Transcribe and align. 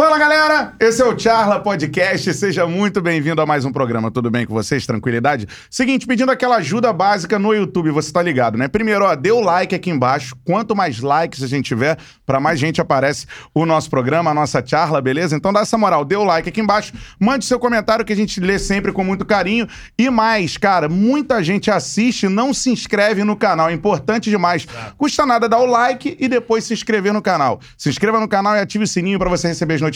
Fala 0.00 0.18
galera, 0.18 0.72
esse 0.80 1.02
é 1.02 1.04
o 1.04 1.18
Charla 1.18 1.60
Podcast. 1.60 2.32
Seja 2.32 2.66
muito 2.66 3.02
bem-vindo 3.02 3.42
a 3.42 3.44
mais 3.44 3.66
um 3.66 3.70
programa. 3.70 4.10
Tudo 4.10 4.30
bem 4.30 4.46
com 4.46 4.54
vocês? 4.54 4.86
Tranquilidade? 4.86 5.46
Seguinte, 5.68 6.06
pedindo 6.06 6.32
aquela 6.32 6.56
ajuda 6.56 6.90
básica 6.90 7.38
no 7.38 7.52
YouTube, 7.52 7.90
você 7.90 8.10
tá 8.10 8.22
ligado, 8.22 8.56
né? 8.56 8.66
Primeiro, 8.66 9.04
ó, 9.04 9.14
dê 9.14 9.30
o 9.30 9.40
like 9.40 9.74
aqui 9.74 9.90
embaixo. 9.90 10.34
Quanto 10.42 10.74
mais 10.74 11.00
likes 11.00 11.42
a 11.42 11.46
gente 11.46 11.66
tiver, 11.66 11.98
para 12.24 12.40
mais 12.40 12.58
gente 12.58 12.80
aparece 12.80 13.26
o 13.52 13.66
nosso 13.66 13.90
programa, 13.90 14.30
a 14.30 14.34
nossa 14.34 14.64
Charla, 14.64 15.02
beleza? 15.02 15.36
Então 15.36 15.52
dá 15.52 15.60
essa 15.60 15.76
moral, 15.76 16.02
dê 16.02 16.16
o 16.16 16.24
like 16.24 16.48
aqui 16.48 16.62
embaixo, 16.62 16.94
mande 17.20 17.44
seu 17.44 17.58
comentário 17.58 18.02
que 18.02 18.14
a 18.14 18.16
gente 18.16 18.40
lê 18.40 18.58
sempre 18.58 18.92
com 18.92 19.04
muito 19.04 19.26
carinho. 19.26 19.68
E 19.98 20.08
mais, 20.08 20.56
cara, 20.56 20.88
muita 20.88 21.44
gente 21.44 21.70
assiste 21.70 22.26
não 22.26 22.54
se 22.54 22.70
inscreve 22.70 23.22
no 23.22 23.36
canal. 23.36 23.68
É 23.68 23.74
importante 23.74 24.30
demais. 24.30 24.66
Custa 24.96 25.26
nada 25.26 25.46
dar 25.46 25.58
o 25.58 25.66
like 25.66 26.16
e 26.18 26.26
depois 26.26 26.64
se 26.64 26.72
inscrever 26.72 27.12
no 27.12 27.20
canal. 27.20 27.60
Se 27.76 27.90
inscreva 27.90 28.18
no 28.18 28.26
canal 28.26 28.56
e 28.56 28.60
ative 28.60 28.84
o 28.84 28.88
sininho 28.88 29.18
para 29.18 29.28
você 29.28 29.46
receber 29.46 29.74
as 29.74 29.80
notificações, 29.82 29.89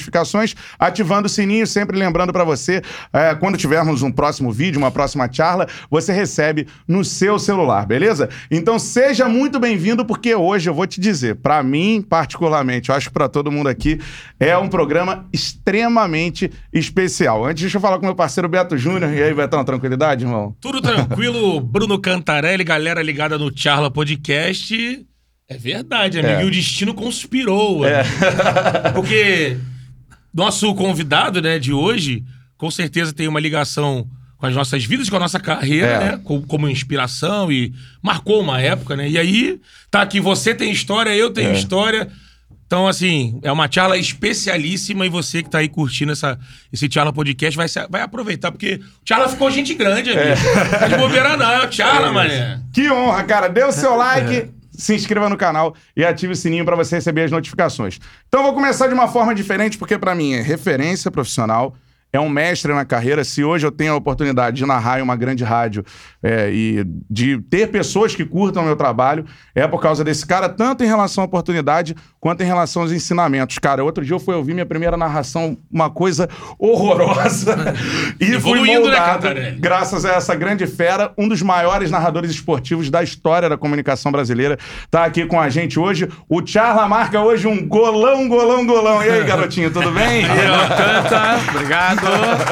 ativando 0.79 1.27
o 1.27 1.29
sininho, 1.29 1.67
sempre 1.67 1.99
lembrando 1.99 2.33
para 2.33 2.45
você, 2.45 2.83
é, 3.13 3.35
quando 3.35 3.57
tivermos 3.57 4.03
um 4.03 4.11
próximo 4.11 4.51
vídeo, 4.51 4.79
uma 4.79 4.91
próxima 4.91 5.29
charla, 5.31 5.67
você 5.91 6.13
recebe 6.13 6.67
no 6.87 7.05
seu 7.05 7.39
celular, 7.39 7.87
beleza? 7.87 8.29
Então 8.51 8.79
seja 8.79 9.29
muito 9.29 9.59
bem-vindo, 9.59 10.05
porque 10.05 10.35
hoje 10.35 10.69
eu 10.69 10.75
vou 10.75 10.87
te 10.87 11.01
dizer, 11.01 11.37
para 11.37 11.63
mim, 11.63 12.03
particularmente, 12.03 12.91
eu 12.91 12.95
acho 12.95 13.09
que 13.09 13.15
para 13.15 13.29
todo 13.29 13.51
mundo 13.51 13.69
aqui, 13.69 14.01
é 14.39 14.57
um 14.57 14.69
programa 14.69 15.27
extremamente 15.33 16.51
especial. 16.73 17.45
Antes, 17.45 17.63
deixa 17.63 17.77
eu 17.77 17.81
falar 17.81 17.99
com 17.99 18.07
meu 18.07 18.15
parceiro 18.15 18.49
Beto 18.49 18.77
Júnior. 18.77 19.13
E 19.13 19.23
aí, 19.23 19.35
Betão, 19.35 19.65
tranquilidade, 19.65 20.25
irmão? 20.25 20.55
Tudo 20.61 20.81
tranquilo, 20.81 21.61
Bruno 21.63 21.99
Cantarelli, 21.99 22.65
galera 22.65 23.03
ligada 23.03 23.39
no 23.39 23.53
Charla 23.55 23.91
Podcast. 23.91 25.07
É 25.49 25.59
verdade, 25.59 26.19
amigo. 26.19 26.41
É. 26.41 26.45
E 26.45 26.47
o 26.47 26.51
destino 26.51 26.95
conspirou. 26.95 27.85
É. 27.87 28.03
Porque 28.95 29.59
nosso 30.35 30.75
convidado 30.75 31.41
né, 31.41 31.59
de 31.59 31.73
hoje, 31.73 32.25
com 32.57 32.71
certeza 32.71 33.13
tem 33.13 33.29
uma 33.29 33.41
ligação 33.41 34.07
com 34.37 34.47
as 34.47 34.55
nossas 34.55 34.85
vidas, 34.85 35.09
com 35.09 35.17
a 35.17 35.21
nossa 35.21 35.39
carreira, 35.41 35.87
É. 35.87 35.99
né? 36.13 36.21
co- 36.23 36.43
Como 36.43 36.69
inspiração 36.69 37.51
e 37.53 37.73
marcou 38.03 38.41
uma 38.41 38.61
época, 38.61 38.97
né? 38.97 39.09
E 39.09 39.17
aí, 39.17 39.61
tá 39.91 40.03
aqui, 40.03 40.21
você 40.21 40.55
tem 40.55 40.71
história, 40.73 41.15
eu 41.15 41.31
tenho 41.31 41.51
É. 41.51 41.55
história. 41.55 42.09
Então, 42.67 42.89
assim, 42.89 43.39
é 43.43 43.53
uma 43.53 43.71
charla 43.71 43.97
especialíssima 43.97 45.07
e 45.07 45.09
você 45.09 45.43
que 45.43 45.51
tá 45.51 45.59
aí 45.59 45.69
curtindo 45.69 46.13
essa, 46.13 46.39
esse 46.73 46.89
charla 46.91 47.13
podcast 47.13 47.57
vai, 47.57 47.69
se- 47.69 47.87
vai 47.89 48.03
aproveitar, 48.03 48.51
porque 48.51 48.81
o 48.83 49.09
charla 49.09 49.29
ficou 49.29 49.51
gente 49.51 49.73
grande, 49.75 50.11
amigo. 50.11 50.27
É. 50.29 50.81
Não 50.81 50.89
de 50.89 50.97
bobeira 50.97 51.37
não, 51.37 51.71
charla, 51.71 52.13
mané. 52.13 52.61
Que 52.73 52.91
honra, 52.91 53.23
cara. 53.25 53.49
Dê 53.49 53.63
o 53.65 53.71
seu 53.73 53.95
like, 53.95 54.51
se 54.77 54.95
inscreva 54.95 55.29
no 55.29 55.37
canal 55.37 55.75
e 55.97 56.05
ative 56.05 56.33
o 56.33 56.37
sininho 56.37 56.65
para 56.65 56.77
você 56.77 56.97
receber 56.97 57.25
as 57.25 57.31
notificações. 57.31 57.99
Então 58.29 58.43
vou 58.43 58.55
começar 58.55 58.89
de 58.89 58.95
uma 58.95 59.09
forma 59.09 59.35
diferente, 59.35 59.79
porque 59.79 59.99
para 59.99 60.15
mim 60.15 60.35
é 60.35 60.43
referência 60.43 61.11
profissional. 61.11 61.77
É 62.15 62.21
um 62.21 62.29
mestre 62.29 62.73
na 62.73 62.85
carreira. 62.85 63.25
Se 63.25 63.43
hoje 63.43 63.67
eu 63.67 63.73
tenho 63.73 63.93
a 63.93 63.97
oportunidade 63.97 64.59
de 64.59 64.65
narrar 64.65 65.01
em 65.01 65.03
uma 65.03 65.17
grande 65.17 65.43
rádio 65.43 65.85
é, 66.23 66.49
e 66.49 66.87
de 67.11 67.39
ter 67.51 67.67
pessoas 67.73 68.15
que 68.15 68.25
curtam 68.25 68.63
o 68.63 68.67
meu 68.67 68.77
trabalho, 68.77 69.25
é 69.53 69.67
por 69.67 69.83
causa 69.83 70.05
desse 70.05 70.25
cara, 70.25 70.49
tanto 70.49 70.85
em 70.85 70.87
relação 70.87 71.23
à 71.23 71.27
oportunidade 71.27 71.97
quanto 72.21 72.41
em 72.41 72.47
relação 72.47 72.83
aos 72.83 72.93
ensinamentos. 72.93 73.59
Cara, 73.59 73.83
outro 73.83 74.05
dia 74.05 74.15
eu 74.15 74.21
fui 74.21 74.33
ouvir 74.33 74.55
minha 74.55 74.65
primeira 74.65 74.97
narração, 74.97 75.59
uma 75.69 75.91
coisa 75.91 76.29
horrorosa. 76.57 77.75
e 78.21 78.39
fui 78.39 78.61
né, 78.61 78.79
moldado, 78.79 79.23
Cantarelli? 79.23 79.59
graças 79.59 80.05
a 80.05 80.13
essa 80.13 80.37
grande 80.37 80.69
fera, 80.69 81.13
um 81.19 81.27
dos 81.27 81.43
maiores 81.43 81.91
narradores 81.91 82.31
esportivos 82.31 82.91
da 82.91 83.03
história 83.03 83.49
da 83.49 83.59
comunicação 83.59 84.13
brasileira, 84.13 84.57
tá 84.89 85.05
aqui 85.05 85.27
com 85.27 85.41
a 85.41 85.49
gente 85.49 85.81
hoje. 85.81 86.09
O 86.29 86.47
Charla 86.47 86.87
marca 86.87 87.21
hoje 87.21 87.49
um 87.49 87.67
golão, 87.67 88.29
golão, 88.29 88.65
golão. 88.65 89.03
E 89.03 89.11
aí, 89.11 89.25
garotinho, 89.25 89.73
tudo 89.73 89.91
bem? 89.91 90.23
Canta, 90.31 91.41
obrigado. 91.51 92.04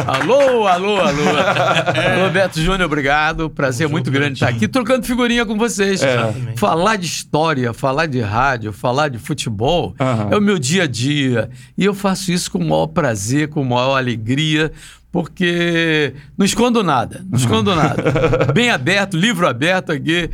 Alô, 0.06 0.66
alô, 0.66 0.96
alô. 1.00 1.22
Alô, 2.22 2.30
Beto 2.30 2.60
Júnior, 2.60 2.82
obrigado. 2.86 3.50
Prazer 3.50 3.88
muito 3.88 4.10
grande 4.10 4.34
estar 4.34 4.48
aqui 4.48 4.66
trocando 4.66 5.06
figurinha 5.06 5.44
com 5.44 5.56
vocês. 5.56 6.02
Exatamente. 6.02 6.58
Falar 6.58 6.96
de 6.96 7.06
história, 7.06 7.72
falar 7.72 8.06
de 8.06 8.20
rádio, 8.20 8.72
falar 8.72 9.08
de 9.08 9.18
futebol 9.18 9.94
Aham. 10.00 10.28
é 10.30 10.36
o 10.36 10.40
meu 10.40 10.58
dia 10.58 10.84
a 10.84 10.86
dia. 10.86 11.50
E 11.76 11.84
eu 11.84 11.94
faço 11.94 12.32
isso 12.32 12.50
com 12.50 12.58
o 12.58 12.68
maior 12.68 12.88
prazer, 12.88 13.48
com 13.48 13.62
a 13.62 13.64
maior 13.64 13.96
alegria. 13.96 14.72
Porque 15.10 16.14
não 16.38 16.46
escondo 16.46 16.82
nada, 16.82 17.22
não 17.28 17.38
escondo 17.38 17.74
nada. 17.76 18.02
Bem 18.54 18.70
aberto, 18.70 19.14
livro 19.14 19.46
aberto 19.46 19.92
aqui. 19.92 20.30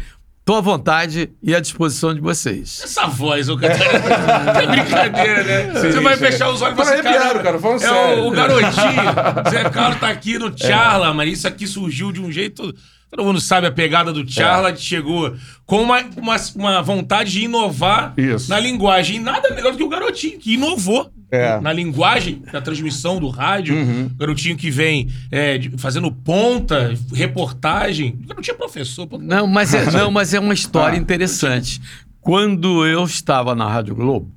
Estou 0.48 0.56
à 0.56 0.62
vontade 0.62 1.30
e 1.42 1.54
à 1.54 1.60
disposição 1.60 2.14
de 2.14 2.22
vocês. 2.22 2.80
Essa 2.82 3.06
voz, 3.06 3.50
ô 3.50 3.58
Catarina. 3.58 3.92
é 4.62 4.66
brincadeira, 4.66 5.44
né? 5.44 5.72
Você 5.74 6.00
vai 6.00 6.14
sim. 6.14 6.20
fechar 6.20 6.48
os 6.48 6.62
olhos 6.62 6.72
e 6.72 6.76
Tô 6.76 6.82
assim, 6.88 6.92
arrepiado, 7.06 7.40
cara, 7.40 7.58
falando 7.58 7.82
É 7.82 7.86
sério. 7.86 8.24
o, 8.24 8.28
o 8.28 8.30
garotinho. 8.30 9.50
Zé 9.50 9.68
Carlos 9.68 10.00
tá 10.00 10.08
aqui 10.08 10.38
no 10.38 10.56
Charla, 10.56 11.12
mas 11.12 11.30
isso 11.34 11.46
aqui 11.46 11.66
surgiu 11.66 12.10
de 12.12 12.22
um 12.22 12.32
jeito. 12.32 12.74
Todo 13.10 13.24
mundo 13.24 13.40
sabe 13.40 13.66
a 13.66 13.72
pegada 13.72 14.12
do 14.12 14.30
Charla, 14.30 14.72
que 14.72 14.82
chegou 14.82 15.34
com 15.64 15.82
uma, 15.82 16.00
uma, 16.16 16.36
uma 16.56 16.82
vontade 16.82 17.30
de 17.32 17.42
inovar 17.44 18.12
Isso. 18.16 18.50
na 18.50 18.60
linguagem. 18.60 19.16
E 19.16 19.18
nada 19.18 19.50
melhor 19.54 19.72
do 19.72 19.78
que 19.78 19.82
o 19.84 19.88
garotinho, 19.88 20.38
que 20.38 20.52
inovou 20.54 21.10
É. 21.30 21.58
na 21.60 21.72
linguagem 21.72 22.42
da 22.52 22.60
transmissão 22.60 23.18
do 23.18 23.28
rádio. 23.28 23.74
Garotinho 24.18 24.56
que 24.58 24.70
vem 24.70 25.08
é, 25.32 25.58
fazendo 25.78 26.12
ponta, 26.12 26.94
reportagem. 27.14 28.14
Garotinho 28.26 28.54
é 28.54 28.58
professor. 28.58 29.06
pô. 29.06 29.16
Não, 29.18 29.46
mas 29.46 29.72
é, 29.72 29.88
não, 29.92 30.10
mas 30.10 30.34
é 30.34 30.38
uma 30.40 30.52
história 30.54 30.96
Ah. 30.96 31.00
interessante. 31.00 31.80
Quando 32.20 32.86
eu 32.86 33.04
estava 33.04 33.54
na 33.54 33.66
Rádio 33.68 33.94
Globo, 33.94 34.30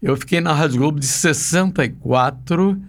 eu 0.00 0.16
fiquei 0.16 0.40
na 0.40 0.52
Rádio 0.52 0.78
Globo 0.78 1.00
de 1.00 1.06
64 1.06 2.80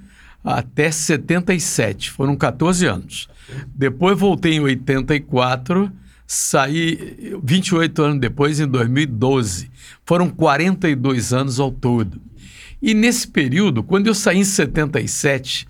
até 0.44 0.92
77. 0.92 2.12
Foram 2.12 2.36
14 2.36 2.86
anos. 2.86 3.28
Depois 3.76 4.18
voltei 4.18 4.54
em 4.54 4.60
84, 4.60 5.92
saí 6.26 7.38
28 7.44 8.02
anos 8.02 8.20
depois, 8.20 8.60
em 8.60 8.68
2012. 8.68 9.70
Foram 10.06 10.30
42 10.30 11.34
anos 11.34 11.60
ao 11.60 11.72
todo. 11.72 12.22
E 12.82 12.94
nesse 12.94 13.28
período, 13.28 13.82
quando 13.82 14.08
eu 14.08 14.14
saí 14.14 14.40
em 14.40 14.44
77, 14.44 15.68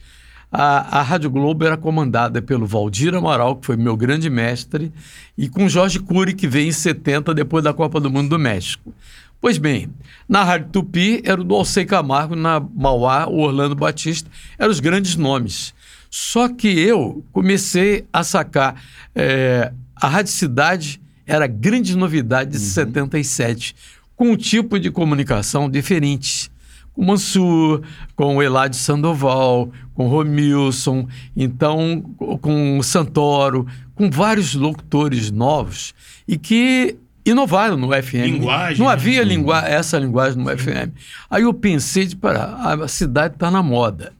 a, 0.51 0.99
a 0.99 1.01
Rádio 1.01 1.31
Globo 1.31 1.65
era 1.65 1.75
comandada 1.75 2.41
pelo 2.41 2.67
Valdir 2.67 3.15
Amaral, 3.15 3.55
que 3.55 3.65
foi 3.65 3.75
meu 3.75 3.97
grande 3.97 4.29
mestre, 4.29 4.93
e 5.35 5.49
com 5.49 5.67
Jorge 5.67 5.99
Cury, 5.99 6.33
que 6.33 6.47
veio 6.47 6.69
em 6.69 6.71
70, 6.71 7.33
depois 7.33 7.63
da 7.63 7.73
Copa 7.73 7.99
do 7.99 8.09
Mundo 8.11 8.29
do 8.29 8.39
México. 8.39 8.93
Pois 9.41 9.57
bem, 9.57 9.89
na 10.29 10.43
Rádio 10.43 10.69
Tupi 10.71 11.21
era 11.25 11.41
o 11.41 11.43
do 11.43 11.55
Alcei 11.55 11.85
Camargo, 11.85 12.35
na 12.35 12.59
Mauá, 12.59 13.27
o 13.27 13.39
Orlando 13.39 13.75
Batista, 13.75 14.29
eram 14.57 14.71
os 14.71 14.79
grandes 14.79 15.15
nomes. 15.15 15.73
Só 16.15 16.47
que 16.47 16.67
eu 16.67 17.25
comecei 17.31 18.05
a 18.13 18.23
sacar. 18.23 18.75
eh, 19.15 19.73
a 19.95 20.07
Rádio 20.07 20.31
Cidade 20.31 21.01
era 21.25 21.45
a 21.45 21.47
grande 21.47 21.97
novidade 21.97 22.51
de 22.51 22.59
77, 22.59 23.75
com 24.15 24.29
um 24.29 24.35
tipo 24.37 24.77
de 24.79 24.91
comunicação 24.91 25.67
diferente 25.67 26.51
com 26.93 27.01
o 27.01 27.07
Mansur, 27.07 27.81
com 28.15 28.35
o 28.37 28.43
Eladio 28.43 28.79
Sandoval, 28.79 29.71
com 29.95 30.05
o 30.05 30.09
Romilson, 30.09 31.07
então 31.35 32.03
com 32.41 32.77
o 32.77 32.83
Santoro, 32.83 33.65
com 33.95 34.11
vários 34.11 34.53
locutores 34.53 35.31
novos 35.31 35.95
e 36.27 36.37
que 36.37 36.95
inovaram 37.25 37.75
no 37.75 37.87
FM. 37.89 38.13
Linguagem, 38.25 38.77
Não 38.77 38.85
né? 38.85 38.93
havia 38.93 39.23
lingua 39.23 39.61
essa 39.67 39.97
linguagem 39.97 40.37
no 40.37 40.55
FM. 40.55 40.93
Aí 41.27 41.41
eu 41.41 41.53
pensei 41.55 42.05
de 42.05 42.15
parar, 42.15 42.53
a 42.83 42.87
cidade 42.87 43.33
está 43.33 43.49
na 43.49 43.63
moda. 43.63 44.13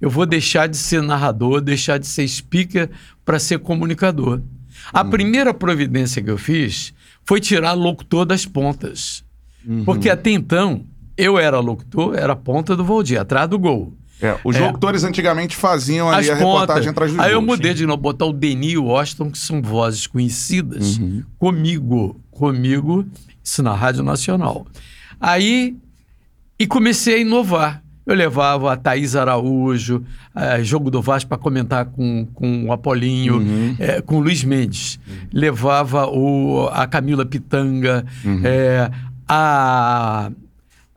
Eu 0.00 0.10
vou 0.10 0.24
deixar 0.26 0.68
de 0.68 0.76
ser 0.76 1.02
narrador, 1.02 1.60
deixar 1.60 1.98
de 1.98 2.06
ser 2.06 2.26
speaker 2.28 2.88
para 3.24 3.38
ser 3.38 3.58
comunicador. 3.58 4.40
A 4.92 5.04
primeira 5.04 5.52
providência 5.52 6.22
que 6.22 6.30
eu 6.30 6.38
fiz 6.38 6.94
foi 7.24 7.40
tirar 7.40 7.72
locutor 7.72 8.24
das 8.24 8.46
pontas. 8.46 9.24
Porque 9.84 10.08
até 10.08 10.30
então, 10.30 10.84
eu 11.16 11.36
era 11.38 11.58
locutor, 11.60 12.14
era 12.16 12.32
a 12.32 12.36
ponta 12.36 12.74
do 12.76 12.84
Valdir, 12.84 13.20
atrás 13.20 13.48
do 13.50 13.58
gol. 13.58 13.92
É, 14.20 14.36
os 14.44 14.56
É. 14.56 14.60
locutores 14.60 15.04
antigamente 15.04 15.54
faziam 15.54 16.08
ali 16.10 16.30
As 16.30 16.36
a 16.36 16.42
pontas. 16.42 16.60
reportagem 16.60 16.90
atrás 16.90 17.10
dos 17.12 17.20
Aí 17.20 17.32
eu 17.32 17.42
mudei 17.42 17.74
de 17.74 17.86
novo, 17.86 18.00
botar 18.00 18.24
o 18.26 18.32
Denis 18.32 18.72
e 18.72 18.78
o 18.78 18.84
Washington, 18.84 19.30
que 19.30 19.38
são 19.38 19.60
vozes 19.62 20.06
conhecidas, 20.06 20.98
comigo, 21.38 22.20
comigo, 22.30 23.06
isso 23.44 23.62
na 23.62 23.74
Rádio 23.74 24.02
Nacional. 24.02 24.66
Aí, 25.20 25.76
e 26.58 26.66
comecei 26.66 27.16
a 27.16 27.18
inovar. 27.18 27.82
Eu 28.08 28.14
levava 28.14 28.72
a 28.72 28.76
Thaís 28.76 29.14
Araújo, 29.14 30.02
eh, 30.34 30.64
jogo 30.64 30.90
do 30.90 31.02
Vasco 31.02 31.28
para 31.28 31.36
comentar 31.36 31.84
com, 31.84 32.26
com 32.32 32.64
o 32.64 32.72
Apolinho, 32.72 33.38
eh, 33.78 34.00
com 34.00 34.16
o 34.16 34.20
Luiz 34.20 34.42
Mendes. 34.42 34.98
Levava 35.30 36.06
o, 36.06 36.70
a 36.72 36.86
Camila 36.86 37.26
Pitanga, 37.26 38.06
eh, 38.42 38.90
a, 39.28 40.30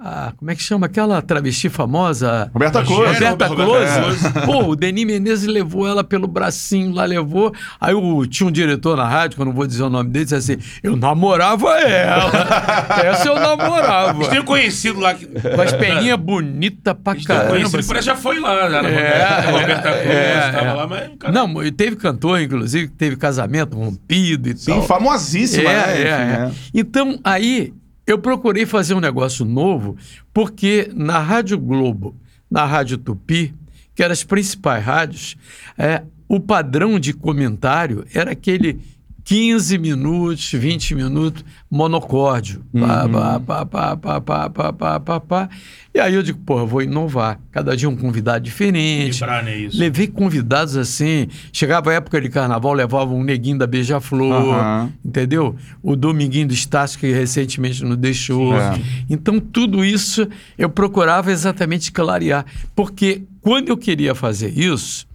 a- 0.04 0.34
como 0.36 0.50
é 0.52 0.56
que 0.56 0.64
chama 0.64 0.86
aquela 0.88 1.22
travesti 1.22 1.70
famosa? 1.70 2.50
Roberta 2.54 2.84
Close. 2.84 3.14
Roberta 3.14 3.48
Close. 3.48 4.00
Close. 4.00 4.46
Pô, 4.46 4.64
o 4.70 4.76
Denis 4.76 5.06
Menezes 5.06 5.48
levou 5.48 5.88
ela 5.88 6.04
pelo 6.04 6.28
bracinho 6.28 6.94
lá, 6.94 7.06
levou. 7.06 7.54
Aí 7.80 7.94
o, 7.94 8.26
tinha 8.26 8.48
um 8.48 8.52
diretor 8.52 8.98
na 8.98 9.08
rádio, 9.08 9.36
que 9.36 9.42
eu 9.42 9.46
não 9.46 9.54
vou 9.54 9.68
dizer 9.68 9.84
o 9.84 9.90
nome 9.90 10.10
dele, 10.10 10.26
disse 10.26 10.36
assim: 10.36 10.58
eu 10.82 10.96
namorava 10.96 11.70
ela. 11.80 12.32
Essa 13.06 13.28
eu 13.28 13.36
namorava. 13.36 14.24
Um 14.24 14.44
conhecido 14.44 15.00
lá 15.00 15.14
que. 15.14 15.26
Com 15.28 15.62
as 15.62 15.72
perninhas 15.74 16.18
bonitas 16.20 16.96
pra 17.04 17.16
caramba. 17.16 17.50
conhecido, 17.52 17.94
que 17.94 18.02
já 18.02 18.16
foi 18.16 18.40
lá. 18.40 18.70
Já, 18.70 18.80
É, 18.82 19.52
Roberta 19.52 19.90
é, 19.90 20.02
Cruz 20.02 20.16
é, 20.16 20.46
estava 20.48 20.68
é. 20.68 20.74
lá, 20.74 20.88
mas. 20.88 21.10
Cara, 21.20 21.34
Não, 21.34 21.64
e 21.64 21.72
teve 21.72 21.96
cantor, 21.96 22.42
inclusive, 22.42 22.88
que 22.88 22.94
teve 22.96 23.16
casamento 23.16 23.78
rompido 23.78 24.50
e 24.50 24.58
Sim, 24.58 24.72
tal. 24.72 24.84
famosíssima, 24.84 25.70
É, 25.70 25.76
né? 25.76 26.02
é, 26.02 26.08
é. 26.08 26.08
né? 26.48 26.52
Então, 26.74 27.20
aí, 27.24 27.74
eu 28.06 28.18
procurei 28.18 28.66
fazer 28.66 28.94
um 28.94 29.00
negócio 29.00 29.46
novo, 29.46 29.98
porque 30.34 30.90
na 30.94 31.20
Rádio 31.20 31.58
Globo, 31.58 32.16
na 32.50 32.66
Rádio 32.66 32.98
Tupi, 32.98 33.54
que 33.94 34.04
eram 34.04 34.14
as 34.14 34.24
principais 34.24 34.84
rádios, 34.84 35.36
é, 35.78 36.04
o 36.28 36.40
padrão 36.40 37.00
de 37.00 37.14
comentário 37.14 38.06
era 38.14 38.32
aquele 38.32 38.80
15 39.24 39.78
minutos, 39.78 40.52
20 40.52 40.96
minutos, 40.96 41.46
monocórdio. 41.70 42.64
Pá, 42.74 43.08
pá, 43.08 43.40
pá, 43.40 43.66
pá, 43.66 43.98
pá, 43.98 44.22
pá, 44.22 44.50
pá, 44.50 44.74
pá, 44.74 45.00
pá, 45.00 45.20
pá. 45.20 45.50
E 45.94 46.00
aí 46.00 46.16
eu 46.16 46.24
digo, 46.24 46.40
pô, 46.40 46.60
eu 46.60 46.68
vou 46.68 46.82
inovar. 46.82 47.40
Cada 47.52 47.76
dia 47.76 47.88
um 47.90 47.96
convidado 47.96 48.44
diferente. 48.44 49.22
Né, 49.22 49.58
isso. 49.58 49.78
Levei 49.78 50.08
convidados 50.08 50.78
assim. 50.78 51.28
Chegava 51.52 51.92
a 51.92 51.96
época 51.96 52.20
de 52.20 52.30
carnaval, 52.30 52.74
levava 52.74 53.14
um 53.14 53.24
neguinho 53.24 53.58
da 53.58 53.68
Beija-Flor, 53.68 54.56
Aham. 54.56 54.94
entendeu? 55.04 55.56
O 55.84 55.96
Dominguinho 55.96 56.48
do 56.48 56.54
Estácio, 56.54 57.00
que 57.00 57.12
recentemente 57.12 57.84
nos 57.84 57.98
deixou. 57.98 58.56
É. 58.56 58.80
Então, 59.10 59.40
tudo 59.40 59.84
isso 59.84 60.28
eu 60.58 60.70
procurava 60.70 61.32
exatamente 61.32 61.92
clarear. 61.92 62.46
Porque 62.76 63.24
quando 63.42 63.70
eu 63.70 63.78
queria 63.78 64.16
fazer 64.16 64.58
isso, 64.58 65.06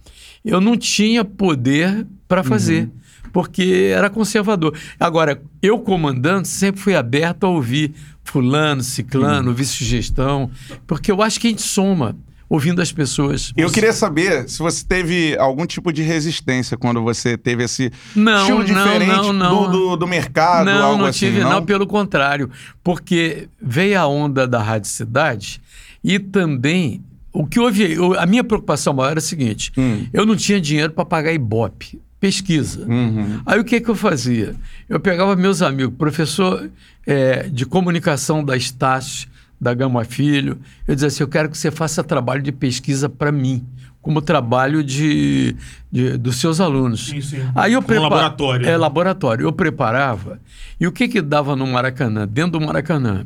eu 0.45 0.61
não 0.61 0.77
tinha 0.77 1.25
poder 1.25 2.05
para 2.27 2.43
fazer. 2.43 2.89
Porque 3.37 3.91
era 3.93 4.09
conservador. 4.09 4.75
Agora, 4.99 5.39
eu 5.61 5.77
comandante 5.77 6.47
sempre 6.47 6.81
fui 6.81 6.95
aberto 6.95 7.43
a 7.43 7.49
ouvir 7.49 7.93
fulano, 8.23 8.81
ciclano, 8.81 9.49
ouvir 9.49 9.65
sugestão, 9.65 10.49
porque 10.87 11.11
eu 11.11 11.21
acho 11.21 11.39
que 11.39 11.45
a 11.45 11.49
gente 11.51 11.61
soma 11.61 12.17
ouvindo 12.49 12.81
as 12.81 12.91
pessoas. 12.91 13.53
Eu 13.55 13.69
queria 13.69 13.93
saber 13.93 14.49
se 14.49 14.57
você 14.57 14.83
teve 14.83 15.37
algum 15.37 15.67
tipo 15.67 15.93
de 15.93 16.01
resistência 16.01 16.75
quando 16.75 17.03
você 17.03 17.37
teve 17.37 17.63
esse 17.63 17.91
Não, 18.15 18.39
estilo 18.39 18.63
diferente 18.63 19.05
não, 19.07 19.31
não. 19.31 19.65
Do, 19.65 19.71
do, 19.71 19.97
do 19.97 20.07
mercado, 20.07 20.65
não, 20.65 20.83
algo 20.83 21.01
não 21.01 21.05
assim, 21.05 21.27
tive, 21.27 21.41
não? 21.41 21.51
não, 21.51 21.63
pelo 21.63 21.85
contrário. 21.85 22.49
Porque 22.83 23.49
veio 23.61 23.99
a 23.99 24.07
onda 24.07 24.47
da 24.47 24.63
Rádio 24.63 24.89
Cidade 24.89 25.61
e 26.03 26.17
também. 26.17 27.03
O 27.31 27.45
que 27.45 27.59
houve. 27.59 27.97
A 28.17 28.25
minha 28.25 28.43
preocupação 28.43 28.95
maior 28.95 29.11
era 29.11 29.19
a 29.19 29.21
seguinte: 29.21 29.71
Hum. 29.77 30.07
eu 30.11 30.25
não 30.25 30.35
tinha 30.35 30.59
dinheiro 30.59 30.91
para 30.91 31.05
pagar 31.05 31.31
Ibope, 31.31 32.01
pesquisa. 32.19 32.85
Uhum. 32.85 33.41
Aí 33.45 33.59
o 33.59 33.63
que, 33.63 33.79
que 33.79 33.89
eu 33.89 33.95
fazia? 33.95 34.55
Eu 34.89 34.99
pegava 34.99 35.35
meus 35.35 35.61
amigos, 35.61 35.95
professor 35.97 36.69
eh, 37.05 37.49
de 37.49 37.65
comunicação 37.65 38.43
da 38.43 38.55
Estácio, 38.57 39.29
da 39.59 39.73
Gama 39.73 40.03
Filho, 40.05 40.59
eu 40.87 40.93
dizia 40.93 41.07
assim: 41.07 41.23
eu 41.23 41.27
quero 41.27 41.49
que 41.49 41.57
você 41.57 41.71
faça 41.71 42.03
trabalho 42.03 42.41
de 42.43 42.51
pesquisa 42.51 43.09
para 43.09 43.31
mim, 43.31 43.65
como 44.01 44.21
trabalho 44.21 44.83
de, 44.83 45.55
de- 45.91 46.15
dos 46.17 46.35
seus 46.37 46.59
alunos. 46.61 47.07
Sim, 47.07 47.21
sim. 47.21 47.37
Aí 47.55 47.73
eu 47.73 47.81
Como 47.81 47.87
prepa- 47.87 48.03
laboratório. 48.03 48.67
É, 48.67 48.77
laboratório. 48.77 49.43
Eu 49.45 49.51
preparava. 49.53 50.39
E 50.79 50.85
o 50.85 50.91
que 50.91 51.07
que 51.07 51.21
dava 51.21 51.55
no 51.55 51.65
Maracanã? 51.65 52.27
Dentro 52.27 52.59
do 52.59 52.65
Maracanã. 52.65 53.25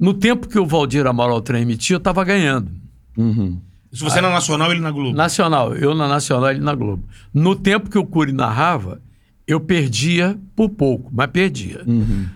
No 0.00 0.14
tempo 0.14 0.48
que 0.48 0.58
o 0.58 0.64
Valdir 0.66 1.06
Amaral 1.06 1.40
transmitia, 1.42 1.94
eu 1.94 1.98
estava 1.98 2.24
ganhando. 2.24 2.70
Uhum. 3.16 3.60
Se 3.92 4.02
você 4.04 4.18
é 4.18 4.22
na 4.22 4.30
Nacional, 4.30 4.70
ele 4.70 4.80
na 4.80 4.90
Globo. 4.90 5.16
Nacional, 5.16 5.74
eu 5.74 5.94
na 5.94 6.06
Nacional, 6.08 6.50
ele 6.50 6.60
na 6.60 6.74
Globo. 6.74 7.02
No 7.32 7.56
tempo 7.56 7.88
que 7.88 7.98
o 7.98 8.04
Cury 8.04 8.32
narrava, 8.32 9.00
eu 9.46 9.58
perdia 9.60 10.38
por 10.54 10.68
pouco, 10.68 11.10
mas 11.12 11.28
perdia. 11.28 11.82
Uhum. 11.86 12.26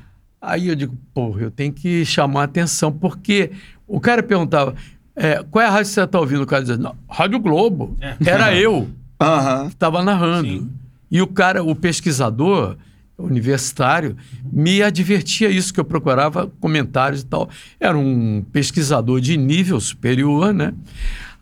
Aí 0.40 0.68
eu 0.68 0.74
digo, 0.74 0.96
porra, 1.14 1.42
eu 1.42 1.50
tenho 1.50 1.72
que 1.72 2.04
chamar 2.04 2.40
a 2.40 2.44
atenção, 2.44 2.90
porque 2.90 3.52
o 3.86 4.00
cara 4.00 4.22
perguntava, 4.22 4.74
é, 5.14 5.42
qual 5.50 5.62
é 5.62 5.68
a 5.68 5.70
rádio 5.70 5.88
que 5.88 5.94
você 5.94 6.02
está 6.02 6.18
ouvindo? 6.18 6.42
O 6.42 6.46
cara 6.46 6.62
dizia, 6.62 6.78
"Não, 6.78 6.96
Rádio 7.08 7.38
Globo. 7.38 7.96
É. 8.00 8.16
Era 8.24 8.54
eu 8.56 8.88
Aham. 9.20 9.66
que 9.68 9.74
estava 9.74 10.02
narrando. 10.02 10.48
Sim. 10.48 10.70
E 11.10 11.20
o 11.20 11.26
cara, 11.26 11.62
o 11.62 11.74
pesquisador 11.76 12.76
universitário, 13.18 14.16
me 14.50 14.82
advertia 14.82 15.48
isso, 15.50 15.72
que 15.72 15.78
eu 15.78 15.84
procurava 15.84 16.50
comentários 16.58 17.20
e 17.20 17.26
tal. 17.26 17.48
Era 17.78 17.96
um 17.96 18.42
pesquisador 18.50 19.20
de 19.20 19.36
nível 19.36 19.78
superior, 19.78 20.52
né? 20.52 20.72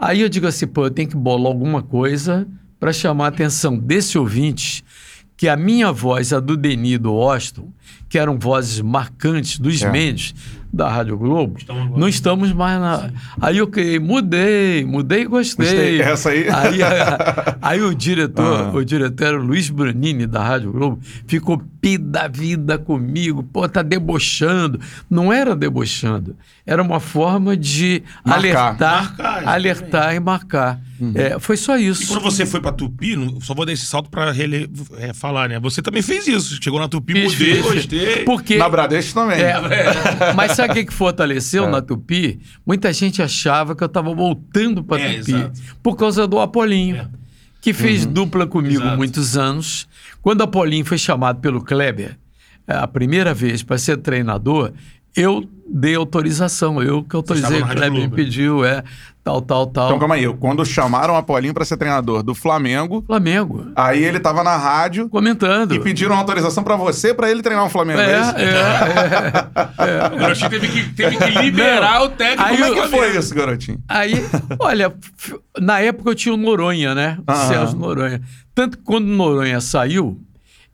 Aí 0.01 0.23
eu 0.23 0.31
digo 0.31 0.47
assim, 0.47 0.67
pô, 0.67 0.87
eu 0.87 0.91
tenho 0.91 1.11
que 1.11 1.17
bolar 1.17 1.49
alguma 1.49 1.83
coisa 1.83 2.49
para 2.79 2.91
chamar 2.91 3.27
a 3.27 3.29
atenção 3.29 3.77
desse 3.77 4.17
ouvinte, 4.17 4.83
que 5.41 5.49
a 5.49 5.57
minha 5.57 5.91
voz, 5.91 6.35
a 6.35 6.39
do 6.39 6.55
Denis 6.55 6.97
e 6.97 6.99
do 6.99 7.13
Austin, 7.13 7.73
que 8.11 8.19
eram 8.19 8.39
vozes 8.39 8.79
marcantes 8.83 9.59
dos 9.59 9.81
É. 9.81 9.91
Mendes 9.91 10.35
da 10.71 10.87
Rádio 10.91 11.17
Globo, 11.17 11.57
não 11.97 12.07
estamos 12.07 12.53
mais 12.53 12.79
na. 12.79 13.09
Aí 13.41 13.57
eu 13.57 13.67
criei, 13.67 13.99
mudei, 13.99 14.85
mudei 14.85 15.23
e 15.23 15.25
gostei. 15.25 15.65
Gostei. 15.67 16.03
Essa 16.03 16.29
aí- 16.29 16.47
Aí, 16.51 16.83
a- 16.83 17.57
aí 17.63 17.81
o 17.81 17.95
diretor, 17.95 18.67
Ah. 18.67 18.71
o 18.77 18.85
diretor 18.85 19.25
era 19.29 19.41
o 19.41 19.43
Luiz 19.43 19.71
Branini, 19.71 20.27
da 20.27 20.45
Rádio 20.45 20.73
Globo, 20.73 20.99
ficou 21.27 21.63
pi 21.81 21.97
da 21.97 22.29
vida 22.29 22.77
comigo, 22.77 23.43
pô, 23.43 23.67
tá 23.67 23.81
debochando. 23.81 24.79
Não 25.09 25.33
era 25.33 25.57
debochando, 25.57 26.37
era 26.67 26.83
uma 26.83 27.01
forma 27.01 27.57
de 27.57 28.03
Marcar. 28.23 28.39
alertar, 28.39 29.03
Marcar, 29.05 29.49
alertar 29.49 30.15
e 30.15 30.21
marcar. 30.21 30.81
Uhum. 31.01 31.13
É, 31.15 31.39
foi 31.39 31.57
só 31.57 31.79
E 31.79 31.89
isso. 31.89 32.07
quando 32.09 32.21
você 32.23 32.45
foi 32.45 32.61
pra 32.61 32.73
Tupi, 32.73 33.15
só 33.43 33.55
vou 33.55 33.65
dar 33.65 33.73
esse 33.73 33.87
salto 33.87 34.11
pra 34.11 34.31
rele- 34.33 34.69
é, 34.99 35.15
falar, 35.15 35.49
né? 35.49 35.59
Você 35.61 35.81
também 35.81 36.03
fez 36.03 36.29
isso. 36.29 36.59
Chegou 36.63 36.79
na 36.79 36.89
Tupi, 36.89 37.15
Fiz, 37.15 37.33
mudei, 37.33 37.55
fiz, 37.55 37.63
gostei. 37.73 38.25
Porque 38.25 38.59
Na 38.59 38.69
Bradesco 38.69 39.15
também. 39.15 39.41
É, 39.41 39.55
mas 40.37 40.53
sabe 40.53 40.73
o 40.73 40.75
que, 40.75 40.85
que 40.85 40.93
fortaleceu 40.93 41.65
É. 41.65 41.71
na 41.71 41.81
Tupi? 41.81 42.41
Muita 42.67 42.93
gente 42.93 43.23
achava 43.23 43.75
que 43.75 43.83
eu 43.83 43.87
estava 43.87 44.15
voltando 44.15 44.85
para 44.85 45.01
É, 45.03 45.19
Tupi 45.19 45.33
exato. 45.33 45.61
por 45.83 45.97
causa 45.97 46.27
do 46.27 46.39
Apolinho, 46.39 46.97
É. 46.97 47.09
que 47.61 47.73
fez 47.73 48.05
dupla 48.05 48.47
comigo 48.47 48.83
Exato. 48.83 48.97
muitos 48.97 49.37
anos. 49.39 49.89
Quando 50.21 50.41
o 50.41 50.45
Apolinho 50.45 50.85
foi 50.85 50.99
chamado 50.99 51.41
pelo 51.41 51.63
Kleber, 51.65 52.19
a 52.69 52.87
primeira 52.87 53.33
vez 53.33 53.63
para 53.63 53.79
ser 53.79 53.97
treinador, 53.97 54.73
eu 55.17 55.45
dei 55.73 55.95
autorização, 55.95 56.83
eu 56.83 57.03
que 57.05 57.15
autorizei, 57.15 57.61
o 57.63 57.67
Kleber 57.67 57.93
me 57.93 58.01
Globo. 58.01 58.17
pediu, 58.17 58.65
é, 58.65 58.83
tal, 59.23 59.41
tal, 59.41 59.67
tal. 59.69 59.87
Então 59.87 59.99
calma 60.01 60.17
aí. 60.17 60.27
Quando 60.35 60.65
chamaram 60.65 61.15
o 61.15 61.17
Apolinho 61.17 61.55
pra 61.55 61.65
ser 61.65 61.77
treinador 61.77 62.23
do 62.23 62.35
Flamengo, 62.35 63.05
Flamengo, 63.07 63.71
aí 63.77 64.03
ele 64.03 64.19
tava 64.19 64.43
na 64.43 64.57
rádio 64.57 65.09
comentando. 65.09 65.73
e 65.75 65.81
pediram 65.81 66.17
autorização 66.17 66.65
pra 66.65 66.75
você 66.77 67.15
pra 67.15 67.31
ele 67.31 67.43
treinar 67.43 67.65
o 67.67 67.71
Flamengo. 67.71 68.01
É, 68.01 68.13
é 68.13 68.21
isso? 68.21 68.35
é, 68.39 70.11
é. 70.13 70.15
O 70.15 70.19
Garotinho 70.19 70.51
teve 70.51 70.69
que, 70.69 70.83
teve 70.95 71.17
que 71.17 71.31
liberar 71.39 72.03
o 72.03 72.09
técnico. 72.09 72.43
Aí 72.43 72.57
Como 72.57 72.65
é 72.65 72.69
que 72.69 72.75
Flamengo. 72.89 72.97
foi 73.13 73.19
isso, 73.19 73.35
garotinho? 73.35 73.79
Aí, 73.89 74.15
olha, 74.59 74.95
na 75.61 75.81
época 75.81 76.11
eu 76.11 76.15
tinha 76.15 76.35
o 76.35 76.37
Noronha, 76.39 76.95
né? 76.95 77.19
O 77.27 77.31
Aham. 77.31 77.49
Celso 77.49 77.77
Noronha. 77.77 78.21
Tanto 78.55 78.77
que 78.79 78.85
quando 78.85 79.05
o 79.05 79.17
Noronha 79.17 79.61
saiu, 79.61 80.21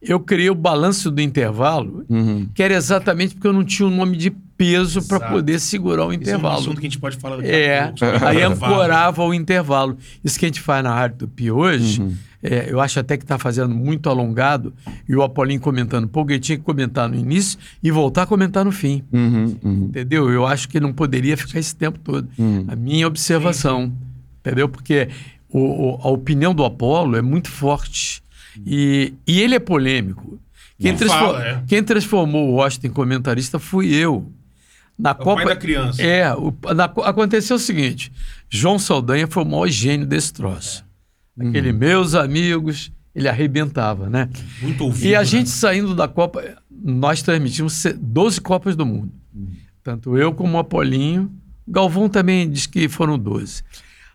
eu 0.00 0.20
criei 0.20 0.50
o 0.50 0.54
balanço 0.54 1.10
do 1.10 1.20
intervalo, 1.20 2.04
Uhum. 2.08 2.46
que 2.54 2.62
era 2.62 2.74
exatamente 2.74 3.34
porque 3.34 3.46
eu 3.48 3.52
não 3.52 3.64
tinha 3.64 3.88
um 3.88 3.94
nome 3.96 4.16
de 4.16 4.30
peso 4.30 5.06
para 5.06 5.20
poder 5.20 5.58
segurar 5.60 6.06
o 6.06 6.12
Esse 6.12 6.14
é 6.14 6.18
um 6.18 6.22
intervalo. 6.22 6.58
assunto 6.58 6.80
que 6.80 6.86
a 6.86 6.88
gente 6.90 6.98
pode 6.98 7.16
falar 7.18 7.36
daqui 7.36 7.48
a 7.50 7.54
É, 7.54 7.82
pouco. 7.84 7.98
sobre 7.98 8.16
aí 8.26 8.36
intervalo. 8.36 8.72
ancorava 8.74 9.22
o 9.24 9.34
intervalo. 9.34 9.98
Isso 10.24 10.38
que 10.38 10.46
a 10.46 10.48
gente 10.48 10.60
faz 10.60 10.82
na 10.82 10.94
Rádio 10.94 11.18
Tupi 11.18 11.50
hoje, 11.50 12.00
Uhum. 12.00 12.14
é, 12.42 12.66
eu 12.70 12.80
acho 12.80 12.98
até 12.98 13.16
que 13.18 13.24
está 13.24 13.38
fazendo 13.38 13.74
muito 13.74 14.08
alongado, 14.08 14.72
e 15.08 15.14
o 15.14 15.22
Apolinho 15.22 15.60
comentando 15.60 16.08
pouco, 16.08 16.30
ele 16.30 16.40
tinha 16.40 16.56
que 16.56 16.64
comentar 16.64 17.06
no 17.08 17.14
início 17.16 17.58
e 17.82 17.90
voltar 17.90 18.22
a 18.22 18.26
comentar 18.26 18.64
no 18.64 18.72
fim. 18.72 19.02
Uhum, 19.12 19.56
uhum. 19.62 19.84
Entendeu? 19.90 20.30
Eu 20.30 20.46
acho 20.46 20.68
que 20.70 20.80
não 20.80 20.92
poderia 20.92 21.36
ficar 21.36 21.58
esse 21.58 21.74
tempo 21.76 21.98
todo. 21.98 22.26
A 22.68 22.76
minha 22.76 23.06
observação. 23.06 23.92
Entendeu? 24.40 24.68
Porque 24.70 25.08
o- 25.50 25.58
o- 25.96 25.98
a 26.02 26.08
opinião 26.08 26.54
do 26.54 26.64
Apolo 26.64 27.16
é 27.16 27.20
muito 27.22 27.50
forte. 27.50 28.22
E, 28.64 29.14
e 29.26 29.40
ele 29.40 29.54
é 29.54 29.58
polêmico. 29.58 30.38
Quem, 30.78 30.96
fala, 30.96 31.42
é. 31.46 31.62
quem 31.66 31.82
transformou 31.82 32.48
o 32.50 32.54
Washington 32.56 32.86
em 32.88 32.90
comentarista 32.90 33.58
fui 33.58 33.94
eu. 33.94 34.30
Na 34.98 35.10
É 35.10 35.12
o 35.12 35.16
pai 35.16 35.44
da 35.44 35.56
criança. 35.56 36.02
É, 36.02 36.34
o- 36.34 36.54
na- 36.74 36.84
aconteceu 36.84 37.56
o 37.56 37.58
seguinte: 37.58 38.12
João 38.48 38.78
Saldanha 38.78 39.26
foi 39.26 39.42
o 39.42 39.46
maior 39.46 39.68
gênio 39.68 40.06
desse 40.06 40.32
troço. 40.32 40.84
Aquele 41.38 41.70
meus 41.72 42.14
amigos, 42.14 42.90
ele 43.14 43.28
arrebentava, 43.28 44.08
né? 44.08 44.28
Muito 44.62 44.84
ouvido. 44.84 45.06
E 45.06 45.14
a 45.14 45.18
né? 45.20 45.24
gente 45.24 45.50
saindo 45.50 45.94
da 45.94 46.08
Copa, 46.08 46.42
nós 46.70 47.20
transmitimos 47.22 47.74
se- 47.74 47.92
12 47.92 48.40
Copas 48.40 48.74
do 48.76 48.86
Mundo. 48.86 49.12
Tanto 49.82 50.16
eu 50.16 50.32
como 50.32 50.56
o 50.56 50.60
Apolinho. 50.60 51.30
Galvão 51.68 52.08
também 52.08 52.48
diz 52.50 52.66
que 52.66 52.88
foram 52.88 53.18
12. 53.18 53.62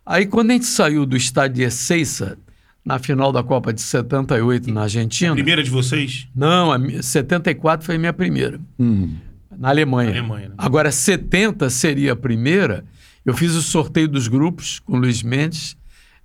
Aí 0.05 0.25
quando 0.25 0.49
a 0.51 0.53
gente 0.53 0.65
saiu 0.65 1.05
do 1.05 1.15
estádio 1.15 1.57
de 1.57 1.63
Ezeiza, 1.63 2.37
na 2.83 2.97
final 2.99 3.31
da 3.31 3.43
Copa 3.43 3.71
de 3.71 3.81
78 3.81 4.71
na 4.73 4.83
Argentina. 4.83 5.33
Primeira 5.33 5.63
de 5.63 5.69
vocês? 5.69 6.27
Não, 6.35 6.71
a 6.71 6.77
mi- 6.77 7.01
74 7.01 7.85
foi 7.85 7.95
a 7.95 7.99
minha 7.99 8.13
primeira. 8.13 8.59
Uhum. 8.79 9.15
Na 9.57 9.69
Alemanha. 9.69 10.11
Na 10.11 10.17
Alemanha, 10.19 10.49
né? 10.49 10.55
Agora, 10.57 10.91
70 10.91 11.69
seria 11.69 12.13
a 12.13 12.15
primeira. 12.15 12.83
Eu 13.25 13.33
fiz 13.35 13.53
o 13.53 13.61
sorteio 13.61 14.07
dos 14.07 14.27
grupos 14.27 14.79
com 14.79 14.93
o 14.93 14.99
Luiz 14.99 15.21
Mendes, 15.21 15.77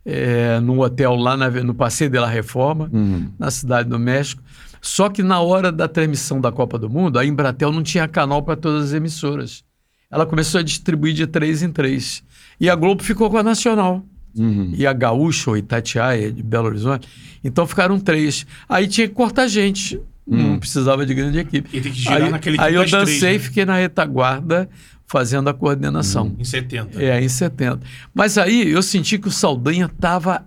é, 0.05 0.59
num 0.61 0.79
hotel 0.81 1.15
lá 1.17 1.37
na- 1.37 1.51
no 1.51 1.75
Passeio 1.75 2.09
de 2.09 2.19
la 2.19 2.29
Reforma, 2.29 2.89
Uhum. 2.93 3.31
na 3.39 3.51
cidade 3.51 3.89
do 3.89 3.99
México. 3.99 4.43
Só 4.81 5.09
que 5.09 5.23
na 5.23 5.41
hora 5.41 5.71
da 5.73 5.89
transmissão 5.89 6.41
da 6.41 6.53
Copa 6.53 6.79
do 6.79 6.89
Mundo, 6.89 7.19
a 7.19 7.27
Embratel 7.27 7.73
não 7.73 7.83
tinha 7.83 8.07
canal 8.07 8.43
para 8.43 8.57
todas 8.57 8.85
as 8.85 8.93
emissoras. 8.93 9.65
Ela 10.11 10.25
começou 10.25 10.61
a 10.61 10.63
distribuir 10.63 11.13
de 11.13 11.27
três 11.27 11.63
em 11.63 11.71
três. 11.73 12.23
E 12.61 12.71
a 12.71 12.75
Globo 12.77 13.03
ficou 13.03 13.29
com 13.29 13.37
a 13.37 13.43
Nacional. 13.43 14.05
Uhum. 14.37 14.73
E 14.76 14.87
a 14.87 14.93
Gaúcha 14.93 15.50
ou 15.50 15.57
Itatiaia 15.57 16.31
de 16.31 16.43
Belo 16.43 16.66
Horizonte. 16.66 17.09
Então 17.43 17.66
ficaram 17.66 17.99
três. 17.99 18.47
Aí 18.69 18.87
tinha 18.87 19.09
que 19.09 19.14
cortar 19.14 19.47
gente. 19.49 20.00
Não 20.26 20.59
precisava 20.59 21.07
de 21.07 21.14
grande 21.14 21.38
equipe. 21.38 21.69
E 21.76 21.81
tem 21.81 21.93
que 21.93 21.99
girar 22.00 22.23
aí, 22.23 22.31
naquele 22.31 22.61
aí 22.61 22.75
eu 22.75 22.81
três, 22.81 22.90
dancei 22.90 23.31
e 23.31 23.33
né? 23.35 23.38
fiquei 23.38 23.64
na 23.64 23.76
retaguarda 23.76 24.69
fazendo 25.07 25.49
a 25.49 25.55
coordenação. 25.55 26.35
Em 26.37 26.43
70. 26.45 27.00
É, 27.00 27.23
em 27.23 27.28
70. 27.28 27.81
Mas 28.12 28.37
aí 28.37 28.69
eu 28.69 28.83
senti 28.83 29.19
que 29.19 29.28
o 29.28 29.31
Saldanha 29.31 29.87
estava 29.87 30.45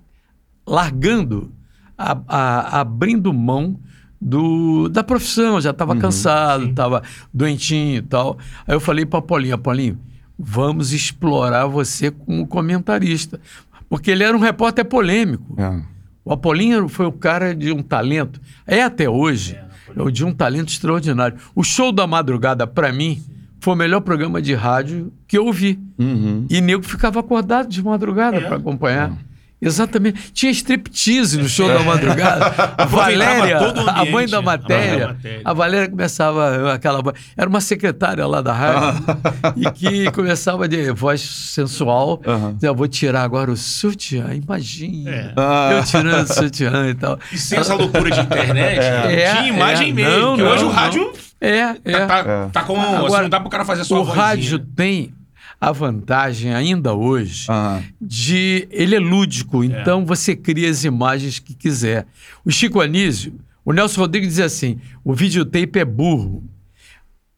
largando, 0.68 1.52
a- 1.98 2.20
a- 2.28 2.80
abrindo 2.82 3.34
mão 3.34 3.80
do, 4.22 4.90
da 4.90 5.04
profissão, 5.04 5.62
já 5.62 5.70
estava 5.72 5.96
cansado, 5.96 6.66
estava 6.66 7.02
doentinho 7.34 7.98
e 7.98 8.02
tal. 8.02 8.38
Aí 8.68 8.76
eu 8.76 8.80
falei 8.80 9.06
para 9.06 9.22
Paulinho, 9.22 9.58
Paulinho, 9.58 9.98
vamos 10.38 10.92
explorar 10.92 11.66
você 11.68 12.12
como 12.12 12.46
comentarista. 12.46 13.40
Porque 13.90 14.12
ele 14.12 14.24
era 14.24 14.36
um 14.38 14.40
repórter 14.40 14.86
polêmico. 14.86 15.56
É. 15.58 15.82
O 16.24 16.32
Apolinho 16.32 16.88
foi 16.88 17.08
o 17.08 17.12
cara 17.12 17.56
de 17.56 17.72
um 17.72 17.82
talento, 17.82 18.40
é 18.68 18.84
até 18.84 19.10
hoje, 19.10 19.58
é 19.98 20.12
de 20.12 20.24
um 20.24 20.32
talento 20.32 20.70
extraordinário. 20.70 21.38
O 21.56 21.64
Show 21.64 21.92
da 21.92 22.06
Madrugada, 22.06 22.68
para 22.68 22.92
mim, 22.94 23.22
foi 23.60 23.74
o 23.74 23.78
melhor 23.78 24.02
programa 24.02 24.40
de 24.42 24.54
rádio 24.54 25.12
que 25.28 25.38
eu 25.38 25.46
ouvi. 25.48 25.80
Uhum. 25.98 26.46
E 26.50 26.62
nego 26.62 26.84
ficava 26.84 27.20
acordado 27.20 27.68
de 27.68 27.84
madrugada 27.84 28.38
É. 28.38 28.42
para 28.42 28.58
acompanhar. 28.58 29.18
Exatamente. 29.62 30.32
Tinha 30.32 30.52
striptease 30.52 31.38
no 31.38 31.50
show 31.50 31.68
da 31.68 31.80
madrugada. 31.82 32.46
A 32.78 32.86
Valéria, 32.86 33.60
o 33.62 33.66
a 33.66 33.74
mãe 33.74 33.76
ambiente, 33.76 33.86
da 33.86 33.92
a 34.02 34.06
mãe 34.06 34.28
da 34.28 34.42
matéria, 34.42 35.08
matéria. 35.10 35.42
a 35.44 35.54
Valéria 35.54 35.90
começava 35.90 36.74
aquela 36.74 37.02
voz. 37.02 37.16
Era 37.36 37.50
uma 37.50 37.60
secretária 37.62 38.26
lá 38.26 38.42
da 38.42 38.54
rádio 38.54 39.04
e 39.58 39.70
que 39.72 40.12
começava 40.16 40.68
de 40.68 40.92
voz 40.92 41.22
sensual. 41.22 42.22
Aham. 42.26 42.54
Dizia, 42.54 42.72
vou 42.74 42.88
tirar 42.88 43.24
agora 43.24 43.52
o 43.52 43.58
sutiã, 43.58 44.28
imagina. 44.34 45.10
É. 45.10 45.34
Ah. 45.36 45.70
Eu 45.74 45.84
tirando 45.84 46.30
o 46.30 46.34
sutiã 46.34 46.88
e 46.90 46.94
tal. 46.96 47.20
E 47.32 47.38
sem 47.38 47.60
essa 47.60 47.74
loucura 47.76 48.10
de 48.12 48.20
internet, 48.22 48.80
É, 49.10 49.32
tinha 49.36 49.48
imagem 49.50 49.90
é. 49.90 49.94
mesmo. 49.94 50.20
Não, 50.20 50.28
porque 50.30 50.44
não, 50.44 50.52
hoje 50.52 50.64
o 50.64 50.68
não. 50.68 50.74
rádio 50.74 51.12
É, 51.42 51.50
é. 51.84 52.06
tá, 52.06 52.20
É. 52.20 52.50
tá 52.52 52.64
com. 52.64 52.80
Agora, 52.80 53.06
assim, 53.08 53.22
não 53.24 53.30
dá 53.30 53.40
pro 53.40 53.50
cara 53.50 53.66
fazer 53.66 53.82
a 53.82 53.86
sua 53.86 54.00
o 54.00 54.06
vozinha. 54.06 54.24
rádio 54.26 54.60
tem 54.60 55.14
a 55.62 55.72
vantagem 55.72 56.54
ainda 56.54 56.94
hoje 56.94 57.46
Aham. 57.50 57.84
de 58.00 58.68
ele 58.72 58.96
é 58.96 59.00
lúdico, 59.00 59.64
então 59.64 60.06
você 60.06 60.36
cria 60.36 60.70
as 60.70 60.84
imagens 60.84 61.40
que 61.40 61.54
quiser. 61.54 62.06
O 62.46 62.52
Chico 62.52 62.80
Anísio, 62.80 63.34
o 63.66 63.74
Nelson 63.74 64.02
Rodrigues 64.02 64.30
dizia 64.30 64.46
assim: 64.46 64.80
o 65.04 65.14
videotape 65.14 65.80
é 65.80 65.86
burro. 65.86 66.44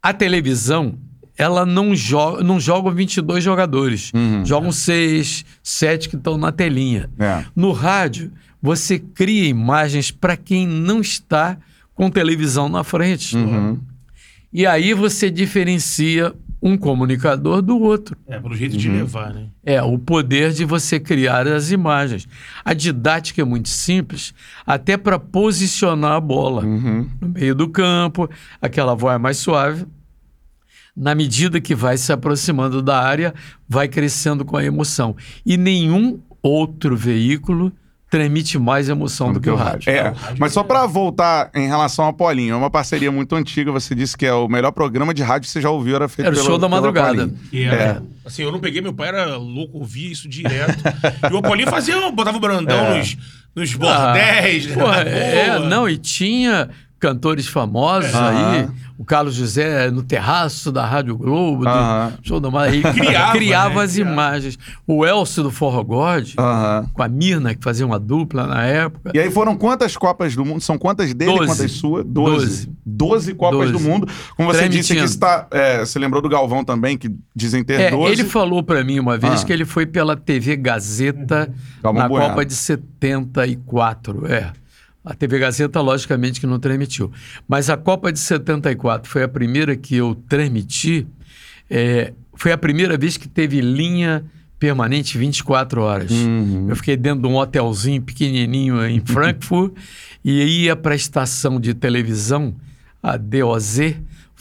A 0.04 0.14
televisão, 0.14 0.96
ela 1.38 1.66
não 1.66 1.96
joga, 1.96 2.44
não 2.44 2.60
joga 2.60 2.92
22 2.92 3.44
jogadores, 3.44 4.12
Uhum. 4.14 4.46
jogam 4.46 4.72
seis, 4.72 5.44
sete 5.64 6.10
que 6.10 6.16
estão 6.16 6.38
na 6.38 6.52
telinha. 6.52 7.10
É. 7.20 7.44
No 7.56 7.72
rádio, 7.72 8.32
você 8.62 9.00
cria 9.00 9.48
imagens 9.48 10.12
para 10.12 10.38
quem 10.38 10.68
não 10.68 11.02
está 11.02 11.58
com 11.96 12.10
televisão 12.10 12.70
na 12.70 12.84
frente. 12.84 13.36
Uhum. 13.36 13.80
E 14.54 14.66
aí 14.66 14.94
você 14.94 15.30
diferencia 15.32 16.34
um 16.62 16.78
comunicador 16.78 17.62
do 17.62 17.80
outro. 17.80 18.16
É, 18.28 18.40
pelo 18.40 18.56
jeito 18.56 18.78
de 18.78 18.88
Uhum. 18.88 18.98
levar, 18.98 19.34
né? 19.34 19.48
É, 19.66 19.82
o 19.82 19.98
poder 19.98 20.52
de 20.54 20.64
você 20.64 21.00
criar 21.00 21.48
as 21.48 21.72
imagens. 21.72 22.28
A 22.64 22.74
didática 22.74 23.42
é 23.42 23.46
muito 23.46 23.70
simples, 23.70 24.34
até 24.66 24.96
para 24.96 25.18
posicionar 25.18 26.12
a 26.14 26.20
bola 26.22 26.64
Uhum. 26.64 27.10
no 27.20 27.30
meio 27.30 27.56
do 27.56 27.68
campo, 27.68 28.30
aquela 28.62 28.94
voz 28.94 29.20
mais 29.20 29.38
suave. 29.38 29.86
Na 30.96 31.16
medida 31.16 31.60
que 31.62 31.74
vai 31.74 31.98
se 31.98 32.12
aproximando 32.12 32.82
da 32.82 33.00
área, 33.02 33.34
vai 33.68 33.88
crescendo 33.88 34.44
com 34.46 34.58
a 34.58 34.64
emoção. 34.64 35.16
E 35.46 35.58
nenhum 35.58 36.20
outro 36.44 36.96
veículo 36.98 37.72
transmite 38.12 38.60
mais 38.60 38.90
emoção 38.90 39.32
do, 39.32 39.40
que 39.40 39.50
o 39.50 39.56
rádio. 39.56 39.90
É, 39.90 40.10
o 40.12 40.14
rádio 40.14 40.36
mas 40.38 40.52
só 40.52 40.60
é- 40.60 40.64
pra 40.66 40.86
voltar 40.86 41.50
em 41.56 41.66
relação 41.66 42.04
ao 42.06 42.14
Paulinho, 42.14 42.54
é 42.54 42.58
uma 42.58 42.70
parceria 42.70 43.10
muito 43.10 43.34
antiga. 43.38 43.72
Você 43.72 43.96
disse 43.96 44.18
que 44.18 44.26
é 44.26 44.34
o 44.34 44.50
melhor 44.50 44.72
programa 44.74 45.14
de 45.14 45.24
rádio 45.24 45.48
que 45.48 45.52
você 45.54 45.62
já 45.62 45.70
ouviu, 45.70 45.96
era 45.96 46.10
feito 46.10 46.28
Era 46.28 46.36
o 46.36 46.38
pelo, 46.38 46.46
show 46.46 46.58
da 46.58 46.68
madrugada. 46.68 47.16
Paulinho. 47.20 47.40
E 47.54 47.64
era, 47.64 48.04
assim, 48.26 48.44
eu 48.44 48.52
não 48.52 48.60
peguei, 48.60 48.82
meu 48.82 48.94
pai 48.94 49.08
era 49.08 49.38
louco, 49.38 49.78
ouvia 49.80 50.12
isso 50.12 50.28
direto. 50.28 50.84
e 51.30 51.34
o 51.34 51.38
Apolinho 51.38 51.70
fazia, 51.70 51.96
botava 52.12 52.36
o 52.36 52.40
Brandão 52.42 52.88
É. 52.88 52.98
nos, 52.98 53.18
nos 53.56 53.74
bordéis. 53.76 54.68
né? 54.68 54.74
Porra, 54.76 55.02
é, 55.04 55.60
não, 55.60 55.88
e 55.88 55.98
tinha 55.98 56.70
cantores 57.02 57.48
famosos 57.48 58.14
É. 58.14 58.18
aí, 58.18 58.68
o 58.98 59.04
Carlos 59.04 59.34
José 59.34 59.90
no 59.90 60.04
terraço 60.04 60.72
da 60.72 60.86
Rádio 60.86 61.18
Globo, 61.18 61.64
do 61.64 61.68
Aham. 61.70 62.14
show 62.22 62.40
da 62.40 62.52
Mar- 62.52 62.70
Criava, 62.94 63.32
criava 63.34 63.76
né? 63.80 63.84
as 63.86 63.94
Criava. 63.94 64.12
imagens. 64.12 64.60
O 64.88 65.04
Elcio 65.06 65.42
do 65.44 65.50
Forró 65.52 65.84
God, 65.84 66.34
com 66.94 67.02
a 67.04 67.08
Mirna, 67.08 67.56
que 67.56 67.64
fazia 67.64 67.86
uma 67.86 68.00
dupla 68.00 68.46
na 68.46 68.64
época. 68.64 69.12
E 69.14 69.20
aí 69.20 69.32
foram 69.32 69.58
quantas 69.58 69.98
Copas 69.98 70.36
do 70.36 70.46
Mundo? 70.46 70.62
São 70.62 70.78
quantas 70.78 71.12
dele, 71.14 71.32
Doze. 71.36 71.46
quantas 71.48 71.72
suas? 71.72 72.06
Doze. 72.06 72.70
Doze. 72.86 73.34
Copas 73.34 73.72
Doze. 73.72 73.74
do 73.74 73.80
Mundo. 73.80 74.08
Como 74.38 74.54
você 74.54 74.70
disse 74.70 74.94
que 74.94 75.00
está. 75.02 75.48
é, 75.52 75.80
você 75.80 75.98
lembrou 75.98 76.22
do 76.22 76.30
Galvão 76.30 76.64
também, 76.64 76.96
que 76.98 77.10
dizem 77.36 77.64
ter 77.64 77.80
É, 77.82 77.90
12. 77.92 78.12
ele 78.14 78.24
falou 78.26 78.62
pra 78.62 78.84
mim 78.84 79.00
uma 79.00 79.18
vez 79.18 79.42
Ah. 79.42 79.46
que 79.46 79.52
ele 79.52 79.66
foi 79.66 79.88
pela 79.88 80.16
TV 80.16 80.56
Gazeta 80.56 81.52
na. 81.84 82.08
Copa 82.08 82.46
de 82.46 82.54
74. 82.54 84.26
É. 84.32 84.52
A 85.04 85.16
TV 85.16 85.40
Gazeta, 85.40 85.82
logicamente, 85.82 86.40
que 86.40 86.46
não 86.46 86.60
transmitiu. 86.60 87.12
Mas 87.48 87.70
a 87.70 87.78
Copa 87.78 88.12
de 88.12 88.20
74 88.20 89.10
foi 89.10 89.24
a 89.24 89.28
primeira 89.28 89.76
que 89.76 89.96
eu 89.96 90.16
transmiti. 90.28 91.08
é, 91.70 92.14
foi 92.34 92.52
a 92.52 92.58
primeira 92.58 92.98
vez 92.98 93.18
que 93.18 93.28
teve 93.28 93.62
linha 93.62 94.24
permanente 94.62 95.18
24 95.18 95.82
horas. 95.82 96.12
Uhum. 96.12 96.68
Eu 96.70 96.76
fiquei 96.76 96.96
dentro 96.96 97.24
de 97.24 97.28
um 97.28 97.36
hotelzinho 97.36 98.02
pequenininho 98.02 98.86
em 98.86 99.02
Frankfurt 99.06 99.74
e 100.24 100.64
ia 100.64 100.76
para 100.76 100.94
a 100.94 100.96
estação 100.96 101.60
de 101.60 101.74
televisão, 101.74 102.54
a 103.02 103.18
DOZ, 103.18 103.96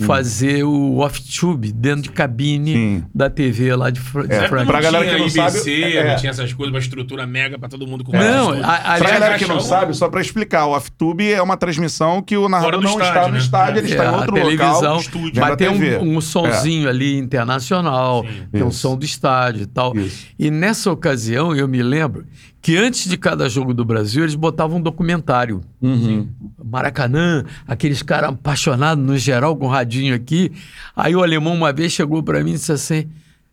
fazer 0.07 0.65
o 0.65 0.99
off-tube 0.99 1.73
dentro 1.73 2.03
de 2.03 2.11
cabine 2.11 2.73
Sim. 2.73 3.05
da 3.15 3.29
TV 3.31 3.75
lá 3.77 3.91
de, 3.91 4.01
de 4.01 4.07
É, 4.33 4.49
Frankfurt. 4.49 4.67
pra 4.67 4.81
galera 4.81 5.05
que 5.05 5.19
não 5.19 5.29
tinha 5.29 5.51
sabe, 5.51 5.57
IBC, 5.71 5.83
é. 5.97 6.09
não 6.11 6.17
tinha 6.17 6.31
essas 6.31 6.53
coisas, 6.53 6.73
uma 6.73 6.79
estrutura 6.81 7.27
mega 7.27 7.59
pra 7.59 7.69
todo 7.69 7.87
mundo 7.87 8.03
com 8.05 8.13
Não, 8.13 8.51
a- 8.63 8.75
a- 8.77 8.99
Pra 8.99 9.11
galera 9.11 9.39
que 9.39 9.47
não 9.47 9.57
um- 9.57 9.61
sabe, 9.61 9.95
só 9.97 10.09
pra 10.09 10.21
explicar, 10.21 10.67
o 10.67 10.71
Off-Tube 10.73 11.31
é 11.33 11.43
uma 11.43 11.57
transmissão 11.57 12.23
que 12.23 12.37
o 12.37 12.49
narrador 12.49 12.81
não 12.81 12.91
estádio, 12.91 13.09
está 13.09 13.27
no 13.27 13.33
né? 13.35 13.39
estádio, 13.39 13.79
ele 13.79 13.89
É, 13.89 13.91
está 13.91 14.05
em 14.07 14.15
outro 14.15 14.35
televisão, 14.35 14.73
local. 14.81 15.01
estúdio. 15.01 15.41
mas 15.41 15.57
tem 15.57 15.73
TV. 15.73 15.99
um, 15.99 16.17
um 16.17 16.21
sonzinho 16.21 16.89
ali 16.89 17.19
internacional, 17.19 18.23
Sim. 18.25 18.47
tem 18.53 18.63
um 18.63 18.69
Isso. 18.69 18.79
som 18.79 18.97
do 18.97 19.05
estádio 19.05 19.63
e 19.63 19.67
tal. 19.67 19.97
Isso. 19.97 20.27
E 20.39 20.51
nessa 20.51 20.91
ocasião, 20.91 21.55
eu 21.55 21.67
me 21.69 21.83
lembro 21.83 22.25
que 22.61 22.77
antes 22.77 23.09
de 23.09 23.17
cada 23.17 23.49
jogo 23.49 23.73
do 23.73 23.85
Brasil, 23.85 24.23
eles 24.23 24.35
botavam 24.35 24.79
um 24.79 24.83
documentário. 24.83 25.63
Uhum. 25.81 26.29
Maracanã, 26.63 27.45
aqueles 27.67 28.03
caras 28.03 28.31
apaixonados 28.31 29.05
no 29.05 29.17
geral 29.17 29.57
com 29.57 29.67
o 29.67 29.69
radinho 29.69 30.15
aqui. 30.15 30.53
Aí 30.95 31.17
o 31.17 31.23
alemão 31.23 31.55
uma 31.55 31.73
vez 31.73 31.93
chegou 31.93 32.23
para 32.23 32.45
mim 32.45 32.51
e 32.51 32.55
disse 32.55 32.73
assim: 32.73 33.09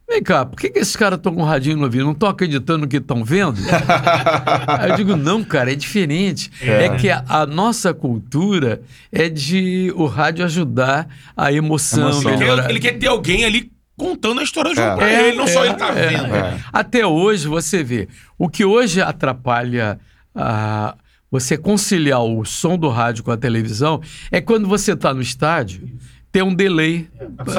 Vem 0.10 0.24
cá, 0.24 0.46
por 0.46 0.58
que, 0.58 0.70
que 0.70 0.80
esses 0.80 0.96
caras 0.96 1.18
estão 1.18 1.36
com 1.36 1.42
o 1.42 1.46
radinho 1.46 1.76
no 1.76 1.84
ouvido? 1.84 2.06
Não 2.06 2.14
estão 2.14 2.30
acreditando 2.30 2.80
no 2.80 2.88
que 2.88 2.96
estão 2.96 3.26
vendo? 3.26 3.60
Aí 4.80 4.92
eu 4.92 4.96
digo, 4.96 5.18
não, 5.18 5.44
cara, 5.44 5.72
é 5.72 5.76
diferente. 5.76 6.50
É, 6.62 6.90
que 6.96 7.10
a, 7.10 7.26
a 7.28 7.46
nossa 7.46 7.94
cultura 7.94 8.82
é 9.12 9.28
de 9.28 9.92
o 9.98 10.06
rádio 10.06 10.46
ajudar 10.46 11.10
a 11.36 11.52
emoção. 11.52 12.10
Emoção. 12.10 12.32
Ele 12.32 12.46
quer, 12.46 12.70
ele 12.70 12.80
quer 12.80 12.92
ter 12.94 13.08
alguém 13.08 13.44
ali 13.44 13.70
contando 13.98 14.40
a 14.40 14.44
história 14.44 14.70
É. 14.72 14.96
pra 14.96 15.10
É, 15.10 15.28
ele, 15.30 15.38
não 15.38 15.48
só 15.48 15.64
é, 15.66 15.68
ele 15.68 15.76
tá 15.76 15.90
é, 15.90 16.08
vendo. 16.08 16.36
é. 16.36 16.60
Até 16.72 17.06
hoje 17.06 17.48
você 17.48 17.84
vê. 17.84 18.08
O 18.38 18.48
que 18.48 18.64
hoje 18.64 19.02
atrapalha 19.02 20.00
ah, 20.36 20.96
você 21.32 21.58
conciliar 21.58 22.22
o 22.24 22.46
som 22.46 22.78
do 22.78 22.88
rádio 22.90 23.24
com 23.24 23.32
a 23.32 23.38
televisão 23.38 24.02
é 24.32 24.40
quando 24.40 24.68
você 24.68 24.94
está 24.94 25.14
no 25.14 25.22
estádio, 25.22 25.90
tem 26.32 26.42
um 26.44 26.54
delay 26.54 27.10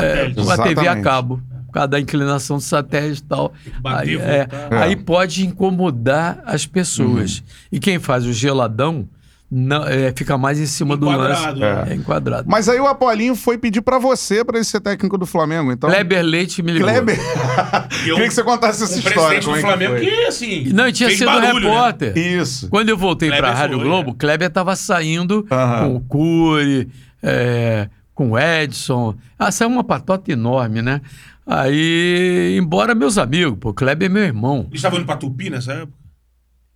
é, 0.01 0.31
com 0.31 0.51
a 0.51 0.59
TV 0.59 0.87
a 0.89 1.01
cabo. 1.03 1.43
Por 1.67 1.73
causa 1.73 1.89
da 1.89 2.01
inclinação 2.01 2.57
do 2.57 2.63
satélite 2.63 3.21
e 3.21 3.25
tal. 3.25 3.53
Aí, 3.85 4.17
é. 4.17 4.49
É. 4.71 4.77
aí 4.79 4.97
pode 4.97 5.45
incomodar 5.47 6.43
as 6.47 6.65
pessoas. 6.65 7.43
E 7.71 7.79
quem 7.79 7.99
faz 7.99 8.25
o 8.25 8.33
geladão 8.33 9.07
não, 9.51 9.87
é, 9.87 10.13
fica 10.15 10.37
mais 10.37 10.59
em 10.61 10.67
cima 10.67 10.95
Enquadrado, 10.95 11.55
do 11.55 11.61
lance. 11.61 11.91
é. 11.91 11.93
É 11.93 11.97
enquadrado. 11.97 12.49
Mas 12.51 12.69
aí 12.69 12.79
o 12.79 12.87
Apolinho 12.87 13.35
foi 13.35 13.57
pedir 13.57 13.81
pra 13.81 13.99
você 13.99 14.45
pra 14.45 14.57
ele 14.59 14.65
ser 14.65 14.81
técnico 14.81 15.17
do 15.17 15.25
Flamengo, 15.25 15.73
então. 15.73 15.89
Kleber 15.89 16.23
Leite 16.23 16.63
me 16.63 16.73
ligou. 16.73 16.89
Kleber. 16.89 17.19
Eu- 18.07 18.15
Queria 18.17 18.29
que 18.29 18.35
você 18.35 18.43
contasse 18.45 18.83
essa 18.85 18.95
Um 18.95 18.99
história. 18.99 19.41
presidente 19.41 19.45
como 19.45 19.55
do 19.55 19.59
é 19.59 19.63
que 19.63 19.67
Flamengo 19.67 19.93
foi. 19.97 20.05
que, 20.07 20.25
assim. 20.27 20.65
Não, 20.73 20.87
e 20.89 20.93
tinha 20.93 21.11
sido 21.11 21.27
barulho, 21.27 21.65
né? 21.69 21.75
repórter. 21.75 22.19
Isso. 22.19 22.69
Quando 22.69 22.89
eu 22.91 22.97
voltei 22.99 23.31
para 23.31 23.49
a 23.49 23.55
Rádio 23.55 23.77
foi, 23.79 23.85
Globo, 23.87 24.11
é. 24.11 24.15
Kleber 24.19 24.49
estava 24.49 24.77
saindo 24.77 25.47
Aham. 25.51 25.89
com 25.89 25.97
o 25.97 26.01
Cury, 26.01 26.89
é, 27.23 27.89
com 28.15 28.31
o 28.33 28.39
Edson. 28.39 29.15
Ah, 29.39 29.51
saiu 29.51 29.71
uma 29.71 29.83
patota 29.85 30.31
enorme, 30.31 30.83
né? 30.83 31.01
Aí, 31.47 32.57
embora 32.61 32.95
meus 32.95 33.17
amigos, 33.19 33.57
pô, 33.59 33.71
o 33.71 33.75
Kleber 33.75 34.07
é 34.07 34.13
meu 34.13 34.23
irmão. 34.23 34.67
Eles 34.69 34.75
estavam 34.77 34.99
indo 34.99 35.07
pra 35.07 35.17
Tupi 35.17 35.49
nessa 35.51 35.73
época? 35.73 35.98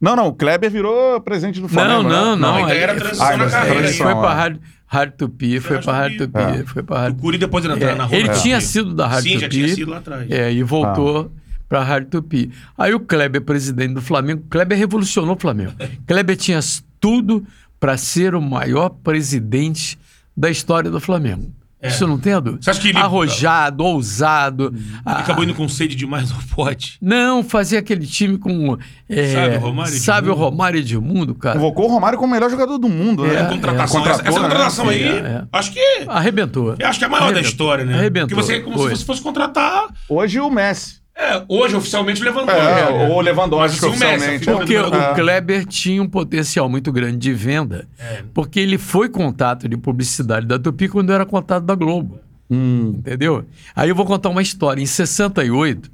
Não, 0.03 0.17
não, 0.17 0.27
o 0.27 0.33
Kleber 0.35 0.69
virou 0.71 1.21
presidente 1.21 1.61
do 1.61 1.69
Flamengo. 1.69 2.03
Não, 2.03 2.11
não, 2.11 2.37
né? 2.37 2.43
não. 2.43 2.55
ainda 2.57 2.73
aí- 2.73 2.79
era 2.79 2.95
transição 2.97 3.27
Ah, 3.27 3.37
na 3.37 3.49
carreira. 3.49 3.69
Ele 3.75 3.79
transição, 3.83 4.07
foi 4.09 4.17
é. 4.17 4.21
pra 4.21 4.35
Rádio, 4.35 4.61
Rádio 4.87 5.15
Tupi, 5.17 5.61
foi 5.61 5.79
pra 5.81 5.93
Rádio 5.93 6.19
Tupi. 6.19 6.41
É. 6.41 6.65
foi 6.65 6.83
pra 6.83 6.97
O 6.97 6.99
Rádio 6.99 7.19
Curi 7.21 7.39
depois 7.39 7.65
ele 7.65 7.75
entrar 7.75 7.91
É, 7.91 7.95
na 7.95 8.05
rua. 8.05 8.17
Ele 8.19 8.29
né? 8.29 8.35
tinha 8.35 8.61
sido 8.61 8.93
da 8.95 9.07
Rádio 9.07 9.23
Sim, 9.31 9.35
Tupi. 9.39 9.41
já 9.43 9.49
tinha 9.49 9.69
sido 9.77 9.91
lá 9.93 9.99
atrás. 9.99 10.29
É, 10.31 10.53
e 10.53 10.63
voltou 10.65 11.31
Ah. 11.33 11.41
para 11.69 11.81
a 11.81 11.85
Rádio 11.85 12.09
Tupi. 12.11 12.51
Aí 12.77 12.93
o 12.93 12.99
Kleber, 13.01 13.41
presidente 13.43 13.95
do 13.95 14.03
Flamengo, 14.03 14.43
Kleber 14.51 14.77
revolucionou 14.77 15.37
o 15.37 15.39
Flamengo. 15.41 15.73
Kleber 16.07 16.37
tinha 16.37 16.59
tudo 17.01 17.47
para 17.79 17.97
ser 17.97 18.35
o 18.35 18.43
maior 18.43 18.89
presidente 18.89 19.97
da 20.37 20.51
história 20.51 20.91
do 20.91 21.01
Flamengo. 21.01 21.53
É. 21.83 21.89
Isso 21.89 22.07
não 22.07 22.17
tem 22.17 22.33
dúvida. 22.41 22.59
Você 22.63 22.71
acha 22.71 22.81
que 22.81 22.89
ele- 22.91 22.99
Arrojado, 22.99 23.85
ousado. 23.85 24.73
Ele 24.75 24.85
ah, 25.05 25.19
acabou 25.19 25.43
indo 25.43 25.53
com 25.53 25.69
sede 25.69 25.97
demais 25.97 26.31
no 26.31 26.41
pote. 26.55 26.97
Não, 27.03 27.43
fazia 27.43 27.81
aquele 27.81 28.07
time 28.07 28.39
com. 28.39 28.79
é, 29.09 29.33
Sabe 29.33 29.57
o 29.57 29.59
Romário 29.61 29.93
Sabe 29.93 30.29
o 30.29 30.31
Edmundo? 30.33 30.45
Romário 30.51 30.79
Edmundo, 30.81 31.35
cara? 31.35 31.59
Convocou 31.59 31.87
o 31.89 31.93
Romário 31.93 32.19
como 32.19 32.31
o 32.31 32.35
melhor 32.35 32.49
jogador 32.51 32.79
do 32.79 32.89
mundo, 32.89 33.25
né? 33.25 33.41
É, 33.41 33.45
contratação. 33.47 34.07
é. 34.07 34.11
essa, 34.11 34.23
essa 34.23 34.23
Contratou, 34.23 34.43
né? 34.43 34.49
contratação 34.55 34.89
aí, 34.89 35.03
É, 35.03 35.17
é. 35.19 35.45
acho 35.53 35.73
que. 35.73 36.05
Arrebentou. 36.07 36.77
eu 36.79 36.87
Acho 36.89 36.99
que 37.01 37.05
é 37.05 37.09
a 37.09 37.11
maior 37.11 37.21
da 37.21 37.27
Arrebentou. 37.27 37.51
história, 37.51 37.85
né? 37.85 37.95
Arrebentou. 37.99 38.29
Porque 38.29 38.43
você 38.47 38.55
é 38.55 38.61
como 38.61 38.79
Foi. 38.79 38.91
se 38.91 38.99
você 38.99 39.05
fosse 39.05 39.21
contratar. 39.21 39.87
Hoje 40.09 40.39
o 40.39 40.49
Messi. 40.49 41.02
É, 41.23 41.45
hoje 41.49 41.77
oficialmente 41.77 42.23
levantou. 42.23 42.55
É, 42.55 42.93
né? 42.93 43.09
ou 43.09 43.19
o 43.19 43.21
Lewandowski 43.21 43.81
Mas 43.81 43.83
o 43.83 43.91
Messi, 43.91 44.05
oficialmente. 44.05 44.45
Porque 44.45 44.79
o. 44.79 45.15
Kleber 45.15 45.65
tinha 45.67 46.03
um 46.03 46.09
potencial 46.09 46.69
muito 46.69 46.91
grande 46.91 47.17
de 47.19 47.33
venda, 47.33 47.87
É. 47.99 48.23
porque 48.35 48.59
ele 48.59 48.77
foi 48.77 49.09
contato 49.09 49.69
de 49.69 49.77
publicidade 49.77 50.47
da 50.47 50.59
Tupi 50.59 50.89
quando 50.89 51.13
era 51.13 51.25
contato 51.25 51.65
da 51.65 51.75
Globo. 51.77 52.19
Hum. 52.51 52.95
Entendeu? 52.99 53.45
Aí 53.75 53.89
eu 53.89 53.95
vou 53.95 54.05
contar 54.05 54.29
uma 54.29 54.43
história. 54.43 54.83
Em 54.83 54.87
68, 54.87 55.91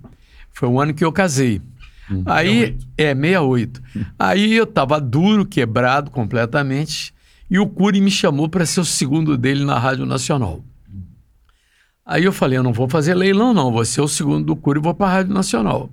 foi 0.52 0.68
o 0.68 0.80
ano 0.80 0.94
que 0.94 1.04
eu 1.04 1.12
casei. 1.12 1.61
Aí, 2.25 2.75
68. 2.76 2.87
é, 2.97 3.14
68. 3.14 3.82
Aí 4.18 4.54
eu 4.54 4.66
tava 4.66 4.99
duro, 4.99 5.44
quebrado 5.44 6.11
completamente, 6.11 7.12
e 7.50 7.58
o 7.58 7.66
Cury 7.66 8.00
me 8.00 8.11
chamou 8.11 8.49
para 8.49 8.64
ser 8.64 8.80
o 8.80 8.85
segundo 8.85 9.37
dele 9.37 9.64
na 9.64 9.78
Rádio 9.78 10.06
Nacional. 10.06 10.64
Aí 12.09 12.25
eu 12.25 12.33
falei, 12.33 12.57
eu 12.57 12.62
não 12.62 12.73
vou 12.73 12.88
fazer 12.88 13.12
leilão 13.12 13.53
não, 13.53 13.71
vou 13.71 13.85
ser 13.85 14.00
o 14.00 14.09
segundo 14.09 14.43
do 14.43 14.57
Cury 14.57 14.79
e 14.79 14.83
vou 14.83 14.95
para 14.95 15.09
a 15.09 15.12
Rádio 15.17 15.35
Nacional. 15.35 15.91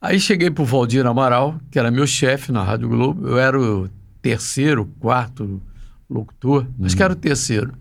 Aí 0.00 0.18
cheguei 0.18 0.50
pro 0.50 0.64
Valdir 0.64 1.06
Amaral, 1.06 1.60
que 1.70 1.78
era 1.78 1.92
meu 1.92 2.08
chefe 2.08 2.50
na 2.50 2.64
Rádio 2.64 2.88
Globo, 2.88 3.28
eu 3.28 3.38
era 3.38 3.56
o 3.56 3.88
terceiro, 4.20 4.84
quarto 4.98 5.62
locutor, 6.10 6.66
acho 6.82 6.96
que 6.96 7.02
era 7.04 7.12
o 7.12 7.16
terceiro. 7.16 7.72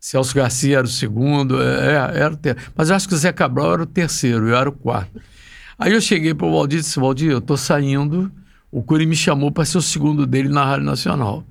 Celso 0.00 0.34
Garcia 0.34 0.78
era 0.78 0.86
o 0.86 0.90
segundo, 0.90 1.62
é, 1.62 2.18
era 2.18 2.32
o 2.32 2.36
ter... 2.38 2.56
mas 2.74 2.88
eu 2.88 2.96
acho 2.96 3.06
que 3.06 3.14
o 3.14 3.18
Zé 3.18 3.32
Cabral 3.32 3.74
era 3.74 3.82
o 3.82 3.86
terceiro, 3.86 4.48
eu 4.48 4.56
era 4.56 4.66
o 4.70 4.72
quarto. 4.72 5.20
Aí 5.78 5.92
eu 5.92 6.00
cheguei 6.00 6.32
pro 6.32 6.50
Valdir 6.50 6.78
e 6.78 6.82
disse, 6.82 6.98
Valdir, 6.98 7.30
eu 7.30 7.42
tô 7.42 7.54
saindo, 7.54 8.32
o 8.70 8.82
Curi 8.82 9.04
me 9.04 9.14
chamou 9.14 9.52
para 9.52 9.66
ser 9.66 9.76
o 9.76 9.82
segundo 9.82 10.26
dele 10.26 10.48
na 10.48 10.64
Rádio 10.64 10.86
Nacional. 10.86 11.44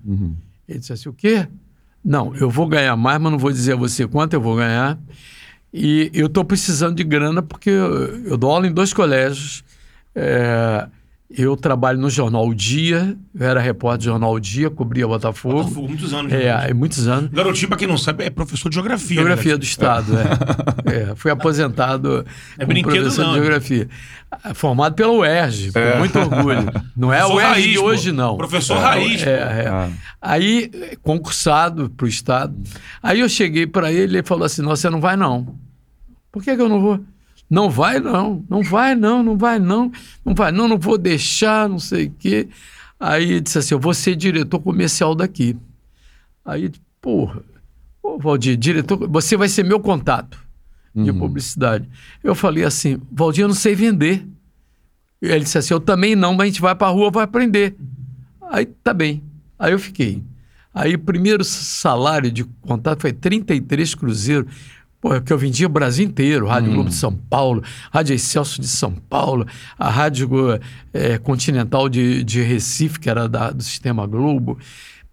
Ele 0.68 0.80
disse 0.80 0.94
assim, 0.94 1.10
o 1.10 1.14
quê? 1.14 1.48
Não, 2.04 2.36
eu 2.36 2.50
vou 2.50 2.68
ganhar 2.68 2.96
mais, 2.96 3.20
mas 3.20 3.32
não 3.32 3.40
vou 3.40 3.52
dizer 3.52 3.74
a 3.74 3.76
você 3.76 4.08
quanto 4.08 4.34
eu 4.34 4.42
vou 4.42 4.56
ganhar. 4.56 4.98
E 5.74 6.12
eu 6.14 6.28
estou 6.28 6.44
precisando 6.44 6.96
de 6.96 7.04
grana 7.04 7.42
porque 7.42 7.70
eu, 7.70 8.26
eu 8.26 8.38
dou 8.38 8.52
aula 8.52 8.68
em 8.68 8.74
dois 8.74 8.94
colégios. 8.94 9.64
é, 10.16 10.88
eu 11.38 11.56
trabalho 11.56 12.00
no 12.00 12.10
Jornal 12.10 12.48
O 12.48 12.54
Dia, 12.54 13.18
eu 13.34 13.48
era 13.48 13.60
repórter 13.60 14.00
do 14.00 14.04
Jornal 14.06 14.34
O 14.34 14.40
Dia, 14.40 14.70
cobria 14.70 15.08
Botafogo. 15.08 15.64
Botafogo, 15.64 15.88
muitos 15.88 16.14
anos. 16.14 16.32
É, 16.34 16.52
há 16.52 16.74
muitos 16.74 17.08
anos. 17.08 17.32
Garotinho, 17.32 17.68
pra 17.68 17.78
quem 17.78 17.88
não 17.88 17.98
sabe, 17.98 18.26
é 18.26 18.30
professor 18.30 18.70
de 18.70 18.76
geografia. 18.76 19.16
Geografia 19.16 19.52
né? 19.54 19.58
do 19.58 19.64
Estado, 19.64 20.14
é. 20.18 20.92
É, 21.12 21.16
Fui 21.16 21.32
aposentado 21.32 22.26
É 22.58 22.66
como 22.66 22.68
brinquedo 22.68 23.04
professor 23.04 23.24
não, 23.24 23.34
de 23.34 23.40
né? 23.40 23.46
geografia. 23.46 23.90
Formado 24.54 24.96
pela 24.96 25.12
UERJ, 25.14 25.72
com 25.72 26.00
muito 26.00 26.20
orgulho. 26.20 26.72
Não 26.96 27.14
é 27.14 27.20
a 27.20 27.28
UERJ 27.28 27.50
raiz, 27.52 27.72
de 27.72 27.80
hoje, 27.80 28.12
não. 28.12 28.38
Professor 28.38 28.78
raiz, 28.78 29.22
É, 29.24 29.64
é. 29.64 29.68
Ah. 29.70 29.90
Aí, 30.22 30.72
concursado 31.02 31.90
para 31.90 32.06
o 32.06 32.10
Estado. 32.10 32.56
Aí 33.02 33.20
eu 33.20 33.30
cheguei 33.30 33.66
para 33.66 33.92
ele 33.92 34.16
e 34.16 34.18
ele 34.18 34.24
falou 34.24 34.46
assim: 34.46 34.62
não, 34.62 34.70
você 34.70 34.90
não 34.90 35.00
vai 35.00 35.16
não. 35.16 35.56
Por 36.32 36.44
que, 36.44 36.56
que 36.56 36.62
eu 36.62 36.70
não 36.70 36.82
vou? 36.82 37.00
Não 37.52 37.70
vai 37.70 38.00
não, 38.00 38.46
não 38.50 38.64
vai 38.64 38.96
não, 38.96 39.22
não 39.22 39.38
vai 39.38 39.60
não, 39.60 39.92
não 40.24 40.34
vai 40.34 40.54
não, 40.54 40.70
não 40.70 40.80
vou 40.80 40.98
deixar, 40.98 41.68
não 41.68 41.80
sei 41.80 42.06
o 42.06 42.12
quê. 42.18 42.48
Aí 42.98 43.24
ele 43.24 43.42
disse 43.42 43.58
assim: 43.58 43.74
eu 43.74 43.80
vou 43.80 43.94
ser 43.94 44.16
diretor 44.16 44.58
comercial 44.62 45.14
daqui. 45.14 45.58
Aí, 46.46 46.72
porra, 47.02 47.44
ô 48.02 48.18
Valdir, 48.18 48.56
diretor, 48.56 49.06
você 49.10 49.36
vai 49.36 49.50
ser 49.50 49.66
meu 49.66 49.82
contato 49.82 50.40
de 50.96 51.12
publicidade. 51.12 51.90
Eu 52.24 52.34
falei 52.34 52.64
assim: 52.64 53.02
Valdir, 53.12 53.44
eu 53.44 53.50
não 53.50 53.56
sei 53.56 53.76
vender. 53.76 54.26
Ele 55.22 55.44
disse 55.44 55.58
assim: 55.58 55.74
eu 55.74 55.82
também 55.82 56.16
não, 56.16 56.34
mas 56.34 56.44
a 56.44 56.46
gente 56.46 56.62
vai 56.62 56.74
para 56.74 56.88
a 56.88 56.92
rua, 56.92 57.12
vai 57.12 57.26
aprender. 57.26 57.76
Aí 58.50 58.66
tá 58.66 58.94
bem. 58.94 59.22
Aí 59.60 59.74
eu 59.74 59.80
fiquei. 59.80 60.24
Aí 60.74 60.96
o 60.96 61.00
primeiro 61.00 61.44
salário 61.44 62.32
de 62.32 62.46
contato 62.62 63.02
foi 63.02 63.12
33 63.12 63.94
cruzeiros. 63.94 64.50
Pô, 65.02 65.20
que 65.20 65.34
eu 65.34 65.38
vendia 65.38 65.66
o 65.66 65.70
Brasil 65.70 66.06
inteiro, 66.06 66.46
Rádio 66.46 66.74
Globo 66.74 66.90
de 66.90 66.96
São 66.96 67.12
Paulo, 67.16 67.64
Rádio 67.92 68.14
Excelso 68.14 68.62
de 68.62 68.68
São 68.68 68.92
Paulo, 68.94 69.48
a 69.78 69.90
Rádio 69.90 70.30
eh, 70.94 71.18
Continental 71.18 71.90
de, 71.90 72.24
de 72.24 72.42
Recife, 72.44 73.00
que 73.00 73.10
era 73.10 73.28
da- 73.28 73.50
do 73.50 73.64
Sistema 73.64 74.06
Globo. 74.06 74.60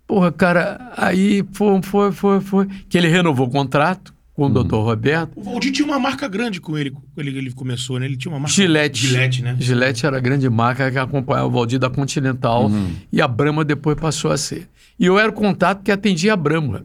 Porra, 0.07 0.31
cara, 0.31 0.93
aí 0.97 1.43
foi, 1.53 1.83
foi, 1.83 2.13
foi, 2.13 2.41
foi. 2.41 2.67
Que 2.89 2.99
ele 2.99 3.09
renovou 3.09 3.47
o 3.47 3.51
contrato 3.51 4.13
com 4.35 4.45
o 4.47 4.49
doutor 4.51 4.83
Roberto. 4.85 5.33
O 5.35 5.43
Valdir 5.43 5.73
tinha 5.73 5.87
uma 5.89 5.99
marca 5.99 6.29
grande 6.29 6.61
com 6.61 6.77
ele, 6.79 6.91
quando 6.91 7.27
ele, 7.27 7.37
ele 7.39 7.51
começou, 7.53 7.99
né? 7.99 8.07
Ele 8.07 8.17
tinha 8.17 8.31
uma 8.31 8.39
marca. 8.39 8.55
Gillette. 8.55 9.07
Gillette, 9.07 9.43
né? 9.43 9.57
Gillette 9.59 10.05
era 10.07 10.17
a 10.19 10.21
grande 10.21 10.49
marca 10.51 10.91
que 10.91 10.99
acompanhava 10.99 11.47
o 11.49 11.51
Valdir 11.51 11.79
da 11.79 11.91
Continental 11.91 12.71
e 13.13 13.21
a 13.23 13.27
Brahma 13.27 13.65
depois 13.65 13.97
passou 13.99 14.31
a 14.31 14.37
ser. 14.37 14.69
E 15.01 15.07
eu 15.07 15.19
era 15.19 15.31
o 15.31 15.33
contato 15.33 15.83
que 15.83 15.91
atendia 15.91 16.35
a 16.35 16.37
Brahma. 16.37 16.85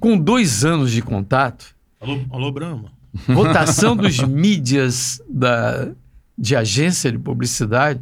Com 0.00 0.18
dois 0.18 0.64
anos 0.64 0.90
de 0.90 1.00
contato, 1.02 1.66
Alô, 2.00 2.18
alô 2.30 2.52
Brahma. 2.52 2.92
votação 3.28 3.94
dos 3.96 4.18
mídias 4.20 5.20
da, 5.28 5.88
de 6.36 6.56
agência 6.56 7.12
de 7.12 7.18
publicidade, 7.18 8.00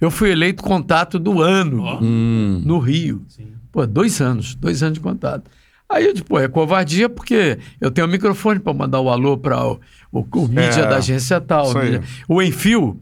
eu 0.00 0.10
fui 0.10 0.30
eleito 0.30 0.62
contato 0.62 1.18
do 1.18 1.40
ano 1.40 1.82
Ó. 1.82 2.00
no 2.00 2.78
Rio. 2.78 3.24
Sim. 3.28 3.46
Pô, 3.70 3.86
dois 3.86 4.20
anos, 4.20 4.54
dois 4.54 4.82
anos 4.82 4.94
de 4.94 5.00
contato. 5.00 5.48
Aí 5.88 6.04
eu 6.06 6.12
disse, 6.12 6.24
pô, 6.24 6.40
é 6.40 6.48
covardia 6.48 7.08
porque 7.08 7.58
eu 7.80 7.90
tenho 7.92 8.06
um 8.08 8.10
microfone 8.10 8.58
para 8.58 8.74
mandar 8.74 9.00
o 9.00 9.08
alô 9.08 9.38
para 9.38 9.64
o, 9.64 9.78
o, 10.10 10.26
o 10.34 10.48
mídia 10.48 10.82
É, 10.82 10.88
da 10.88 10.96
agência 10.96 11.40
tal. 11.40 11.72
mídia- 11.74 12.02
O 12.28 12.42
Enfio, 12.42 13.00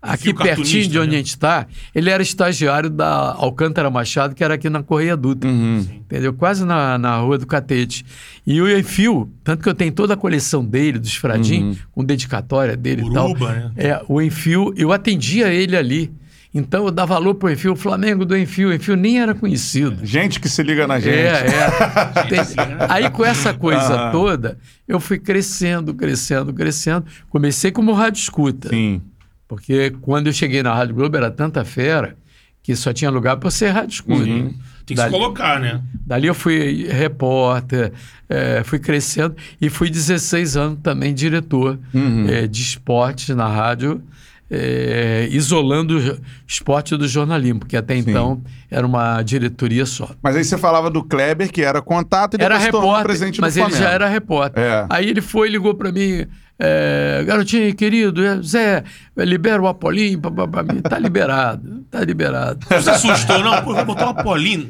aqui 0.00 0.32
pertinho 0.32 0.88
de 0.88 0.98
onde 0.98 1.10
né? 1.10 1.14
a 1.14 1.18
gente 1.18 1.28
está, 1.30 1.66
ele 1.94 2.08
era 2.10 2.22
estagiário 2.22 2.88
da 2.88 3.34
Alcântara 3.34 3.90
Machado, 3.90 4.34
que 4.34 4.42
era 4.44 4.54
aqui 4.54 4.70
na 4.70 4.82
Correia 4.82 5.16
Dutra. 5.16 5.48
Uhum. 5.50 5.78
Entendeu? 5.78 6.32
Quase 6.32 6.64
na, 6.64 6.96
na 6.98 7.16
Rua 7.18 7.38
do 7.38 7.46
Catete. 7.46 8.04
E 8.46 8.60
o 8.60 8.78
Enfio, 8.78 9.30
tanto 9.44 9.62
que 9.62 9.68
eu 9.68 9.74
tenho 9.74 9.92
toda 9.92 10.14
a 10.14 10.16
coleção 10.16 10.64
dele, 10.64 10.98
dos 10.98 11.14
Fradim, 11.14 11.76
com 11.92 12.04
dedicatória 12.04 12.76
dele 12.76 13.02
e 13.06 13.12
tal. 13.12 13.30
Uruba, 13.30 13.52
né? 13.52 13.72
É, 13.76 14.02
o 14.08 14.22
Enfio, 14.22 14.72
eu 14.76 14.92
atendia 14.92 15.48
ele 15.52 15.76
ali. 15.76 16.10
Então 16.54 16.86
eu 16.86 16.90
dava 16.90 17.14
valor 17.14 17.34
pro 17.34 17.50
Enfio, 17.50 17.72
o 17.72 17.76
Flamengo 17.76 18.24
do 18.24 18.36
Enfio, 18.36 18.70
o 18.70 18.72
Enfio 18.72 18.96
nem 18.96 19.20
era 19.20 19.34
conhecido. 19.34 19.98
Gente 20.02 20.40
que 20.40 20.48
se 20.48 20.62
liga 20.62 20.86
na 20.86 20.98
gente. 20.98 21.14
É, 21.14 21.44
é. 21.46 22.22
Tem- 22.26 22.38
né? 22.56 22.86
Aí 22.88 23.10
com 23.10 23.22
essa 23.22 23.52
coisa 23.52 24.08
Ah. 24.08 24.10
toda, 24.10 24.56
eu 24.86 24.98
fui 24.98 25.18
crescendo, 25.18 25.92
crescendo, 25.92 26.52
crescendo. 26.54 27.04
Comecei 27.28 27.70
como 27.70 27.92
rádio 27.92 28.20
escuta. 28.20 28.70
Sim. 28.70 29.02
Porque 29.48 29.90
quando 30.02 30.26
eu 30.26 30.32
cheguei 30.32 30.62
na 30.62 30.74
Rádio 30.74 30.94
Globo 30.94 31.16
era 31.16 31.30
tanta 31.30 31.64
fera 31.64 32.16
que 32.62 32.76
só 32.76 32.92
tinha 32.92 33.10
lugar 33.10 33.38
para 33.38 33.50
ser 33.50 33.70
rádio 33.70 33.94
escuta. 33.94 34.22
Uhum. 34.22 34.48
Tem 34.84 34.94
que 34.94 34.94
Dali- 34.94 35.10
se 35.12 35.18
colocar, 35.18 35.58
né? 35.58 35.80
Dali 36.06 36.26
eu 36.26 36.34
fui 36.34 36.86
repórter, 36.90 37.92
eh, 38.28 38.62
fui 38.64 38.78
crescendo 38.78 39.34
e 39.60 39.70
fui 39.70 39.88
16 39.90 40.56
anos 40.56 40.78
também 40.82 41.14
diretor 41.14 41.78
Uhum. 41.94 42.26
eh, 42.28 42.46
de 42.46 42.60
esportes 42.62 43.34
na 43.34 43.46
rádio, 43.48 44.02
eh, 44.50 45.28
isolando 45.30 45.98
o 45.98 46.18
esporte 46.46 46.96
do 46.96 47.06
jornalismo, 47.06 47.60
porque 47.60 47.76
até 47.76 47.96
então 47.96 48.40
era 48.70 48.86
uma 48.86 49.22
diretoria 49.22 49.84
só. 49.86 50.10
Mas 50.22 50.36
aí 50.36 50.44
você 50.44 50.56
falava 50.56 50.90
do 50.90 51.02
Kleber, 51.04 51.50
que 51.50 51.62
era 51.62 51.80
contato, 51.82 52.34
e 52.34 52.42
Era 52.42 52.54
depois 52.56 52.70
tornou 52.70 52.90
repórter, 52.90 53.06
presidente 53.06 53.40
mas 53.40 53.54
do 53.54 53.60
ele 53.60 53.66
Flamengo. 53.70 53.84
já 53.88 53.94
era 53.94 54.08
repórter. 54.08 54.62
É. 54.62 54.86
Aí 54.90 55.08
ele 55.08 55.20
foi 55.20 55.48
e 55.48 55.52
ligou 55.52 55.74
para 55.74 55.92
mim, 55.92 56.26
é, 56.58 57.22
garotinho 57.26 57.74
querido, 57.74 58.24
é, 58.24 58.42
Zé, 58.42 58.84
libera 59.16 59.62
o 59.62 59.74
pá, 59.74 59.90
tá 60.88 60.98
liberado, 60.98 61.84
tá 61.90 62.00
liberado. 62.00 62.66
Você 62.68 62.90
assustou, 62.90 63.38
não? 63.40 63.62
Pô, 63.62 63.74
vai 63.74 63.84
botar 63.84 64.06
uma 64.06 64.14
Polino. 64.22 64.68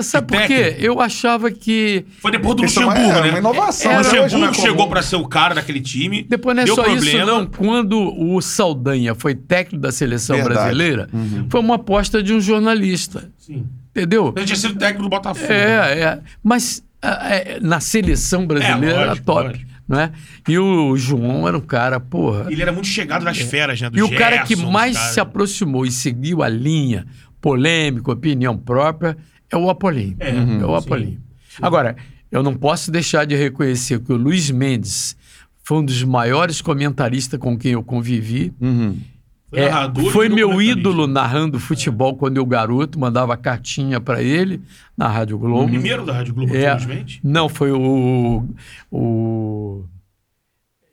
Sabe 0.00 0.28
Que 0.28 0.38
por 0.38 0.46
quê? 0.46 0.76
Eu 0.78 1.00
achava 1.00 1.50
que 1.50 2.04
Foi 2.20 2.30
depois 2.30 2.54
do 2.54 2.64
Isso 2.64 2.80
é 2.80 2.84
Luxemburgo, 2.84 3.18
é 3.18 3.22
né? 3.22 3.28
uma 3.30 3.38
inovação, 3.38 3.90
O 3.90 3.94
né? 3.96 4.02
Não 4.02 4.14
é 4.16 4.22
Luxemburgo 4.22 4.54
chegou 4.54 4.88
pra 4.88 5.02
ser 5.02 5.16
o 5.16 5.26
cara 5.26 5.56
daquele 5.56 5.80
time. 5.80 6.22
Depois 6.28 6.54
não 6.54 6.62
é 6.62 6.66
deu 6.66 6.76
só 6.76 6.84
problema. 6.84 7.06
isso, 7.18 7.26
não. 7.26 7.46
Quando 7.46 8.14
o 8.16 8.40
Saldanha 8.40 9.14
foi 9.16 9.34
técnico 9.34 9.82
da 9.82 9.90
seleção 9.90 10.36
Verdade. 10.36 10.54
brasileira, 10.54 11.08
foi 11.50 11.60
uma 11.60 11.74
aposta 11.76 12.22
de 12.22 12.32
um 12.32 12.40
jornalista. 12.40 13.28
Sim. 13.38 13.66
Entendeu? 13.90 14.32
Ele 14.36 14.46
tinha 14.46 14.56
sido 14.56 14.78
técnico 14.78 15.02
do 15.02 15.08
Botafogo. 15.08 15.52
É, 15.52 16.00
é. 16.00 16.18
Mas 16.44 16.80
é, 17.02 17.58
na 17.60 17.80
seleção 17.80 18.46
brasileira 18.46 18.86
É, 18.86 19.00
era 19.00 19.06
lógico, 19.08 19.26
top. 19.26 19.48
lógico. 19.48 19.70
Não 19.88 19.98
é? 19.98 20.12
E 20.46 20.58
o 20.58 20.94
João 20.98 21.48
era 21.48 21.56
um 21.56 21.62
cara, 21.62 21.98
porra. 21.98 22.46
Ele 22.52 22.60
era 22.60 22.70
muito 22.70 22.86
chegado 22.88 23.24
nas 23.24 23.38
feras, 23.38 23.80
né? 23.80 23.88
Do 23.88 23.98
E 23.98 24.02
o 24.02 24.14
cara 24.14 24.42
que 24.42 24.54
Gerson, 24.54 24.70
mais 24.70 24.96
caras. 24.96 25.14
se 25.14 25.20
aproximou 25.20 25.86
e 25.86 25.90
seguiu 25.90 26.42
a 26.42 26.48
linha 26.48 27.06
polêmica, 27.40 28.12
opinião 28.12 28.56
própria, 28.58 29.16
é 29.50 29.56
o 29.56 29.70
Apolinho. 29.70 30.16
É, 30.20 30.28
É, 30.28 30.32
o 30.66 30.78
sim. 30.80 30.86
Apolinho. 30.86 31.20
Agora, 31.62 31.96
eu 32.30 32.42
não 32.42 32.54
posso 32.54 32.90
deixar 32.90 33.24
de 33.24 33.34
reconhecer 33.34 33.98
que 34.00 34.12
o 34.12 34.16
Luiz 34.16 34.50
Mendes 34.50 35.16
foi 35.64 35.78
um 35.78 35.84
dos 35.84 36.02
maiores 36.04 36.60
comentaristas 36.60 37.40
com 37.40 37.56
quem 37.56 37.72
eu 37.72 37.82
convivi. 37.82 38.52
Uhum. 38.60 38.98
Foi 39.50 39.60
É, 39.60 39.70
narrador 39.70 40.04
e 40.04 40.10
foi 40.10 40.28
meu 40.28 40.60
ídolo 40.60 41.06
narrando 41.06 41.58
futebol 41.58 42.14
quando 42.16 42.36
eu 42.36 42.44
garoto, 42.44 42.98
mandava 42.98 43.34
cartinha 43.36 43.98
para 43.98 44.22
ele 44.22 44.60
na 44.96 45.08
Rádio 45.08 45.38
Globo. 45.38 45.68
Primeiro 45.68 46.04
da 46.04 46.12
Rádio 46.12 46.34
Globo, 46.34 46.54
É, 46.54 46.74
infelizmente. 46.74 47.20
não, 47.24 47.48
foi 47.48 47.72
o. 47.72 48.46
o 48.90 49.84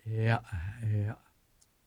é, 0.08 0.40
é, 0.84 1.14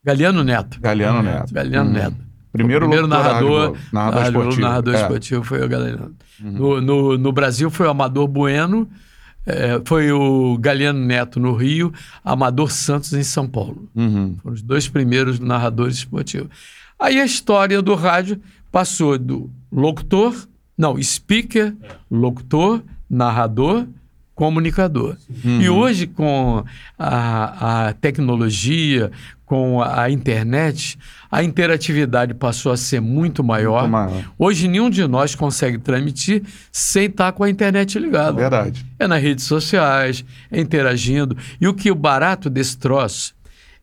Galeano 0.04 0.44
Neto. 0.44 0.78
Galeano 0.80 1.22
Neto. 1.22 1.52
Galeano 1.54 1.88
Uhum. 1.90 1.96
Neto. 1.96 2.16
Primeiro 2.52 2.86
o 2.86 2.88
primeiro 2.88 3.06
narrador. 3.06 3.76
Narrador 3.92 4.22
Globo, 4.22 4.38
esportivo. 4.38 4.60
narrador 4.62 4.94
É. 4.94 4.96
Uhum. 4.96 5.02
esportivo 5.02 5.44
foi 5.44 5.64
o 5.64 5.68
Galeano. 5.68 6.14
No, 6.40 6.80
no, 6.80 7.18
no 7.18 7.32
Brasil 7.32 7.70
foi 7.70 7.86
o 7.86 7.90
Amador 7.90 8.26
Bueno, 8.28 8.88
é, 9.48 9.80
foi 9.82 10.12
o 10.12 10.58
Galeano 10.58 11.00
Neto 11.00 11.40
no 11.40 11.54
Rio, 11.54 11.90
Amador 12.22 12.70
Santos 12.70 13.14
em 13.14 13.22
São 13.22 13.48
Paulo. 13.48 13.88
Uhum. 13.96 14.36
Foram 14.42 14.54
os 14.54 14.60
dois 14.60 14.86
primeiros 14.86 15.40
narradores 15.40 15.96
esportivos. 15.96 16.50
Aí 17.00 17.18
a 17.18 17.24
história 17.24 17.80
do 17.80 17.94
rádio 17.94 18.38
passou 18.70 19.16
do 19.16 19.50
locutor, 19.72 20.34
não, 20.76 21.02
speaker, 21.02 21.74
locutor, 22.10 22.82
narrador, 23.08 23.86
comunicador. 24.38 25.16
E 25.44 25.68
hoje, 25.68 26.06
com 26.06 26.64
a, 26.96 27.88
a 27.88 27.92
tecnologia, 27.92 29.10
com 29.44 29.82
a, 29.82 30.02
a 30.02 30.10
internet, 30.10 30.96
a 31.28 31.42
interatividade 31.42 32.34
passou 32.34 32.70
a 32.70 32.76
ser 32.76 33.00
muito 33.00 33.42
maior. 33.42 33.80
Muito 33.80 33.90
maior. 33.90 34.24
Hoje, 34.38 34.68
nenhum 34.68 34.88
de 34.88 35.04
nós 35.08 35.34
consegue 35.34 35.76
transmitir 35.78 36.44
sem 36.70 37.06
estar 37.06 37.32
com 37.32 37.42
a 37.42 37.50
internet 37.50 37.98
ligada 37.98 38.40
Verdade. 38.40 38.86
é 38.96 39.08
nas 39.08 39.20
redes 39.20 39.44
sociais, 39.44 40.24
é 40.52 40.60
interagindo. 40.60 41.36
E 41.60 41.66
o 41.66 41.74
que 41.74 41.90
o 41.90 41.96
barato 41.96 42.48
desse 42.48 42.78
troço 42.78 43.34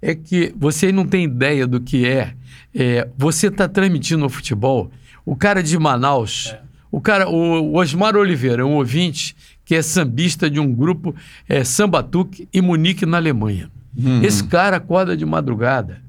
é 0.01 0.15
que 0.15 0.53
você 0.55 0.89
não 0.89 1.05
tem 1.05 1.25
ideia 1.25 1.67
do 1.67 1.81
que 1.81 2.07
é. 2.07 2.33
é 2.73 3.09
você 3.17 3.47
está 3.47 3.67
transmitindo 3.67 4.25
o 4.25 4.29
futebol. 4.29 4.89
O 5.25 5.35
cara 5.35 5.61
de 5.61 5.77
Manaus, 5.77 6.55
o 6.89 7.01
cara, 7.01 7.27
o 7.27 7.75
Osmar 7.75 8.15
Oliveira, 8.15 8.65
um 8.65 8.75
ouvinte 8.75 9.35
que 9.65 9.75
é 9.75 9.81
sambista 9.81 10.49
de 10.49 10.59
um 10.59 10.71
grupo 10.71 11.13
é, 11.49 11.63
Sambatuque 11.63 12.47
e 12.53 12.61
Munique 12.61 13.05
na 13.05 13.17
Alemanha. 13.17 13.69
Esse 14.21 14.43
cara 14.43 14.77
acorda 14.77 15.15
de 15.15 15.25
madrugada 15.25 16.01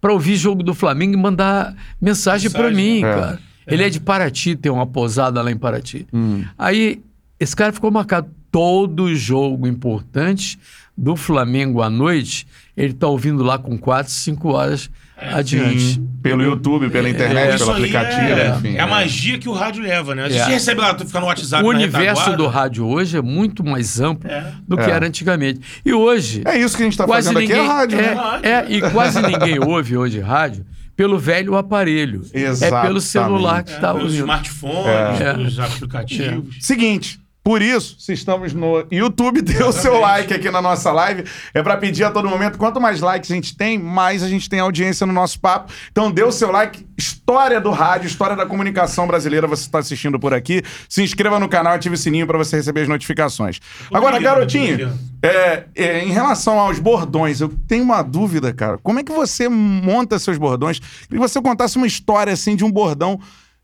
para 0.00 0.12
ouvir 0.12 0.36
jogo 0.36 0.62
do 0.62 0.74
Flamengo 0.74 1.14
e 1.14 1.16
mandar 1.16 1.74
mensagem 2.00 2.50
para 2.50 2.68
Mensagem, 2.68 2.94
mim, 2.94 2.98
é. 2.98 3.14
cara. 3.14 3.40
Ele 3.66 3.82
é 3.82 3.88
de 3.88 4.00
Paraty, 4.00 4.56
tem 4.56 4.70
uma 4.70 4.86
pousada 4.86 5.40
lá 5.40 5.50
em 5.50 5.56
Paraty. 5.56 6.06
Hum. 6.12 6.44
Aí, 6.58 7.02
esse 7.40 7.56
cara 7.56 7.72
ficou 7.72 7.90
marcado. 7.90 8.28
Todo 8.50 9.12
jogo 9.14 9.66
importante 9.66 10.58
do 10.96 11.16
Flamengo 11.16 11.82
à 11.82 11.90
noite, 11.90 12.46
ele 12.76 12.92
tá 12.92 13.08
ouvindo 13.08 13.42
lá 13.42 13.58
com 13.58 13.76
4, 13.76 14.12
5 14.12 14.48
horas 14.48 14.90
adiante. 15.16 15.80
Sim. 15.94 16.08
Pelo 16.22 16.42
YouTube, 16.42 16.88
pela 16.88 17.08
internet, 17.08 17.56
Isso 17.56 17.64
pelo 17.66 17.76
aplicativo, 17.76 18.22
é, 18.22 18.48
enfim. 18.56 18.76
é 18.76 18.80
a 18.80 18.86
magia 18.86 19.38
que 19.38 19.46
o 19.48 19.52
rádio 19.52 19.82
leva, 19.82 20.14
né? 20.14 20.26
É. 20.26 20.30
Você 20.30 20.50
recebe 20.52 20.80
lá, 20.80 20.94
tu 20.94 21.04
fica 21.06 21.20
no 21.20 21.26
WhatsApp 21.26 21.62
O 21.62 21.68
universo 21.68 22.34
do 22.34 22.46
rádio 22.46 22.86
hoje 22.86 23.18
é 23.18 23.22
muito 23.22 23.62
mais 23.62 24.00
amplo 24.00 24.30
É. 24.30 24.50
do 24.66 24.76
que 24.76 24.84
É. 24.84 24.90
era 24.90 25.06
antigamente. 25.06 25.60
E 25.84 25.92
hoje, 25.92 26.42
É 26.46 26.58
isso 26.58 26.76
que 26.76 26.82
a 26.82 26.86
gente 26.86 26.96
tá 26.96 27.04
quase 27.04 27.28
fazendo 27.28 27.40
ninguém. 27.40 27.60
aqui, 27.60 27.68
é 27.68 27.72
rádio, 27.72 27.98
é, 28.00 28.14
né? 28.14 28.40
é, 28.42 28.66
e 28.72 28.80
quase 28.90 29.20
ninguém 29.20 29.58
ouve 29.62 29.96
hoje 29.98 30.18
rádio 30.20 30.64
pelo 30.96 31.18
velho 31.18 31.56
aparelho. 31.56 32.22
É 32.32 32.40
pelo 32.40 32.46
Exatamente. 32.52 33.00
celular 33.02 33.62
que 33.62 33.72
É, 33.72 33.74
está 33.74 33.88
pelos 33.88 34.04
ouvindo. 34.04 34.20
smartphones, 34.20 35.20
É. 35.20 35.34
pelos 35.34 35.58
aplicativos. 35.58 36.56
Seguinte, 36.60 37.20
por 37.44 37.60
isso, 37.60 37.96
se 37.98 38.14
estamos 38.14 38.54
no 38.54 38.86
YouTube, 38.90 39.42
dê 39.44 39.62
o 39.62 39.70
seu 39.70 40.00
like 40.00 40.32
aqui 40.32 40.50
na 40.50 40.62
nossa 40.62 40.90
live. 40.90 41.24
É 41.52 41.62
pra 41.62 41.76
pedir 41.76 42.02
a 42.02 42.10
todo 42.10 42.26
momento. 42.26 42.56
Quanto 42.56 42.80
mais 42.80 43.02
likes 43.02 43.30
a 43.30 43.34
gente 43.34 43.54
tem, 43.54 43.78
mais 43.78 44.22
a 44.22 44.28
gente 44.28 44.48
tem 44.48 44.60
audiência 44.60 45.06
no 45.06 45.12
nosso 45.12 45.38
papo. 45.38 45.70
Então 45.92 46.10
dê 46.10 46.22
o 46.22 46.32
seu 46.32 46.50
like. 46.50 46.86
História 46.96 47.60
do 47.60 47.70
rádio, 47.70 48.06
história 48.06 48.34
da 48.34 48.46
comunicação 48.46 49.06
brasileira, 49.06 49.46
você 49.46 49.62
está 49.62 49.78
assistindo 49.78 50.18
por 50.18 50.32
aqui. 50.32 50.62
Se 50.88 51.02
inscreva 51.02 51.38
no 51.38 51.48
canal, 51.48 51.74
ative 51.74 51.96
o 51.96 51.98
sininho 51.98 52.26
pra 52.26 52.38
você 52.38 52.56
receber 52.56 52.82
as 52.82 52.88
notificações. 52.88 53.60
Agora, 53.92 54.18
garotinho, 54.18 54.98
é, 55.22 55.64
é, 55.74 56.04
em 56.04 56.12
relação 56.12 56.58
aos 56.58 56.78
bordões, 56.78 57.40
eu 57.40 57.50
tenho 57.68 57.82
uma 57.84 58.00
dúvida, 58.02 58.54
cara. 58.54 58.78
Como 58.82 59.00
é 59.00 59.04
que 59.04 59.12
você 59.12 59.48
monta 59.48 60.18
seus 60.18 60.38
bordões? 60.38 60.78
Que 60.78 61.18
você 61.18 61.40
contasse 61.42 61.76
uma 61.76 61.86
história 61.86 62.32
assim 62.32 62.56
de 62.56 62.64
um 62.64 62.70
bordão 62.70 63.20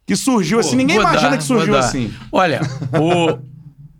que 0.06 0.16
surgiu 0.16 0.58
assim. 0.58 0.76
Ninguém 0.76 0.96
imagina 0.96 1.30
dar, 1.30 1.38
que 1.38 1.44
surgiu 1.44 1.76
assim. 1.76 2.12
Olha, 2.32 2.60
o- 3.00 3.38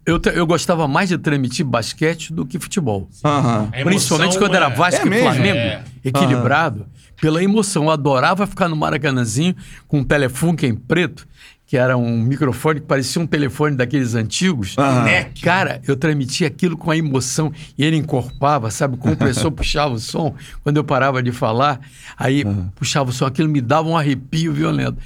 eu, 0.07 0.19
te- 0.19 0.31
eu 0.31 0.47
gostava 0.47 0.87
mais 0.89 1.09
de 1.09 1.19
transmitir 1.19 1.65
basquete 1.65 2.33
do 2.33 2.45
que 2.47 2.59
futebol. 2.59 3.09
A 3.23 3.69
Principalmente 3.85 4.35
emoção 4.35 4.39
quando 4.41 4.55
era 4.55 4.67
é- 4.67 4.75
Vasco 4.75 5.03
É 5.03 5.07
e 5.07 5.11
mesmo? 5.11 5.31
Flamengo, 5.33 5.59
É. 5.59 5.85
equilibrado, 6.05 6.87
pela 7.21 7.43
emoção. 7.43 7.85
Eu 7.85 7.91
adorava 7.91 8.47
ficar 8.47 8.69
no 8.69 8.77
Maracanãzinho 8.77 9.55
com 9.87 9.99
um 10.01 10.05
telefone 10.05 10.57
em 10.67 10.75
preto, 10.75 11.29
que 11.67 11.77
era 11.77 11.97
um 11.97 12.21
microfone 12.21 12.81
que 12.81 12.87
parecia 12.87 13.23
um 13.23 13.27
telefone 13.27 13.77
daqueles 13.77 14.15
antigos. 14.17 14.75
Neck. 15.05 15.41
Cara, 15.43 15.81
eu 15.87 15.95
transmitia 15.97 16.49
aquilo 16.49 16.77
com 16.77 16.91
a 16.91 16.97
emoção 16.97 17.53
e 17.79 17.85
ele 17.85 17.97
encorpava, 17.97 18.71
sabe? 18.73 18.95
O 18.97 18.99
compressor 18.99 19.51
puxava 19.53 19.95
o 19.95 19.99
som 20.01 20.35
quando 20.65 20.79
eu 20.79 20.85
parava 20.85 21.23
de 21.23 21.31
falar, 21.31 21.79
aí 22.19 22.43
puxava 22.75 23.11
o 23.11 23.13
som, 23.13 23.25
aquilo 23.27 23.49
me 23.49 23.61
dava 23.61 23.89
um 23.89 23.97
arrepio 23.97 24.53
violento. 24.53 24.99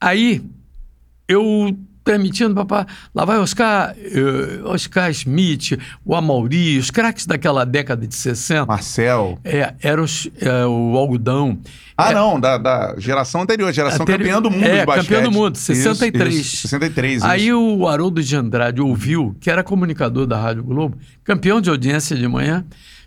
Aí 0.00 0.44
eu 1.26 1.76
transmitindo, 2.06 2.54
papá, 2.54 2.86
lá 3.12 3.24
vai 3.24 3.36
Oscar, 3.38 3.94
eh, 3.98 4.60
Oscar 4.64 5.10
Smith, 5.10 5.76
o 6.04 6.14
Amauri, 6.14 6.78
os 6.78 6.88
craques 6.88 7.26
daquela 7.26 7.66
década 7.66 8.06
de 8.06 8.14
60. 8.14 8.64
Marcel. 8.64 9.38
É, 9.44 9.74
era 9.82 10.00
os, 10.00 10.28
é, 10.40 10.64
o 10.64 10.96
algodão. 10.96 11.58
Ah, 11.98 12.12
É, 12.12 12.14
não, 12.14 12.38
da, 12.38 12.56
da 12.58 12.94
geração 12.98 13.40
anterior, 13.42 13.72
geração 13.72 14.02
Anteri- 14.02 14.22
campeã 14.24 14.40
do 14.40 14.50
mundo 14.50 14.64
é, 14.64 14.80
de 14.80 14.86
basquete. 14.86 15.04
campeã 15.08 15.22
do 15.24 15.32
mundo, 15.32 15.56
Isso, 15.56 15.64
63. 15.64 16.34
isso, 16.34 16.68
63, 16.68 17.16
isso. 17.16 17.26
Aí 17.26 17.52
o 17.52 17.88
Haroldo 17.88 18.22
de 18.22 18.36
Andrade 18.36 18.80
ouviu, 18.80 19.34
que 19.40 19.50
era 19.50 19.64
comunicador 19.64 20.26
da 20.26 20.38
Rádio 20.38 20.62
Globo, 20.62 20.96
campeão 21.24 21.60
de 21.60 21.68
audiência 21.70 22.14
de 22.14 22.28
manhã, 22.28 22.64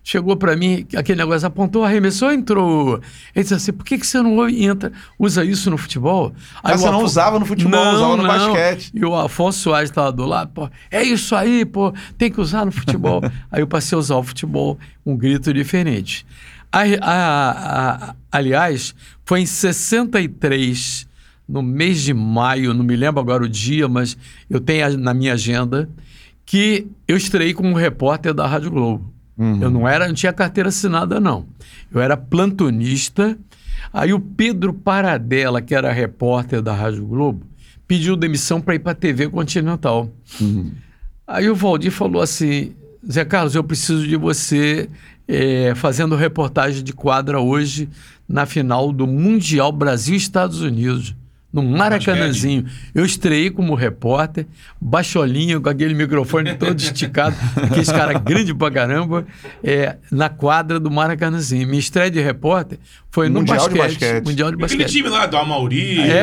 chegou 0.09 0.35
para 0.35 0.55
mim, 0.55 0.87
aquele 0.97 1.19
negócio 1.19 1.47
apontou, 1.47 1.83
arremessou, 1.83 2.31
entrou. 2.31 2.95
Ele 3.35 3.43
disse 3.43 3.53
assim, 3.53 3.71
por 3.71 3.85
que, 3.85 3.95
que 3.95 4.07
você 4.07 4.19
não 4.23 4.49
entra, 4.49 4.91
usa 5.19 5.45
isso 5.45 5.69
no 5.69 5.77
futebol? 5.77 6.33
Ah, 6.63 6.73
o 6.73 6.77
você 6.79 6.85
não 6.89 7.03
usava 7.03 7.39
no 7.39 7.45
futebol, 7.45 7.79
usava 7.93 8.17
no 8.17 8.23
basquete. 8.27 8.91
E 8.91 9.05
o 9.05 9.15
Afonso 9.15 9.59
Soares 9.59 9.91
estava 9.91 10.11
do 10.11 10.25
lado, 10.25 10.49
pô, 10.51 10.67
é 10.89 11.03
isso 11.03 11.35
aí, 11.35 11.63
pô, 11.63 11.93
tem 12.17 12.31
que 12.31 12.41
usar 12.41 12.65
no 12.65 12.71
futebol. 12.71 13.21
aí 13.51 13.61
eu 13.61 13.67
passei 13.67 13.95
a 13.95 13.99
usar 13.99 14.15
o 14.15 14.23
futebol, 14.23 14.79
um 15.05 15.15
grito 15.15 15.53
diferente. 15.53 16.25
A- 16.71 16.81
a- 17.01 17.51
a- 18.09 18.15
aliás, 18.31 18.95
foi 19.23 19.41
em 19.41 19.45
63, 19.45 21.07
no 21.47 21.61
mês 21.61 22.01
de 22.01 22.15
maio, 22.15 22.73
não 22.73 22.83
me 22.83 22.95
lembro 22.95 23.19
agora 23.21 23.43
o 23.43 23.49
dia, 23.49 23.87
mas 23.87 24.17
eu 24.49 24.59
tenho 24.59 24.97
na 24.97 25.13
minha 25.13 25.33
agenda, 25.33 25.87
que 26.45 26.87
eu 27.07 27.15
estrei 27.15 27.53
como 27.53 27.75
repórter 27.75 28.33
da 28.33 28.47
Rádio 28.47 28.71
Globo. 28.71 29.13
Eu 29.61 29.69
não 29.69 29.87
era, 29.87 30.07
não 30.07 30.13
tinha 30.13 30.33
carteira 30.33 30.69
assinada, 30.69 31.19
não. 31.19 31.45
Eu 31.91 32.01
era 32.01 32.17
plantonista. 32.17 33.37
Aí 33.93 34.13
o 34.13 34.19
Pedro 34.19 34.73
Paradela, 34.73 35.61
que 35.61 35.73
era 35.73 35.91
repórter 35.91 36.61
da 36.61 36.73
Rádio 36.73 37.05
Globo, 37.05 37.45
pediu 37.87 38.15
demissão 38.15 38.59
para 38.59 38.75
ir 38.75 38.79
para 38.79 38.91
a 38.91 38.95
TV 38.95 39.29
Continental. 39.29 40.09
Aí 41.25 41.49
o 41.49 41.55
Valdir 41.55 41.91
falou 41.91 42.21
assim: 42.21 42.73
Zé 43.09 43.23
Carlos, 43.23 43.55
eu 43.55 43.63
preciso 43.63 44.05
de 44.05 44.17
você 44.17 44.89
eh, 45.27 45.73
fazendo 45.75 46.15
reportagem 46.15 46.83
de 46.83 46.91
quadra 46.91 47.39
hoje 47.39 47.87
na 48.27 48.45
final 48.45 48.91
do 48.91 49.07
Mundial 49.07 49.71
Brasil 49.71 50.15
e 50.15 50.17
Estados 50.17 50.61
Unidos. 50.61 51.15
No 51.51 51.63
Maracanãzinho. 51.63 52.65
Eu 52.93 53.03
estreiei 53.03 53.49
como 53.49 53.73
repórter, 53.73 54.45
baixolinho, 54.79 55.59
com 55.61 55.69
aquele 55.69 55.93
microfone 55.95 56.53
todo 56.55 56.79
esticado, 56.79 57.35
aqueles 57.57 57.91
cara 57.91 58.13
grande 58.13 58.53
pra 58.53 58.69
caramba, 58.69 59.25
eh, 59.63 59.95
na 60.11 60.29
quadra 60.29 60.79
do 60.79 60.91
Maracanãzinho. 60.91 61.67
Minha 61.67 61.79
estreia 61.79 62.11
de 62.11 62.19
repórter 62.21 62.77
foi 63.09 63.29
no 63.29 63.39
Mundial 63.39 63.67
de 63.67 63.77
basquete. 63.77 63.99
basquete. 63.99 64.25
Mundial 64.27 64.51
de 64.51 64.63
Aquele 64.63 64.77
basquete. 64.83 64.95
time 64.97 65.09
lá 65.09 65.25
do 65.25 65.37
Amauri, 65.37 65.95
do 65.95 66.01
É, 66.01 66.17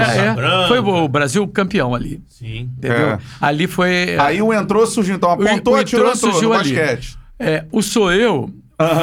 é. 0.65 0.69
Foi 0.69 0.79
o 0.79 1.09
Brasil 1.09 1.47
campeão 1.49 1.95
ali. 1.95 2.23
Sim. 2.29 2.71
Entendeu? 2.79 3.09
É. 3.09 3.19
Ali 3.41 3.67
foi. 3.67 4.17
Aí 4.19 4.41
o 4.41 4.53
entrou, 4.55 4.87
surgiu. 4.87 5.17
Então 5.17 5.31
apontou, 5.31 5.75
o 5.75 5.77
atirou, 5.77 6.07
entrou, 6.07 6.13
entrou 6.13 6.13
no 6.13 6.17
surgiu 6.17 6.53
ali. 6.53 6.73
basquete. 6.75 7.19
É, 7.39 7.65
o 7.73 7.83
sou 7.83 8.13
eu 8.13 8.49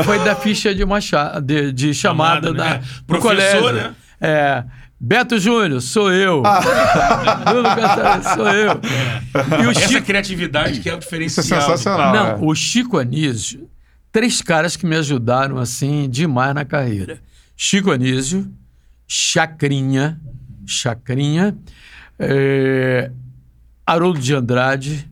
foi 0.05 0.19
da 0.19 0.35
ficha 0.35 0.73
de, 0.73 0.85
macha, 0.85 1.39
de, 1.39 1.71
de 1.71 1.93
chamada, 1.93 2.47
Chamada, 2.47 2.53
da, 2.53 2.69
né? 2.75 2.77
do 2.77 3.03
Professor, 3.05 3.61
colégio. 3.61 3.73
né? 3.73 3.95
É, 4.21 4.63
Beto 5.05 5.37
Júnior, 5.37 5.81
sou 5.81 6.13
eu. 6.13 6.41
Ah. 6.45 6.61
Bruno 7.43 7.67
Cantarelli, 7.75 8.23
sou 8.23 8.47
eu. 8.47 8.79
E 9.61 9.67
o 9.67 9.71
Essa 9.71 9.89
Chico... 9.89 10.05
criatividade 10.05 10.79
que 10.79 10.89
é 10.89 10.93
o 10.93 10.97
Isso 10.97 11.13
é 11.13 11.19
diferencial. 11.19 11.61
sensacional. 11.61 12.13
Não, 12.13 12.27
é. 12.27 12.37
o 12.39 12.55
Chico 12.55 12.97
Anísio, 12.97 13.69
três 14.13 14.41
caras 14.41 14.77
que 14.77 14.85
me 14.85 14.95
ajudaram 14.95 15.57
assim 15.57 16.09
demais 16.09 16.55
na 16.55 16.63
carreira. 16.63 17.19
Chico 17.53 17.91
Anísio, 17.91 18.49
Chacrinha, 19.05 20.21
Chacrinha, 20.65 21.53
eh, 22.17 23.11
Haroldo 23.85 24.21
de 24.21 24.33
Andrade. 24.33 25.11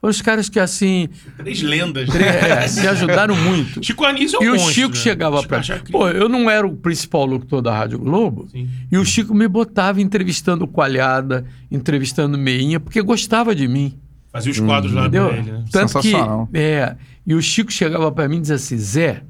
Foram 0.00 0.10
os 0.10 0.22
caras 0.22 0.48
que 0.48 0.60
assim 0.60 1.08
Três 1.36 1.60
lendas. 1.60 2.08
é, 2.14 2.80
me 2.80 2.86
ajudaram 2.86 3.34
muito. 3.34 3.84
Chico 3.84 4.04
Anísio 4.04 4.36
é 4.36 4.40
um 4.40 4.44
E 4.44 4.48
o 4.48 4.52
monstro, 4.52 4.72
Chico 4.72 4.88
né? 4.90 4.94
chegava 4.94 5.36
Chico 5.38 5.48
pra. 5.48 5.62
Chacrinha. 5.62 5.98
Pô, 5.98 6.08
eu 6.08 6.28
não 6.28 6.48
era 6.48 6.66
o 6.66 6.76
principal 6.76 7.26
locutor 7.26 7.60
da 7.60 7.76
Rádio 7.76 7.98
Globo. 7.98 8.46
Sim. 8.50 8.68
E 8.90 8.96
o 8.96 9.04
Chico 9.04 9.34
me 9.34 9.48
botava 9.48 10.00
entrevistando 10.00 10.64
o 10.64 10.68
Coalhada, 10.68 11.44
entrevistando 11.70 12.38
Meinha, 12.38 12.78
porque 12.78 13.02
gostava 13.02 13.54
de 13.54 13.66
mim. 13.66 13.98
Fazia 14.32 14.52
os 14.52 14.60
quadros 14.60 14.92
lá 14.92 15.02
Entendeu? 15.02 15.28
pra 15.28 15.36
ele, 15.38 15.50
né? 15.52 15.64
Tanto 15.72 16.00
que. 16.00 16.12
É, 16.54 16.94
e 17.26 17.34
o 17.34 17.42
Chico 17.42 17.72
chegava 17.72 18.12
para 18.12 18.28
mim 18.28 18.36
e 18.36 18.40
dizia 18.42 18.56
assim: 18.56 18.78
Zé, 18.78 19.22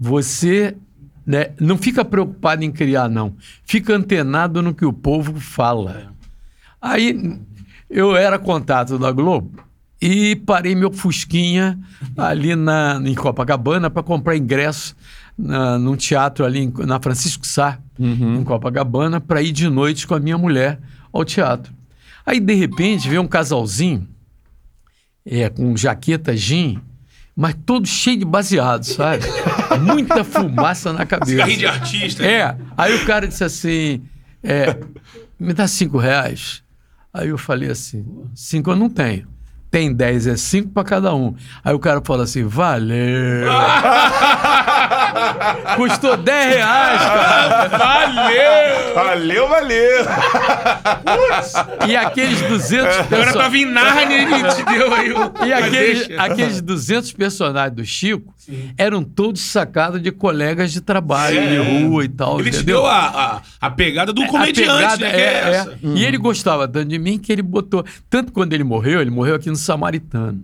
você 0.00 0.74
né, 1.26 1.50
não 1.60 1.76
fica 1.76 2.02
preocupado 2.04 2.64
em 2.64 2.72
criar, 2.72 3.08
não. 3.10 3.34
Fica 3.64 3.94
antenado 3.94 4.62
no 4.62 4.72
que 4.72 4.86
o 4.86 4.92
povo 4.94 5.38
fala. 5.38 6.12
Aí 6.80 7.38
eu 7.90 8.16
era 8.16 8.38
contato 8.38 8.98
da 8.98 9.12
Globo 9.12 9.65
e 10.00 10.36
parei 10.36 10.74
meu 10.74 10.92
Fusquinha 10.92 11.78
ali 12.16 12.54
na, 12.54 13.00
em 13.04 13.14
Copacabana 13.14 13.88
para 13.90 14.02
comprar 14.02 14.36
ingresso 14.36 14.94
na, 15.38 15.78
num 15.78 15.96
teatro 15.96 16.44
ali 16.44 16.60
em- 16.64 16.72
na 16.86 17.00
Francisco 17.00 17.46
Sá, 17.46 17.78
em 17.98 18.44
Copacabana, 18.44 19.20
para 19.20 19.40
ir 19.42 19.52
de 19.52 19.68
noite 19.68 20.06
com 20.06 20.14
a 20.14 20.20
minha 20.20 20.36
mulher 20.38 20.78
ao 21.12 21.24
teatro. 21.24 21.72
Aí, 22.26 22.40
de 22.40 22.54
repente, 22.54 23.08
veio 23.08 23.22
um 23.22 23.26
casalzinho 23.26 24.06
é, 25.24 25.48
com 25.48 25.76
jaqueta 25.76 26.36
jean, 26.36 26.80
mas 27.34 27.54
todo 27.64 27.86
cheio 27.86 28.18
de 28.18 28.24
baseado, 28.24 28.84
sabe? 28.84 29.24
Muita 29.82 30.24
fumaça 30.24 30.92
na 30.92 31.04
cabeça. 31.06 31.36
Carrinho 31.38 31.58
de 31.58 31.66
artista. 31.66 32.24
É, 32.24 32.56
aí 32.76 32.94
o 32.96 33.04
cara 33.06 33.26
disse 33.28 33.44
assim, 33.44 34.02
é, 34.42 34.76
me 35.38 35.52
dá 35.52 35.66
cinco 35.68 35.98
reais. 35.98 36.62
Aí 37.12 37.28
eu 37.28 37.38
falei 37.38 37.70
assim, 37.70 38.04
cinco 38.34 38.70
eu 38.70 38.76
não 38.76 38.88
tenho. 38.90 39.26
Tem 39.76 39.92
dez, 39.92 40.26
é 40.26 40.38
cinco 40.38 40.70
para 40.70 40.84
cada 40.84 41.14
um. 41.14 41.34
Aí 41.62 41.74
o 41.74 41.78
cara 41.78 42.00
falou 42.02 42.22
assim, 42.22 42.42
valeu. 42.44 43.44
Custou 45.76 46.16
dez 46.16 46.54
reais, 46.56 47.00
cara. 47.00 47.68
Valeu! 47.68 48.94
Valeu, 48.94 49.48
valeu! 49.48 50.04
E 51.88 51.96
aqueles 51.96 52.40
200 52.42 52.86
Agora 52.86 53.04
pessoas... 53.08 53.34
tava 53.34 53.56
em 53.56 53.64
Nárnia 53.66 54.22
e 54.22 54.54
te 54.54 54.64
deu 54.64 54.94
aí 54.94 55.12
o... 55.12 55.32
E 55.46 55.52
aqueles, 55.52 56.08
aqueles 56.18 56.60
200 56.60 57.12
personagens 57.12 57.74
do 57.76 57.84
Chico 57.84 58.34
eram 58.78 59.02
todos 59.02 59.40
sacados 59.40 60.00
de 60.02 60.10
colegas 60.12 60.72
de 60.72 60.80
trabalho, 60.80 61.38
É. 61.38 61.46
de 61.48 61.82
rua 61.86 62.04
e 62.04 62.08
tal, 62.08 62.38
Ele 62.40 62.50
te 62.50 62.56
entendeu? 62.56 62.76
deu 62.82 62.86
a, 62.86 63.06
a, 63.60 63.66
a 63.66 63.70
pegada 63.70 64.12
do 64.12 64.22
A 64.22 64.26
comediante, 64.26 64.70
pegada 64.70 64.96
né? 64.98 65.10
é, 65.10 65.20
é 65.20 65.24
é. 65.24 65.50
essa. 65.50 65.78
E 65.82 66.04
ele 66.04 66.16
gostava 66.18 66.66
tanto 66.68 66.88
de 66.88 66.98
mim 66.98 67.18
que 67.18 67.32
ele 67.32 67.42
botou. 67.42 67.84
Tanto 68.08 68.32
quando 68.32 68.52
ele 68.52 68.64
morreu, 68.64 69.00
ele 69.00 69.10
morreu 69.10 69.34
aqui 69.34 69.48
no 69.48 69.56
Samaritano. 69.56 70.40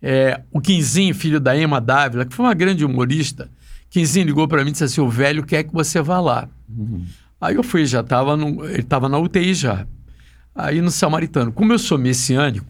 É, 0.00 0.40
o 0.52 0.60
Quinzinho, 0.60 1.14
filho 1.14 1.40
da 1.40 1.56
Emma 1.58 1.80
Dávila, 1.80 2.24
que 2.24 2.34
foi 2.34 2.46
uma 2.46 2.54
grande 2.54 2.84
humorista, 2.84 3.48
Quinzinho 3.90 4.26
ligou 4.26 4.46
para 4.46 4.62
mim 4.62 4.70
e 4.70 4.72
disse 4.72 4.84
assim: 4.84 5.00
o 5.00 5.08
velho 5.08 5.44
quer 5.44 5.62
que 5.64 5.72
você 5.72 6.00
vá 6.02 6.20
lá. 6.20 6.48
Aí 7.40 7.54
eu 7.54 7.62
fui, 7.62 7.86
já 7.86 8.00
estava 8.00 8.34
ele 8.34 8.80
estava 8.80 9.08
na 9.08 9.18
UTI 9.18 9.54
já. 9.54 9.86
Aí 10.54 10.80
no 10.80 10.90
Samaritano. 10.90 11.52
Como 11.52 11.72
eu 11.72 11.78
sou 11.78 11.96
messiânico, 11.96 12.66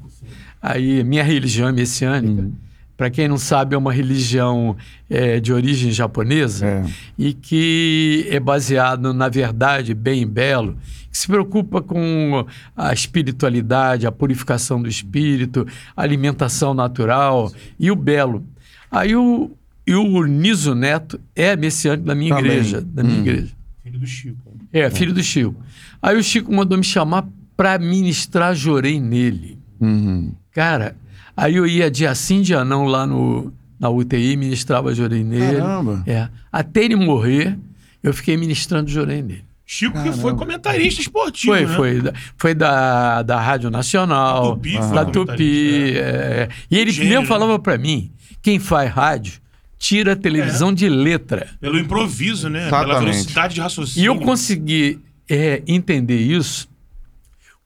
aí 0.61 1.03
minha 1.05 1.23
religião 1.25 1.69
é 1.69 1.73
messiânica. 1.73 2.51
Para 2.97 3.11
quem 3.11 3.29
não 3.29 3.39
sabe, 3.39 3.77
é 3.77 3.79
uma 3.79 3.93
religião 3.93 4.77
é, 5.09 5.39
de 5.39 5.53
origem 5.53 5.93
japonesa 5.93 6.67
É. 6.67 6.85
e 7.17 7.33
que 7.33 8.27
é 8.29 8.41
baseado 8.41 9.15
na 9.15 9.29
verdade, 9.29 9.95
bem 9.95 10.23
e 10.23 10.27
belo, 10.27 10.77
que 11.09 11.17
se 11.17 11.29
preocupa 11.29 11.81
com 11.81 12.45
a 12.77 12.93
espiritualidade, 12.93 14.05
a 14.05 14.11
purificação 14.11 14.83
do 14.83 14.89
espírito, 14.89 15.65
a 15.97 16.03
alimentação 16.03 16.75
natural 16.75 17.53
e 17.79 17.89
o 17.89 17.95
belo. 17.95 18.45
Aí 18.91 19.15
o, 19.15 19.53
e 19.89 19.95
o 19.95 20.25
Niso 20.25 20.75
Neto 20.75 21.21
é 21.35 21.57
messiânico 21.57 22.07
da 22.07 22.15
minha 22.15 22.35
Também. 22.35 22.51
igreja, 22.53 22.81
da 22.81 23.03
minha 23.03 23.19
igreja. 23.19 23.49
Filho 23.83 23.99
do 23.99 24.07
Chico. 24.07 24.37
É, 24.73 24.91
filho 24.91 25.13
do 25.15 25.23
Chico. 25.23 25.55
Aí 26.03 26.17
o 26.17 26.23
Chico 26.23 26.53
mandou 26.55 26.77
me 26.77 26.85
chamar 26.85 27.27
para 27.57 27.79
ministrar 27.79 28.55
Jorei 28.55 29.01
nele. 29.01 29.59
Uhum. 29.81 30.33
Cara, 30.53 30.97
aí 31.37 31.57
eu 31.57 31.67
ia 31.67 31.91
dia 31.91 32.15
sim, 32.15 32.43
dia 32.43 32.65
não 32.65 32.85
lá 32.85 33.07
no, 33.07 33.53
na 33.81 33.89
UTI, 33.89 34.37
ministrava 34.37 34.95
Jorei 34.95 35.25
nele. 35.25 35.57
Caramba. 35.57 36.03
É. 36.07 36.29
Até 36.53 36.85
ele 36.85 36.97
morrer, 36.97 37.59
eu 38.03 38.13
fiquei 38.13 38.37
ministrando 38.37 38.91
Jorei 38.91 39.23
nele. 39.23 39.45
Chico 39.71 40.03
que 40.03 40.13
foi 40.13 40.35
comentarista 40.35 41.01
esportivo, 41.03 41.53
Foi, 41.53 41.67
né? 41.67 41.77
foi. 41.77 42.01
da- 42.01 42.13
Foi 42.39 42.55
da, 42.55 43.23
da 43.23 43.39
Rádio 43.41 43.69
Nacional, 43.71 44.43
Da 44.43 44.55
Tupi, 44.55 44.73
foi 44.79 44.95
da 44.95 45.05
Tupi. 45.05 45.93
é. 45.99 46.49
E 46.71 46.79
ele 46.79 46.91
Gênio, 46.91 47.11
mesmo 47.11 47.23
né? 47.23 47.29
falava 47.29 47.59
para 47.59 47.77
mim: 47.77 48.11
quem 48.41 48.59
faz 48.59 48.91
rádio, 48.91 49.35
tira 49.79 50.13
a 50.13 50.17
televisão 50.17 50.73
de 50.73 50.89
letra. 50.89 51.49
Pelo 51.61 51.79
improviso, 51.79 52.49
né? 52.49 52.69
Pela 52.69 52.83
Exatamente. 52.83 53.11
velocidade 53.13 53.55
de 53.55 53.61
E 53.61 53.63
raciocínio. 53.63 54.07
eu 54.07 54.19
consegui 54.21 54.99
é, 55.29 55.63
entender 55.67 56.19
isso 56.19 56.69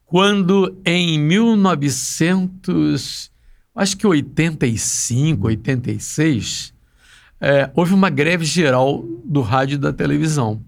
quando 0.05 0.77
em 0.85 1.17
1900, 1.17 3.31
acho 3.75 3.97
que 3.97 4.05
85, 4.05 5.47
86, 5.47 6.71
é, 7.41 7.69
houve 7.73 7.93
uma 7.95 8.09
greve 8.11 8.45
geral 8.45 9.03
do 9.25 9.41
rádio 9.41 9.75
e 9.75 9.79
da 9.79 9.91
televisão. 9.91 10.61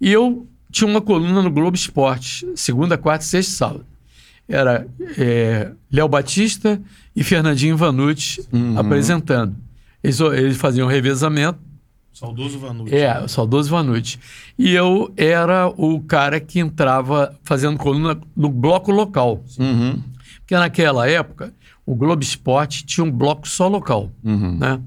E 0.00 0.10
eu 0.10 0.46
tinha 0.70 0.88
uma 0.88 1.02
coluna 1.02 1.42
no 1.42 1.50
Globo 1.50 1.76
Esporte, 1.76 2.46
segunda, 2.56 2.96
quarta, 2.96 3.24
sexta 3.24 3.52
e 3.52 3.56
sábado. 3.56 3.86
Era 4.48 4.86
é, 5.18 5.70
Léo 5.90 6.08
Batista 6.08 6.80
e 7.14 7.22
Fernandinho 7.22 7.76
Vanucci 7.76 8.42
apresentando. 8.76 9.54
Eles, 10.02 10.20
eles 10.20 10.56
faziam 10.56 10.88
revezamento, 10.88 11.58
Saudoso 12.12 12.58
Vanucci. 12.58 12.94
é, 12.94 13.26
saudoso 13.26 13.70
Vanucci. 13.70 14.18
E 14.58 14.72
eu 14.74 15.12
era 15.16 15.68
o 15.68 16.00
cara 16.00 16.38
que 16.38 16.60
entrava 16.60 17.34
fazendo 17.42 17.78
coluna 17.78 18.20
no 18.36 18.50
bloco 18.50 18.92
local. 18.92 19.42
Uhum. 19.58 20.00
Porque 20.40 20.54
naquela 20.54 21.08
época, 21.08 21.54
o 21.86 21.94
Globo 21.94 22.22
Esporte 22.22 22.84
tinha 22.84 23.02
um 23.02 23.10
bloco 23.10 23.48
só 23.48 23.66
local. 23.66 24.12
Uhum. 24.22 24.58
Né? 24.58 24.80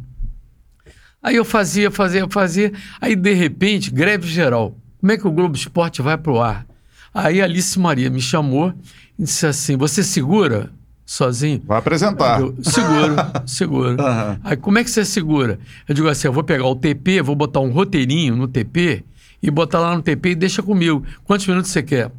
Aí 1.22 1.36
eu 1.36 1.44
fazia, 1.44 1.90
fazia, 1.90 2.28
fazia. 2.30 2.72
Aí, 3.02 3.16
de 3.16 3.34
repente, 3.34 3.90
greve 3.90 4.28
geral. 4.28 4.78
Como 5.00 5.12
é 5.12 5.18
que 5.18 5.28
o 5.28 5.32
Globo 5.32 5.56
Esporte 5.56 6.02
vai 6.02 6.18
pro 6.18 6.40
ar? 6.40 6.66
Aí 7.14 7.42
a 7.42 7.46
Alice 7.46 7.80
Maria 7.80 8.10
me 8.10 8.22
chamou 8.22 8.74
e 9.18 9.24
disse 9.24 9.48
assim: 9.48 9.76
Você 9.78 10.04
segura 10.04 10.72
sozinho? 11.06 11.62
Vai 11.66 11.78
apresentar. 11.78 12.42
Eu, 12.42 12.56
seguro, 12.64 13.16
seguro. 13.46 14.02
Aham. 14.02 14.40
Aí 14.44 14.58
como 14.58 14.80
é 14.80 14.84
que 14.84 14.90
você 14.90 15.06
segura? 15.06 15.60
Eu 15.88 15.94
digo 15.94 16.08
assim, 16.10 16.28
eu 16.28 16.34
vou 16.34 16.44
pegar 16.44 16.66
o 16.66 16.76
TP, 16.76 17.22
vou 17.22 17.36
botar 17.36 17.60
um 17.60 17.70
roteirinho 17.70 18.36
no 18.36 18.48
TP 18.48 19.04
e 19.42 19.52
botar 19.52 19.80
lá 19.80 19.96
no 19.96 20.02
TP 20.02 20.32
e 20.32 20.36
deixa 20.36 20.64
comigo. 20.64 21.06
Quantos 21.24 21.46
minutos 21.48 21.72
você 21.72 21.84
quer? 21.84 22.12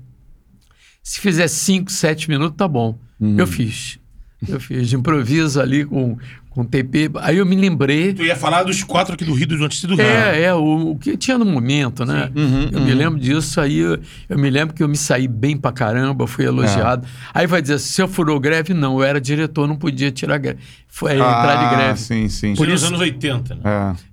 Se 1.02 1.20
fizer 1.20 1.48
5, 1.48 1.90
7 1.90 2.28
minutos, 2.30 2.56
tá 2.56 2.68
bom. 2.68 2.98
Eu 3.20 3.46
fiz. 3.46 3.98
Eu 4.46 4.60
fiz 4.60 4.88
de 4.88 4.96
improviso 4.96 5.60
ali 5.60 5.84
com, 5.84 6.18
com 6.56 6.64
TP. 6.64 7.10
Aí 7.16 7.36
eu 7.36 7.44
me 7.44 7.54
lembrei. 7.54 8.14
Tu 8.14 8.24
ia 8.24 8.34
falar 8.34 8.62
dos 8.62 8.82
quatro 8.82 9.12
aqui 9.12 9.26
do 9.26 9.34
Rio, 9.34 9.46
do 9.46 9.62
antes 9.62 9.84
do 9.84 9.94
Rio. 9.94 10.00
É, 10.06 10.44
é, 10.44 10.54
o, 10.54 10.92
o 10.92 10.96
que 10.98 11.14
tinha 11.14 11.36
no 11.36 11.44
momento, 11.44 12.06
né? 12.06 12.30
eu 12.72 12.80
me 12.80 12.94
lembro 12.94 13.20
disso, 13.20 13.60
aí 13.60 13.76
eu, 13.76 13.98
eu 14.26 14.38
me 14.38 14.48
lembro 14.48 14.74
que 14.74 14.82
eu 14.82 14.88
me 14.88 14.96
saí 14.96 15.28
bem 15.28 15.54
pra 15.54 15.70
caramba, 15.70 16.26
fui 16.26 16.46
elogiado. 16.46 17.06
Aí 17.34 17.46
vai 17.46 17.60
dizer, 17.60 17.78
se 17.78 18.00
eu 18.00 18.08
furou 18.08 18.40
greve, 18.40 18.72
não, 18.72 18.94
eu 18.98 19.04
era 19.04 19.20
diretor, 19.20 19.68
não 19.68 19.76
podia 19.76 20.10
tirar 20.10 20.38
greve. 20.38 20.58
Foi 20.88 21.12
é, 21.12 21.16
entrar 21.16 21.56
de 21.56 21.64
Ah, 21.66 21.76
greve. 21.76 22.00
Sim, 22.00 22.28
sim. 22.30 22.54
Nos 22.54 22.68
isso- 22.68 22.86
anos 22.86 23.00
80, 23.00 23.54
né? 23.56 23.60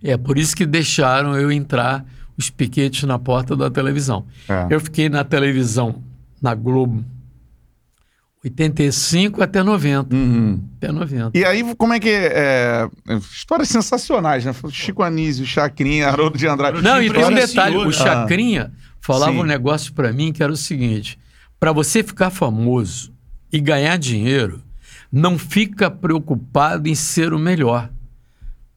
É. 0.03 0.11
É, 0.11 0.17
por 0.17 0.37
isso 0.37 0.53
que 0.53 0.65
deixaram 0.65 1.37
eu 1.37 1.49
entrar 1.49 2.03
os 2.37 2.49
piquetes 2.49 3.03
na 3.03 3.17
porta 3.17 3.55
da 3.55 3.69
televisão. 3.71 4.25
É. 4.49 4.67
Eu 4.69 4.81
fiquei 4.81 5.07
na 5.07 5.23
televisão, 5.23 6.03
na 6.41 6.53
Globo, 6.53 7.05
85 8.43 9.41
até 9.41 9.63
90. 9.63 10.13
Uhum. 10.13 10.59
Até 10.77 10.91
90. 10.91 11.37
E 11.37 11.45
aí, 11.45 11.63
como 11.75 11.93
é 11.93 11.99
que 11.99 12.09
é? 12.09 12.89
é, 13.07 13.15
Histórias 13.15 13.69
sensacionais, 13.69 14.43
né? 14.43 14.53
Chico 14.69 15.01
Anísio, 15.01 15.45
Chacrinha, 15.45 16.09
Haroldo 16.09 16.37
de 16.37 16.47
Andrade. 16.47 16.81
Não, 16.81 17.01
e 17.01 17.09
tem 17.09 17.23
um 17.23 17.33
detalhe, 17.33 17.77
né? 17.77 17.85
o 17.85 17.91
Chacrinha 17.91 18.73
falava 18.99 19.31
Sim. 19.31 19.39
um 19.39 19.43
negócio 19.43 19.93
pra 19.93 20.11
mim 20.11 20.33
que 20.33 20.43
era 20.43 20.51
o 20.51 20.57
seguinte: 20.57 21.17
para 21.59 21.71
você 21.71 22.03
ficar 22.03 22.29
famoso 22.29 23.13
e 23.51 23.61
ganhar 23.61 23.97
dinheiro, 23.97 24.61
não 25.09 25.39
fica 25.39 25.89
preocupado 25.89 26.89
em 26.89 26.95
ser 26.95 27.33
o 27.33 27.39
melhor. 27.39 27.89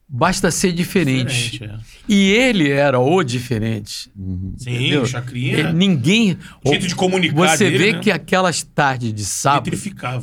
Basta 0.09 0.49
ser 0.51 0.71
diferente. 0.71 1.51
Diferente, 1.51 1.63
é. 1.83 1.87
E 2.07 2.31
ele 2.31 2.69
era 2.69 2.99
o 2.99 3.23
diferente. 3.23 4.09
Sim, 4.57 4.75
entendeu? 4.75 5.01
o 5.01 5.05
Chacrinha. 5.05 5.57
Ele- 5.59 5.73
ninguém. 5.73 6.37
O 6.63 6.69
jeito 6.69 6.87
de 6.87 6.95
comunicar 6.95 7.35
Você 7.57 7.65
dele, 7.69 7.77
vê 7.77 7.91
né? 7.93 7.99
que 7.99 8.11
aquelas 8.11 8.63
tardes 8.63 9.13
de 9.13 9.25
sábado, 9.25 9.71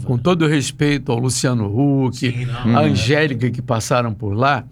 com 0.05 0.17
todo 0.17 0.43
o 0.45 0.49
respeito 0.49 1.13
ao 1.13 1.19
Luciano 1.19 1.67
Huck, 1.67 2.17
Sim, 2.17 2.47
não. 2.47 2.77
a 2.79 2.81
Angélica 2.83 3.51
que 3.51 3.61
passaram 3.61 4.15
por 4.15 4.35
lá, 4.35 4.65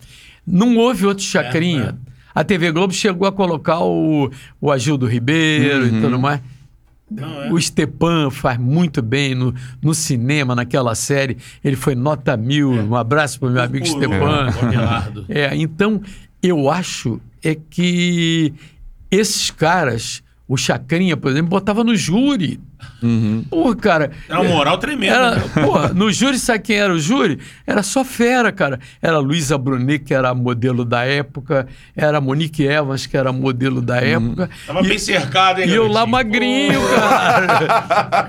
não 0.47 0.77
houve 0.77 1.07
outro 1.07 1.23
Chacrinha. 1.25 1.97
A 2.35 2.43
TV 2.43 2.73
Globo 2.73 2.95
chegou 2.95 3.29
a 3.29 3.33
colocar 3.33 3.81
o, 3.81 4.31
o 4.59 4.73
Agildo 4.73 5.07
Ribeiro 5.07 5.87
e 5.87 6.01
tudo 6.01 6.19
mais. 6.19 6.41
Não, 7.15 7.43
é. 7.43 7.53
O 7.53 7.61
Stepan 7.61 8.31
faz 8.31 8.59
muito 8.59 9.03
bem 9.03 9.35
no, 9.35 9.55
no 9.81 9.95
cinema, 9.95 10.55
naquela 10.55 10.95
série. 10.95 11.37
Ele 11.63 11.77
foi 11.77 11.95
nota 11.95 12.37
mil. 12.37 12.71
Um 12.71 12.97
abraço 12.97 13.39
para 13.39 13.49
o 13.49 13.53
meu 13.53 13.63
amigo 13.63 13.87
Stepan. 13.87 14.49
Abelardo. 14.49 15.27
É, 15.33 15.55
então, 15.57 16.01
eu 16.43 16.71
acho 16.71 17.21
é 17.43 17.55
que 17.55 18.53
esses 19.11 19.51
caras, 19.51 20.23
o 20.49 20.57
Chacrinha, 20.57 21.17
por 21.17 21.31
exemplo, 21.31 21.51
botava 21.51 21.85
no 21.85 21.95
júri. 21.95 22.61
Porra, 23.51 23.77
cara. 23.77 24.11
Era 24.29 24.41
uma 24.41 24.51
moral 24.51 24.79
tremenda. 24.79 25.15
Era, 25.15 25.35
né? 25.37 25.43
porra, 25.63 25.89
no 25.93 26.13
júri, 26.13 26.39
sabe 26.39 26.61
quem 26.61 26.77
era 26.77 26.93
o 26.93 26.99
júri? 26.99 27.39
Era 27.67 27.83
só 27.83 28.05
fera, 28.05 28.53
cara. 28.53 28.79
Era 29.01 29.17
a 29.17 29.21
Luísa 29.21 29.59
Brunet, 29.59 30.05
que 30.05 30.15
era 30.15 30.35
modelo 30.35 30.85
da 30.85 31.05
época, 31.05 31.67
era 31.97 32.19
a 32.19 32.21
Monique 32.21 32.65
Evans, 32.65 33.07
que 33.07 33.17
era 33.17 33.33
modelo 33.33 33.81
da 33.83 33.97
época. 34.01 34.49
Tava 34.67 34.83
bem 34.83 34.99
cercado, 34.99 35.61
hein, 35.61 35.69
E 35.69 35.75
eu 35.75 35.89
lá 35.89 36.07
magrinho, 36.07 36.81
cara. 36.95 38.29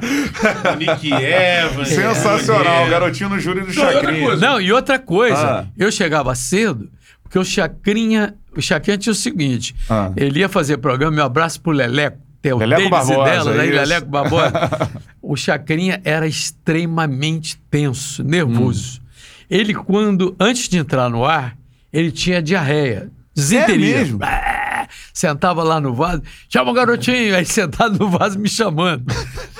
Nick 0.77 1.11
Evans. 1.13 1.87
Sensacional, 1.89 2.87
é. 2.87 2.89
garotinho 2.89 3.29
no 3.29 3.39
júri 3.39 3.61
do 3.61 3.73
Não, 3.73 3.83
outra 3.85 4.01
Chacrinha. 4.01 4.35
Não, 4.37 4.61
e 4.61 4.71
outra 4.73 4.99
coisa, 4.99 5.59
Ah. 5.61 5.65
eu 5.77 5.91
chegava 5.91 6.33
cedo, 6.35 6.89
porque 7.21 7.37
o 7.37 7.43
Chacrinha, 7.45 8.33
o 8.55 8.61
Chacrinha 8.61 8.97
tinha 8.97 9.11
o 9.11 9.15
seguinte, 9.15 9.75
Ah. 9.89 10.11
ele 10.15 10.39
ia 10.39 10.49
fazer 10.49 10.77
programa, 10.77 11.11
meu 11.15 11.25
abraço 11.25 11.61
pro 11.61 11.71
Leleco, 11.71 12.17
tem 12.43 12.51
o 12.51 12.57
Leleco 12.57 12.89
Barbosa, 12.89 13.23
dela, 13.23 13.51
né? 13.53 13.63
Leleco 13.63 14.07
Barbosa. 14.07 14.51
o 15.23 15.33
Chacrinha 15.37 16.01
era 16.03 16.27
extremamente 16.27 17.57
tenso, 17.71 18.21
nervoso. 18.21 18.99
Hum. 18.99 19.05
Ele, 19.49 19.73
quando, 19.73 20.35
antes 20.37 20.67
de 20.67 20.77
entrar 20.77 21.09
no 21.09 21.23
ar, 21.23 21.57
ele 21.91 22.11
tinha 22.11 22.41
diarreia, 22.41 23.09
desinteria. 23.33 23.95
É 23.95 23.99
mesmo? 23.99 24.19
Ah, 24.21 24.87
Sentava 25.13 25.63
lá 25.63 25.79
no 25.79 25.93
vaso, 25.93 26.21
chama 26.49 26.71
o 26.71 26.73
garotinho, 26.73 27.33
aí 27.33 27.45
sentado 27.45 27.97
no 27.97 28.09
vaso 28.09 28.37
me 28.37 28.49
chamando. 28.49 29.05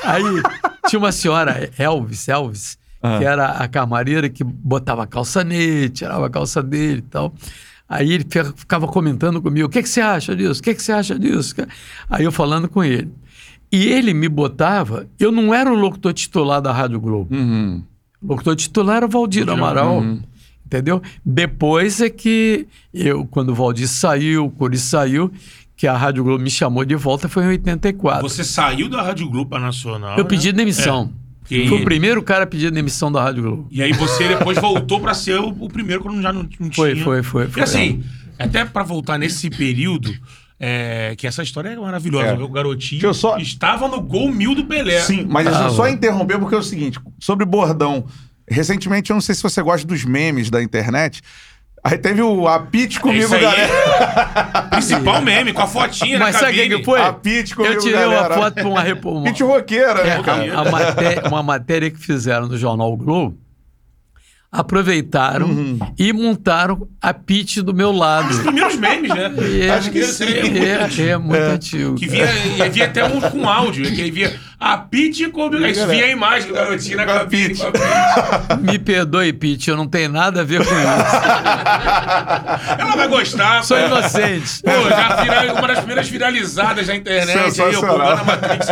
Aí 0.04 0.24
tinha 0.90 1.00
uma 1.00 1.14
senhora, 1.14 1.70
Elvis, 1.78 2.28
Elvis, 2.28 2.78
Ah. 3.02 3.18
que 3.18 3.24
era 3.24 3.46
a 3.52 3.68
camareira 3.70 4.28
que 4.28 4.44
botava 4.44 5.04
a 5.04 5.08
calça 5.08 5.42
nele, 5.42 5.90
tirava 5.90 6.28
a 6.28 6.30
calça 6.30 6.62
dele 6.62 6.98
e 7.00 7.10
tal. 7.10 7.34
Aí 7.88 8.12
ele 8.14 8.26
fi- 8.30 8.54
ficava 8.56 8.88
comentando 8.88 9.42
comigo: 9.42 9.68
o 9.68 9.70
que, 9.70 9.82
que 9.84 9.90
você 9.90 10.02
acha 10.02 10.36
disso? 10.36 10.60
O 10.60 10.64
que, 10.64 10.74
que 10.74 10.82
você 10.82 10.92
acha 10.92 11.18
disso? 11.18 11.56
Aí 12.10 12.24
eu 12.24 12.32
falando 12.32 12.68
com 12.68 12.84
ele. 12.84 13.12
E 13.72 13.88
ele 13.88 14.14
me 14.14 14.30
botava, 14.30 15.08
eu 15.20 15.32
não 15.32 15.54
era 15.54 15.72
o 15.72 15.76
locutor 15.76 16.14
titular 16.14 16.62
da 16.62 16.72
Rádio 16.72 17.00
Globo. 17.00 17.36
Uhum. 17.36 17.84
O 18.22 18.28
locutor 18.28 18.56
titular 18.56 18.98
era 18.98 19.06
o 19.06 19.10
Valdir 19.10 19.50
Amaral. 19.50 20.04
Entendeu? 20.66 21.02
Depois 21.26 22.00
é 22.02 22.10
que 22.10 22.68
eu, 22.94 23.26
quando 23.26 23.50
o 23.50 23.56
Valdir 23.56 23.88
saiu, 23.88 24.46
o 24.46 24.50
Curi 24.50 24.78
saiu, 24.78 25.32
que 25.76 25.88
a 25.88 25.96
Rádio 25.98 26.24
Globo 26.24 26.42
me 26.44 26.50
chamou 26.50 26.86
de 26.86 26.96
volta, 26.96 27.28
foi 27.28 27.44
em 27.44 27.48
84. 27.48 28.28
Você 28.28 28.44
saiu 28.44 28.88
da 28.90 29.02
Rádio 29.02 29.30
Globo 29.30 29.58
Nacional. 29.60 30.18
eu 30.18 30.24
né? 30.24 30.30
pedi 30.30 30.52
demissão. 30.52 31.12
É. 31.20 31.23
Que- 31.46 31.68
Fui 31.68 31.82
o 31.82 31.84
primeiro 31.84 32.22
cara 32.24 32.44
a 32.44 32.48
pedir 32.48 32.72
demissão 32.72 33.12
da 33.12 33.22
Rádio 33.22 33.44
Globo. 33.44 33.68
E 33.72 33.82
aí 33.84 33.92
você 33.94 34.28
depois 34.28 34.58
voltou 34.58 35.00
pra 35.00 35.14
ser 35.14 35.40
o, 35.40 35.50
o 35.50 35.70
primeiro 35.70 36.02
quando 36.02 36.22
já 36.22 36.32
não, 36.32 36.48
não 36.60 36.72
Foi, 36.72 36.94
tinha. 36.94 37.04
foi, 37.04 37.22
foi, 37.24 37.48
foi. 37.48 37.62
E 37.62 37.64
assim, 37.64 38.04
até 38.40 38.64
pra 38.66 38.84
voltar 38.84 39.18
nesse 39.18 39.50
período, 39.50 40.14
é, 40.60 41.14
que 41.18 41.28
essa 41.28 41.44
história 41.44 41.70
é 41.70 41.76
maravilhosa. 41.76 42.28
É. 42.28 42.34
O 42.34 42.48
garotinho 42.48 43.14
só- 43.14 43.38
estava 43.38 43.88
no 43.88 44.00
gol 44.02 44.32
mil 44.32 44.56
do 44.56 44.66
Pelé. 44.66 45.02
Sim, 45.02 45.26
mas 45.30 45.48
Ah, 45.48 45.70
só 45.70 45.88
interromper 45.88 46.40
porque 46.40 46.56
é 46.56 46.58
o 46.58 46.64
seguinte, 46.64 47.00
sobre 47.20 47.46
bordão. 47.46 48.06
Recentemente, 48.50 49.10
eu 49.10 49.14
não 49.16 49.22
sei 49.22 49.36
se 49.36 49.42
você 49.44 49.62
gosta 49.62 49.88
dos 49.88 50.04
memes 50.06 50.50
da 50.50 50.62
internet. 50.62 51.22
Aí 51.84 51.98
teve 51.98 52.22
o 52.22 52.48
Apite 52.48 52.98
comigo, 53.00 53.26
Esse 53.26 53.36
aí, 53.36 53.42
galera. 53.42 54.64
Principal 54.72 55.22
meme, 55.22 55.52
com 55.52 55.62
a 55.62 55.68
fotinha 55.68 56.18
Mas 56.18 56.34
na 56.34 56.40
sabe 56.40 56.52
o 56.52 56.56
que, 56.78 56.84
foi? 56.86 57.02
Apite 57.02 57.54
comigo, 57.56 57.74
Eu 57.74 57.80
tirei 57.80 58.00
galera. 58.00 58.34
uma 58.36 58.42
foto 58.44 58.54
para 58.54 58.68
uma, 58.68 59.20
Apite 59.20 59.44
roqueira, 59.44 60.00
É, 60.00 60.18
né, 60.18 60.24
cara? 60.24 60.58
a- 60.58 60.62
a 60.62 60.72
maté- 60.72 61.28
uma 61.28 61.44
matéria 61.44 61.92
que 61.92 62.00
fizeram 62.00 62.48
no 62.48 62.58
Jornal 62.58 62.94
o 62.94 62.96
Globo, 62.96 63.38
aproveitaram 64.54 65.48
Uhum. 65.48 65.80
e 65.98 66.14
montaram 66.14 66.88
a 67.02 67.12
pitch 67.12 67.58
do 67.58 67.74
meu 67.74 67.92
lado. 67.92 68.30
Os 68.30 68.40
primeiros 68.40 68.76
memes, 68.76 69.10
né? 69.10 69.32
É, 69.66 69.70
Acho 69.72 69.90
que 69.90 69.98
Esse 69.98 70.26
sim. 70.26 70.32
é 70.32 70.44
muito 70.44 70.62
antigo. 70.62 71.02
É, 71.02 71.10
é 71.10 71.18
muito 71.18 71.42
antigo. 71.42 71.96
Que 71.96 72.08
via, 72.08 72.30
e 72.66 72.70
via 72.70 72.86
até 72.86 73.04
um 73.04 73.20
com 73.20 73.50
áudio, 73.50 73.84
que 73.92 74.02
aí 74.02 74.12
via 74.12 74.40
a 74.60 74.78
Pete 74.78 75.28
como. 75.30 75.58
Aí 75.58 75.74
via 75.74 76.06
a 76.06 76.10
imagem 76.10 76.48
do 76.50 76.54
garotinho 76.54 76.98
na 76.98 77.06
cabine. 77.06 77.56
Me 78.62 78.78
perdoe, 78.78 79.34
Pitch, 79.34 79.68
eu 79.70 79.76
não 79.76 79.88
tenho 79.88 80.10
nada 80.10 80.42
a 80.42 80.44
ver 80.44 80.60
com 80.64 80.72
isso. 80.72 80.84
Ela 82.80 82.96
vai 82.96 83.08
gostar. 83.08 83.64
Sou 83.64 83.78
inocente. 83.80 84.62
Pô, 84.64 84.90
já 84.90 85.22
viral, 85.22 85.56
uma 85.58 85.68
das 85.68 85.80
primeiras 85.80 86.08
viralizadas 86.08 86.88
na 86.88 86.96
internet. 86.96 87.62
Aí, 87.62 87.74
eu 87.74 87.82
Matrix. 88.26 88.68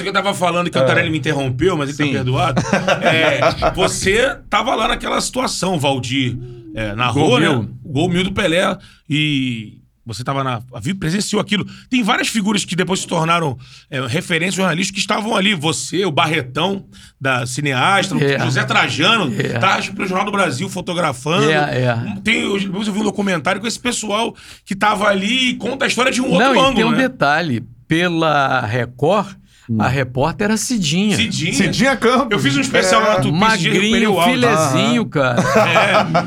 O 0.00 0.02
que 0.02 0.08
eu 0.08 0.12
tava 0.12 0.32
falando, 0.34 0.70
que 0.70 0.78
o 0.78 0.84
Tarelli 0.86 1.10
me 1.10 1.18
interrompeu, 1.18 1.76
mas 1.76 1.88
ele 1.88 1.96
Sim. 1.96 2.06
tá 2.06 2.12
perdoado. 2.12 2.62
É, 3.02 3.70
você 3.74 4.36
tava 4.48 4.74
lá 4.74 4.88
naquela 4.88 5.20
situação, 5.20 5.78
Valdir, 5.78 6.36
é, 6.74 6.94
narrou, 6.94 7.28
Gol 7.28 7.40
né? 7.40 7.48
mil. 7.48 7.70
O 7.84 7.92
Gol 7.92 8.08
mil 8.08 8.24
do 8.24 8.32
Pelé. 8.32 8.76
E 9.08 9.78
você 10.04 10.24
tava 10.24 10.42
na. 10.42 10.60
Presenciou 10.98 11.40
aquilo. 11.40 11.64
Tem 11.88 12.02
várias 12.02 12.26
figuras 12.28 12.64
que 12.64 12.74
depois 12.74 13.00
se 13.00 13.06
tornaram 13.06 13.56
é, 13.90 14.04
referências 14.06 14.56
jornalistas 14.56 14.92
que 14.92 14.98
estavam 15.00 15.36
ali. 15.36 15.54
Você, 15.54 16.04
o 16.04 16.10
Barretão, 16.10 16.86
da 17.20 17.46
cineasta, 17.46 18.16
É. 18.16 18.36
o 18.40 18.44
José 18.46 18.64
Trajano, 18.64 19.32
É. 19.38 19.58
tá 19.58 19.78
pro 19.94 20.06
Jornal 20.06 20.24
do 20.26 20.32
Brasil 20.32 20.68
fotografando. 20.68 21.48
É, 21.50 21.54
é. 21.84 21.96
Tem, 22.24 22.40
eu, 22.40 22.58
eu 22.58 22.82
vi 22.82 22.98
um 22.98 23.04
documentário 23.04 23.60
com 23.60 23.66
esse 23.66 23.78
pessoal 23.78 24.34
que 24.64 24.74
tava 24.74 25.06
ali 25.06 25.50
e 25.50 25.54
conta 25.54 25.84
a 25.84 25.88
história 25.88 26.10
de 26.10 26.20
um 26.20 26.30
outro 26.30 26.38
Não, 26.48 26.54
e 26.54 26.58
ângulo, 26.58 26.74
tem 26.74 26.84
um 26.84 26.90
né? 26.90 26.96
detalhe. 26.98 27.62
Pela 27.86 28.60
Record, 28.62 29.36
a 29.78 29.88
repórter 29.88 30.46
era 30.46 30.56
Cidinha. 30.56 31.16
Cidinha. 31.16 31.52
Cidinha 31.52 31.96
Campos. 31.96 32.28
Eu 32.30 32.38
fiz 32.38 32.56
um 32.56 32.60
especial 32.60 33.00
É. 33.02 33.04
lá 33.04 33.14
na 33.14 33.20
Tupi, 33.20 33.38
Magrinho, 33.38 34.22
filezinho, 34.22 35.06
cara. 35.06 35.42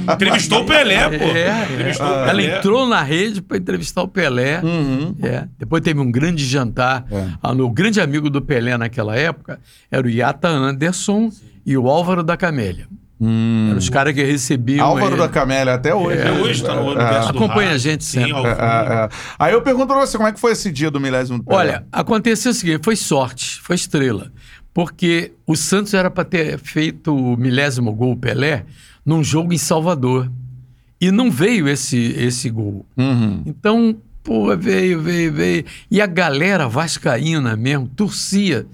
É, 0.07 0.13
entrevistou 0.13 0.61
o 0.61 0.65
Pelé, 0.65 1.09
pô. 1.09 1.25
É, 1.25 1.63
Entrevistou 1.73 2.07
o 2.07 2.13
é. 2.25 2.29
Ela 2.29 2.43
entrou 2.43 2.87
na 2.87 3.01
rede 3.01 3.41
para 3.41 3.57
entrevistar 3.57 4.01
o 4.03 4.07
Pelé. 4.07 4.61
Uhum. 4.63 5.15
É. 5.21 5.45
Depois 5.59 5.81
teve 5.83 5.99
um 5.99 6.11
grande 6.11 6.45
jantar. 6.45 7.05
É. 7.11 7.27
Ah, 7.41 7.51
O 7.51 7.69
grande 7.69 7.99
amigo 8.01 8.29
do 8.29 8.41
Pelé 8.41 8.77
naquela 8.77 9.15
época 9.15 9.59
era 9.91 10.05
o 10.05 10.09
Yata 10.09 10.47
Anderson 10.47 11.29
e 11.65 11.77
o 11.77 11.89
Álvaro 11.89 12.23
da 12.23 12.37
Camélia. 12.37 12.87
Eram 13.19 13.77
os 13.77 13.89
caras 13.89 14.13
que 14.13 14.23
recebiam. 14.23 14.85
Hum. 14.85 14.89
Álvaro 14.89 15.13
ele. 15.13 15.21
da 15.21 15.29
Camélia, 15.29 15.73
até 15.73 15.95
hoje. 15.95 16.19
Até 16.19 16.31
hoje 16.33 16.63
tá 16.63 16.75
no 16.75 16.87
universo 16.87 17.31
do 17.31 17.37
Acompanha 17.37 17.69
rádio. 17.71 17.75
a 17.75 17.77
gente 17.77 18.03
Sim, 18.03 18.19
sempre. 18.19 18.33
ao 18.33 18.45
É, 18.45 18.49
é, 18.49 19.05
é. 19.05 19.09
Aí 19.39 19.53
eu 19.53 19.61
pergunto 19.61 19.87
pra 19.87 19.97
você, 19.97 20.17
como 20.17 20.27
é 20.27 20.33
que 20.33 20.39
foi 20.39 20.51
esse 20.51 20.71
dia 20.71 20.91
do 20.91 20.99
milésimo? 20.99 21.41
Olha, 21.47 21.85
aconteceu 21.91 22.51
o 22.51 22.53
seguinte: 22.53 22.81
foi 22.83 22.95
sorte, 22.95 23.61
foi 23.61 23.75
estrela. 23.75 24.31
Porque 24.73 25.31
o 25.47 25.55
Santos 25.55 25.93
era 25.93 26.11
para 26.11 26.25
ter 26.25 26.59
feito 26.59 27.15
o 27.15 27.37
milésimo 27.37 27.93
gol 27.93 28.17
Pelé 28.17 28.65
num 29.05 29.23
jogo 29.23 29.53
em 29.53 29.57
Salvador. 29.57 30.29
E 30.99 31.11
não 31.11 31.31
veio 31.31 31.67
esse, 31.67 32.13
esse 32.17 32.49
gol. 32.49 32.85
Uhum. 32.97 33.43
Então, 33.45 33.95
pô, 34.23 34.55
veio, 34.57 35.01
veio, 35.01 35.31
veio. 35.31 35.65
E 35.89 36.01
a 36.01 36.05
galera 36.05 36.67
vascaína 36.67 37.55
mesmo 37.55 37.87
torcia 37.87 38.65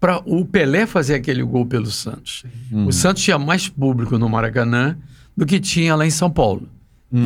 para 0.00 0.22
o 0.24 0.44
Pelé 0.46 0.86
fazer 0.86 1.14
aquele 1.14 1.42
gol 1.42 1.66
pelo 1.66 1.90
Santos. 1.90 2.44
O 2.72 2.90
Santos 2.90 3.22
tinha 3.22 3.38
mais 3.38 3.68
público 3.68 4.16
no 4.18 4.28
Maracanã 4.28 4.96
do 5.36 5.44
que 5.44 5.60
tinha 5.60 5.94
lá 5.94 6.06
em 6.06 6.10
São 6.10 6.30
Paulo. 6.30 6.66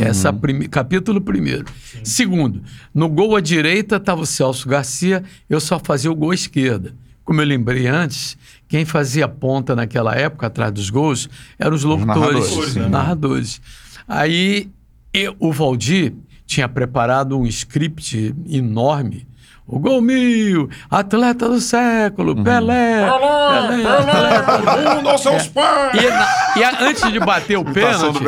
Essa 0.01 0.33
prime... 0.33 0.67
capítulo 0.67 1.21
primeiro. 1.21 1.67
Segundo, 2.03 2.63
no 2.93 3.09
gol 3.09 3.37
à 3.37 3.41
direita 3.41 3.97
estava 3.97 4.23
o 4.23 4.27
Celso 4.27 4.69
Garcia, 4.69 5.23
eu 5.49 5.61
só 5.61 5.79
fazia 5.79 6.11
o 6.11 6.15
gol 6.17 6.31
à 6.31 6.35
esquerda. 6.35 6.95
Como 7.23 7.41
eu 7.41 7.47
lembrei 7.47 7.87
antes, 7.87 8.37
quem 8.67 8.85
fazia 8.85 9.29
ponta 9.29 9.77
naquela 9.77 10.15
época, 10.15 10.47
atrás 10.47 10.73
dos 10.73 10.91
gols, 10.91 11.29
eram 11.59 11.75
os 11.77 11.85
locutores, 11.85 12.51
narradores, 12.51 12.73
sim. 12.73 12.89
narradores. 12.89 13.61
Aí 14.09 14.69
eu- 15.13 15.37
o 15.39 15.53
Valdir 15.53 16.15
tinha 16.47 16.69
preparado 16.69 17.39
um 17.39 17.47
script 17.47 18.35
enorme, 18.49 19.27
o 19.67 19.79
gol 19.79 20.01
mil, 20.03 20.69
atleta 20.91 21.49
do 21.49 21.59
século, 21.61 22.35
Pelé, 22.45 23.09
Pelé, 23.09 23.87
atleta. 23.87 24.95
Mundo 24.97 25.09
aos 25.09 25.21
seus 25.23 25.47
pais! 25.49 26.03
E, 26.03 26.09
na- 26.11 26.29
e 26.57 26.65
a- 26.65 26.79
antes 26.83 27.13
de 27.13 27.19
bater 27.19 27.57
o 27.57 27.65
pênalti, 27.65 28.19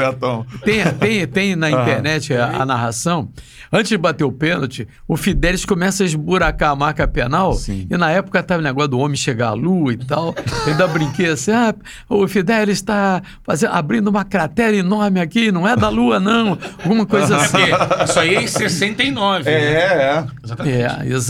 tem, 0.64 0.84
tem, 0.94 1.26
tem 1.26 1.56
na 1.56 1.70
internet 1.70 2.34
a, 2.34 2.62
a 2.62 2.66
narração. 2.66 3.28
Antes 3.72 3.88
de 3.88 3.98
bater 3.98 4.24
o 4.24 4.30
pênalti, 4.32 4.86
o 5.08 5.16
Fidelis 5.16 5.64
começa 5.64 6.04
a 6.04 6.06
esburacar 6.06 6.70
a 6.70 6.76
marca 6.76 7.06
penal. 7.06 7.52
Sim. 7.54 7.86
E 7.90 7.96
na 7.96 8.10
época 8.10 8.40
tava 8.42 8.60
o 8.60 8.62
negócio 8.64 8.88
do 8.90 8.98
homem 8.98 9.16
chegar 9.16 9.48
à 9.48 9.52
lua 9.54 9.92
e 9.92 9.96
tal. 9.96 10.34
Eu 10.64 10.72
ainda 10.72 10.86
brinquei 10.86 11.26
assim: 11.30 11.50
ah, 11.50 11.74
o 12.08 12.26
Fidelis 12.28 12.78
está 12.78 13.20
fazendo, 13.44 13.72
abrindo 13.72 14.08
uma 14.08 14.24
cratera 14.24 14.74
enorme 14.76 15.20
aqui, 15.20 15.50
não 15.50 15.66
é 15.68 15.74
da 15.76 15.88
lua, 15.88 16.20
não. 16.20 16.56
Alguma 16.82 17.04
coisa 17.04 17.36
assim. 17.36 17.58
Isso 18.08 18.20
aí 18.20 18.36
é 18.36 18.42
em 18.42 18.46
69. 18.46 19.44
né? 19.44 19.50
É, 19.50 19.74
é. 19.82 20.24
Exatamente. 20.44 20.76
É, 20.76 20.84
exatamente. 20.84 21.25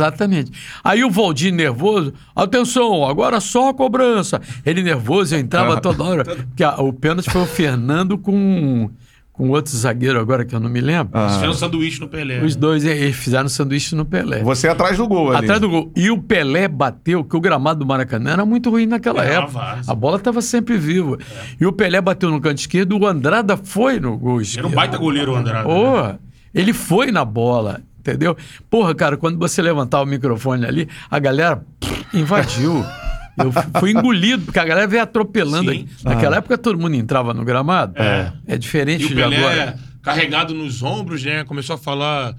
Aí 0.84 1.02
o 1.04 1.10
Valdir 1.10 1.52
nervoso, 1.52 2.12
atenção, 2.34 3.04
agora 3.06 3.40
só 3.40 3.70
a 3.70 3.74
cobrança. 3.74 4.40
Ele 4.64 4.82
nervoso, 4.82 5.34
eu 5.34 5.38
entrava 5.40 5.80
toda 5.80 6.02
hora. 6.04 6.24
Porque 6.24 6.62
a- 6.64 6.76
o 6.80 6.92
pênalti 6.92 7.30
foi 7.30 7.42
o 7.42 7.46
Fernando 7.46 8.18
com, 8.18 8.90
com 9.32 9.50
outro 9.50 9.76
zagueiro 9.76 10.18
agora 10.20 10.44
que 10.44 10.54
eu 10.54 10.60
não 10.60 10.68
me 10.70 10.80
lembro. 10.80 11.10
Ah. 11.12 11.22
Eles 11.24 11.34
fizeram 11.34 11.52
um 11.52 11.56
sanduíche 11.56 12.00
no 12.00 12.08
Pelé. 12.08 12.42
Os 12.42 12.56
dois, 12.56 12.84
eh, 12.84 12.96
eles 12.96 13.16
fizeram 13.16 13.48
sanduíche 13.48 13.94
no 13.94 14.04
Pelé. 14.04 14.42
Você 14.42 14.68
atrás 14.68 14.96
do 14.96 15.06
gol 15.06 15.28
ali. 15.32 15.44
Atrás 15.44 15.60
do 15.60 15.68
gol. 15.68 15.92
E 15.96 16.10
o 16.10 16.18
Pelé 16.18 16.68
bateu, 16.68 17.22
que 17.24 17.36
o 17.36 17.40
gramado 17.40 17.80
do 17.80 17.86
Maracanã 17.86 18.32
era 18.32 18.44
muito 18.46 18.70
ruim 18.70 18.86
naquela 18.86 19.22
época. 19.24 19.78
A 19.86 19.94
bola 19.94 20.16
estava 20.16 20.40
sempre 20.40 20.76
viva. 20.78 21.18
E 21.60 21.66
o 21.66 21.72
Pelé 21.72 22.00
bateu 22.00 22.30
no 22.30 22.40
canto 22.40 22.58
esquerdo, 22.58 22.98
o 22.98 23.06
Andrada 23.06 23.56
foi 23.56 24.00
no 24.00 24.16
gol 24.16 24.40
esquerdo. 24.40 24.66
Era 24.66 24.68
um 24.72 24.74
baita 24.76 24.96
goleiro 24.98 25.32
o 25.32 25.36
Andrade. 25.36 25.68
né? 25.68 25.74
Porra, 25.74 26.20
ele 26.54 26.72
foi 26.72 27.10
na 27.12 27.22
bola, 27.24 27.82
entendeu? 28.10 28.36
Porra, 28.70 28.94
cara, 28.94 29.16
quando 29.16 29.38
você 29.38 29.60
levantar 29.62 30.00
o 30.02 30.06
microfone 30.06 30.64
ali, 30.66 30.88
a 31.10 31.18
galera 31.18 31.62
pff, 31.80 32.06
invadiu. 32.16 32.84
Eu 33.38 33.52
fui 33.78 33.90
engolido, 33.90 34.46
porque 34.46 34.58
a 34.58 34.64
galera 34.64 34.86
veio 34.86 35.02
atropelando. 35.02 35.70
Sim. 35.70 35.80
aqui. 35.82 36.04
Naquela 36.04 36.36
época 36.38 36.56
todo 36.56 36.78
mundo 36.78 36.94
entrava 36.94 37.34
no 37.34 37.44
gramado. 37.44 37.92
É. 38.00 38.32
É 38.46 38.56
diferente 38.56 39.02
E 39.02 39.04
o 39.04 39.08
de 39.10 39.14
Pelé, 39.14 39.36
agora. 39.36 39.78
carregado 40.02 40.54
nos 40.54 40.82
ombros, 40.82 41.22
né? 41.22 41.44
Começou 41.44 41.74
a 41.74 41.78
falar. 41.78 42.34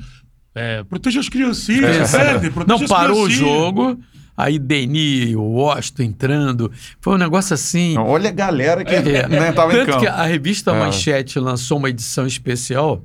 É, 0.55 0.83
proteja 0.85 1.19
as 1.19 1.29
criancinhas, 1.29 2.09
sério, 2.09 2.51
proteja 2.51 2.65
Não, 2.79 2.83
as 2.83 2.89
parou 2.89 3.21
o 3.25 3.29
jogo. 3.29 3.99
Aí 4.35 4.57
Deni, 4.57 5.35
o 5.35 5.41
Washington 5.43 6.01
entrando. 6.01 6.71
Foi 6.99 7.13
um 7.13 7.17
negócio 7.19 7.53
assim. 7.53 7.95
Olha 7.95 8.29
a 8.29 8.33
galera 8.33 8.83
que 8.83 8.95
É. 8.95 9.27
nem 9.27 9.53
tava 9.53 9.73
em 9.73 9.75
Tanto 9.77 9.85
campo. 9.91 9.99
que 10.01 10.07
a 10.07 10.23
revista 10.23 10.71
É. 10.71 10.79
Manchete 10.79 11.39
lançou 11.39 11.77
uma 11.77 11.91
edição 11.91 12.25
especial 12.25 13.03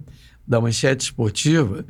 da 0.48 0.58
Manchete 0.62 1.04
Esportiva 1.04 1.84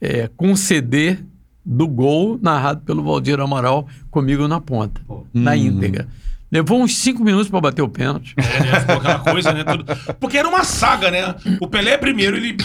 é, 0.00 0.28
com 0.36 0.54
CD 0.56 1.18
do 1.64 1.86
gol 1.86 2.38
narrado 2.40 2.80
pelo 2.80 3.02
Valdir 3.02 3.38
Amaral 3.40 3.86
comigo 4.10 4.48
na 4.48 4.60
ponta, 4.60 5.00
na 5.32 5.52
Hum. 5.52 5.54
íntegra. 5.54 6.08
Levou 6.50 6.80
uns 6.80 6.96
cinco 6.96 7.22
minutos 7.22 7.50
para 7.50 7.60
bater 7.60 7.82
o 7.82 7.88
pênalti. 7.90 8.34
É, 8.38 8.42
né? 8.42 8.80
Ficou 8.80 8.96
aquela 8.96 9.18
coisa, 9.18 9.52
né? 9.52 9.64
Tudo... 9.64 9.84
Porque 10.18 10.38
era 10.38 10.48
uma 10.48 10.64
saga, 10.64 11.10
né? 11.10 11.34
O 11.60 11.66
Pelé, 11.68 11.98
primeiro, 11.98 12.36
ele 12.38 12.56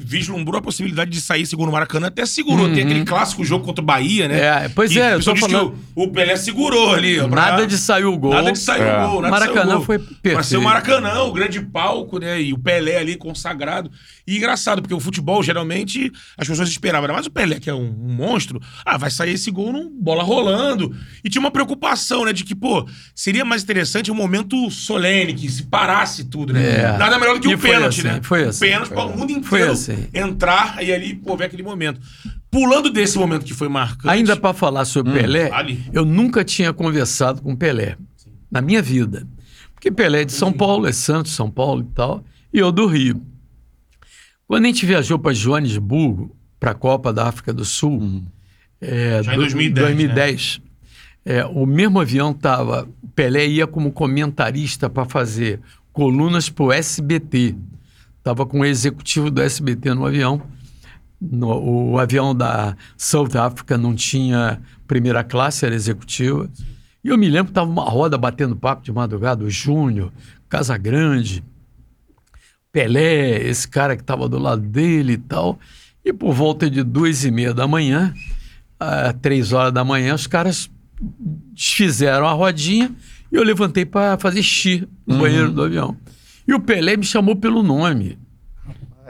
vislumbrou 0.00 0.58
a 0.58 0.62
possibilidade 0.62 1.10
de 1.10 1.20
sair 1.20 1.44
segundo 1.44 1.68
o 1.68 1.72
Maracanã, 1.72 2.06
até 2.06 2.24
segurou. 2.24 2.72
Tem 2.72 2.84
aquele 2.84 3.04
clássico 3.04 3.44
jogo 3.44 3.64
contra 3.64 3.82
o 3.82 3.84
Bahia, 3.84 4.28
né? 4.28 4.40
É, 4.64 4.68
pois 4.68 4.92
Que 4.92 5.00
é, 5.00 5.14
o 5.14 5.16
pessoal 5.18 5.34
diz 5.34 5.44
que 5.44 5.50
falando- 5.50 5.74
o, 5.94 6.02
o 6.04 6.08
Pelé 6.12 6.36
segurou 6.36 6.94
ali. 6.94 7.18
ó, 7.18 7.26
pra- 7.28 7.50
Nada 7.50 7.66
de 7.66 7.76
sair 7.76 8.04
o 8.04 8.16
gol. 8.16 8.32
Nada 8.32 8.52
de 8.52 8.58
sair 8.58 8.82
É. 8.82 8.96
o 9.04 9.10
gol, 9.10 9.22
nada 9.22 9.30
Maracanã 9.32 9.60
de 9.62 9.66
sair 9.66 9.74
o 9.74 9.76
gol. 9.78 9.84
foi 9.84 9.98
Pra 9.98 10.08
ser 10.14 10.20
perfeito. 10.22 10.60
o 10.60 10.64
Maracanã, 10.64 11.20
o 11.22 11.32
grande 11.32 11.60
palco, 11.60 12.18
né? 12.18 12.40
E 12.40 12.52
o 12.52 12.58
Pelé 12.58 12.96
ali 12.98 13.16
consagrado. 13.16 13.90
E 14.26 14.36
engraçado, 14.36 14.80
porque 14.82 14.94
o 14.94 15.00
futebol, 15.00 15.42
geralmente, 15.42 16.12
as 16.36 16.46
pessoas 16.46 16.68
esperavam. 16.68 17.04
Era 17.04 17.12
mais 17.14 17.26
o 17.26 17.30
Pelé, 17.30 17.58
que 17.58 17.68
é 17.68 17.74
um, 17.74 17.88
um 17.88 18.12
monstro. 18.14 18.60
Ah, 18.84 18.96
vai 18.96 19.10
sair 19.10 19.32
esse 19.34 19.50
gol 19.50 19.72
num 19.72 19.90
bola 20.00 20.22
rolando. 20.22 20.94
E 21.24 21.28
tinha 21.28 21.40
uma 21.40 21.50
preocupação, 21.50 22.24
né? 22.24 22.32
De 22.32 22.44
que, 22.44 22.54
pô, 22.54 22.86
seria 23.14 23.44
mais 23.44 23.62
interessante 23.62 24.10
um 24.10 24.14
momento 24.14 24.70
solene, 24.70 25.34
que 25.34 25.48
se 25.50 25.64
parasse 25.64 26.24
tudo, 26.24 26.52
né? 26.52 26.78
É. 26.80 26.98
Nada 26.98 27.18
melhor 27.18 27.34
do 27.34 27.40
que 27.40 27.48
E 27.48 27.54
o 27.54 27.58
pênalti, 27.58 28.00
assim, 28.00 28.08
né? 28.08 28.20
foi 28.22 28.44
o 28.44 28.48
assim. 28.50 28.60
pênalti 28.66 28.88
para 28.90 29.04
o 29.04 29.16
mundo 29.16 29.30
inteiro 29.30 29.44
Foi 29.48 29.62
assim. 29.62 29.87
Entrar 30.12 30.82
e 30.82 30.92
ali, 30.92 31.14
pô, 31.14 31.36
ver 31.36 31.44
aquele 31.44 31.62
momento. 31.62 32.00
Pulando 32.50 32.90
desse 32.90 33.18
momento 33.18 33.44
que 33.44 33.54
foi 33.54 33.68
marcante. 33.68 34.08
Ainda 34.08 34.36
para 34.36 34.54
falar 34.54 34.84
sobre 34.84 35.12
Pelé, 35.12 35.50
ali. 35.52 35.84
eu 35.92 36.04
nunca 36.04 36.44
tinha 36.44 36.72
conversado 36.72 37.42
com 37.42 37.54
Pelé 37.54 37.96
na 38.50 38.60
minha 38.62 38.80
vida. 38.82 39.26
Porque 39.74 39.90
Pelé 39.90 40.22
é 40.22 40.24
de 40.24 40.32
São 40.32 40.52
Paulo, 40.52 40.86
é 40.86 40.92
Santos, 40.92 41.32
São 41.32 41.50
Paulo 41.50 41.82
e 41.88 41.94
tal, 41.94 42.24
e 42.52 42.58
eu 42.58 42.72
do 42.72 42.86
Rio. 42.86 43.22
Quando 44.46 44.64
a 44.64 44.68
gente 44.68 44.86
viajou 44.86 45.18
para 45.18 45.32
Joanesburgo, 45.34 46.34
para 46.58 46.70
a 46.72 46.74
Copa 46.74 47.12
da 47.12 47.28
África 47.28 47.52
do 47.52 47.64
Sul, 47.64 48.22
é, 48.80 49.22
Já 49.22 49.32
em 49.34 49.36
do- 49.36 49.42
2010, 49.42 49.86
2010, 49.86 50.60
é, 51.24 51.44
o 51.44 51.66
mesmo 51.66 52.00
avião 52.00 52.32
tava. 52.32 52.88
Pelé 53.14 53.46
ia 53.46 53.66
como 53.66 53.92
comentarista 53.92 54.88
para 54.88 55.04
fazer 55.04 55.60
colunas 55.92 56.48
para 56.48 56.64
o 56.64 56.72
SBT. 56.72 57.54
Estava 58.28 58.44
com 58.44 58.60
o 58.60 58.64
executivo 58.66 59.30
do 59.30 59.40
SBT 59.40 59.94
no 59.94 60.04
avião. 60.04 60.42
No- 61.18 61.92
o 61.92 61.98
avião 61.98 62.34
da 62.34 62.76
South 62.94 63.34
Africa 63.38 63.78
não 63.78 63.94
tinha 63.94 64.60
primeira 64.86 65.24
classe, 65.24 65.64
era 65.64 65.74
executiva. 65.74 66.46
E 67.02 67.08
eu 67.08 67.16
me 67.16 67.26
lembro 67.26 67.46
que 67.46 67.50
estava 67.52 67.70
uma 67.70 67.84
roda 67.88 68.18
batendo 68.18 68.54
papo 68.54 68.82
de 68.84 68.92
madrugada, 68.92 69.42
o 69.42 69.48
Júnior, 69.48 70.12
Casagrande, 70.46 71.42
Pelé, 72.70 73.48
esse 73.48 73.66
cara 73.66 73.96
que 73.96 74.02
estava 74.02 74.28
do 74.28 74.38
lado 74.38 74.60
dele 74.60 75.14
e 75.14 75.18
tal. 75.18 75.58
E 76.04 76.12
por 76.12 76.34
volta 76.34 76.68
de 76.68 76.82
duas 76.82 77.24
e 77.24 77.30
meia 77.30 77.54
da 77.54 77.66
manhã, 77.66 78.12
a 78.78 79.14
três 79.14 79.54
horas 79.54 79.72
da 79.72 79.82
manhã, 79.82 80.14
os 80.14 80.26
caras 80.26 80.70
desfizeram 81.54 82.26
a 82.28 82.32
rodinha 82.32 82.94
e 83.32 83.36
eu 83.36 83.42
levantei 83.42 83.86
para 83.86 84.18
fazer 84.18 84.42
xixi 84.42 84.86
no 85.06 85.16
banheiro 85.18 85.50
do 85.50 85.62
avião. 85.62 85.96
E 86.48 86.54
o 86.54 86.58
Pelé 86.60 86.96
me 86.96 87.04
chamou 87.04 87.36
pelo 87.36 87.62
nome. 87.62 88.18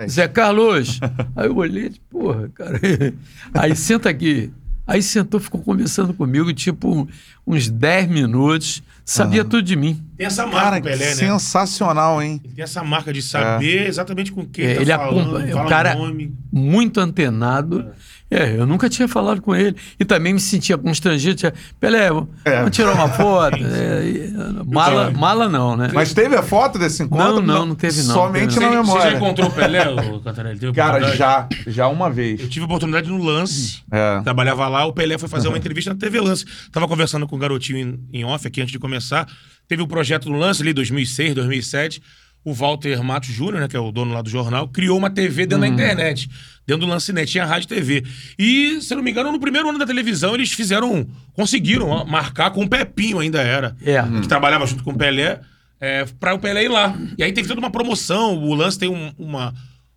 Zé 0.08 0.26
Carlos. 0.28 0.98
Aí 1.36 1.46
eu 1.46 1.56
olhei, 1.56 1.90
tipo, 1.90 2.06
porra, 2.10 2.48
cara. 2.54 2.80
Aí 3.54 3.74
senta 3.76 4.10
aqui. 4.10 4.50
Aí 4.86 5.02
sentou, 5.02 5.38
ficou 5.38 5.60
conversando 5.62 6.14
comigo, 6.14 6.52
tipo, 6.52 7.06
uns 7.46 7.68
10 7.68 8.08
minutos, 8.08 8.82
sabia 9.04 9.44
tudo 9.44 9.62
de 9.62 9.76
mim. 9.76 10.02
Tem 10.16 10.26
essa 10.26 10.46
marca, 10.46 10.60
Cara, 10.60 10.80
Pelé, 10.80 10.96
né? 11.10 11.14
sensacional, 11.14 12.22
hein? 12.22 12.40
Ele 12.42 12.54
tem 12.54 12.64
essa 12.64 12.82
marca 12.82 13.12
de 13.12 13.20
saber 13.20 13.86
exatamente 13.86 14.32
com 14.32 14.46
quem 14.46 14.64
É, 14.64 14.70
ele 14.70 14.78
ele 14.80 14.90
tá 14.90 14.98
falando, 14.98 15.20
acompanha- 15.36 15.52
fala 15.52 15.66
o 15.66 15.68
cara- 15.68 15.94
nome. 15.94 16.32
Muito 16.50 17.00
antenado. 17.00 17.80
É, 17.80 17.90
eu 18.30 18.66
nunca 18.66 18.88
tinha 18.90 19.08
falado 19.08 19.40
com 19.40 19.54
ele. 19.56 19.74
E 19.98 20.04
também 20.04 20.34
me 20.34 20.40
sentia 20.40 20.76
constrangido. 20.76 21.34
Tinha, 21.36 21.54
Pelé, 21.80 22.08
vamos 22.10 22.28
É. 22.44 22.68
tirar 22.70 22.92
uma 22.94 23.08
foto. 23.08 23.56
É, 23.78 24.04
e, 24.06 24.32
mala, 24.66 25.06
também. 25.06 25.20
mala 25.20 25.48
não, 25.48 25.76
né? 25.76 25.90
Mas 25.94 26.12
teve 26.12 26.36
a 26.36 26.42
foto 26.42 26.78
desse 26.78 27.02
encontro? 27.02 27.36
Não, 27.36 27.42
não, 27.42 27.66
não 27.66 27.74
teve, 27.74 28.02
não. 28.02 28.14
Somente 28.14 28.54
Teve 28.54 28.66
na 28.66 28.70
Você, 28.70 28.76
você 28.76 28.82
memória. 28.82 29.10
já 29.10 29.16
encontrou 29.16 29.48
o 29.48 29.50
Pelé, 29.52 29.84
Cantarelli? 30.24 30.58
Teve 30.58 30.72
Cara, 30.72 31.16
já. 31.16 31.48
Já 31.66 31.88
uma 31.88 32.10
vez. 32.10 32.40
Eu 32.40 32.48
tive 32.48 32.64
oportunidade 32.64 33.08
no 33.08 33.22
Lance. 33.22 33.82
É. 33.90 34.20
Trabalhava 34.22 34.68
lá, 34.68 34.84
o 34.84 34.92
Pelé 34.92 35.16
foi 35.18 35.28
fazer 35.28 35.48
uma 35.48 35.56
entrevista 35.58 35.92
na 35.92 35.96
TV 35.98 36.20
Lance. 36.20 36.44
Tava 36.70 36.86
conversando 36.88 37.26
com 37.26 37.36
o 37.36 37.38
garotinho 37.38 37.78
em, 38.12 38.20
em 38.20 38.24
off 38.24 38.46
aqui 38.46 38.60
antes 38.60 38.72
de 38.72 38.78
começar. 38.78 39.26
Teve 39.66 39.82
o 39.82 39.86
projeto 39.86 40.28
no 40.30 40.38
Lance 40.38 40.62
ali, 40.62 40.72
2006, 40.72 41.34
2007. 41.34 42.02
O 42.44 42.54
Walter 42.54 43.02
Matos 43.02 43.28
Júnior, 43.30 43.60
né, 43.60 43.68
que 43.68 43.76
é 43.76 43.80
o 43.80 43.92
dono 43.92 44.14
lá 44.14 44.22
do 44.22 44.30
jornal, 44.30 44.68
criou 44.68 44.96
uma 44.96 45.10
TV 45.10 45.44
dentro 45.46 45.60
da 45.60 45.68
internet. 45.68 46.28
Dentro 46.66 46.86
do 46.86 46.90
Lancinete, 46.90 47.32
tinha 47.32 47.44
rádio 47.46 47.66
e 47.66 47.68
TV. 47.68 48.04
E, 48.38 48.80
se 48.82 48.94
não 48.94 49.02
me 49.02 49.10
engano, 49.10 49.32
no 49.32 49.40
primeiro 49.40 49.68
ano 49.68 49.78
da 49.78 49.86
televisão, 49.86 50.34
eles 50.34 50.52
fizeram, 50.52 51.06
conseguiram 51.32 51.88
ó, 51.88 52.04
marcar 52.04 52.50
com 52.50 52.62
o 52.64 52.68
Pepinho, 52.68 53.18
ainda 53.18 53.40
era. 53.40 53.74
É. 53.84 54.02
Que 54.20 54.28
trabalhava 54.28 54.66
junto 54.66 54.82
com 54.84 54.90
o 54.92 54.96
Pelé, 54.96 55.40
é, 55.80 56.04
pra 56.20 56.34
o 56.34 56.38
Pelé 56.38 56.64
ir 56.64 56.68
lá. 56.68 56.94
E 57.16 57.22
aí 57.22 57.32
teve 57.32 57.48
toda 57.48 57.58
uma 57.60 57.70
promoção. 57.70 58.36
O 58.36 58.54
Lance 58.54 58.78
tem 58.78 58.88
um- 58.88 59.12
uma, 59.18 59.54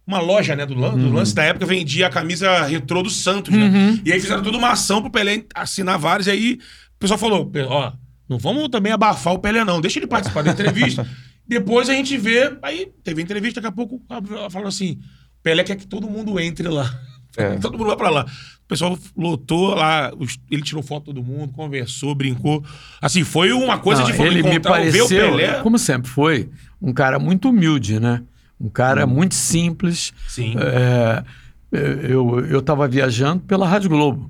uma 0.08 0.20
loja, 0.20 0.56
né, 0.56 0.66
do, 0.66 0.74
Lan- 0.74 0.98
do 0.98 1.10
Lance, 1.12 1.36
na 1.36 1.44
época 1.44 1.66
vendia 1.66 2.08
a 2.08 2.10
camisa 2.10 2.64
retrô 2.66 3.04
do 3.04 3.10
Santos, 3.10 3.54
né? 3.54 4.00
E 4.06 4.12
aí 4.12 4.20
fizeram 4.20 4.42
toda 4.44 4.58
uma 4.58 4.72
ação 4.72 5.02
pro 5.02 5.12
Pelé 5.12 5.44
assinar 5.54 5.98
vários. 6.00 6.28
E 6.28 6.32
aí 6.32 6.54
o 6.96 7.00
pessoal 7.00 7.18
falou: 7.20 7.52
ó, 7.68 7.92
não 8.30 8.38
vamos 8.38 8.70
também 8.70 8.92
abafar 8.94 9.34
o 9.34 9.40
Pelé, 9.40 9.64
não. 9.66 9.82
Deixa 9.82 10.00
ele 10.00 10.08
participar 10.08 10.42
da 10.44 10.52
entrevista. 10.52 11.06
Depois 11.52 11.90
a 11.90 11.94
gente 11.94 12.18
vê. 12.18 12.58
Aí 12.62 12.90
teve 13.04 13.22
entrevista, 13.22 13.60
daqui 13.60 13.74
a 13.74 13.76
pouco 13.76 14.02
ela 14.10 14.50
falou 14.50 14.70
assim: 14.70 15.00
Pelé 15.44 15.66
quer 15.66 15.76
que 15.76 15.86
todo 15.86 16.10
mundo 16.10 16.40
entre 16.40 16.68
lá. 16.68 16.90
É. 17.38 17.56
Todo 17.60 17.78
mundo 17.78 17.88
vai 17.88 17.96
pra 17.96 18.10
lá. 18.10 18.26
O 18.26 18.68
pessoal 18.68 19.00
lotou 19.16 19.74
lá, 19.74 20.12
ele 20.52 20.62
tirou 20.62 20.84
foto 20.84 21.06
todo 21.06 21.24
mundo, 21.24 21.54
conversou, 21.54 22.14
brincou. 22.14 22.62
Assim, 23.02 23.24
foi 23.24 23.54
uma 23.54 23.78
coisa 23.80 24.02
Não, 24.02 24.12
de 24.12 24.22
ele 24.22 24.44
me 24.44 24.60
pareceu, 24.60 25.08
Pelé. 25.08 25.62
como 25.62 25.80
sempre 25.80 26.12
foi, 26.12 26.50
um 26.82 26.92
cara 26.92 27.18
muito 27.18 27.48
humilde, 27.48 28.02
né? 28.02 28.22
Um 28.60 28.68
cara 28.68 29.08
muito 29.08 29.34
simples. 29.34 30.12
Sim. 30.28 30.56
É, 30.60 31.24
eu 31.72 32.60
estava 32.60 32.86
viajando 32.86 33.44
pela 33.44 33.66
Rádio 33.66 33.90
Globo. 33.90 34.30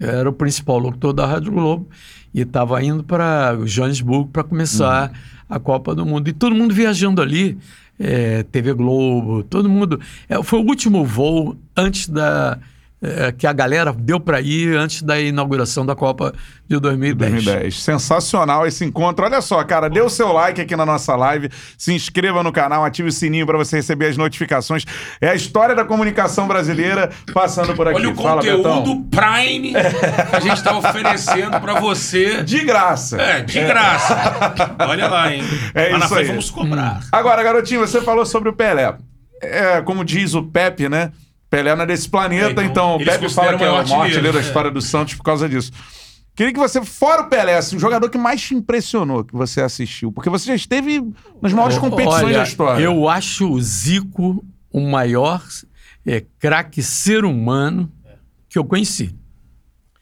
Eu 0.00 0.08
era 0.08 0.30
o 0.30 0.32
principal 0.32 0.78
locutor 0.78 1.12
da 1.12 1.26
Rádio 1.26 1.52
Globo 1.52 1.90
e 2.32 2.40
estava 2.40 2.82
indo 2.82 3.04
para 3.04 3.58
Joanesburgo 3.66 4.30
para 4.30 4.42
começar 4.42 5.12
a 5.48 5.58
Copa 5.58 5.94
do 5.94 6.04
Mundo. 6.04 6.28
E 6.28 6.32
todo 6.32 6.54
mundo 6.54 6.74
viajando 6.74 7.22
ali, 7.22 7.58
é, 7.98 8.42
TV 8.44 8.74
Globo, 8.74 9.42
todo 9.42 9.68
mundo. 9.68 10.00
É, 10.28 10.42
foi 10.42 10.60
o 10.60 10.66
último 10.66 11.04
voo 11.04 11.56
antes 11.76 12.08
da, 12.08 12.58
é, 13.00 13.32
que 13.32 13.46
a 13.46 13.52
galera 13.52 13.92
deu 13.92 14.18
para 14.18 14.40
ir 14.40 14.76
antes 14.76 15.02
da 15.02 15.20
inauguração 15.20 15.86
da 15.86 15.94
Copa 15.94 16.34
de 16.68 16.78
2010. 16.78 17.44
2010. 17.44 17.82
Sensacional 17.82 18.66
esse 18.66 18.84
encontro. 18.84 19.24
Olha 19.24 19.40
só, 19.40 19.62
cara, 19.64 19.88
dê 19.88 20.00
o 20.00 20.08
seu 20.08 20.32
like 20.32 20.60
aqui 20.60 20.74
na 20.76 20.84
nossa 20.84 21.14
live, 21.16 21.48
se 21.76 21.92
inscreva 21.92 22.42
no 22.42 22.52
canal, 22.52 22.84
ative 22.84 23.08
o 23.08 23.12
sininho 23.12 23.46
para 23.46 23.56
você 23.56 23.76
receber 23.76 24.06
as 24.06 24.16
notificações. 24.16 24.84
É 25.20 25.28
a 25.28 25.34
história 25.34 25.74
da 25.74 25.84
comunicação 25.84 26.46
brasileira 26.48 27.10
passando 27.32 27.74
por 27.74 27.86
aqui. 27.88 27.98
Olha 27.98 28.10
o 28.10 28.14
Fala, 28.16 28.42
Betão. 28.42 28.82
conteúdo 28.82 29.08
Prime 29.10 29.72
que 29.72 30.36
a 30.36 30.40
gente 30.40 30.62
tá 30.62 30.76
oferecendo 30.76 31.60
pra 31.60 31.80
você. 31.80 32.42
De 32.42 32.64
graça. 32.64 33.20
É, 33.20 33.42
de 33.42 33.60
graça. 33.60 34.16
Olha 34.88 35.08
lá, 35.08 35.32
hein? 35.32 35.42
É 35.74 35.90
lá 35.90 35.98
na 35.98 36.04
isso 36.06 36.14
aí. 36.14 36.24
vamos 36.26 36.50
cobrar. 36.50 37.00
Agora, 37.12 37.42
garotinho, 37.42 37.80
você 37.80 38.00
falou 38.00 38.26
sobre 38.26 38.48
o 38.48 38.52
Pelé. 38.52 38.96
É, 39.40 39.80
como 39.82 40.04
diz 40.04 40.34
o 40.34 40.42
Pepe, 40.42 40.88
né? 40.88 41.12
Pelé 41.50 41.74
não 41.74 41.82
é 41.82 41.86
desse 41.86 42.08
planeta, 42.08 42.60
É, 42.60 42.64
então, 42.64 42.96
então, 42.96 42.98
Pepe 42.98 43.28
fala 43.30 43.56
que 43.56 43.64
é 43.64 43.68
o 43.68 43.70
maior 43.70 43.78
artilheiro, 43.80 44.02
artilheiro 44.02 44.32
da 44.32 44.40
história 44.40 44.70
do 44.70 44.82
Santos 44.82 45.14
por 45.14 45.22
causa 45.22 45.48
disso. 45.48 45.72
Queria 46.34 46.52
que 46.52 46.58
você, 46.58 46.84
fora 46.84 47.22
o 47.22 47.28
Pelé, 47.28 47.56
assim, 47.56 47.76
o 47.76 47.80
jogador 47.80 48.08
que 48.08 48.18
mais 48.18 48.40
te 48.40 48.54
impressionou 48.54 49.24
que 49.24 49.34
você 49.34 49.60
assistiu. 49.60 50.12
Porque 50.12 50.30
você 50.30 50.46
já 50.46 50.54
esteve 50.54 51.02
nas 51.42 51.52
maiores 51.52 51.78
competições 51.78 52.24
Olha, 52.24 52.38
da 52.38 52.44
história. 52.44 52.80
Eu 52.80 53.08
acho 53.08 53.50
o 53.50 53.60
Zico 53.60 54.44
o 54.70 54.80
maior 54.80 55.42
é, 56.06 56.24
craque 56.38 56.82
ser 56.82 57.24
humano 57.24 57.90
que 58.48 58.58
eu 58.58 58.64
conheci. 58.64 59.14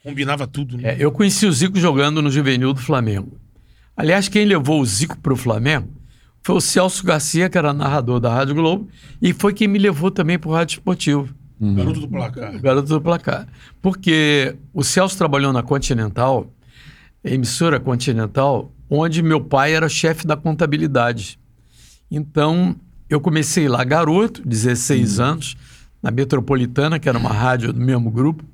Combinava 0.03 0.47
tudo, 0.47 0.77
né? 0.77 0.91
É, 0.91 0.97
eu 0.99 1.11
conheci 1.11 1.47
o 1.47 1.53
Zico 1.53 1.79
jogando 1.79 2.21
no 2.21 2.31
juvenil 2.31 2.73
do 2.73 2.81
Flamengo. 2.81 3.41
Aliás, 3.97 4.29
quem 4.29 4.45
levou 4.45 4.81
o 4.81 4.85
Zico 4.85 5.19
para 5.19 5.33
o 5.33 5.37
Flamengo 5.37 5.89
foi 6.43 6.55
o 6.55 6.61
Celso 6.61 7.05
Garcia, 7.05 7.49
que 7.49 7.59
era 7.59 7.73
narrador 7.73 8.21
da 8.21 8.33
Rádio 8.33 8.55
Globo, 8.55 8.89
e 9.21 9.33
foi 9.33 9.53
quem 9.53 9.67
me 9.67 9.79
levou 9.79 10.13
também 10.13 10.39
para 10.39 10.49
o 10.49 10.53
Rádio 10.53 10.75
Esportivo, 10.75 11.35
Garoto 11.61 12.01
do 12.01 12.09
placar. 12.09 12.61
garoto 12.61 12.89
do 12.89 13.01
placar. 13.01 13.49
Porque 13.81 14.57
o 14.75 14.83
Celso 14.83 15.17
trabalhou 15.17 15.53
na 15.53 15.63
Continental, 15.63 16.51
emissora 17.25 17.81
Continental, 17.81 18.73
onde 18.91 19.23
meu 19.23 19.41
pai 19.41 19.75
era 19.75 19.89
chefe 19.89 20.27
da 20.27 20.37
contabilidade. 20.37 21.39
Então, 22.11 22.77
eu 23.09 23.21
comecei 23.21 23.69
lá 23.69 23.83
garoto, 23.85 24.47
16 24.47 25.19
anos, 25.21 25.57
na 26.03 26.11
Metropolitana, 26.11 26.99
que 26.99 27.09
era 27.09 27.19
uma 27.19 27.33
rádio 27.33 27.73
do 27.73 27.81
mesmo 27.81 28.11
grupo, 28.11 28.45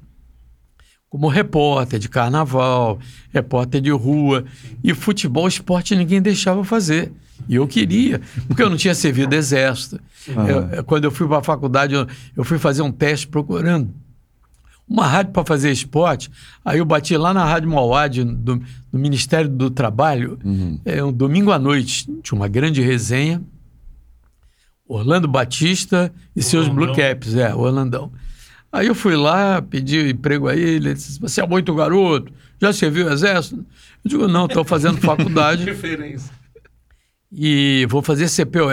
como 1.13 1.29
repórter 1.29 1.99
de 1.99 2.09
carnaval, 2.09 2.99
repórter 3.31 3.83
de 3.83 3.91
rua. 3.91 4.47
E 4.83 4.95
futebol, 4.95 5.47
esporte, 5.47 5.95
ninguém 5.95 6.23
deixava 6.23 6.65
fazer. 6.65 7.13
E 7.47 7.55
eu 7.57 7.69
queria, 7.69 8.19
porque 8.49 8.63
eu 8.63 8.71
não 8.71 8.79
tinha 8.79 8.95
servido 8.95 9.35
exército. 9.35 10.01
Eu- 10.27 10.83
quando 10.85 11.05
eu 11.05 11.11
fui 11.11 11.29
para 11.29 11.37
a 11.37 11.43
faculdade, 11.43 11.93
eu, 11.93 12.07
eu 12.35 12.43
fui 12.45 12.59
fazer 12.59 12.81
um 12.81 12.91
teste 12.91 13.29
procurando 13.29 13.91
uma 14.89 15.07
rádio 15.07 15.33
para 15.33 15.45
fazer 15.45 15.71
esporte. 15.71 16.31
Aí 16.65 16.79
eu 16.79 16.85
bati 16.87 17.15
lá 17.15 17.35
na 17.35 17.45
Rádio 17.45 17.69
Mauá, 17.69 18.09
de- 18.09 18.25
do, 18.25 18.57
no 18.91 18.99
Ministério 18.99 19.51
do 19.51 19.69
Trabalho, 19.71 20.39
é, 20.87 21.05
um 21.05 21.13
domingo 21.13 21.53
à 21.53 21.59
noite. 21.59 22.07
Tinha 22.23 22.39
uma 22.41 22.49
grande 22.49 22.81
resenha. 22.81 23.43
Orlando 24.89 25.29
Batista 25.29 26.11
e 26.35 26.43
seus 26.43 26.69
Orlandão. 26.69 26.87
Blue 26.87 26.97
Caps, 26.97 27.35
é, 27.35 27.55
Orlandão. 27.55 28.11
Aí 28.73 28.87
eu 28.87 28.95
fui 28.95 29.15
lá, 29.15 29.61
pedi 29.61 30.11
emprego 30.11 30.49
a 30.49 30.55
ele, 30.57 30.77
ele 30.89 30.95
disse, 30.95 31.21
você 31.21 31.43
é 31.43 31.47
muito 31.47 31.75
garoto, 31.75 32.33
já 32.61 32.73
serviu 32.73 33.07
o 33.07 33.13
exército? 33.13 33.57
Eu 34.05 34.09
digo, 34.09 34.27
não, 34.29 34.47
estou 34.47 34.65
fazendo 34.65 34.97
faculdade 35.03 35.65
Referência. 35.65 36.33
e 37.31 37.87
vou 37.89 38.03
fazer 38.03 38.29
CPOR. 38.29 38.73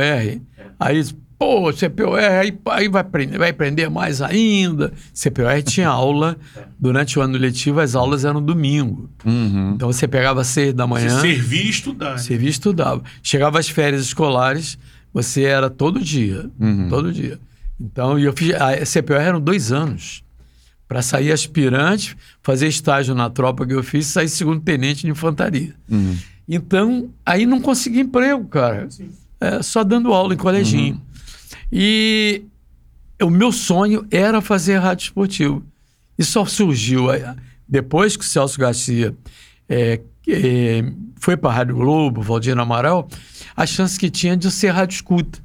Aí 0.79 0.95
eles, 0.95 1.13
pô, 1.37 1.71
CPOR, 1.73 2.17
aí, 2.19 2.57
aí 2.67 2.87
vai, 2.87 3.01
aprender, 3.01 3.37
vai 3.37 3.49
aprender 3.49 3.89
mais 3.89 4.21
ainda. 4.21 4.93
CPOR 5.13 5.61
tinha 5.63 5.89
aula, 5.89 6.37
durante 6.79 7.19
o 7.19 7.21
ano 7.21 7.37
letivo 7.37 7.79
as 7.81 7.93
aulas 7.95 8.23
eram 8.23 8.41
domingo. 8.41 9.09
Uhum. 9.25 9.73
Então 9.75 9.91
você 9.91 10.07
pegava 10.07 10.41
às 10.41 10.47
seis 10.47 10.73
da 10.73 10.85
Você 10.85 10.89
manhã, 11.07 11.19
servir 11.21 11.65
e 11.65 11.69
estudar. 11.69 12.11
né? 12.11 12.17
você 12.17 12.37
via 12.37 12.47
e 12.47 12.51
estudava. 12.51 13.03
Chegava 13.21 13.59
às 13.59 13.67
férias 13.69 14.01
escolares, 14.03 14.77
você 15.13 15.43
era 15.43 15.69
todo 15.69 15.99
dia, 15.99 16.49
todo 16.89 17.11
dia. 17.11 17.37
Então, 17.79 18.19
e 18.19 18.23
eu 18.25 18.33
fiz, 18.33 18.53
a 18.55 18.85
CPOR 18.85 19.17
eram 19.17 19.39
dois 19.39 19.71
anos. 19.71 20.23
Para 20.87 21.01
sair 21.03 21.31
aspirante, 21.31 22.17
fazer 22.41 22.67
estágio 22.67 23.13
na 23.13 23.29
tropa 23.29 23.65
que 23.65 23.73
eu 23.73 23.83
fiz, 23.83 24.07
sair 24.07 24.27
segundo 24.27 24.61
tenente 24.61 25.01
de 25.01 25.11
infantaria. 25.11 25.75
Então, 26.47 27.11
aí 27.23 27.45
não 27.45 27.61
consegui 27.61 27.99
emprego, 27.99 28.45
cara. 28.45 28.89
É, 29.39 29.61
só 29.61 29.83
dando 29.83 30.11
aula 30.11 30.33
em 30.33 30.37
coleginho. 30.37 30.99
E 31.71 32.41
o 33.21 33.29
meu 33.29 33.51
sonho 33.51 34.05
era 34.09 34.41
fazer 34.41 34.77
rádio 34.77 35.03
esportivo. 35.03 35.63
E 36.17 36.23
só 36.23 36.43
surgiu 36.45 37.09
aí, 37.09 37.23
depois 37.67 38.17
que 38.17 38.23
o 38.23 38.27
Celso 38.27 38.59
Garcia 38.59 39.15
é, 39.69 40.01
é, 40.27 40.83
foi 41.17 41.37
para 41.37 41.51
a 41.51 41.53
Rádio 41.53 41.75
Globo, 41.75 42.21
Valdir 42.21 42.57
Amaral, 42.57 43.07
a 43.55 43.65
chance 43.65 43.97
que 43.97 44.09
tinha 44.09 44.35
de 44.35 44.49
ser 44.49 44.69
rádio 44.69 44.95
escuta. 44.95 45.39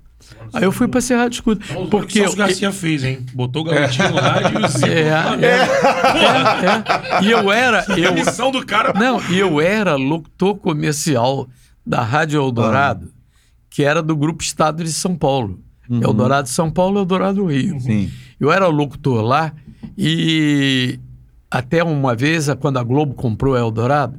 Aí 0.52 0.62
eu 0.62 0.70
fui 0.72 0.86
para 0.86 1.00
ser 1.00 1.16
rádio 1.16 1.36
escuta. 1.36 1.64
Porque 1.66 1.88
Porque 1.90 2.20
o 2.22 2.36
Garcia 2.36 2.70
fez, 2.70 3.02
hein? 3.02 3.24
Botou 3.34 3.62
o 3.62 3.64
garotinho 3.64 4.10
no 4.10 4.16
rádio 4.16 4.60
e 4.60 4.64
o 4.64 4.68
Zico 4.68 4.86
É, 4.86 5.00
é, 5.44 7.20
é. 7.20 7.24
E 7.24 7.30
eu 7.30 7.50
era. 7.50 7.80
A 7.92 7.98
Eu, 7.98 8.12
missão 8.14 8.50
do 8.50 8.64
cara. 8.64 8.92
não, 8.94 9.20
e 9.30 9.38
eu 9.38 9.60
era 9.60 9.96
locutor 9.96 10.56
comercial 10.56 11.48
da 11.84 12.02
Rádio 12.02 12.40
Eldorado, 12.40 13.10
que 13.68 13.82
era 13.82 14.02
do 14.02 14.16
Grupo 14.16 14.42
Estado 14.42 14.82
de 14.84 14.92
São 14.92 15.16
Paulo. 15.16 15.60
Eldorado 15.90 16.48
São 16.48 16.70
Paulo, 16.70 16.98
Eldorado 16.98 17.44
Rio. 17.46 17.78
Sim. 17.80 18.10
Eu 18.40 18.50
era 18.50 18.66
locutor 18.66 19.22
lá 19.22 19.52
e 19.98 20.98
até 21.50 21.84
uma 21.84 22.14
vez, 22.16 22.48
quando 22.58 22.78
a 22.78 22.82
Globo 22.82 23.14
comprou 23.14 23.54
a 23.54 23.58
Eldorado, 23.58 24.18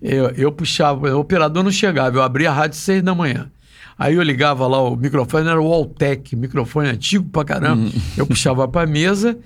eu, 0.00 0.30
eu 0.30 0.50
puxava, 0.50 1.14
o 1.14 1.20
operador 1.20 1.62
não 1.62 1.70
chegava, 1.70 2.16
eu 2.16 2.22
abria 2.22 2.50
a 2.50 2.54
rádio 2.54 2.76
seis 2.78 3.02
da 3.02 3.14
manhã. 3.14 3.50
Aí 3.98 4.14
eu 4.14 4.22
ligava 4.22 4.66
lá, 4.66 4.80
o 4.82 4.96
microfone 4.96 5.48
era 5.48 5.60
o 5.60 5.72
Altec, 5.72 6.34
microfone 6.34 6.88
antigo 6.88 7.28
pra 7.30 7.44
caramba. 7.44 7.88
Eu 8.16 8.26
puxava 8.26 8.66
pra 8.66 8.86
mesa, 8.86 9.38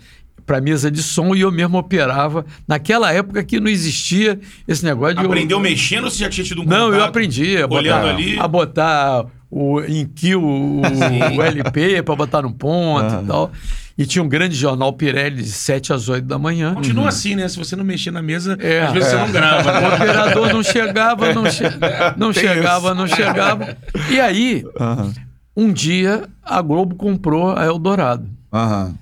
pra 0.47 0.61
mesa 0.61 0.91
de 0.91 1.03
som 1.03 1.35
e 1.35 1.43
eu 1.43 1.53
mesmo 1.53 1.77
operava. 1.77 2.47
Naquela 2.67 3.13
época 3.13 3.45
que 3.45 3.61
não 3.61 3.69
existia 3.69 4.41
esse 4.67 4.83
negócio 4.85 5.17
de. 5.17 5.23
eu- 5.25 5.27
Aprendeu 5.31 5.61
mexendo 5.61 6.05
ou 6.05 6.11
você 6.11 6.19
já 6.19 6.31
tinha 6.31 6.45
tido 6.45 6.63
um 6.63 6.65
não, 6.65 6.87
eu 6.87 6.93
contato? 6.93 7.09
aprendi 7.09 7.59
a 7.63 7.67
botar, 7.67 8.05
ali. 8.09 8.39
a 8.39 8.49
botar 8.49 9.27
o 9.51 9.81
em 9.83 10.07
kill, 10.07 10.43
o, 10.43 10.81
o 11.37 11.43
LP 11.43 12.03
para 12.03 12.17
botar 12.17 12.41
no 12.43 12.53
ponto 12.53 13.23
e 13.23 13.27
tal. 13.27 13.53
E 13.99 14.07
tinha 14.07 14.23
um 14.23 14.29
grande 14.29 14.55
jornal 14.55 14.93
Pirelli 14.93 15.43
de 15.43 15.51
7 15.51 15.93
às 15.93 16.09
8 16.09 16.25
da 16.25 16.39
manhã. 16.39 16.73
Continua 16.75 17.09
assim, 17.09 17.35
né? 17.35 17.49
Se 17.49 17.59
você 17.59 17.75
não 17.75 17.85
mexer 17.85 18.13
na 18.13 18.23
mesa, 18.23 18.57
É. 18.61 18.83
às 18.83 18.93
vezes 18.93 19.09
você 19.11 19.17
não 19.17 19.33
grava, 19.33 19.71
O 19.71 19.81
né? 19.81 19.95
operador 19.97 20.53
não 20.53 20.63
chegava, 20.63 21.35
não, 21.35 21.51
che- 21.51 21.65
não 22.17 22.33
Tem 22.33 22.43
chegava, 22.45 22.87
isso. 22.89 22.95
não 22.95 23.07
chegava. 23.09 23.77
E 24.09 24.21
aí, 24.21 24.65
Aham. 24.79 25.13
um 25.57 25.73
dia, 25.73 26.29
a 26.45 26.63
Globo 26.63 26.95
comprou 26.95 27.51
a 27.57 27.65
Eldorado. 27.65 28.29
Aham. 28.53 28.95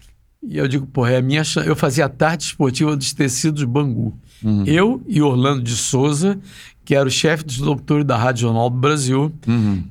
E 0.49 0.57
eu 0.57 0.67
digo, 0.67 0.87
porra, 0.87 1.11
é 1.11 1.17
a 1.19 1.23
minha 1.23 1.45
chance. 1.45 1.69
Eu 1.69 1.77
fazia 1.77 2.07
a 2.07 2.09
tarde 2.09 2.45
esportiva 2.45 2.97
dos 2.97 3.13
tecidos 3.13 3.65
Bangu. 3.65 4.17
Eu 4.65 5.03
e 5.09 5.21
Orlando 5.21 5.61
de 5.63 5.75
Souza, 5.75 6.39
que 6.87 6.95
era 6.95 7.07
o 7.07 7.11
chefe 7.11 7.45
dos 7.45 7.59
locutores 7.59 8.05
da 8.07 8.17
Rádio 8.17 8.43
Jornal 8.43 8.71
do 8.71 8.77
Brasil, 8.79 9.33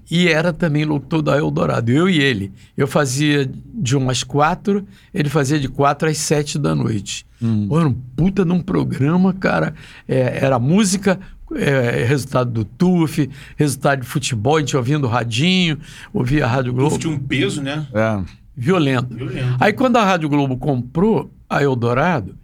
e 0.09 0.29
era 0.29 0.53
também 0.53 0.85
locutor 0.85 1.21
da 1.21 1.37
Eldorado. 1.37 1.91
Eu 1.91 2.09
e 2.09 2.19
ele. 2.19 2.53
Eu 2.75 2.87
fazia 2.87 3.47
de 3.73 3.97
umas 3.97 4.23
quatro, 4.23 4.87
ele 5.13 5.27
fazia 5.29 5.59
de 5.59 5.67
quatro 5.67 6.07
às 6.09 6.17
sete 6.17 6.57
da 6.57 6.73
noite. 6.73 7.25
Pô, 7.67 7.77
era 7.77 7.89
um 7.89 7.93
puta 7.93 8.45
de 8.45 8.51
um 8.51 8.61
programa, 8.61 9.33
cara. 9.33 9.75
É, 10.07 10.39
era 10.43 10.57
música, 10.57 11.19
é, 11.53 12.05
resultado 12.05 12.49
do 12.49 12.63
TUF, 12.63 13.29
resultado 13.57 13.99
de 14.01 14.07
futebol, 14.07 14.55
a 14.55 14.59
gente 14.61 14.75
ouvindo 14.77 15.03
o 15.03 15.09
radinho, 15.09 15.77
ouvia 16.13 16.45
a 16.45 16.47
Rádio 16.47 16.71
Globo. 16.73 16.97
Tinha 16.97 17.13
um 17.13 17.19
peso, 17.19 17.61
né? 17.61 17.85
É. 17.93 18.21
Violento. 18.55 19.13
Violento. 19.13 19.57
Aí 19.59 19.73
quando 19.73 19.97
a 19.97 20.03
Rádio 20.05 20.29
Globo 20.29 20.55
comprou 20.55 21.29
a 21.49 21.61
Eldorado, 21.61 22.35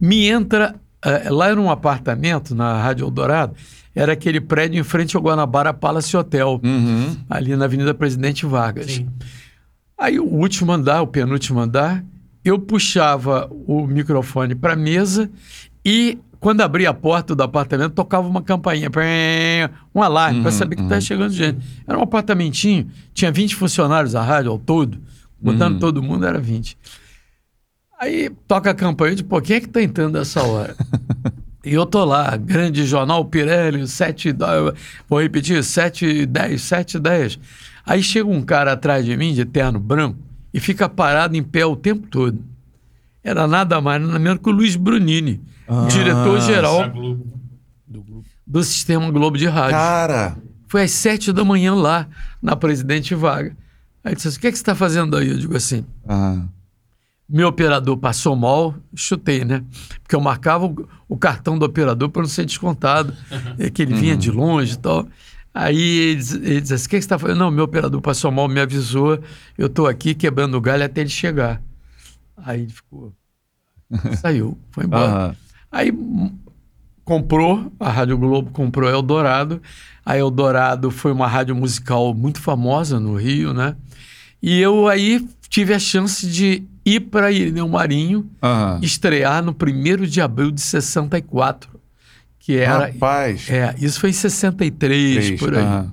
me 0.00 0.26
entra. 0.26 0.74
eh, 1.04 1.30
lá 1.30 1.48
era 1.48 1.60
um 1.60 1.70
apartamento 1.70 2.52
na 2.54 2.82
Rádio 2.82 3.04
Eldorado, 3.06 3.54
era 3.94 4.12
aquele 4.12 4.40
prédio 4.40 4.78
em 4.80 4.82
frente 4.84 5.16
ao 5.16 5.22
Guanabara 5.22 5.72
Palace 5.74 6.16
Hotel, 6.16 6.60
Uhum. 6.62 7.16
ali 7.28 7.54
na 7.56 7.66
Avenida 7.66 7.92
Presidente 7.94 8.46
Vargas. 8.46 8.86
Sim. 8.86 9.08
Aí 9.98 10.18
o 10.18 10.24
último 10.24 10.72
andar, 10.72 11.02
o 11.02 11.06
penúltimo 11.06 11.60
andar, 11.60 12.04
eu 12.44 12.58
puxava 12.58 13.48
o 13.50 13.86
microfone 13.86 14.54
para 14.54 14.72
a 14.72 14.76
mesa 14.76 15.30
e 15.84 16.18
quando 16.40 16.60
abria 16.60 16.90
a 16.90 16.94
porta 16.94 17.36
do 17.36 17.42
apartamento 17.44 17.92
tocava 17.92 18.26
uma 18.26 18.42
campainha, 18.42 18.90
um 19.94 20.02
alarme 20.02 20.42
para 20.42 20.50
saber 20.50 20.74
que 20.74 20.82
estava 20.82 21.00
chegando 21.00 21.32
gente. 21.32 21.64
Era 21.86 21.96
um 21.96 22.02
apartamentinho, 22.02 22.88
tinha 23.14 23.30
20 23.30 23.54
funcionários 23.54 24.16
a 24.16 24.22
rádio 24.22 24.50
ao 24.50 24.58
todo, 24.58 24.98
botando 25.40 25.78
todo 25.78 26.02
mundo 26.02 26.26
era 26.26 26.40
20. 26.40 26.76
Aí 28.00 28.28
toca 28.48 28.70
a 28.70 28.74
campainha 28.74 29.14
de 29.14 29.22
pô, 29.22 29.40
quem 29.40 29.54
é 29.56 29.60
que 29.60 29.68
tá 29.68 29.80
entrando 29.80 30.18
essa 30.18 30.42
hora? 30.42 30.74
E 31.64 31.74
eu 31.74 31.86
tô 31.86 32.04
lá, 32.04 32.36
grande 32.36 32.84
jornal 32.84 33.24
Pirelli, 33.24 33.86
7 33.86 34.28
e 34.28 34.32
10, 34.32 34.72
vou 35.08 35.20
repetir, 35.22 35.62
7 35.62 36.04
e 36.06 36.26
10, 36.26 36.60
7 36.60 36.94
e 36.96 37.00
10. 37.00 37.38
Aí 37.86 38.02
chega 38.02 38.28
um 38.28 38.42
cara 38.42 38.72
atrás 38.72 39.04
de 39.04 39.16
mim, 39.16 39.32
de 39.32 39.44
terno 39.44 39.78
branco, 39.78 40.18
e 40.52 40.58
fica 40.60 40.88
parado 40.88 41.36
em 41.36 41.42
pé 41.42 41.64
o 41.64 41.76
tempo 41.76 42.06
todo. 42.08 42.38
era 43.22 43.46
nada 43.46 43.80
mais 43.80 44.02
nada 44.02 44.18
menos 44.18 44.40
que 44.42 44.48
o 44.48 44.52
Luiz 44.52 44.74
Brunini, 44.76 45.40
diretor-geral 45.88 46.80
Essa 46.82 46.88
Globo. 46.88 47.26
Do 48.46 48.62
Sistema 48.64 49.10
Globo 49.10 49.38
de 49.38 49.46
Rádio. 49.46 49.70
Cara. 49.76 50.36
Foi 50.68 50.82
às 50.82 50.90
sete 50.90 51.32
da 51.32 51.44
manhã 51.44 51.74
lá, 51.74 52.08
na 52.40 52.56
Presidente 52.56 53.14
Vaga. 53.14 53.56
Aí 54.04 54.10
ele 54.10 54.16
disse 54.16 54.28
assim, 54.28 54.38
o 54.38 54.40
que, 54.40 54.46
é 54.48 54.50
que 54.50 54.56
você 54.58 54.62
está 54.62 54.74
fazendo 54.74 55.16
aí? 55.16 55.28
Eu 55.30 55.38
digo 55.38 55.56
assim, 55.56 55.84
Ah. 56.08 56.42
Meu 57.28 57.48
operador 57.48 57.96
passou 57.96 58.36
mal, 58.36 58.74
chutei, 58.94 59.44
né? 59.44 59.64
Porque 60.02 60.14
eu 60.14 60.20
marcava 60.20 60.66
o, 60.66 60.88
o 61.08 61.16
cartão 61.16 61.58
do 61.58 61.64
operador 61.64 62.08
para 62.10 62.22
não 62.22 62.28
ser 62.28 62.44
descontado, 62.44 63.14
é 63.58 63.70
que 63.70 63.82
ele 63.82 63.94
vinha 63.94 64.16
de 64.16 64.30
longe 64.30 64.74
e 64.74 64.78
tal. 64.78 65.06
Aí 65.54 65.80
ele 65.80 66.16
diz, 66.16 66.32
ele 66.34 66.60
diz 66.60 66.72
assim, 66.72 66.86
o 66.86 66.88
que, 66.90 66.96
que 66.96 67.02
você 67.02 67.06
está 67.06 67.18
fazendo? 67.18 67.38
Não, 67.38 67.50
meu 67.50 67.64
operador 67.64 68.00
passou 68.00 68.30
mal, 68.30 68.48
me 68.48 68.60
avisou, 68.60 69.18
eu 69.56 69.66
estou 69.66 69.86
aqui 69.86 70.14
quebrando 70.14 70.56
o 70.56 70.60
galho 70.60 70.84
até 70.84 71.00
ele 71.00 71.10
chegar. 71.10 71.62
Aí 72.36 72.62
ele 72.62 72.72
ficou, 72.72 73.12
saiu, 74.20 74.58
foi 74.70 74.84
embora. 74.84 75.10
Aham. 75.10 75.36
Aí 75.70 75.90
hum, 75.90 76.30
comprou, 77.04 77.72
a 77.78 77.90
Rádio 77.90 78.18
Globo 78.18 78.50
comprou 78.50 78.88
a 78.88 78.92
Eldorado. 78.92 79.60
A 80.04 80.18
Eldorado 80.18 80.90
foi 80.90 81.12
uma 81.12 81.26
rádio 81.26 81.54
musical 81.54 82.12
muito 82.12 82.40
famosa 82.40 82.98
no 82.98 83.14
Rio, 83.14 83.54
né? 83.54 83.76
E 84.42 84.60
eu 84.60 84.88
aí 84.88 85.26
tive 85.52 85.74
a 85.74 85.78
chance 85.78 86.26
de 86.26 86.62
ir 86.84 87.00
para 87.00 87.30
Irineu 87.30 87.68
Marinho, 87.68 88.26
Aham. 88.42 88.78
estrear 88.82 89.44
no 89.44 89.52
1 89.52 90.06
de 90.06 90.20
abril 90.22 90.50
de 90.50 90.62
64, 90.62 91.68
que 92.40 92.56
era... 92.56 92.86
Rapaz. 92.86 93.48
É, 93.50 93.74
isso 93.78 94.00
foi 94.00 94.08
em 94.08 94.14
63, 94.14 95.24
Três, 95.26 95.38
por 95.40 95.54
aí. 95.54 95.62
aham. 95.62 95.92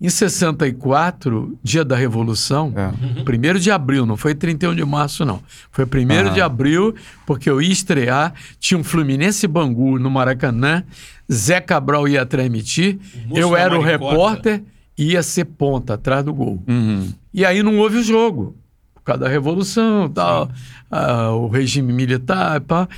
Em 0.00 0.08
64, 0.08 1.56
dia 1.62 1.84
da 1.84 1.96
Revolução, 1.96 2.72
É. 2.76 2.90
1 3.22 3.58
de 3.58 3.70
abril, 3.70 4.04
não 4.06 4.16
foi 4.16 4.34
31 4.34 4.74
de 4.74 4.84
março, 4.84 5.24
não. 5.24 5.40
Foi 5.70 5.84
1 5.84 6.28
Ah. 6.30 6.30
de 6.30 6.40
abril, 6.40 6.94
porque 7.26 7.48
eu 7.48 7.60
ia 7.60 7.72
estrear, 7.72 8.32
tinha 8.58 8.78
um 8.78 8.84
Fluminense 8.84 9.46
Bangu 9.46 9.98
no 9.98 10.10
Maracanã, 10.10 10.82
Zé 11.30 11.60
Cabral 11.60 12.08
ia 12.08 12.24
transmitir, 12.26 12.98
eu 13.34 13.54
era 13.56 13.78
o 13.78 13.82
repórter 13.82 14.62
e 14.96 15.12
ia 15.12 15.22
ser 15.22 15.44
ponta 15.44 15.94
atrás 15.94 16.24
do 16.24 16.32
gol. 16.34 16.62
Uhum. 16.66 17.12
E 17.32 17.44
aí 17.44 17.62
não 17.62 17.78
houve 17.78 17.98
o 17.98 18.02
jogo, 18.02 18.56
por 19.04 19.12
causa 19.12 19.24
da 19.24 19.28
Revolução, 19.28 20.08
tal, 20.08 20.50
ah, 20.90 21.30
o 21.32 21.46
regime 21.46 21.92
militar, 21.92 22.58
pá. 22.62 22.88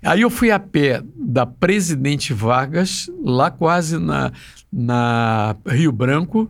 Aí 0.00 0.20
eu 0.20 0.30
fui 0.30 0.52
a 0.52 0.60
pé 0.60 1.02
da 1.16 1.44
Presidente 1.44 2.32
Vargas, 2.32 3.10
lá 3.24 3.50
quase 3.50 3.98
na, 3.98 4.30
na 4.72 5.56
Rio 5.66 5.90
Branco, 5.90 6.48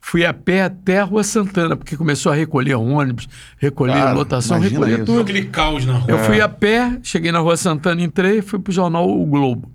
fui 0.00 0.26
a 0.26 0.34
pé 0.34 0.64
até 0.64 0.98
a 0.98 1.04
Rua 1.04 1.22
Santana, 1.22 1.76
porque 1.76 1.96
começou 1.96 2.32
a 2.32 2.34
recolher 2.34 2.74
ônibus, 2.74 3.28
recolher 3.58 3.92
Cara, 3.92 4.12
lotação, 4.12 4.58
recolher 4.58 4.96
isso. 4.96 5.04
tudo. 5.04 5.20
Aquele 5.20 5.44
caos 5.44 5.86
na 5.86 5.92
rua. 5.92 6.10
Eu 6.10 6.18
fui 6.24 6.40
a 6.40 6.48
pé, 6.48 6.98
cheguei 7.04 7.30
na 7.30 7.38
Rua 7.38 7.56
Santana, 7.56 8.02
entrei 8.02 8.38
e 8.38 8.42
fui 8.42 8.58
pro 8.58 8.72
jornal 8.72 9.08
O 9.08 9.24
Globo. 9.24 9.70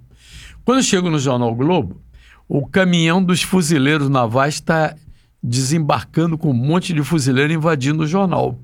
Quando 0.66 0.80
eu 0.80 0.84
chego 0.84 1.10
no 1.10 1.20
jornal 1.20 1.54
O 1.54 1.56
Globo, 1.56 2.02
o 2.50 2.68
caminhão 2.68 3.24
dos 3.24 3.42
fuzileiros 3.42 4.10
navais 4.10 4.56
está 4.56 4.94
desembarcando 5.42 6.38
com 6.38 6.50
um 6.52 6.54
monte 6.54 6.94
de 6.94 7.02
fuzileiro 7.02 7.54
invadindo 7.54 8.04
o 8.04 8.08
jornal. 8.08 8.60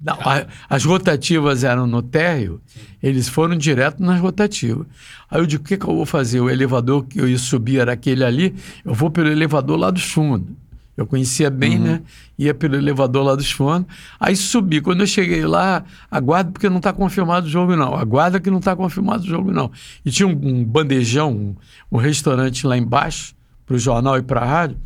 Não, 0.00 0.14
a- 0.20 0.46
as 0.68 0.84
rotativas 0.84 1.64
eram 1.64 1.86
no 1.86 2.02
térreo, 2.02 2.60
eles 3.02 3.28
foram 3.28 3.56
direto 3.56 4.02
nas 4.02 4.20
rotativas. 4.20 4.86
Aí 5.30 5.40
eu 5.40 5.46
digo, 5.46 5.62
o 5.64 5.66
que, 5.66 5.76
que 5.76 5.84
eu 5.86 5.94
vou 5.96 6.06
fazer? 6.06 6.40
O 6.40 6.50
elevador 6.50 7.04
que 7.04 7.18
eu 7.20 7.28
ia 7.28 7.38
subir 7.38 7.78
era 7.80 7.92
aquele 7.92 8.22
ali, 8.24 8.54
eu 8.84 8.92
vou 8.94 9.10
pelo 9.10 9.28
elevador 9.28 9.78
lá 9.78 9.90
dos 9.90 10.04
fundos. 10.04 10.54
Eu 10.96 11.06
conhecia 11.06 11.50
bem, 11.50 11.78
né? 11.78 12.00
Ia 12.38 12.54
pelo 12.54 12.74
elevador 12.74 13.22
lá 13.22 13.34
dos 13.34 13.50
fundos. 13.50 13.86
Aí 14.18 14.34
subi. 14.34 14.80
Quando 14.80 15.00
eu 15.02 15.06
cheguei 15.06 15.44
lá, 15.44 15.84
aguardo 16.10 16.52
porque 16.52 16.70
não 16.70 16.78
está 16.78 16.90
confirmado 16.90 17.46
o 17.46 17.50
jogo, 17.50 17.76
não. 17.76 17.94
Aguarda 17.94 18.40
que 18.40 18.50
não 18.50 18.60
está 18.60 18.74
confirmado 18.74 19.22
o 19.22 19.26
jogo, 19.26 19.52
não. 19.52 19.70
E 20.06 20.10
tinha 20.10 20.26
um, 20.26 20.30
um 20.32 20.64
bandejão, 20.64 21.32
um, 21.32 21.54
um 21.92 21.98
restaurante 21.98 22.66
lá 22.66 22.78
embaixo, 22.78 23.34
para 23.66 23.76
o 23.76 23.78
jornal 23.78 24.16
e 24.16 24.22
para 24.22 24.40
a 24.40 24.44
rádio. 24.46 24.78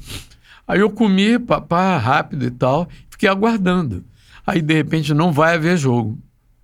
Aí 0.66 0.80
eu 0.80 0.90
comi, 0.90 1.38
papá, 1.38 1.96
rápido 1.96 2.44
e 2.44 2.50
tal, 2.50 2.88
fiquei 3.08 3.28
aguardando. 3.28 4.04
Aí, 4.51 4.61
de 4.61 4.74
repente, 4.74 5.14
não 5.14 5.30
vai 5.30 5.55
haver 5.55 5.76
jogo. 5.76 6.18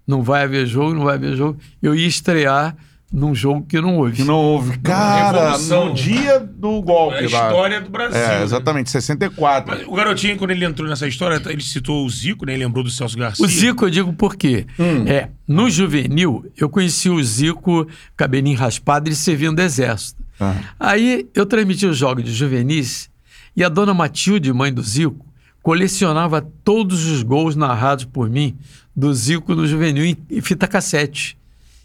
Não 0.05 0.22
vai 0.22 0.43
haver 0.43 0.66
jogo, 0.66 0.93
não 0.93 1.05
vai 1.05 1.14
haver 1.14 1.37
jogo. 1.37 1.59
Eu 1.80 1.95
ia 1.95 2.07
estrear 2.07 2.76
num 3.12 3.32
jogo 3.32 3.64
que 3.64 3.80
não 3.80 3.97
houve. 3.97 4.16
Que 4.16 4.24
não 4.24 4.34
houve. 4.34 4.76
Cara, 4.78 5.51
Revolução. 5.51 5.87
no 5.87 5.95
dia 5.95 6.41
do 6.41 6.82
golpe. 6.82 7.14
É 7.14 7.18
a 7.18 7.20
lá. 7.20 7.26
história 7.26 7.80
do 7.80 7.91
Brasil. 7.91 8.20
É, 8.20 8.39
né? 8.39 8.43
exatamente, 8.43 8.91
64. 8.91 9.72
Mas 9.72 9.87
o 9.87 9.93
garotinho, 9.93 10.37
quando 10.37 10.51
ele 10.51 10.64
entrou 10.64 10.89
nessa 10.89 11.07
história, 11.07 11.41
ele 11.47 11.62
citou 11.62 12.05
o 12.05 12.11
Zico, 12.11 12.45
né? 12.45 12.55
Ele 12.55 12.64
lembrou 12.64 12.82
do 12.82 12.91
Celso 12.91 13.16
Garcia. 13.16 13.45
O 13.45 13.49
Zico, 13.49 13.84
eu 13.84 13.91
digo 13.91 14.12
por 14.12 14.34
quê? 14.34 14.66
É, 15.07 15.28
no 15.47 15.70
juvenil, 15.70 16.45
eu 16.57 16.68
conheci 16.68 17.09
o 17.09 17.22
Zico, 17.22 17.87
cabelinho 18.16 18.59
raspado, 18.59 19.09
ele 19.09 19.16
servia 19.16 19.53
no 19.53 19.61
exército. 19.61 20.24
Ah. 20.41 20.57
Aí 20.78 21.28
eu 21.34 21.47
transmiti 21.47 21.87
os 21.87 21.97
jogos 21.97 22.24
de 22.24 22.32
juvenis 22.32 23.09
e 23.57 23.64
a 23.64 23.68
dona 23.68 23.95
Matilde, 23.95 24.53
mãe 24.53 24.72
do 24.72 24.82
Zico, 24.82 25.26
colecionava 25.66 26.40
todos 26.62 27.06
os 27.06 27.24
gols 27.24 27.56
narrados 27.56 28.04
por 28.04 28.30
mim 28.30 28.56
do 28.94 29.12
Zico 29.12 29.52
no 29.52 29.66
juvenil 29.66 30.04
em, 30.30 30.40
fita 30.40 30.68
cassete. 30.68 31.36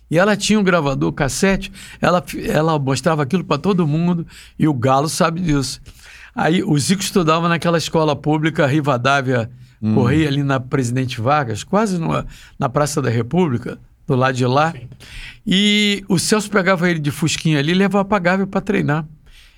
E 0.09 0.19
ela 0.19 0.38
tinha 0.38 0.59
um 0.59 0.63
gravador 0.63 1.11
cassete, 1.13 1.71
ela, 1.99 2.23
ela 2.47 2.77
mostrava 2.77 3.23
aquilo 3.23 3.43
para 3.43 3.57
todo 3.57 3.88
mundo 3.88 4.27
e 4.59 4.67
o 4.67 4.73
Galo 4.75 5.09
sabe 5.09 5.41
disso. 5.41 5.82
Aí 6.36 6.61
o 6.61 6.77
Zico 6.77 7.01
estudava 7.01 7.49
naquela 7.49 7.79
escola 7.79 8.15
pública 8.15 8.67
Rivadavia 8.67 9.49
Correia, 9.95 10.27
ali 10.27 10.43
na 10.43 10.59
Presidente 10.59 11.19
Vargas, 11.19 11.63
quase 11.63 11.97
no- 11.97 12.23
na 12.59 12.69
Praça 12.69 13.01
da 13.01 13.09
República, 13.09 13.79
do 14.05 14.15
lado 14.15 14.36
de 14.36 14.45
lá. 14.45 14.75
E 15.43 16.03
o 16.07 16.19
Celso 16.19 16.51
pegava 16.51 16.88
ele 16.88 16.99
de 16.99 17.09
fusquinha 17.09 17.57
ali 17.57 17.71
e 17.71 17.73
levava 17.75 18.05
pra 18.05 18.19
Gávea 18.19 18.45
para 18.45 18.61
treinar. 18.61 19.07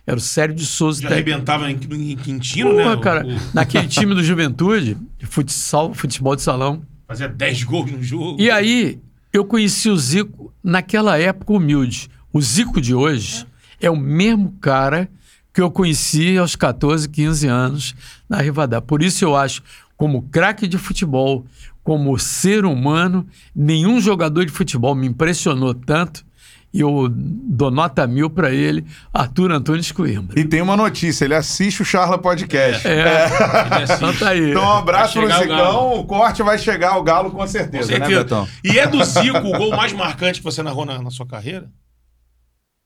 Era 0.06 0.18
o 0.18 0.20
Sérgio 0.20 0.56
de 0.56 0.66
Souza. 0.66 1.02
Já 1.02 1.10
técnico. 1.10 1.30
arrebentava 1.32 1.72
em, 1.72 1.76
em 2.12 2.16
Quintino, 2.18 2.72
Porra, 2.72 2.96
né? 2.96 3.02
cara, 3.02 3.26
O- 3.26 3.40
naquele 3.56 3.88
time 3.90 4.14
do 4.14 4.24
Juventude, 4.24 4.98
de 5.18 5.26
futsal, 5.26 5.94
futebol 5.94 6.36
de 6.36 6.42
salão. 6.42 6.82
Fazia 7.08 7.28
10 7.30 7.64
gols 7.64 7.92
no 7.92 8.04
jogo. 8.04 8.42
E 8.42 8.50
aí, 8.52 9.00
eu 9.32 9.46
conheci 9.46 9.90
o 9.90 9.98
Zico 9.98 10.54
naquela 10.64 11.18
época 11.18 11.54
humilde. 11.54 12.10
O 12.34 12.42
Zico 12.42 12.82
de 12.82 12.94
hoje 12.94 13.46
é 13.80 13.90
o 13.90 13.96
mesmo 13.96 14.52
cara 14.60 15.10
que 15.54 15.62
eu 15.62 15.70
conheci 15.70 16.38
aos 16.38 16.56
14, 16.56 17.08
15 17.08 17.48
anos 17.48 17.96
na 18.28 18.38
Rivadavia. 18.42 18.82
Por 18.82 19.04
isso 19.04 19.24
eu 19.24 19.36
acho, 19.36 19.62
como 19.96 20.24
craque 20.24 20.68
de 20.68 20.78
futebol, 20.80 21.46
como 21.84 22.18
ser 22.18 22.66
humano, 22.66 23.28
nenhum 23.56 24.02
jogador 24.02 24.46
de 24.46 24.52
futebol 24.52 24.96
me 24.96 25.06
impressionou 25.08 25.74
tanto. 25.74 26.26
E 26.74 26.80
eu 26.82 27.08
dou 27.08 27.70
nota 27.70 28.08
mil 28.08 28.32
para 28.32 28.50
ele, 28.52 28.84
Arthur 29.14 29.52
Antunes 29.52 29.92
Coimbra. 29.92 30.40
E 30.40 30.44
tem 30.44 30.60
uma 30.60 30.76
notícia, 30.76 31.24
ele 31.24 31.36
assiste 31.36 31.84
o 31.84 31.86
Charla 31.86 32.18
Podcast. 32.18 32.88
É, 32.88 33.00
Ele 33.02 33.84
assiste. 33.84 33.96
então 33.98 34.14
tá 34.16 34.30
aí. 34.30 34.50
Então, 34.50 34.64
um 34.64 34.72
abraço 34.78 35.20
pro 35.20 35.32
chegar 35.32 35.40
o. 35.40 35.42
Zicão. 35.44 36.00
O 36.00 36.04
corte 36.06 36.42
vai 36.42 36.58
chegar 36.58 36.90
ao 36.94 37.04
Galo 37.04 37.30
com 37.30 37.46
certeza, 37.46 37.94
Com 37.94 38.00
né, 38.00 38.06
certeza. 38.06 38.24
Betão? 38.24 38.48
E 38.64 38.80
é 38.80 38.88
do 38.88 39.04
Zico 39.04 39.38
o 39.38 39.58
gol 39.58 39.76
mais 39.76 39.94
marcante 39.94 40.40
que 40.40 40.44
você 40.44 40.64
narrou 40.64 40.84
na, 40.86 41.00
na 41.00 41.12
sua 41.12 41.28
carreira? 41.28 41.70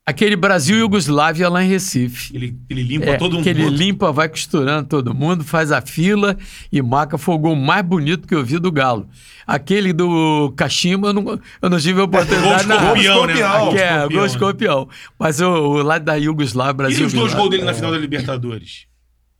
Aquele 0.09 0.37
Brasil 0.37 0.77
e 0.77 0.79
Iugoslávia 0.79 1.49
lá 1.49 1.61
em 1.61 1.67
Recife. 1.67 2.33
Ele, 2.33 2.55
ele 2.69 2.81
limpa 2.81 3.07
É, 3.07 3.17
todo 3.17 3.33
mundo. 3.33 3.43
que 3.43 3.49
ele 3.49 3.69
limpa, 3.69 4.09
vai 4.09 4.29
costurando 4.29 4.87
todo 4.87 5.13
mundo, 5.13 5.43
faz 5.43 5.69
a 5.69 5.81
fila 5.81 6.37
e 6.71 6.81
marca. 6.81 7.17
Foi 7.17 7.35
o 7.35 7.37
gol 7.37 7.57
mais 7.57 7.83
bonito 7.85 8.25
que 8.25 8.33
eu 8.33 8.41
vi 8.41 8.57
do 8.57 8.71
Galo. 8.71 9.05
Aquele 9.45 9.91
do 9.91 10.53
Kashima, 10.55 11.09
eu 11.09 11.13
não, 11.13 11.39
eu 11.61 11.69
não 11.69 11.77
tive 11.77 12.01
a 12.01 12.05
Gol 12.05 12.05
oportunidade. 12.05 12.61
de 12.63 12.67
na- 12.69 12.75
escorpião, 12.77 13.25
né? 13.27 13.33
Gol 13.33 13.71
de 13.73 13.77
é, 13.77 13.85
escorpião, 13.85 14.09
gol 14.09 14.25
escorpião. 14.25 14.89
Mas 15.19 15.41
o, 15.41 15.45
o 15.49 15.83
lá 15.83 15.97
da 15.97 16.15
Iugoslávia, 16.15 16.73
Brasil. 16.73 17.01
E 17.01 17.05
os 17.07 17.13
dois 17.13 17.33
gols 17.33 17.49
dele 17.49 17.63
na 17.65 17.73
final 17.73 17.91
da 17.91 17.97
Libertadores? 17.97 18.86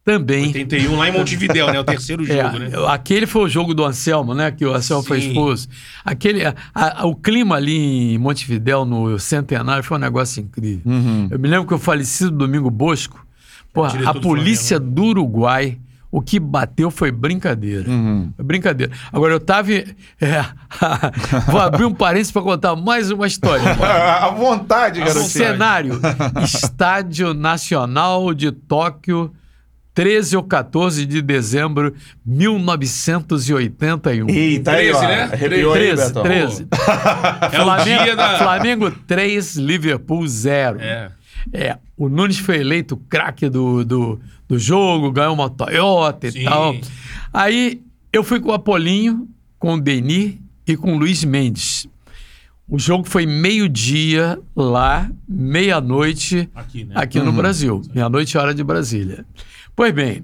Também. 0.07 0.45
81 0.53 0.95
lá 0.95 1.09
em 1.09 1.11
Montevidéu, 1.11 1.67
né? 1.69 1.79
O 1.79 1.83
terceiro 1.83 2.23
É, 2.31 2.41
jogo, 2.43 2.59
né? 2.59 2.69
Aquele 2.87 3.25
foi 3.27 3.41
o 3.43 3.49
jogo 3.49 3.73
do 3.73 3.83
Anselmo, 3.83 4.33
né? 4.33 4.51
Que 4.51 4.65
o 4.65 4.73
Anselmo 4.73 5.03
foi 5.03 5.19
Sim. 5.19 5.27
expulso. 5.27 5.67
Aquele, 6.05 6.45
a- 6.45 6.55
a- 6.73 7.05
o 7.05 7.13
clima 7.13 7.57
ali 7.57 8.13
em 8.13 8.17
Montevidéu, 8.17 8.85
no 8.85 9.19
Centenário, 9.19 9.83
foi 9.83 9.97
um 9.97 9.99
negócio 9.99 10.41
incrível. 10.41 10.81
Uhum. 10.85 11.27
Eu 11.29 11.37
me 11.37 11.49
lembro 11.49 11.67
que 11.67 11.73
o 11.73 11.77
falecido 11.77 12.31
Domingo 12.31 12.71
Bosco, 12.71 13.19
porra, 13.73 14.09
a 14.09 14.13
do 14.13 14.21
polícia 14.21 14.79
do 14.79 15.03
Uruguai, 15.03 15.77
o 16.09 16.21
que 16.21 16.39
bateu 16.39 16.89
foi 16.89 17.11
brincadeira. 17.11 17.89
Uhum. 17.89 18.31
Foi 18.33 18.45
brincadeira. 18.45 18.93
Agora, 19.11 19.33
eu 19.33 19.41
tava. 19.41 19.73
é, 19.73 19.85
vou 21.51 21.59
abrir 21.59 21.83
um 21.83 21.93
parênteses 21.93 22.31
para 22.31 22.41
contar 22.43 22.77
mais 22.77 23.11
uma 23.11 23.27
história. 23.27 23.63
À 24.23 24.29
vontade, 24.29 25.01
O 25.01 25.03
garotinho. 25.03 25.27
cenário: 25.29 25.99
Estádio 26.45 27.33
Nacional 27.33 28.33
de 28.33 28.53
Tóquio, 28.53 29.31
13 29.97 30.37
ou 30.37 30.43
14 30.43 31.07
de 31.07 31.23
dezembro 31.23 31.91
de 32.23 32.47
1981. 32.47 34.29
Eita, 34.29 34.73
aí, 34.73 34.91
ó. 34.91 34.99
13, 34.99 35.07
né? 35.07 35.23
Arrepiou 35.23 35.73
aí, 35.73 35.79
13, 35.79 36.05
Betão. 36.05 36.21
13. 36.23 36.67
É 37.51 37.61
o 37.63 37.83
dia 37.83 38.15
da... 38.15 38.37
Flamengo 38.37 38.91
3, 38.91 39.55
Liverpool 39.55 40.27
0. 40.27 40.79
É. 40.79 41.09
É, 41.51 41.77
o 41.97 42.07
Nunes 42.09 42.37
foi 42.37 42.59
eleito 42.59 42.95
craque 43.09 43.49
do, 43.49 43.83
do, 43.83 44.19
do 44.47 44.59
jogo, 44.59 45.11
ganhou 45.11 45.33
uma 45.33 45.49
Toyota 45.49 46.27
e 46.27 46.31
Sim. 46.31 46.43
tal. 46.43 46.75
Aí 47.33 47.81
eu 48.13 48.23
fui 48.23 48.39
com 48.39 48.49
o 48.49 48.53
Apolinho, 48.53 49.27
com 49.57 49.73
o 49.73 49.81
Denis 49.81 50.35
e 50.67 50.77
com 50.77 50.93
o 50.93 50.99
Luiz 50.99 51.23
Mendes. 51.23 51.87
O 52.69 52.77
jogo 52.77 53.09
foi 53.09 53.25
meio-dia 53.25 54.37
lá, 54.55 55.09
meia-noite 55.27 56.47
Aqui, 56.53 56.83
né? 56.83 56.93
aqui 56.95 57.19
no 57.19 57.31
Brasil. 57.31 57.81
Meia-noite, 57.95 58.37
hora 58.37 58.53
de 58.53 58.63
Brasília. 58.63 59.25
Pois 59.77 59.93
bem, 59.93 60.23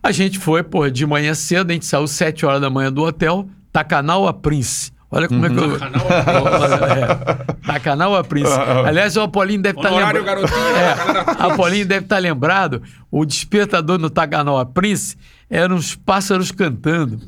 a 0.00 0.12
gente 0.12 0.38
foi, 0.38 0.62
pô, 0.62 0.88
de 0.88 1.04
manhã 1.04 1.34
cedo, 1.34 1.70
a 1.70 1.74
gente 1.74 1.84
saiu 1.84 2.06
sete 2.06 2.46
horas 2.46 2.60
da 2.60 2.70
manhã 2.70 2.92
do 2.92 3.02
hotel, 3.02 3.48
Takanawa 3.72 4.32
Prince. 4.32 4.92
Olha 5.10 5.26
como 5.28 5.44
é 5.44 5.50
que 5.50 5.56
eu. 5.58 5.76
É, 5.76 7.66
Takanawa 7.66 8.22
Prince. 8.24 8.52
Aliás, 8.86 9.14
o 9.16 9.22
Apolinho 9.22 9.60
deve 9.60 9.78
estar 9.78 9.90
Honorário, 9.90 10.20
lembrado. 10.20 10.36
garotinho. 10.48 10.62
É, 10.76 10.94
galera. 10.96 11.20
Apolinho 11.52 11.84
deve 11.86 12.04
estar 12.06 12.18
lembrado, 12.18 12.80
o 13.10 13.24
despertador 13.26 13.98
no 13.98 14.08
Takanawa 14.08 14.64
Prince 14.64 15.16
eram 15.50 15.74
os 15.76 15.94
pássaros 15.96 16.50
cantando. 16.52 17.18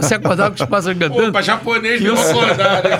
Você 0.00 0.14
acordava 0.14 0.54
com 0.56 0.62
os 0.62 0.68
pássaros 0.70 0.96
cantando. 0.98 1.28
Opa, 1.30 1.42
japonês 1.42 2.00
E 2.00 2.04
não 2.04 2.14
o- 2.14 2.20
acordar, 2.20 2.82
né? 2.84 2.98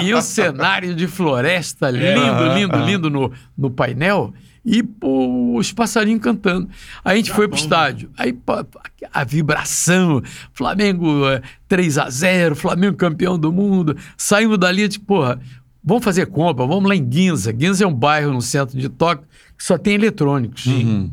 E 0.00 0.02
o- 0.02 0.02
E, 0.02 0.06
e 0.08 0.14
o 0.14 0.20
cenário 0.20 0.94
de 0.94 1.06
floresta 1.06 1.88
lindo, 1.90 2.54
lindo, 2.54 2.76
lindo 2.84 3.08
no, 3.10 3.32
no 3.56 3.70
painel. 3.70 4.34
E 4.70 4.82
pô, 4.82 5.56
os 5.56 5.72
passarinhos 5.72 6.20
cantando. 6.20 6.68
Aí 7.02 7.14
a 7.14 7.16
gente 7.16 7.32
foi 7.32 7.48
pro 7.48 7.56
estádio. 7.56 8.10
Aí 8.18 8.34
pá, 8.34 8.66
a 9.10 9.24
vibração, 9.24 10.22
Flamengo 10.52 11.26
é, 11.26 11.40
3 11.66 11.96
a 11.96 12.10
0 12.10 12.54
Flamengo 12.54 12.94
campeão 12.94 13.38
do 13.38 13.50
mundo. 13.50 13.96
Saímos 14.14 14.58
dali 14.58 14.86
tipo, 14.86 15.06
porra, 15.06 15.40
vamos 15.82 16.04
fazer 16.04 16.26
compra, 16.26 16.66
vamos 16.66 16.86
lá 16.86 16.94
em 16.94 17.10
Ginza. 17.10 17.54
Ginza 17.58 17.84
é 17.84 17.86
um 17.86 17.94
bairro 17.94 18.30
no 18.30 18.42
centro 18.42 18.78
de 18.78 18.90
Tóquio 18.90 19.26
que 19.56 19.64
só 19.64 19.78
tem 19.78 19.94
eletrônicos, 19.94 20.64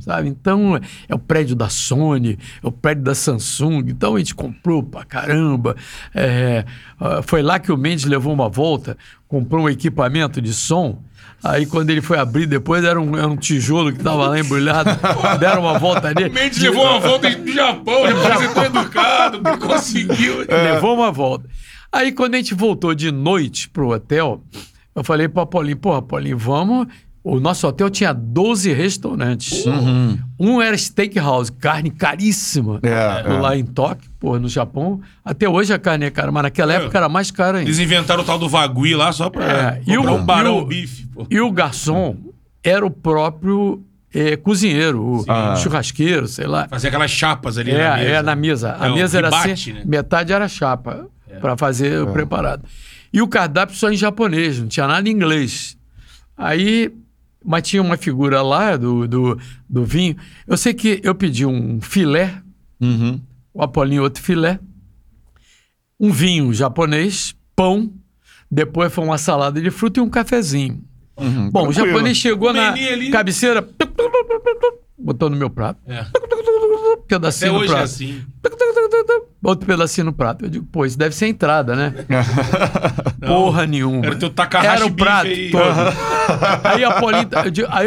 sabe? 0.02 0.28
Então, 0.30 0.80
é 1.10 1.16
o 1.16 1.18
prédio 1.18 1.56
da 1.56 1.68
Sony, 1.68 2.38
é 2.62 2.68
o 2.68 2.72
prédio 2.72 3.04
da 3.04 3.16
Samsung. 3.16 3.86
Então, 3.88 4.16
a 4.16 4.20
gente 4.20 4.36
comprou 4.36 4.84
pra 4.84 5.04
caramba. 5.04 5.76
É, 6.14 6.64
foi 7.24 7.42
lá 7.42 7.58
que 7.58 7.72
o 7.72 7.78
Mendes 7.78 8.06
levou 8.06 8.32
uma 8.32 8.48
volta, 8.48 8.96
comprou 9.28 9.64
um 9.64 9.70
equipamento 9.70 10.40
de 10.40 10.54
som. 10.54 11.02
Aí, 11.48 11.68
quando 11.68 11.92
ele 11.92 12.02
foi 12.02 12.18
abrir, 12.18 12.48
depois 12.48 12.84
era 12.84 13.00
um, 13.00 13.16
era 13.16 13.28
um 13.28 13.38
tijolo 13.38 13.92
que 13.92 14.00
estava 14.00 14.30
lá 14.30 14.40
embrulhado. 14.40 14.90
deram 15.40 15.62
uma 15.62 15.78
volta 15.78 16.12
nele. 16.12 16.30
Mendes 16.30 16.58
levou 16.58 16.84
uma 16.84 17.00
volta 17.00 17.30
do 17.30 17.52
Japão, 17.52 18.08
já 18.08 18.34
apresentou 18.34 18.64
educado, 18.64 19.42
não 19.44 19.60
conseguiu. 19.60 20.40
Levou 20.50 20.96
uma 20.96 21.12
volta. 21.12 21.48
Aí, 21.92 22.12
quando 22.12 22.34
a 22.34 22.38
gente 22.38 22.56
voltou 22.56 22.96
de 22.96 23.12
noite 23.12 23.70
pro 23.70 23.90
hotel, 23.90 24.44
eu 24.96 25.04
falei 25.04 25.28
pra 25.28 25.46
Paulinho, 25.46 25.78
pô, 25.78 26.02
Paulinho, 26.02 26.36
vamos. 26.36 26.88
O 27.28 27.40
nosso 27.40 27.68
hotel 27.68 27.90
tinha 27.90 28.14
12 28.14 28.72
restaurantes. 28.72 29.66
Um 30.40 30.62
era 30.62 30.78
steakhouse, 30.78 31.52
carne 31.52 31.90
caríssima. 31.90 32.80
É, 32.84 32.90
é. 33.28 33.34
Lá 33.40 33.58
em 33.58 33.66
Tóquio, 33.66 34.12
pô, 34.20 34.38
no 34.38 34.48
Japão. 34.48 35.02
Até 35.24 35.50
hoje 35.50 35.74
a 35.74 35.80
carne 35.80 36.06
é 36.06 36.12
cara, 36.12 36.32
mas 36.32 36.44
naquela 36.44 36.74
época 36.74 36.96
era 36.96 37.10
mais 37.10 37.32
cara 37.32 37.58
ainda. 37.58 37.68
Eles 37.70 37.80
inventaram 37.80 38.22
o 38.22 38.26
tal 38.26 38.38
do 38.38 38.48
Vagui 38.48 38.94
lá 38.94 39.12
só 39.12 39.28
pra 39.32 39.44
É, 39.44 39.82
e 39.88 39.98
o- 39.98 40.02
um 40.08 40.24
barão 40.24 40.60
e 40.60 40.62
o- 40.62 40.66
bife. 40.68 41.08
Pô. 41.08 41.26
E 41.28 41.42
o 41.42 41.52
garçom 41.52 42.16
era 42.64 42.86
o 42.86 42.92
próprio 42.92 43.84
eh, 44.14 44.38
cozinheiro, 44.38 45.02
o 45.04 45.26
Ah. 45.28 45.56
churrasqueiro, 45.58 46.26
sei 46.28 46.46
lá. 46.48 46.68
Fazer 46.70 46.88
aquelas 46.90 47.10
chapas 47.12 47.58
ali 47.58 47.72
É, 47.72 47.78
na 47.90 47.96
mesa. 47.98 48.10
é 48.10 48.22
na 48.22 48.36
mesa. 48.36 48.78
A 48.80 48.88
É, 48.88 48.94
mesa 48.94 49.18
era 49.18 49.28
assim, 49.30 49.74
né? 49.74 49.82
metade 49.86 50.32
era 50.32 50.48
chapa 50.48 51.08
para 51.42 51.58
fazer 51.58 52.02
o 52.04 52.08
preparado. 52.14 52.64
E 53.12 53.20
o 53.22 53.28
cardápio 53.28 53.76
só 53.76 53.92
em 53.92 53.98
japonês, 53.98 54.60
não 54.60 54.68
tinha 54.68 54.88
nada 54.88 55.10
em 55.10 55.12
inglês. 55.12 55.76
Aí, 56.38 56.92
mas 57.46 57.68
tinha 57.68 57.82
uma 57.82 57.96
figura 57.98 58.42
lá 58.42 58.76
do, 58.76 59.08
do, 59.08 59.40
do 59.70 59.86
vinho. 59.86 60.16
Eu 60.48 60.58
sei 60.58 60.74
que 60.74 61.00
eu 61.04 61.14
pedi 61.16 61.46
um 61.46 61.80
filé, 61.80 62.42
Uhum. 62.82 63.22
o 63.54 63.62
Apolinho 63.64 64.04
outro 64.04 64.22
filé, 64.22 64.60
um 66.00 66.12
vinho 66.12 66.54
japonês, 66.54 67.36
pão, 67.56 67.94
depois 68.52 68.92
foi 68.94 69.04
uma 69.04 69.18
salada 69.18 69.62
de 69.62 69.72
fruta 69.72 70.00
e 70.00 70.04
um 70.04 70.10
cafezinho. 70.10 70.84
Uhum. 71.18 71.50
Bom, 71.50 71.62
o 71.62 71.72
Tranquilo. 71.72 71.88
japonês 71.94 72.18
chegou 72.18 72.52
na 72.52 72.74
ali. 72.74 73.10
cabeceira, 73.10 73.62
botou 74.98 75.30
no 75.30 75.36
meu 75.38 75.50
prato, 75.50 75.80
É. 75.88 76.00
Até 76.00 77.08
pedacinho 77.08 77.54
no 77.54 77.60
hoje 77.60 77.66
é 77.72 77.76
prato. 77.76 77.84
assim. 77.86 78.24
Outro 79.44 79.68
pedacinho 79.68 80.06
no 80.06 80.14
prato. 80.14 80.46
Eu 80.46 80.50
digo, 80.50 80.66
pô, 80.72 80.86
isso 80.86 80.98
deve 80.98 81.14
ser 81.16 81.28
entrada, 81.28 81.76
né? 81.76 81.94
Porra 83.26 83.68
nenhuma. 83.68 84.06
Era 84.06 84.16
o 84.16 84.20
teu 84.20 84.30
Era 84.64 84.86
o 84.86 84.92
prato 84.92 85.28
aí. 85.28 85.52
todo. 85.52 85.64
aí 86.66 86.84
a 86.84 87.00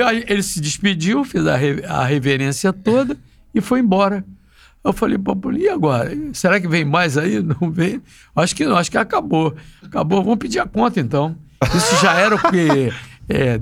aí 0.02 0.24
ele 0.28 0.42
se 0.42 0.60
despediu, 0.60 1.24
fez 1.24 1.46
a, 1.46 1.56
re- 1.56 1.84
a 1.86 2.04
reverência 2.04 2.72
toda 2.72 3.16
e 3.54 3.60
foi 3.60 3.80
embora. 3.80 4.24
Eu 4.84 4.92
falei 4.92 5.18
pra 5.18 5.34
Paulinha, 5.34 5.64
e 5.66 5.68
agora? 5.68 6.16
Será 6.32 6.60
que 6.60 6.68
vem 6.68 6.84
mais 6.84 7.18
aí? 7.18 7.42
Não 7.60 7.70
vem? 7.70 8.00
Acho 8.36 8.54
que 8.54 8.64
não, 8.64 8.76
acho 8.76 8.90
que 8.90 8.96
acabou. 8.96 9.54
Acabou, 9.84 10.22
vamos 10.22 10.38
pedir 10.38 10.60
a 10.60 10.66
conta 10.66 11.00
então. 11.00 11.36
Isso 11.74 12.00
já 12.00 12.12
era 12.14 12.36
o 12.36 12.50
quê? 12.50 12.92
É, 13.28 13.60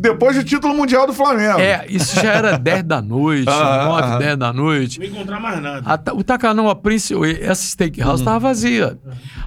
Depois 0.00 0.36
do 0.36 0.44
título 0.44 0.74
mundial 0.74 1.06
do 1.06 1.12
Flamengo. 1.12 1.58
é, 1.60 1.86
isso 1.88 2.16
já 2.16 2.32
era 2.34 2.56
10 2.58 2.82
da 2.84 3.00
noite, 3.00 3.48
Ah, 3.48 3.84
9, 3.86 4.02
ah. 4.02 4.18
10 4.18 4.36
da 4.36 4.52
noite. 4.52 4.98
Não 5.00 5.06
vou 5.06 5.16
encontrar 5.16 5.40
mais 5.40 5.62
nada. 5.62 5.82
A 6.08 6.14
o 6.14 6.22
Takanawa 6.24 6.74
Prince, 6.76 7.14
o- 7.14 7.24
essa 7.24 7.66
steakhouse 7.66 8.20
estava 8.20 8.38
vazia. 8.40 8.98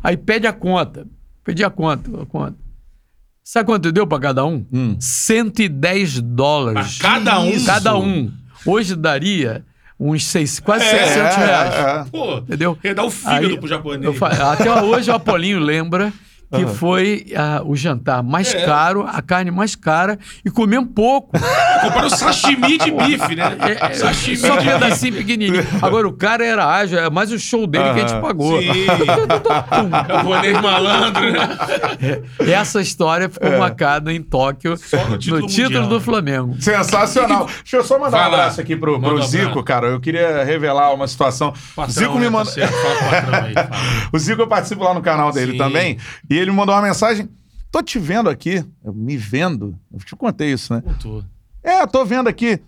Aí 0.03 0.15
pede 0.17 0.47
a 0.47 0.53
conta. 0.53 1.05
Pedi 1.43 1.63
a 1.63 1.70
conta, 1.70 2.09
a 2.22 2.26
conta. 2.26 2.55
Sabe 3.43 3.65
quanto 3.65 3.91
deu 3.91 4.05
para 4.05 4.20
cada 4.20 4.45
um? 4.45 4.63
110 4.99 6.22
dólares. 6.22 6.97
Pra 6.99 7.09
cada 7.11 7.39
um? 7.39 7.65
Cada 7.65 7.97
um. 7.97 8.32
Hoje 8.65 8.95
daria 8.95 9.65
uns 9.99 10.26
seis, 10.26 10.59
quase 10.59 10.86
É, 10.86 11.05
600 11.07 11.36
reais. 11.36 11.74
é. 11.76 12.05
Pô, 12.11 12.38
Entendeu? 12.38 12.78
ia 12.84 12.93
dar 12.95 13.03
o 13.03 13.09
fígado 13.09 13.47
Aí, 13.47 13.57
pro 13.57 13.67
japonês. 13.67 14.15
eu 14.22 14.26
até 14.47 14.82
hoje 14.84 15.09
o 15.09 15.15
Apolinho 15.15 15.59
lembra 15.59 16.13
que 16.51 16.65
foi 16.65 17.27
ah, 17.35 17.61
o 17.63 17.75
jantar 17.75 18.23
mais 18.23 18.53
É. 18.53 18.65
caro, 18.65 19.05
a 19.07 19.21
carne 19.21 19.51
mais 19.51 19.75
cara, 19.75 20.17
e 20.43 20.49
comemos 20.49 20.89
pouco. 20.93 21.31
Compraram 21.82 22.09
sashimi 22.09 22.77
de 22.77 22.91
bife, 22.91 23.36
né? 23.36 23.57
É, 23.59 23.86
é, 23.86 23.93
sashimi 23.93 24.38
só 24.38 24.57
de 24.57 24.65
pedacinho 24.65 25.13
pequenininho. 25.15 25.65
Agora 25.82 26.07
o 26.07 26.13
cara 26.13 26.45
era 26.45 26.65
ágil, 26.67 26.99
é 26.99 27.09
mais 27.09 27.32
o 27.32 27.39
show 27.39 27.65
dele 27.67 27.93
que 27.93 27.99
a 28.01 28.07
gente 28.07 28.21
pagou. 28.21 28.61
Sim. 28.61 28.86
Japonês 30.07 30.61
malandro, 30.61 31.32
né? 31.32 31.39
É, 32.39 32.51
Essa 32.51 32.82
história 32.82 33.30
ficou 33.30 33.57
marcada 33.57 34.11
em 34.13 34.21
Tóquio 34.21 34.75
no 35.11 35.17
título 35.17 35.41
mundial. 35.41 35.88
do 35.88 35.99
Flamengo. 36.01 36.55
Sensacional. 36.61 37.45
Deixa 37.45 37.77
eu 37.77 37.84
só 37.84 37.97
mandar 37.97 38.11
Vai 38.17 38.27
um 38.27 38.32
lá. 38.32 38.38
abraço 38.38 38.61
aqui 38.61 38.75
pro, 38.75 38.99
pro 38.99 39.21
Zico, 39.23 39.63
cara. 39.63 39.88
Eu 39.88 39.99
queria 39.99 40.43
revelar 40.43 40.93
uma 40.93 41.07
situação. 41.07 41.53
Patrão, 41.75 41.93
Zico 41.93 42.13
me 42.15 42.21
né? 42.21 42.30
mandou. 42.30 42.53
Tá 42.53 42.67
fala 42.67 43.21
com 43.21 43.32
o 43.32 43.36
aí. 43.36 43.53
O 44.13 44.19
Zico 44.19 44.41
eu 44.41 44.47
participo 44.47 44.84
lá 44.84 44.93
no 44.93 45.01
canal 45.01 45.32
dele 45.32 45.53
Sim. 45.53 45.57
também. 45.57 45.97
E 46.30 46.38
ele 46.38 46.51
me 46.51 46.57
mandou 46.57 46.73
uma 46.75 46.82
mensagem. 46.82 47.30
Tô 47.71 47.84
te 47.84 47.99
vendo 47.99 48.30
aqui, 48.30 48.63
eu 48.84 48.93
me 48.93 49.15
vendo. 49.15 49.75
Eu 49.93 49.99
te 49.99 50.15
contei 50.15 50.51
isso, 50.51 50.73
né? 50.73 50.82
Contou. 50.84 51.23
É, 51.64 51.86
tô 51.86 52.05
vendo 52.05 52.28
aqui. 52.28 52.60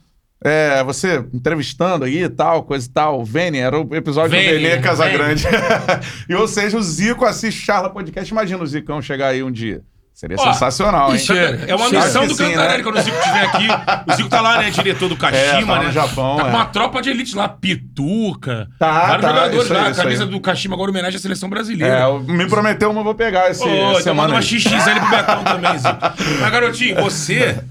É, 0.43 0.83
você 0.83 1.23
entrevistando 1.31 2.03
aí 2.03 2.23
e 2.23 2.29
tal, 2.29 2.63
coisa 2.63 2.87
e 2.87 2.89
tal. 2.89 3.23
Vene, 3.23 3.59
era 3.59 3.79
o 3.79 3.95
episódio 3.95 4.31
Vene, 4.31 4.57
do 4.57 4.69
Vene. 4.69 4.81
Casagrande. 4.81 5.45
e, 6.27 6.33
ou 6.33 6.47
seja, 6.47 6.77
o 6.77 6.81
Zico 6.81 7.25
assiste 7.25 7.63
Charla 7.63 7.89
Podcast. 7.89 8.31
Imagina 8.31 8.63
o 8.63 8.67
Zicão 8.67 9.01
chegar 9.01 9.27
aí 9.27 9.43
um 9.43 9.51
dia. 9.51 9.83
Seria 10.13 10.37
Ó, 10.37 10.51
sensacional, 10.51 11.15
hein? 11.15 11.21
É 11.67 11.73
uma 11.73 11.85
Acho 11.85 11.95
missão 11.95 12.21
que 12.23 12.27
do 12.27 12.35
sim, 12.35 12.43
Cantarelli 12.43 12.77
né? 12.77 12.83
quando 12.83 12.97
o 12.97 13.01
Zico 13.01 13.17
estiver 13.17 13.43
aqui. 13.43 13.67
O 14.07 14.13
Zico 14.15 14.29
tá 14.29 14.41
lá, 14.41 14.57
né? 14.59 14.69
Diretor 14.69 15.09
do 15.09 15.15
É, 15.25 15.51
Kashima, 15.51 15.73
tá 15.77 15.83
né? 15.83 15.91
Japão, 15.91 16.37
Tá 16.37 16.43
com 16.43 16.49
é. 16.49 16.53
uma 16.53 16.65
tropa 16.65 17.01
de 17.01 17.09
elite 17.09 17.35
lá, 17.35 17.47
Pituca. 17.47 18.67
Tá, 18.77 18.91
vários 18.91 19.21
tá, 19.21 19.27
jogadores 19.29 19.63
isso 19.63 19.73
aí, 19.73 19.81
lá. 19.81 19.87
A 19.87 19.95
camisa 19.95 20.25
do 20.25 20.39
Kashima 20.39 20.75
agora 20.75 20.91
homenagem 20.91 21.17
à 21.17 21.19
seleção 21.19 21.49
brasileira. 21.49 21.95
É, 21.95 22.19
me 22.19 22.47
prometeu 22.47 22.91
uma, 22.91 23.03
vou 23.03 23.15
pegar 23.15 23.49
esse, 23.49 23.63
Ô, 23.63 23.91
essa 23.91 24.01
então 24.01 24.15
manda 24.15 24.33
uma. 24.33 24.41
XXL 24.41 24.99
pro 24.99 25.09
Betão 25.09 25.43
também, 25.43 25.77
Zico. 25.79 25.97
Mas, 26.41 26.51
garotinho, 26.51 26.95
você 27.01 27.63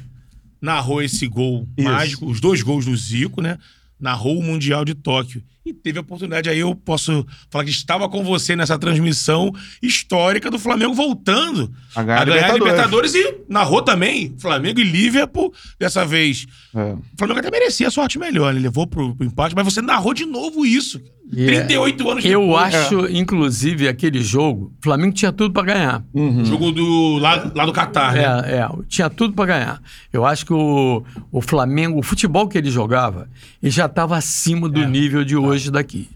narrou 0.60 1.02
esse 1.02 1.26
gol 1.26 1.68
Isso. 1.76 1.88
mágico, 1.88 2.26
os 2.26 2.40
dois 2.40 2.62
gols 2.62 2.84
do 2.84 2.96
Zico, 2.96 3.40
né? 3.40 3.58
Narrou 3.98 4.38
o 4.38 4.42
Mundial 4.42 4.84
de 4.84 4.94
Tóquio. 4.94 5.42
E 5.64 5.74
teve 5.74 5.98
a 5.98 6.00
oportunidade, 6.00 6.48
aí 6.48 6.58
eu 6.60 6.74
posso 6.74 7.26
falar 7.50 7.64
que 7.64 7.70
estava 7.70 8.08
com 8.08 8.24
você 8.24 8.56
nessa 8.56 8.78
transmissão 8.78 9.52
histórica 9.82 10.50
do 10.50 10.58
Flamengo 10.58 10.94
voltando 10.94 11.70
A 11.94 12.02
ganhar 12.02 12.24
Libertadores. 12.24 12.64
Libertadores 12.64 13.14
e 13.14 13.34
narrou 13.46 13.82
também 13.82 14.34
Flamengo 14.38 14.80
e 14.80 14.84
Liverpool 14.84 15.52
dessa 15.78 16.04
vez. 16.06 16.46
É. 16.74 16.92
O 16.94 17.02
Flamengo 17.18 17.40
até 17.40 17.50
merecia 17.50 17.88
a 17.88 17.90
sorte 17.90 18.18
melhor, 18.18 18.52
ele 18.54 18.62
levou 18.62 18.86
pro, 18.86 19.14
pro 19.14 19.26
empate, 19.26 19.54
mas 19.54 19.64
você 19.66 19.82
narrou 19.82 20.14
de 20.14 20.24
novo 20.24 20.64
isso. 20.64 20.98
E 21.32 21.42
é- 21.44 21.46
38 21.46 22.10
anos 22.10 22.24
Eu 22.24 22.40
depois. 22.40 22.74
acho, 22.74 23.06
inclusive, 23.08 23.86
aquele 23.86 24.20
jogo, 24.20 24.72
o 24.80 24.82
Flamengo 24.82 25.14
tinha 25.14 25.30
tudo 25.30 25.52
para 25.52 25.62
ganhar. 25.74 26.04
Uhum. 26.12 26.44
Jogo 26.44 26.72
do, 26.72 27.18
lá, 27.18 27.52
lá 27.54 27.64
do 27.66 27.72
Catar, 27.72 28.14
né? 28.14 28.22
É, 28.46 28.56
é, 28.56 28.68
tinha 28.88 29.08
tudo 29.08 29.32
para 29.34 29.46
ganhar. 29.46 29.82
Eu 30.12 30.24
acho 30.26 30.44
que 30.44 30.52
o, 30.52 31.04
o 31.30 31.40
Flamengo, 31.40 32.00
o 32.00 32.02
futebol 32.02 32.48
que 32.48 32.58
ele 32.58 32.68
jogava, 32.68 33.28
ele 33.62 33.70
já 33.70 33.86
estava 33.86 34.16
acima 34.16 34.68
do 34.68 34.80
É. 34.82 34.86
nível 34.86 35.24
de 35.24 35.36
hoje 35.36 35.49
daqui. 35.70 36.08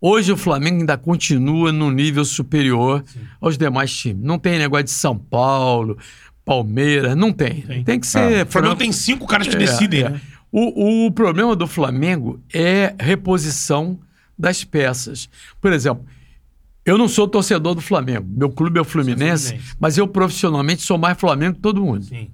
Hoje 0.00 0.30
o 0.32 0.36
Flamengo 0.36 0.78
ainda 0.80 0.96
continua 0.96 1.72
no 1.72 1.90
nível 1.90 2.24
superior 2.24 3.04
aos 3.40 3.58
demais 3.58 3.92
times. 3.92 4.22
Não 4.24 4.38
tem 4.38 4.58
negócio 4.58 4.84
de 4.84 4.90
São 4.92 5.18
Paulo, 5.18 5.98
Palmeiras, 6.44 7.16
não 7.16 7.32
tem. 7.32 7.62
Tem, 7.84 7.98
que 7.98 8.06
ser. 8.06 8.46
O 8.46 8.50
Flamengo 8.50 8.76
tem 8.76 8.92
cinco 8.92 9.26
caras 9.26 9.48
que 9.48 9.56
É, 9.56 9.58
decidem, 9.58 10.02
é. 10.04 10.08
né? 10.10 10.20
O, 10.50 11.06
o 11.06 11.12
problema 11.12 11.54
do 11.54 11.66
Flamengo 11.66 12.40
é 12.54 12.94
reposição 12.98 13.98
das 14.38 14.64
peças. 14.64 15.28
Por 15.60 15.72
exemplo, 15.72 16.04
Eu 16.86 16.96
não 16.96 17.06
sou 17.08 17.28
torcedor 17.28 17.74
do 17.74 17.82
Flamengo. 17.82 18.26
Meu 18.30 18.48
clube 18.48 18.78
é 18.78 18.80
o 18.80 18.84
Fluminense, 18.84 19.48
Fluminense. 19.48 19.76
mas 19.78 19.98
eu 19.98 20.08
profissionalmente 20.08 20.80
sou 20.80 20.96
mais 20.96 21.18
Flamengo 21.20 21.56
que 21.56 21.60
todo 21.60 21.84
mundo. 21.84 22.02
Sim. 22.04 22.30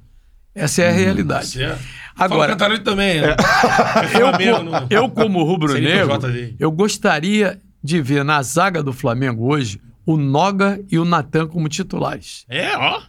Essa 0.55 0.83
é 0.83 0.89
a 0.91 0.93
realidade. 0.93 1.47
Certo. 1.49 1.83
Agora- 2.17 2.57
Fala 2.59 2.79
também, 2.79 3.21
né? 3.21 3.29
É 3.31 4.05
Eu, 4.17 4.29
Flamengo, 4.29 4.63
não- 4.63 4.87
eu, 4.89 5.09
como 5.09 5.43
rubro-negro, 5.43 6.19
eu 6.59 6.71
gostaria 6.71 7.61
de 7.83 8.01
ver 8.01 8.25
na 8.25 8.41
zaga 8.43 8.83
do 8.83 8.93
Flamengo 8.93 9.47
hoje 9.53 9.81
o 10.07 10.17
Noga 10.17 10.81
e 10.91 10.99
o 10.99 11.05
Natan 11.05 11.47
como 11.47 11.69
titulares. 11.69 12.45
É, 12.49 12.77
ó. 12.77 13.01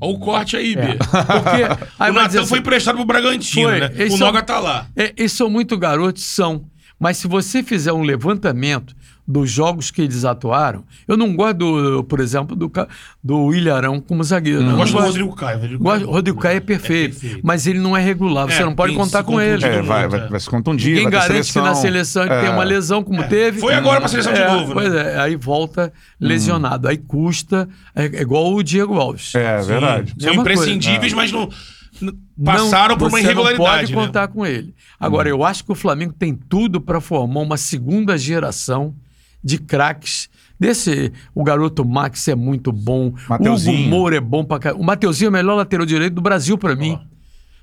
Ó 0.00 0.10
o 0.10 0.18
corte 0.18 0.56
aí, 0.56 0.74
B. 0.74 0.82
Porque 0.98 1.86
aí 1.98 2.10
o 2.10 2.14
Natan 2.14 2.30
foi 2.32 2.40
assim, 2.42 2.56
emprestado 2.58 2.96
pro 2.96 3.04
Bragantino, 3.04 3.68
Foi. 3.70 3.80
né? 3.80 3.90
O 4.06 4.10
são- 4.10 4.26
Noga 4.26 4.42
tá 4.42 4.58
lá. 4.60 4.86
É, 4.96 5.12
eles 5.16 5.32
são 5.32 5.48
muito 5.48 5.78
garotos, 5.78 6.24
são. 6.24 6.64
Mas 6.98 7.16
se 7.16 7.26
você 7.26 7.62
fizer 7.62 7.92
um 7.92 8.02
levantamento 8.02 8.94
dos 9.26 9.50
jogos 9.50 9.90
que 9.90 10.02
eles 10.02 10.24
atuaram, 10.24 10.84
eu 11.08 11.16
não 11.16 11.34
gosto, 11.34 11.54
do, 11.56 12.04
por 12.04 12.20
exemplo, 12.20 12.54
do, 12.54 12.70
do 13.22 13.54
Ilharão 13.54 13.98
como 13.98 14.22
zagueiro. 14.22 14.60
Eu 14.60 14.66
não. 14.66 14.76
gosto 14.76 14.92
do 14.92 15.02
Rodrigo 15.02 15.34
Caio. 15.34 15.58
Rodrigo 15.60 15.82
gosto- 15.82 15.98
Caio. 16.00 16.10
Rodrigo 16.10 16.38
Caio 16.40 16.56
é 16.58 16.60
perfeito, 16.60 17.18
perfeito. 17.20 17.40
mas 17.42 17.66
ele 17.66 17.78
não 17.78 17.96
é 17.96 18.02
regular. 18.02 18.46
Você 18.46 18.60
É, 18.60 18.64
não 18.64 18.74
pode 18.74 18.94
contar 18.94 19.24
com 19.24 19.40
ele. 19.40 19.64
É, 19.64 19.80
vai, 19.80 20.06
vai, 20.06 20.20
é. 20.20 20.28
vai 20.28 20.40
se 20.40 20.50
contundir, 20.50 20.88
Ninguém 20.90 21.04
vai 21.04 21.12
ter 21.22 21.28
garante 21.28 21.52
que 21.52 21.58
na 21.60 21.74
seleção 21.74 22.22
ele 22.24 22.34
É. 22.34 22.40
tem 22.42 22.50
uma 22.50 22.64
lesão 22.64 23.02
como 23.02 23.22
teve. 23.24 23.60
Foi 23.60 23.74
agora 23.74 24.00
pra 24.00 24.08
seleção 24.08 24.32
de 24.32 24.40
É, 24.40 24.48
novo, 24.50 24.68
né? 24.68 24.72
Pois 24.74 24.94
é, 24.94 25.18
aí 25.18 25.36
volta 25.36 25.92
lesionado. 26.20 26.86
Aí 26.86 26.98
custa, 26.98 27.68
é, 27.94 28.04
é 28.04 28.20
igual 28.20 28.52
o 28.54 28.62
Diego 28.62 28.94
Alves. 28.98 29.34
É, 29.34 29.60
verdade. 29.62 30.14
São 30.18 30.34
imprescindíveis, 30.34 31.12
mas 31.14 31.32
não, 31.32 31.48
não- 32.00 32.12
Não, 32.36 32.44
passaram 32.44 32.96
por 32.98 33.04
uma 33.08 33.18
você 33.18 33.24
irregularidade. 33.24 33.62
Não 33.64 33.78
pode 33.80 33.94
né? 33.96 34.06
contar 34.06 34.28
com 34.28 34.44
ele. 34.44 34.74
Agora, 35.00 35.28
eu 35.28 35.44
acho 35.44 35.64
que 35.64 35.72
o 35.72 35.74
Flamengo 35.74 36.12
tem 36.12 36.34
tudo 36.34 36.80
para 36.80 37.00
formar 37.00 37.40
uma 37.40 37.56
segunda 37.56 38.18
geração 38.18 38.94
de 39.44 39.58
craques. 39.58 40.28
Desse, 40.58 41.12
o 41.34 41.42
garoto 41.44 41.84
Max 41.84 42.26
é 42.28 42.34
muito 42.34 42.72
bom. 42.72 43.06
O 43.06 43.08
Hugo 43.08 43.20
Mateuzinho. 43.28 43.88
Moura 43.90 44.16
é 44.16 44.20
bom 44.20 44.44
pra 44.44 44.58
caramba. 44.58 44.80
O 44.80 44.84
Mateuzinho 44.86 45.26
é 45.26 45.30
o 45.30 45.32
melhor 45.32 45.54
lateral 45.56 45.84
direito 45.84 46.14
do 46.14 46.20
Brasil 46.22 46.56
para 46.56 46.74
mim. 46.76 46.98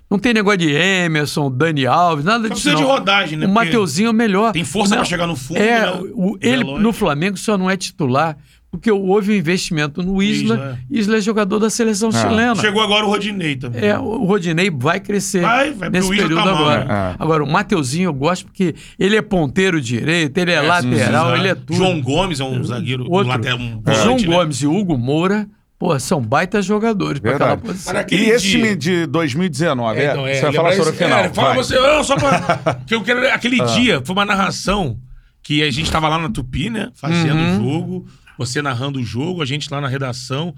Não 0.10 0.20
tem 0.20 0.34
negócio 0.34 0.58
de 0.60 0.70
Emerson, 0.74 1.50
Dani 1.50 1.86
Alves, 1.86 2.26
nada 2.26 2.42
disso. 2.50 2.64
precisa 2.64 2.76
de 2.76 2.82
não. 2.82 2.90
rodagem, 2.90 3.38
né? 3.40 3.46
O 3.46 3.50
Mateuzinho 3.50 4.08
é 4.08 4.10
o 4.12 4.14
melhor. 4.14 4.52
tem 4.52 4.66
força 4.66 4.94
pra 4.96 5.06
chegar 5.06 5.26
no 5.26 5.38
fundo, 5.38 5.58
É, 5.58 5.86
né? 5.86 6.02
o- 6.14 6.38
ele 6.42 6.66
Veloz. 6.66 6.84
no 6.84 6.92
Flamengo 6.92 7.38
só 7.38 7.58
não 7.58 7.70
é 7.70 7.78
titular 7.78 8.38
porque 8.72 8.90
houve 8.90 9.34
um 9.34 9.36
investimento 9.36 10.02
no 10.02 10.24
Isla. 10.24 10.56
Isla, 10.56 10.80
Isla 10.90 11.18
é 11.18 11.22
jogador 11.22 11.60
da 11.60 11.70
seleção 11.70 12.08
É. 12.10 12.12
chilena. 12.14 12.56
Chegou 12.56 12.82
agora 12.82 13.06
o 13.06 13.10
Rodinei 13.10 13.58
também. 13.58 13.84
É, 13.84 14.00
o 14.00 14.24
Rodinei 14.24 14.72
vai 14.72 15.00
crescer 15.02 15.42
Vai, 15.42 15.72
vai, 15.74 15.90
nesse 15.90 16.06
Isla 16.12 16.24
período 16.24 16.36
tá 16.44 16.46
mal, 16.46 16.56
agora. 16.56 16.86
né? 16.86 17.12
É. 17.12 17.16
Agora, 17.22 17.44
o 17.44 17.52
Mateuzinho 17.52 18.08
eu 18.08 18.14
gosto 18.14 18.46
porque 18.46 18.74
ele 18.98 19.18
é 19.18 19.22
ponteiro 19.22 19.82
direito, 19.82 20.38
ele 20.38 20.52
é, 20.52 20.62
lateral, 20.62 21.34
Sim, 21.34 21.40
ele 21.40 21.48
é 21.50 21.56
tudo. 21.56 21.76
João 21.76 22.02
Gomes 22.02 22.40
é 22.40 22.44
um 22.46 22.64
zagueiro. 22.64 23.04
um 23.04 23.12
Outro, 23.12 23.28
lateral, 23.28 23.60
um 23.60 23.82
João 24.04 24.18
né? 24.18 24.24
Gomes 24.26 24.58
e 24.62 24.68
Hugo 24.68 24.98
Moura, 24.98 25.48
pô, 25.78 26.00
são 26.00 26.22
baitas 26.22 26.64
jogadores 26.64 27.20
para 27.20 27.32
aquela 27.36 27.58
posição. 27.58 27.92
Cara, 27.94 28.08
E 28.10 28.16
esse 28.30 28.48
dia- 28.48 28.62
time 28.64 28.76
de 28.76 29.06
2019, 29.08 30.00
é? 30.00 30.12
então, 30.12 30.24
Você 30.24 30.42
vai 30.42 30.54
falar 30.54 30.72
sobre 30.74 30.90
o 30.92 30.94
final. 30.94 31.20
É, 31.20 31.30
fala 31.34 31.48
vai. 31.50 31.58
você, 31.58 31.78
não, 31.78 32.04
só 32.06 32.16
pra. 32.16 32.76
que 32.88 32.96
eu 32.96 33.02
quero. 33.04 33.28
Aquele 33.34 33.62
Ah. 33.62 33.66
dia 33.66 34.02
foi 34.06 34.16
uma 34.16 34.24
narração 34.26 34.98
que 35.44 35.64
a 35.64 35.72
gente 35.72 35.92
tava 35.92 36.08
lá 36.08 36.18
na 36.20 36.30
Tupi, 36.30 36.70
né? 36.70 36.90
Fazendo 36.96 37.36
Uhum. 37.36 37.60
o 37.60 37.64
jogo, 37.74 38.06
você 38.46 38.62
narrando 38.62 39.00
o 39.00 39.04
jogo, 39.04 39.42
a 39.42 39.46
gente 39.46 39.70
lá 39.72 39.80
na 39.82 39.88
redação. 39.88 40.54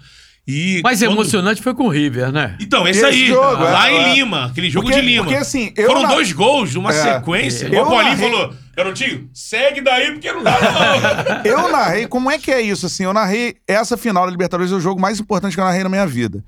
E. 0.47 0.81
Mais 0.83 0.99
quando- 0.99 1.11
emocionante 1.13 1.61
foi 1.61 1.73
com 1.73 1.85
o 1.85 1.89
River, 1.89 2.31
né? 2.31 2.57
Então, 2.59 2.85
esse, 2.87 2.99
Esse 2.99 3.05
aí, 3.05 3.27
jogo, 3.27 3.63
lá 3.63 3.89
é, 3.89 3.93
em 3.93 3.97
é. 4.11 4.15
Lima, 4.15 4.45
aquele 4.47 4.69
jogo 4.69 4.85
Porque- 4.87 4.99
de 5.01 5.07
Lima. 5.07 5.23
porque, 5.23 5.37
assim, 5.37 5.71
eu 5.77 5.87
Foram 5.87 6.01
na- 6.03 6.09
dois 6.09 6.33
gols 6.33 6.75
numa 6.75 6.89
É. 6.93 7.13
sequência. 7.13 7.67
O 7.69 7.71
Paulinho 7.85 8.03
narrei- 8.17 8.29
falou: 8.29 8.53
Garotinho, 8.75 9.29
segue 9.33 9.79
daí 9.81 10.11
porque 10.11 10.31
não 10.33 10.43
dá, 10.43 10.57
não. 10.59 11.41
Eu 11.49 11.71
narrei, 11.71 12.07
como 12.07 12.29
é 12.29 12.37
que 12.37 12.51
é 12.51 12.59
isso? 12.61 12.85
Assim, 12.87 13.03
eu 13.03 13.13
narrei 13.13 13.55
essa 13.67 13.95
final 13.95 14.25
da 14.25 14.31
Libertadores, 14.31 14.71
é 14.71 14.75
o 14.75 14.79
jogo 14.81 14.99
mais 14.99 15.19
importante 15.19 15.53
que 15.53 15.59
eu 15.61 15.63
narrei 15.65 15.83
na 15.83 15.89
minha 15.89 16.05
vida. 16.07 16.43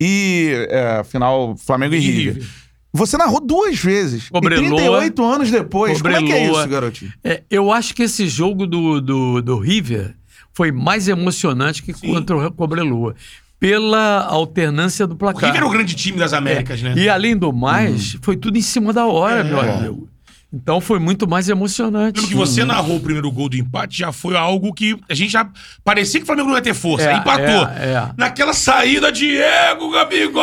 E 0.00 0.66
é, 0.70 1.04
final 1.04 1.56
Flamengo 1.56 1.94
e, 1.94 1.98
E 1.98 2.00
River. 2.00 2.34
River. 2.34 2.48
Você 2.92 3.16
narrou 3.18 3.40
duas 3.44 3.78
vezes. 3.78 4.28
Cobreloa. 4.30 4.64
E 4.66 4.68
38 4.70 5.22
anos 5.24 5.50
depois. 5.50 6.00
Como 6.00 6.14
é 6.16 6.22
que 6.22 6.32
é 6.32 6.50
isso, 6.50 6.66
garotinho? 6.68 7.12
É, 7.22 7.42
eu 7.50 7.70
acho 7.70 7.94
que 7.94 8.02
esse 8.04 8.26
jogo 8.26 8.66
do, 8.66 9.00
do, 9.00 9.42
do 9.42 9.58
River 9.58 10.14
foi 10.56 10.72
mais 10.72 11.06
emocionante 11.06 11.82
que 11.82 11.92
Sim. 11.92 12.14
contra 12.14 12.34
o 12.34 12.50
Cobreloa. 12.50 13.14
Pela 13.60 14.22
alternância 14.24 15.06
do 15.06 15.12
O 15.12 15.18
placar. 15.18 15.44
River 15.44 15.56
era 15.56 15.66
o 15.66 15.70
grande 15.70 15.94
time 15.94 16.16
das 16.18 16.32
Américas, 16.32 16.80
né? 16.80 16.94
E 16.96 17.10
além 17.10 17.36
do 17.36 17.52
mais, 17.52 18.16
foi 18.22 18.38
tudo 18.38 18.56
em 18.56 18.62
cima 18.62 18.90
da 18.90 19.06
hora, 19.06 19.40
É. 19.40 19.44
meu 19.44 19.60
amigo. 19.60 20.08
Então 20.50 20.80
foi 20.80 20.98
muito 20.98 21.28
mais 21.28 21.50
emocionante. 21.50 22.14
Pelo 22.14 22.28
que 22.28 22.34
você 22.34 22.64
narrou 22.64 22.96
o 22.96 23.00
primeiro 23.00 23.30
gol 23.30 23.50
do 23.50 23.56
empate, 23.56 23.98
já 23.98 24.12
foi 24.12 24.34
algo 24.34 24.72
que 24.72 24.96
a 25.10 25.14
gente 25.14 25.30
já 25.30 25.46
parecia 25.84 26.20
que 26.20 26.24
o 26.24 26.26
Flamengo 26.26 26.48
não 26.48 26.56
ia 26.56 26.62
ter 26.62 26.72
força. 26.72 27.04
É, 27.06 27.12
aí 27.14 27.18
empatou. 27.20 27.66
é, 27.76 27.92
é. 27.92 28.10
Naquela 28.16 28.54
saída, 28.54 29.12
Diego 29.12 29.90
Gabigol. 29.90 30.42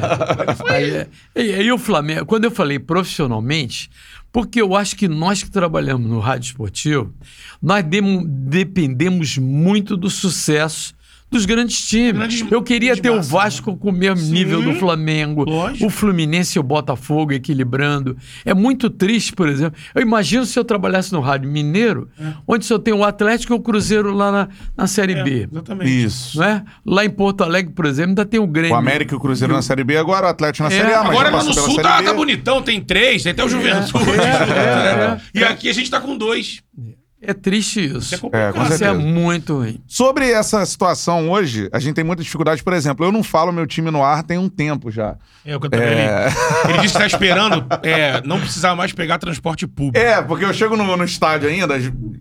Aí, 0.70 0.90
é, 0.90 1.08
e, 1.34 1.62
e 1.64 1.72
o 1.72 1.76
Flamengo, 1.76 2.24
quando 2.24 2.44
eu 2.44 2.50
falei 2.50 2.78
profissionalmente, 2.78 3.90
porque 4.36 4.60
eu 4.60 4.76
acho 4.76 4.94
que 4.96 5.08
nós 5.08 5.42
que 5.42 5.50
trabalhamos 5.50 6.10
no 6.10 6.20
rádio 6.20 6.48
esportivo, 6.48 7.10
nós 7.62 7.82
demo- 7.82 8.22
dependemos 8.22 9.38
muito 9.38 9.96
do 9.96 10.10
sucesso 10.10 10.94
dos 11.30 11.44
grandes 11.44 11.80
times. 11.86 12.12
Grandes- 12.14 12.44
eu 12.50 12.62
queria 12.62 12.96
ter 12.96 13.10
o 13.10 13.16
massa, 13.16 13.30
Vasco 13.32 13.76
com 13.76 13.88
o 13.90 13.92
mesmo 13.92 14.24
Sim, 14.24 14.32
nível 14.32 14.62
do 14.62 14.74
Flamengo, 14.74 15.44
lógico. 15.44 15.86
o 15.86 15.90
Fluminense 15.90 16.56
e 16.56 16.60
o 16.60 16.62
Botafogo 16.62 17.32
equilibrando. 17.32 18.16
É 18.44 18.54
muito 18.54 18.88
triste, 18.88 19.32
por 19.32 19.48
exemplo. 19.48 19.78
Eu 19.94 20.02
imagino 20.02 20.46
se 20.46 20.58
eu 20.58 20.64
trabalhasse 20.64 21.12
no 21.12 21.20
rádio 21.20 21.50
mineiro, 21.50 22.08
onde 22.46 22.64
só 22.64 22.78
tem 22.78 22.94
o 22.94 23.02
Atlético 23.04 23.52
e 23.52 23.56
o 23.56 23.60
Cruzeiro 23.60 24.12
lá 24.14 24.30
na, 24.30 24.48
na 24.76 24.86
Série 24.86 25.14
É, 25.14 25.22
B. 25.24 25.48
exatamente. 25.50 26.04
Isso. 26.04 26.38
Não 26.38 26.44
é? 26.46 26.64
Lá 26.86 27.04
em 27.04 27.10
Porto 27.10 27.42
Alegre, 27.42 27.72
por 27.74 27.86
exemplo, 27.86 28.10
ainda 28.10 28.24
tem 28.24 28.38
o 28.40 28.46
Grêmio. 28.46 28.74
O 28.74 28.78
América 28.78 29.14
e 29.14 29.16
o 29.16 29.20
Cruzeiro 29.20 29.52
na 29.52 29.62
Série 29.62 29.84
B, 29.84 29.96
agora 29.96 30.26
o 30.26 30.30
Atlético 30.30 30.68
na 30.68 30.74
É, 30.74 30.78
Série 30.80 30.94
A, 30.94 30.98
mas 31.02 31.10
Agora 31.10 31.30
lá 31.30 31.42
no 31.44 31.52
Sul 31.52 31.76
tá, 31.82 32.02
tá 32.02 32.14
bonitão, 32.14 32.62
tem 32.62 32.80
três, 32.80 33.22
tem 33.22 33.32
até 33.32 33.44
o 33.44 33.48
Juventude. 33.48 34.04
é, 34.20 35.20
E 35.34 35.42
aqui 35.44 35.68
a 35.68 35.72
gente 35.74 35.90
tá 35.90 36.00
com 36.00 36.16
dois. 36.16 36.60
É 37.20 37.32
triste 37.32 37.84
isso. 37.84 38.14
É 38.14 38.18
É, 38.18 38.20
complicado. 38.20 38.54
com 38.54 38.62
Isso 38.64 38.72
é 38.74 38.76
certeza. 38.76 38.98
muito 39.00 39.54
ruim. 39.56 39.80
Sobre 39.86 40.30
essa 40.30 40.64
situação 40.66 41.30
hoje, 41.30 41.68
a 41.72 41.78
gente 41.78 41.94
tem 41.94 42.04
muita 42.04 42.22
dificuldade. 42.22 42.62
Por 42.62 42.72
exemplo, 42.74 43.04
eu 43.06 43.10
não 43.10 43.22
falo 43.22 43.50
meu 43.52 43.66
time 43.66 43.90
no 43.90 44.04
ar 44.04 44.22
tem 44.22 44.36
um 44.38 44.48
tempo 44.48 44.90
já. 44.90 45.16
É, 45.44 45.56
o 45.56 45.60
Cantarelli, 45.60 46.00
É. 46.00 46.28
Ele 46.68 46.78
disse 46.82 46.92
que 46.94 47.00
tá 47.00 47.06
esperando 47.06 47.64
é, 47.82 48.20
não 48.24 48.38
precisar 48.38 48.74
mais 48.76 48.92
pegar 48.92 49.18
transporte 49.18 49.66
público. 49.66 49.98
É, 49.98 50.20
porque 50.22 50.44
eu 50.44 50.52
chego 50.52 50.76
no, 50.76 50.96
no 50.96 51.04
estádio 51.04 51.48
ainda, 51.48 51.74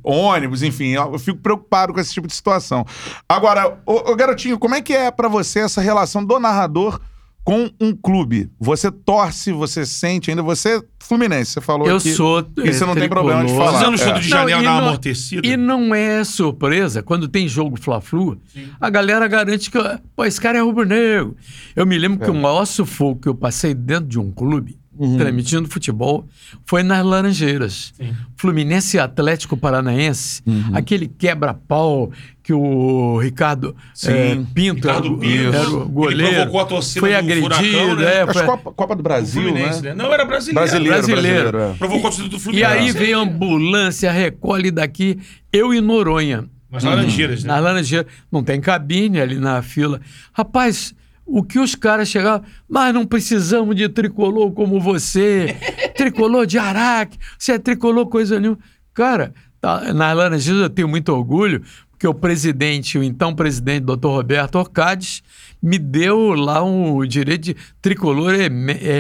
ônibus, 0.04 0.64
enfim, 0.64 0.92
eu 0.92 1.20
fico 1.20 1.40
preocupado 1.40 1.94
com 1.94 2.00
esse 2.00 2.14
tipo 2.14 2.28
de 2.28 2.34
situação. 2.34 2.86
Agora, 3.28 3.78
ô, 3.86 4.16
garotinho, 4.16 4.58
como 4.58 4.76
é 4.76 4.82
que 4.82 4.94
é 4.94 5.12
pra 5.12 5.28
você 5.28 5.60
essa 5.60 5.82
relação 5.82 6.24
do 6.24 6.40
narrador 6.40 7.00
com 7.46 7.70
um 7.80 7.96
clube? 7.96 8.50
Você 8.60 8.92
torce, 8.92 9.52
você 9.54 9.86
sente 9.86 10.30
ainda, 10.32 10.42
você 10.44 10.78
é 10.78 10.82
fluminense, 11.00 11.52
você 11.52 11.62
falou 11.62 11.88
Eu 11.88 12.00
que... 12.00 12.12
sou. 12.14 12.44
E 12.58 12.74
você 12.74 12.84
não 12.86 12.96
tem 12.96 13.08
problema 13.08 13.46
de 13.46 13.54
falar. 13.56 13.78
Os 13.78 13.88
anos 13.88 14.02
É. 14.02 14.06
de 14.06 14.12
Não, 14.14 14.22
janela 14.40 14.62
e 14.62 14.66
não- 14.66 14.78
amortecida. 14.80 15.48
E 15.48 15.56
não 15.56 15.94
é 15.96 16.24
surpresa, 16.24 17.04
quando 17.04 17.28
tem 17.28 17.48
jogo 17.48 17.80
Fla-Flu, 17.80 18.38
a 18.82 18.90
galera 18.90 19.28
garante 19.28 19.70
que 19.70 19.78
pô, 20.16 20.26
esse 20.26 20.42
cara 20.42 20.58
é 20.58 20.62
rubro-negro. 20.62 21.36
Eu 21.76 21.86
me 21.86 21.98
lembro 21.98 22.26
que 22.26 22.32
o 22.32 22.34
maior 22.36 22.66
sufoco 22.66 23.22
que 23.22 23.30
eu 23.30 23.36
passei 23.36 23.74
dentro 23.76 24.08
de 24.08 24.20
um 24.20 24.32
clube, 24.32 24.80
transmitindo 25.18 25.68
futebol, 25.70 26.26
foi 26.66 26.84
nas 26.84 27.06
Laranjeiras. 27.06 27.94
Fluminense 28.38 28.98
e 28.98 29.00
Atlético 29.00 29.56
Paranaense, 29.58 30.42
aquele 30.74 31.08
quebra-pau 31.08 32.12
que 32.44 32.54
o 32.54 33.18
Ricardo 33.20 33.76
Sim. 33.94 34.12
eh, 34.12 34.38
Pinto, 34.54 34.88
Ricardo 34.88 35.20
era, 35.24 35.58
era 35.58 35.70
o 35.70 35.82
ele 35.82 35.90
goleiro, 35.92 36.32
provocou 36.36 36.60
a 36.62 36.66
torcida 36.66 37.00
foi 37.00 37.10
do 37.10 37.16
agredido, 37.16 37.56
Furacão, 37.56 37.96
né? 37.96 38.16
é, 38.22 38.34
foi- 38.34 38.46
Copa, 38.46 38.72
Copa 38.72 38.96
do 38.96 39.02
Brasil, 39.02 39.42
Fluminense, 39.42 39.82
né? 39.82 39.90
né? 39.90 39.96
Não, 39.96 40.14
era 40.14 40.24
brasileiro. 40.26 40.60
Brasileiro, 40.70 40.94
Brasileiro. 40.98 41.52
brasileiro. 41.52 41.74
é. 41.74 41.78
Provocou 41.78 42.02
a 42.08 42.12
torcida 42.12 42.30
do 42.30 42.36
E 42.36 42.40
Fluminense. 42.40 42.72
aí 42.72 42.92
veio 42.92 43.18
a 43.20 43.22
ambulância, 43.24 44.12
recolhe 44.12 44.70
daqui, 44.70 45.18
eu 45.52 45.74
e 45.74 45.82
Noronha. 45.82 46.46
Nas 46.70 46.84
Laranjeiras, 46.84 47.44
né? 47.44 47.54
Na 47.54 47.60
Laranjeira. 47.60 48.06
Não 48.32 48.44
tem 48.44 48.60
cabine 48.62 49.20
ali 49.22 49.40
na 49.40 49.62
fila. 49.62 50.00
Rapaz, 50.34 50.94
o 51.26 51.44
que 51.44 51.60
os 51.60 51.74
caras 51.76 52.08
chegavam. 52.08 52.46
Mas 52.70 52.94
não 52.94 53.06
precisamos 53.06 53.76
de 53.76 53.90
tricolor 53.90 54.52
como 54.52 54.80
você. 54.80 55.56
tricolor 55.98 56.46
de 56.46 56.58
Araque. 56.58 57.18
Você 57.38 57.54
é 57.54 57.60
tricolor 57.60 58.06
coisa 58.08 58.40
nenhuma. 58.40 58.60
Cara, 58.94 59.34
tá, 59.60 59.94
na 59.94 60.14
Laranjeiras 60.14 60.64
eu 60.64 60.70
tenho 60.70 60.88
muito 60.88 61.10
orgulho, 61.10 61.62
porque 61.90 62.08
o 62.08 62.14
presidente, 62.14 62.98
o 62.98 63.04
então 63.04 63.34
presidente, 63.34 63.84
doutor 63.84 64.12
Roberto 64.12 64.56
Orcades, 64.56 65.24
me 65.62 65.80
deu 65.80 66.34
lá 66.34 66.64
um 66.64 67.06
direito 67.06 67.46
de 67.46 67.56
tricolor 67.82 68.36
é, 68.36 68.46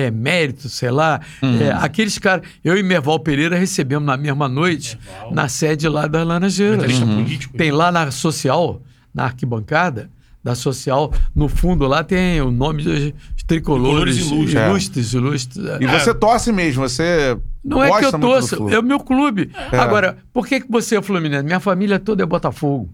é 0.05 0.11
mérito, 0.11 0.67
sei 0.67 0.89
lá. 0.89 1.21
É, 1.61 1.71
aqueles 1.71 2.17
caras. 2.17 2.47
Eu 2.63 2.75
e 2.75 2.81
Merval 2.81 3.19
Pereira 3.19 3.55
recebemos 3.55 4.05
na 4.05 4.17
mesma 4.17 4.49
noite, 4.49 4.97
na 5.31 5.47
sede 5.47 5.87
lá 5.87 6.07
das 6.07 6.25
Laranjeiras. 6.25 6.77
Comentarista 6.77 7.05
político. 7.05 7.57
Tem 7.57 7.71
lá 7.71 7.91
na 7.91 8.09
social, 8.09 8.81
na 9.13 9.25
arquibancada 9.25 10.09
da 10.45 10.53
social, 10.53 11.11
no 11.35 11.49
fundo 11.49 11.87
lá 11.87 12.03
tem 12.03 12.39
o 12.39 12.51
nome 12.51 12.83
dos 12.83 13.11
tricolores, 13.47 14.15
Tricolores 14.15 14.17
ilustres. 14.17 14.53
ilustres, 14.53 15.13
ilustres. 15.13 15.65
E 15.81 15.87
você 15.87 16.13
torce 16.13 16.51
mesmo, 16.51 16.87
você 16.87 17.35
Não 17.63 17.83
é 17.83 17.99
que 17.99 18.05
eu 18.05 18.19
torço, 18.19 18.69
é 18.69 18.77
o 18.77 18.83
meu 18.83 18.99
clube. 18.99 19.49
É. 19.71 19.77
Agora, 19.77 20.17
por 20.31 20.45
que, 20.45 20.61
que 20.61 20.71
você 20.71 20.97
é 20.97 21.01
Fluminense? 21.01 21.43
Minha 21.43 21.59
família 21.59 21.97
toda 21.99 22.21
é 22.21 22.25
Botafogo. 22.27 22.87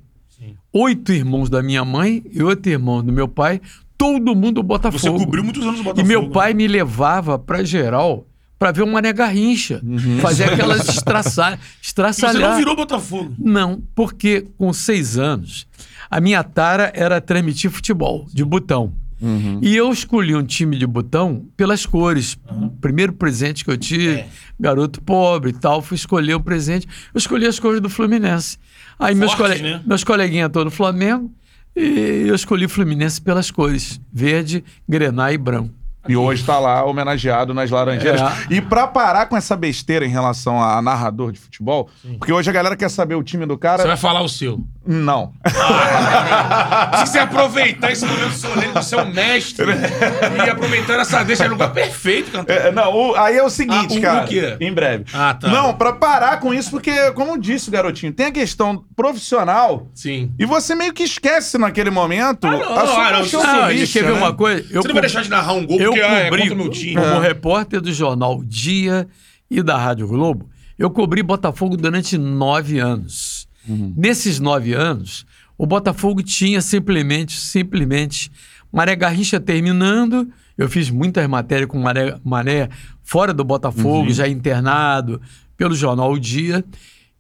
oito 0.72 1.12
irmãos 1.12 1.50
da 1.50 1.62
minha 1.62 1.84
mãe 1.84 2.24
e 2.32 2.42
oito 2.42 2.70
irmãos 2.70 3.04
do 3.04 3.12
meu 3.12 3.28
pai, 3.28 3.60
todo 3.98 4.34
mundo 4.34 4.64
Botafogo. 4.64 4.98
Você 4.98 5.10
cobriu 5.26 5.44
muitos 5.44 5.62
anos 5.64 5.80
o 5.80 5.82
E 5.82 5.84
Botafogo. 5.84 6.08
meu 6.08 6.22
né? 6.22 6.30
pai 6.32 6.54
me 6.54 6.70
levava 6.70 7.38
pra 7.38 7.66
geral 7.66 8.26
pra 8.58 8.72
ver 8.72 8.84
o 8.84 8.88
Mané 8.88 9.12
Garrincha. 9.12 9.82
Fazer 10.22 10.46
aquelas 10.46 10.88
estraça... 10.88 11.60
E 11.84 12.14
Você 12.14 12.32
não 12.34 12.56
virou 12.56 12.76
Botafogo. 12.78 13.34
Não, 13.38 13.82
porque 13.94 14.46
com 14.58 14.72
seis 14.72 15.18
anos, 15.18 15.68
a 16.12 16.20
minha 16.20 16.44
tara 16.44 16.92
era 16.94 17.22
transmitir 17.22 17.72
futebol 17.72 18.28
de 18.34 18.44
botão. 18.44 18.92
E 19.62 19.76
eu 19.76 19.92
escolhi 19.92 20.36
um 20.36 20.44
time 20.44 20.76
de 20.76 20.88
botão 20.88 21.46
pelas 21.56 21.86
cores. 21.86 22.40
O 22.50 22.72
primeiro 22.72 23.14
presente 23.14 23.64
que 23.64 23.70
eu 23.70 23.78
tive, 23.78 24.16
É. 24.22 24.28
garoto 24.60 25.00
pobre 25.00 25.52
e 25.52 25.54
tal, 25.54 25.80
fui 25.80 25.96
escolher 25.96 26.34
o 26.34 26.40
presente. 26.40 26.88
Eu 27.14 27.20
escolhi 27.20 27.46
as 27.46 27.60
cores 27.60 27.80
do 27.80 27.88
Fluminense. 27.88 28.58
Aí 28.98 29.14
meus, 29.14 29.32
Fortes, 29.34 29.60
cole... 29.62 29.74
né? 29.74 29.82
meus 29.86 30.04
coleguinhas 30.04 30.50
todos 30.52 30.74
do 30.74 30.76
Flamengo, 30.76 31.32
e 31.76 32.24
eu 32.28 32.34
escolhi 32.34 32.68
Fluminense 32.68 33.22
pelas 33.22 33.52
cores: 33.52 34.02
verde, 34.12 34.64
grená 34.90 35.32
e 35.32 35.38
branco. 35.38 35.70
E 36.10 36.16
hoje 36.18 36.44
tá 36.44 36.58
lá 36.58 36.84
homenageado 36.84 37.54
nas 37.54 37.70
Laranjeiras. 37.70 38.22
É. 38.22 38.56
E 38.56 38.60
pra 38.60 38.88
parar 38.88 39.28
com 39.28 39.38
essa 39.38 39.56
besteira 39.56 40.04
em 40.04 40.10
relação 40.10 40.60
a 40.60 40.82
narrador 40.82 41.32
de 41.32 41.40
futebol, 41.40 41.92
porque 42.18 42.34
hoje 42.34 42.50
a 42.50 42.54
galera 42.54 42.76
quer 42.76 42.90
saber 42.90 43.14
o 43.14 43.22
time 43.22 43.46
do 43.46 43.56
cara. 43.56 43.84
Você 43.84 43.88
vai 43.88 43.98
falar 43.98 44.22
o 44.24 44.28
seu. 44.28 44.66
Não. 44.86 45.32
Se 45.46 47.06
você 47.12 47.20
aproveitar 47.20 47.92
esse 47.92 48.04
momento 48.06 48.34
solene 48.34 48.74
do 48.74 48.84
seu 48.84 49.06
mestre 49.06 49.66
e 50.46 50.50
aproveitando 50.50 51.02
essa 51.02 51.24
deixa 51.24 51.46
é 51.46 51.48
lugar 51.48 51.72
perfeito, 51.72 52.32
cantor. 52.32 52.56
É, 52.56 52.72
não, 52.72 52.92
o- 52.92 53.16
aí 53.16 53.38
é 53.38 53.44
o 53.44 53.50
seguinte, 53.50 53.94
Ah, 53.94 53.96
o- 53.96 54.00
o 54.00 54.02
cara. 54.02 54.28
quê? 54.28 54.58
Em 54.60 54.74
breve. 54.74 55.06
Ah, 55.14 55.36
tá. 55.36 55.48
Não, 55.50 55.74
pra 55.76 55.94
parar 55.94 56.40
com 56.40 56.52
isso, 56.54 56.72
porque, 56.72 57.12
como 57.12 57.40
disse 57.40 57.70
o 57.70 57.72
garotinho, 57.72 58.12
tem 58.12 58.26
a 58.28 58.32
questão 58.32 58.84
profissional 58.96 59.88
Sim. 59.94 60.32
e 60.40 60.46
você 60.46 60.74
meio 60.74 60.94
que 60.94 61.04
esquece 61.04 61.58
naquele 61.60 61.92
momento 61.92 62.48
Ah, 62.48 62.52
não, 62.52 62.62
a 62.78 62.88
sua 62.88 63.08
ah, 63.08 63.54
não, 63.54 63.64
Ah, 63.66 63.74
e 63.74 63.88
quer 63.88 64.04
ver 64.04 64.14
né? 64.14 64.18
uma 64.18 64.34
coisa? 64.34 64.66
Eu 64.72 64.82
Você 64.82 64.88
não 64.88 64.96
vai 64.96 65.02
deixar 65.02 65.22
de 65.22 65.30
narrar 65.30 65.54
um 65.54 65.66
gol 65.66 65.80
eu 65.80 65.92
porque 65.92 66.04
ah, 66.06 66.12
é 66.20 66.30
cobri 66.30 66.50
o 66.50 66.56
meu 66.56 66.70
time. 66.70 66.96
como 66.96 67.20
repórter 67.20 67.82
do 67.82 67.94
jornal 67.94 68.42
Dia 68.44 69.08
e 69.50 69.62
da 69.62 69.78
Rádio 69.78 70.08
Globo. 70.08 70.50
Eu 70.78 70.90
cobri 70.90 71.22
Botafogo 71.22 71.78
durante 71.78 72.18
nove 72.18 72.80
anos. 72.80 73.41
Nesses 73.68 74.40
nove 74.40 74.74
anos, 74.74 75.26
o 75.58 75.66
Botafogo 75.66 76.24
tinha 76.24 76.62
simplesmente, 76.62 77.40
simplesmente 77.40 78.32
Maré 78.72 78.96
Garrincha 78.96 79.40
terminando. 79.40 80.28
Eu 80.58 80.70
fiz 80.70 80.90
muitas 80.90 81.28
matérias 81.28 81.70
com 81.70 81.80
Maré, 81.80 82.18
Maré 82.24 82.70
fora 83.04 83.34
do 83.34 83.44
Botafogo, 83.44 84.10
já 84.12 84.28
internado 84.28 85.22
pelo 85.58 85.76
jornal 85.76 86.12
O 86.12 86.20
Dia. 86.20 86.64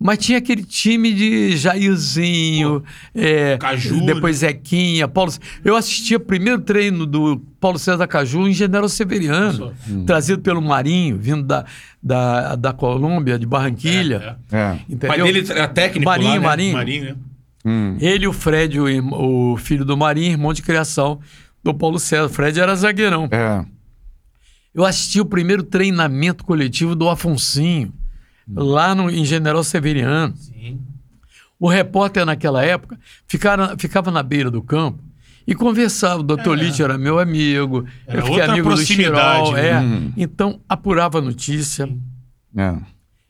Mas 0.03 0.17
tinha 0.17 0.39
aquele 0.39 0.63
time 0.63 1.13
de 1.13 1.55
Jairzinho, 1.55 2.83
é, 3.13 3.55
Caju, 3.59 4.03
depois 4.03 4.37
Zequinha, 4.37 5.07
Paulo. 5.07 5.31
Eu 5.63 5.75
assisti 5.75 6.15
o 6.15 6.19
primeiro 6.19 6.59
treino 6.61 7.05
do 7.05 7.39
Paulo 7.59 7.77
César 7.77 8.07
Caju 8.07 8.47
em 8.47 8.53
General 8.53 8.89
Severiano, 8.89 9.71
trazido 10.07 10.41
pelo 10.41 10.59
Marinho, 10.59 11.19
vindo 11.19 11.43
da, 11.43 11.65
da, 12.01 12.55
da 12.55 12.73
Colômbia, 12.73 13.37
de 13.37 13.45
Barranquilha. 13.45 14.39
É, 14.51 14.57
É. 14.57 14.71
O 14.71 14.93
Entendeu? 14.93 15.07
pai 15.07 15.21
dele 15.21 15.45
era 15.51 15.67
técnico 15.67 16.05
Marinho, 16.09 16.29
lá, 16.29 16.35
né? 16.39 16.43
Marinho. 16.47 16.73
Marinho, 16.73 17.03
né? 17.03 17.15
Hum. 17.63 17.97
Ele, 18.01 18.25
o 18.25 18.33
Fred, 18.33 18.79
o, 18.79 19.51
o 19.53 19.57
filho 19.57 19.85
do 19.85 19.95
Marinho, 19.95 20.31
irmão 20.31 20.51
de 20.51 20.63
criação 20.63 21.19
do 21.63 21.75
Paulo 21.75 21.99
César. 21.99 22.25
O 22.25 22.29
Fred 22.29 22.59
era 22.59 22.75
zagueirão. 22.75 23.29
É. 23.31 23.63
Eu 24.73 24.83
assisti 24.83 25.21
o 25.21 25.25
primeiro 25.25 25.61
treinamento 25.61 26.43
coletivo 26.43 26.95
do 26.95 27.07
Afonsinho, 27.07 27.93
lá 28.55 28.93
no, 28.95 29.09
em 29.09 29.23
General 29.25 29.63
Severiano. 29.63 30.35
Sim. 30.35 30.79
O 31.59 31.67
repórter 31.67 32.25
naquela 32.25 32.63
época 32.63 32.99
ficava, 33.27 33.75
ficava 33.77 34.09
na 34.11 34.23
beira 34.23 34.49
do 34.49 34.61
campo 34.61 35.03
e 35.45 35.53
conversava. 35.53 36.19
O 36.21 36.23
doutor 36.23 36.57
Lítio 36.57 36.83
era 36.83 36.97
meu 36.97 37.19
amigo, 37.19 37.85
É. 38.07 38.11
Era 38.11 38.19
eu 38.19 38.25
fiquei 38.25 38.39
outra 38.39 38.53
amigo 38.53 38.69
do 38.69 38.77
Chirol. 38.85 39.51
né? 39.53 39.69
É. 39.69 39.79
Uhum. 39.79 40.13
Então, 40.17 40.59
apurava 40.67 41.19
a 41.19 41.21
notícia. 41.21 41.87
É. 42.55 42.75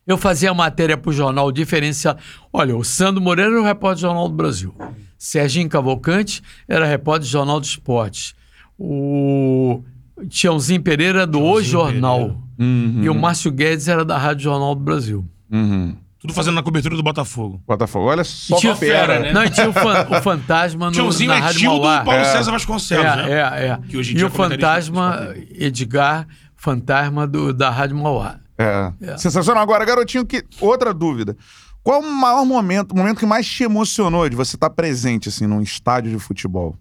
Eu 0.08 0.18
fazia 0.18 0.54
matéria 0.54 0.98
para 0.98 1.10
o 1.10 1.14
jornal 1.14 1.52
diferenciado. 1.52 2.20
Olha, 2.52 2.76
o 2.76 2.84
Sandro 2.84 3.22
Moreira 3.22 3.52
era 3.52 3.62
o 3.62 3.64
repórter 3.66 3.98
do 3.98 4.02
Jornal 4.02 4.28
do 4.28 4.36
Brasil. 4.36 4.74
Serginho 5.18 5.70
Cavalcante 5.70 6.42
era 6.68 6.86
repórter 6.86 7.28
do 7.28 7.32
Jornal 7.32 7.60
do 7.60 7.66
Esporte. 7.66 8.34
O 8.78 9.84
Tiãozinho 10.30 10.82
Pereira 10.82 11.20
era 11.20 11.28
do 11.28 11.40
O 11.40 11.62
Tiãozinho 11.62 11.72
Jornal. 11.72 12.38
Uhum. 12.60 13.02
E 13.04 13.10
o 13.10 13.16
Márcio 13.16 13.52
Guedes 13.52 13.88
era 13.88 14.06
da 14.06 14.18
Rádio 14.18 14.44
Jornal 14.44 14.76
do 14.76 14.82
Brasil. 14.82 15.26
Uhum. 15.52 15.96
Tudo 16.20 16.34
fazendo 16.34 16.54
na 16.56 16.62
cobertura 16.62 16.96
do 16.96 17.02
Botafogo. 17.02 17.60
Botafogo. 17.68 18.06
Olha 18.06 18.24
só 18.24 18.56
tinha 18.58 18.74
que 18.74 18.80
fera, 18.82 19.08
fera, 19.16 19.20
né? 19.22 19.34
Não, 19.34 19.44
e 19.44 19.50
tinha 19.50 19.68
o, 19.68 19.74
fan- 19.74 20.08
o 20.08 20.22
Fantasma 20.22 20.86
no, 20.86 20.92
Tiozinho 20.92 21.30
na 21.30 21.38
é 21.38 21.40
Rádio 21.40 21.60
tio 21.62 21.72
do 21.72 21.80
Mauá. 21.82 22.04
Paulo 22.04 22.20
É. 22.20 22.26
César 22.26 22.52
Vasconcelos, 22.52 23.06
É, 23.06 23.16
né? 23.16 23.32
é, 23.32 23.68
é. 23.70 23.80
Que 23.90 23.98
hoje 23.98 24.12
em 24.12 24.14
E 24.14 24.18
dia 24.18 24.26
o 24.26 24.30
é 24.30 24.32
comentarista 24.32 24.92
Fantasma, 24.94 25.34
Edgar, 25.56 26.28
Fantasma 26.56 27.26
do, 27.26 27.52
da 27.52 27.72
Rádio 27.72 27.98
Mauá. 27.98 28.40
É. 28.56 28.92
É. 29.02 29.18
Sensacional. 29.18 29.64
Agora, 29.64 29.84
garotinho, 29.84 30.24
que 30.24 30.44
outra 30.60 30.94
dúvida. 30.94 31.36
Qual 31.82 32.00
o 32.02 32.12
maior 32.14 32.46
momento, 32.46 32.92
o 32.92 32.96
momento 32.96 33.18
que 33.18 33.26
mais 33.26 33.48
te 33.48 33.64
emocionou 33.64 34.30
de 34.30 34.36
você 34.36 34.56
estar 34.56 34.70
presente 34.70 35.28
assim 35.30 35.48
num 35.48 35.60
estádio 35.64 36.12
de 36.12 36.20
futebol? 36.20 36.78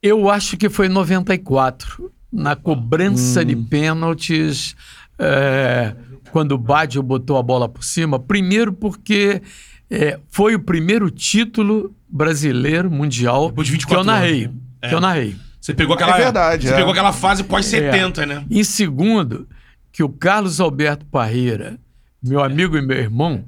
Eu 0.00 0.30
acho 0.30 0.56
que 0.56 0.68
foi 0.68 0.86
em 0.86 0.90
94, 0.90 2.12
na 2.32 2.56
cobrança 2.56 3.44
de 3.44 3.54
pênaltis, 3.54 4.74
é, 5.18 5.94
quando 6.30 6.52
o 6.52 6.58
Baggio 6.58 7.02
botou 7.02 7.36
a 7.36 7.42
bola 7.42 7.68
por 7.68 7.84
cima. 7.84 8.18
Primeiro 8.18 8.72
porque 8.72 9.42
é, 9.90 10.18
foi 10.30 10.54
o 10.54 10.60
primeiro 10.60 11.10
título 11.10 11.94
brasileiro 12.08 12.90
mundial 12.90 13.50
de 13.50 13.62
que 13.62 13.70
24 13.70 14.00
eu 14.00 14.04
narrei. 14.04 14.44
anos, 14.44 14.56
né? 14.82 14.88
Que 14.88 14.94
eu 14.94 15.00
narrei. 15.00 15.36
Você 15.60 15.74
pegou 15.74 15.94
aquela. 15.94 16.16
É 16.16 16.22
verdade, 16.22 16.66
Você 16.66 16.74
é. 16.74 16.76
pegou 16.76 16.90
aquela 16.90 17.12
fase 17.12 17.44
pós-70, 17.44 18.26
né? 18.26 18.44
Em 18.50 18.64
segundo, 18.64 19.46
que 19.92 20.02
o 20.02 20.08
Carlos 20.08 20.60
Alberto 20.60 21.06
Parreira, 21.06 21.78
meu 22.22 22.42
amigo 22.42 22.76
e 22.76 22.82
meu 22.82 22.96
irmão, 22.96 23.44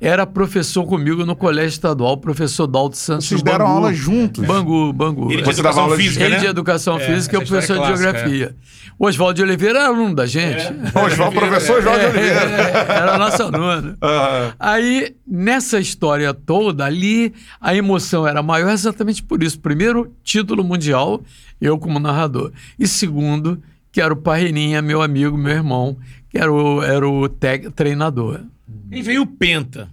era 0.00 0.26
professor 0.26 0.84
comigo 0.84 1.24
no 1.24 1.34
colégio 1.34 1.68
estadual, 1.70 2.12
o 2.12 2.16
professor 2.18 2.66
Dalto 2.66 2.96
Santos. 2.96 3.26
Vocês 3.26 3.42
deram 3.42 3.64
Bangu. 3.64 3.70
aula 3.76 3.94
juntos? 3.94 4.44
Bangu, 4.44 4.92
Bangu. 4.92 5.32
Ele 5.32 5.42
de 5.42 5.44
Você 5.44 5.62
dava 5.62 5.80
educação 5.80 5.82
aula 5.84 5.96
de- 5.96 6.02
física, 6.02 6.24
Ele 6.24 6.34
né? 6.34 6.40
de 6.40 6.46
educação 6.46 6.96
É, 6.96 7.00
física 7.00 7.36
e 7.36 7.42
história 7.42 7.46
professor 7.46 7.72
é 7.72 7.76
de 7.80 7.86
clássica, 7.86 8.12
geografia. 8.12 8.56
O 8.98 9.06
Oswaldo 9.06 9.34
de 9.34 9.42
Oliveira 9.42 9.78
era 9.78 9.88
aluno 9.88 10.14
da 10.14 10.26
gente. 10.26 10.62
Oswaldo, 10.94 11.38
professor 11.38 11.80
Jorge 11.82 12.04
É, 12.04 12.08
Oliveira. 12.08 12.40
é, 12.40 12.92
era 12.96 13.16
nosso 13.18 13.42
aluno. 13.42 13.96
Ah, 14.02 14.52
Aí, 14.58 15.14
nessa 15.26 15.78
história 15.80 16.34
toda, 16.34 16.84
ali, 16.84 17.32
a 17.60 17.74
emoção 17.74 18.26
era 18.26 18.42
maior 18.42 18.70
exatamente 18.70 19.22
por 19.22 19.42
isso. 19.42 19.58
Primeiro, 19.60 20.12
título 20.22 20.62
mundial, 20.64 21.22
eu 21.60 21.78
como 21.78 21.98
narrador. 21.98 22.52
E 22.78 22.86
segundo, 22.88 23.62
que 23.90 24.00
era 24.02 24.12
o 24.12 24.16
Parreirinha, 24.16 24.82
meu 24.82 25.00
amigo, 25.00 25.38
meu 25.38 25.52
irmão, 25.52 25.96
que 26.28 26.38
era 26.38 26.52
o, 26.52 26.82
era 26.82 27.08
o 27.08 27.28
tec- 27.28 27.70
treinador. 27.72 28.40
E 28.90 29.02
veio 29.02 29.22
o 29.22 29.26
Penta. 29.26 29.88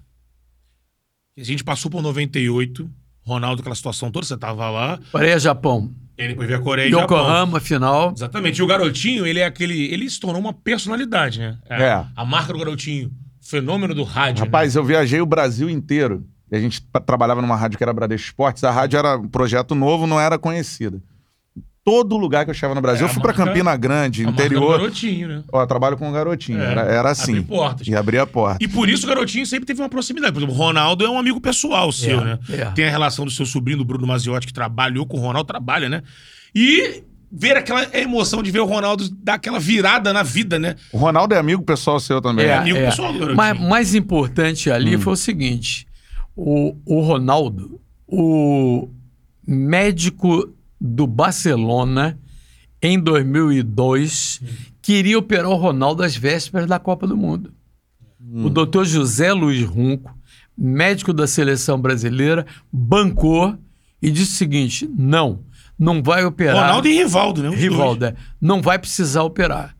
A 1.37 1.43
gente 1.43 1.63
passou 1.63 1.89
por 1.91 2.01
98. 2.01 2.89
Ronaldo, 3.23 3.61
aquela 3.61 3.75
situação 3.75 4.11
toda, 4.11 4.25
você 4.25 4.37
tava 4.37 4.69
lá. 4.69 4.99
Coreia, 5.11 5.39
Japão. 5.39 5.91
E 6.17 6.21
aí 6.21 6.27
depois 6.29 6.47
veio 6.47 6.59
a 6.59 6.63
Coreia 6.63 6.87
e 6.87 6.91
Japão. 6.91 7.17
Yokohama, 7.17 7.59
final. 7.59 8.13
Exatamente. 8.15 8.59
E 8.59 8.63
o 8.63 8.67
garotinho, 8.67 9.25
ele 9.25 9.39
é 9.39 9.45
aquele. 9.45 9.85
Ele 9.93 10.09
se 10.09 10.19
tornou 10.19 10.39
uma 10.39 10.53
personalidade, 10.53 11.39
né? 11.39 11.57
É. 11.69 12.05
A 12.15 12.23
marca 12.25 12.53
do 12.53 12.59
garotinho. 12.59 13.11
Fenômeno 13.41 13.93
do 13.93 14.03
rádio. 14.03 14.41
né? 14.41 14.45
Rapaz, 14.47 14.75
eu 14.75 14.83
viajei 14.83 15.19
o 15.21 15.25
Brasil 15.25 15.69
inteiro. 15.69 16.25
E 16.51 16.55
a 16.55 16.59
gente 16.59 16.81
trabalhava 17.05 17.41
numa 17.41 17.55
rádio 17.55 17.77
que 17.77 17.83
era 17.83 17.91
Bradesco 17.93 18.27
Esportes. 18.27 18.63
A 18.63 18.71
rádio 18.71 18.97
era 18.97 19.17
um 19.17 19.27
projeto 19.27 19.75
novo, 19.75 20.07
não 20.07 20.19
era 20.19 20.37
conhecida. 20.37 21.01
Todo 21.85 22.17
lugar 22.17 22.43
que 22.45 22.49
eu 22.49 22.55
chegava 22.55 22.73
no 22.73 22.81
Brasil, 22.81 23.03
É, 23.05 23.05
eu 23.05 23.11
a 23.11 23.13
fui 23.13 23.21
pra 23.21 23.31
marca- 23.31 23.45
Campina 23.45 23.77
Grande, 23.77 24.23
interior. 24.27 24.79
garotinho, 24.79 25.27
né? 25.27 25.43
Ó, 25.53 25.61
eu 25.61 25.67
trabalho 25.67 25.95
com 25.95 26.09
um 26.09 26.11
garotinho. 26.11 26.59
É, 26.59 26.71
Era, 26.71 26.81
era 26.81 27.11
assim. 27.11 27.33
abrir 27.37 27.43
portas. 27.47 27.87
E 27.87 27.95
abria 27.95 28.23
a 28.23 28.27
porta. 28.27 28.57
E 28.59 28.67
por 28.67 28.89
isso 28.89 29.05
o 29.05 29.07
garotinho 29.09 29.45
sempre 29.45 29.67
teve 29.67 29.79
uma 29.83 29.87
proximidade. 29.87 30.33
Por 30.33 30.39
exemplo, 30.39 30.55
o 30.55 30.57
Ronaldo 30.57 31.05
é 31.05 31.09
um 31.09 31.19
amigo 31.19 31.39
pessoal 31.39 31.91
seu, 31.91 32.21
né? 32.25 32.39
é. 32.49 32.65
Tem 32.71 32.85
a 32.85 32.89
relação 32.89 33.23
do 33.23 33.29
seu 33.29 33.45
sobrinho, 33.45 33.77
do 33.77 33.85
Bruno 33.85 34.07
Maziotti, 34.07 34.47
que 34.47 34.53
trabalhou 34.53 35.05
com 35.05 35.17
o 35.17 35.19
Ronaldo, 35.19 35.45
trabalha, 35.45 35.87
né? 35.87 36.01
E 36.55 37.03
ver 37.31 37.55
aquela 37.55 37.85
emoção 37.95 38.41
de 38.41 38.49
ver 38.49 38.61
o 38.61 38.65
Ronaldo 38.65 39.07
dar 39.21 39.35
aquela 39.35 39.59
virada 39.59 40.11
na 40.11 40.23
vida, 40.23 40.57
né? 40.57 40.75
O 40.91 40.97
Ronaldo 40.97 41.35
é 41.35 41.37
amigo 41.37 41.61
pessoal 41.61 41.99
seu 41.99 42.19
também. 42.19 42.47
É, 42.47 42.55
amigo 42.57 42.79
pessoal 42.79 43.13
do 43.13 43.19
garotinho. 43.19 43.37
Mas 43.37 43.59
mais 43.59 43.93
importante 43.93 44.71
ali 44.71 44.97
foi 44.97 45.13
o 45.13 45.17
seguinte: 45.17 45.85
o, 46.35 46.75
o 46.83 47.01
Ronaldo, 47.01 47.79
o 48.07 48.89
médico 49.47 50.49
do 50.79 51.07
Barcelona, 51.07 52.19
em 52.81 52.99
2002, 52.99 54.41
queria 54.81 55.17
operar 55.17 55.49
o 55.49 55.55
Ronaldo 55.55 56.03
às 56.03 56.15
vésperas 56.15 56.67
da 56.67 56.77
Copa 56.79 57.07
do 57.07 57.17
Mundo. 57.17 57.51
O 58.33 58.49
doutor 58.49 58.85
José 58.85 59.31
Luiz 59.31 59.63
Runco, 59.63 60.13
médico 60.57 61.13
da 61.13 61.27
seleção 61.27 61.79
brasileira, 61.79 62.45
bancou 62.71 63.57
e 64.01 64.11
disse 64.11 64.33
o 64.33 64.35
seguinte: 64.35 64.89
não, 64.97 65.39
não 65.77 66.01
vai 66.01 66.25
operar. 66.25 66.67
Ronaldo 66.67 66.87
e 66.87 66.97
Rivaldo, 66.97 67.43
né? 67.43 67.49
Os 67.49 67.55
Rivaldo, 67.55 68.05
é, 68.05 68.15
não 68.41 68.61
vai 68.61 68.77
precisar 68.79 69.23
operar. 69.23 69.75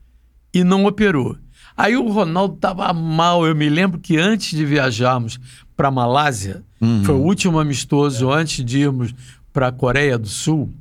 E 0.54 0.64
não 0.64 0.86
operou. 0.86 1.38
Aí 1.76 1.98
o 1.98 2.10
Ronaldo 2.10 2.56
tava 2.56 2.92
mal. 2.94 3.46
Eu 3.46 3.56
me 3.56 3.68
lembro 3.68 4.00
que 4.00 4.18
antes 4.18 4.58
de 4.58 4.66
viajarmos 4.66 5.38
para 5.76 5.92
Malásia, 5.92 6.64
foi 7.04 7.16
o 7.16 7.20
último 7.20 7.60
amistoso 7.60 8.32
antes 8.32 8.64
de 8.64 8.80
irmos 8.80 9.14
para 9.52 9.68
a 9.68 9.72
Coreia 9.72 10.18
do 10.18 10.28
Sul. 10.28 10.74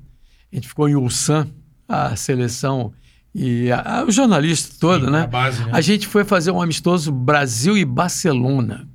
A 0.54 0.56
gente 0.56 0.68
ficou 0.68 0.88
em 0.88 0.94
Ulsan, 0.94 1.48
a 1.88 2.14
seleção 2.14 2.92
e 3.34 3.72
a, 3.72 3.98
a- 4.00 4.04
o 4.04 4.10
jornalista 4.12 4.76
todo, 4.78 5.06
Sim, 5.06 5.10
né? 5.10 5.22
a 5.22 5.26
base, 5.26 5.64
né? 5.64 5.70
A 5.72 5.80
gente 5.80 6.06
foi 6.06 6.24
fazer 6.24 6.52
um 6.52 6.62
amistoso 6.62 7.10
Brasil 7.10 7.76
e 7.76 7.84
Barcelona. 7.84 8.88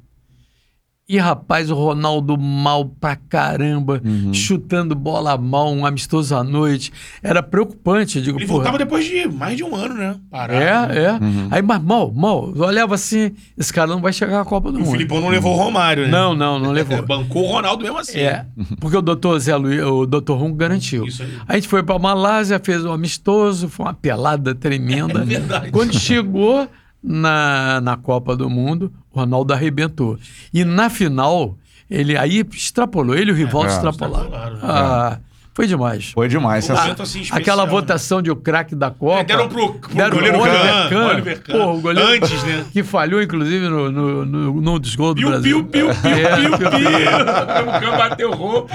E, 1.11 1.17
rapaz, 1.17 1.71
o 1.71 1.73
Ronaldo 1.73 2.37
mal 2.37 2.85
pra 2.85 3.15
caramba, 3.15 3.99
Uhum. 4.05 4.31
chutando 4.31 4.93
bola 4.93 5.35
mal, 5.39 5.73
um 5.73 5.83
amistoso 5.83 6.35
à 6.35 6.43
noite. 6.43 6.93
Era 7.23 7.41
preocupante. 7.41 8.19
Eu 8.19 8.23
digo, 8.23 8.37
Ele 8.37 8.45
porra, 8.45 8.57
voltava 8.59 8.77
depois 8.77 9.05
de 9.05 9.27
mais 9.27 9.57
de 9.57 9.63
um 9.63 9.75
ano, 9.75 9.95
né? 9.95 10.15
Parado. 10.29 10.61
é, 10.61 10.97
é. 10.99 11.19
Aí, 11.49 11.63
mas 11.63 11.81
mal, 11.81 12.11
mal. 12.13 12.53
Eu 12.55 12.63
olhava 12.63 12.93
assim, 12.93 13.31
esse 13.57 13.73
cara 13.73 13.87
não 13.87 14.01
vai 14.01 14.13
chegar 14.13 14.39
à 14.39 14.45
Copa 14.45 14.71
do 14.71 14.77
O 14.77 14.81
Mundo. 14.81 14.91
Filipão 14.91 15.19
não 15.19 15.29
levou 15.29 15.55
o 15.55 15.57
Romário, 15.57 16.03
né? 16.05 16.11
Não, 16.11 16.35
não, 16.35 16.59
não 16.59 16.71
levou. 16.71 17.01
Bancou 17.07 17.43
o 17.43 17.51
Ronaldo 17.53 17.81
mesmo 17.83 17.97
assim. 17.97 18.19
É, 18.19 18.45
porque 18.79 18.95
o 18.95 19.01
doutor 19.01 19.39
Zé 19.39 19.55
Luiz, 19.55 19.83
o 19.83 20.05
doutor 20.05 20.37
Rum 20.39 20.53
garantiu. 20.53 21.05
Isso 21.07 21.23
aí. 21.23 21.33
A 21.47 21.55
gente 21.55 21.67
foi 21.67 21.81
pra 21.81 21.97
Malásia, 21.97 22.61
fez 22.63 22.85
um 22.85 22.91
amistoso, 22.91 23.67
foi 23.67 23.87
uma 23.87 23.93
pelada 23.95 24.53
tremenda. 24.53 25.21
É 25.23 25.25
verdade. 25.25 25.71
Quando 25.71 25.97
chegou 25.97 26.67
na, 27.03 27.79
na 27.81 27.97
Copa 27.97 28.35
do 28.35 28.49
Mundo, 28.49 28.91
o 29.11 29.19
Ronaldo 29.19 29.53
arrebentou. 29.53 30.17
E 30.53 30.63
na 30.63 30.89
final, 30.89 31.57
ele 31.89 32.17
aí 32.17 32.45
extrapolou, 32.53 33.15
ele 33.15 33.31
e 33.31 33.33
o 33.33 33.37
Rivaldo 33.37 33.69
É, 33.69 33.73
extrapolaram. 33.73 34.59
Ah, 34.61 35.19
foi 35.59 35.67
demais. 35.67 36.11
Foi 36.13 36.27
demais. 36.29 36.69
Momento 36.69 37.03
assim 37.03 37.19
especial, 37.19 37.37
Aquela 37.41 37.65
né? 37.65 37.69
votação 37.69 38.21
de 38.21 38.31
o 38.31 38.35
craque 38.37 38.73
da 38.75 38.89
Copa. 38.89 39.19
É, 39.19 39.23
deram 39.25 39.49
pro, 39.49 39.73
pro 39.73 39.93
deram 39.93 40.15
goleiro 40.15 40.37
pro 40.39 40.49
Oliver 40.49 40.61
Kahn, 40.71 40.89
Kahn. 40.89 41.07
Oliver 41.09 41.41
Kahn. 41.43 41.53
Pô, 41.57 41.71
o 41.73 41.81
goleiro 41.81 42.09
Antes, 42.11 42.43
né? 42.43 42.65
Que 42.71 42.81
falhou, 42.81 43.21
inclusive, 43.21 43.67
no, 43.67 43.91
no, 43.91 44.25
no, 44.25 44.61
num 44.61 44.79
dos 44.79 44.95
gols 44.95 45.15
do 45.15 45.19
Piu, 45.21 45.29
Brasil. 45.29 45.63
piu, 45.65 45.87
piu, 45.87 45.95
piu, 46.01 46.09
É, 46.11 46.35
piu, 46.37 46.57
piu, 46.57 46.69
piu. 46.69 46.79
O 47.59 47.79
Kahn 47.81 47.97
bateu 47.97 48.31
roupa. 48.31 48.73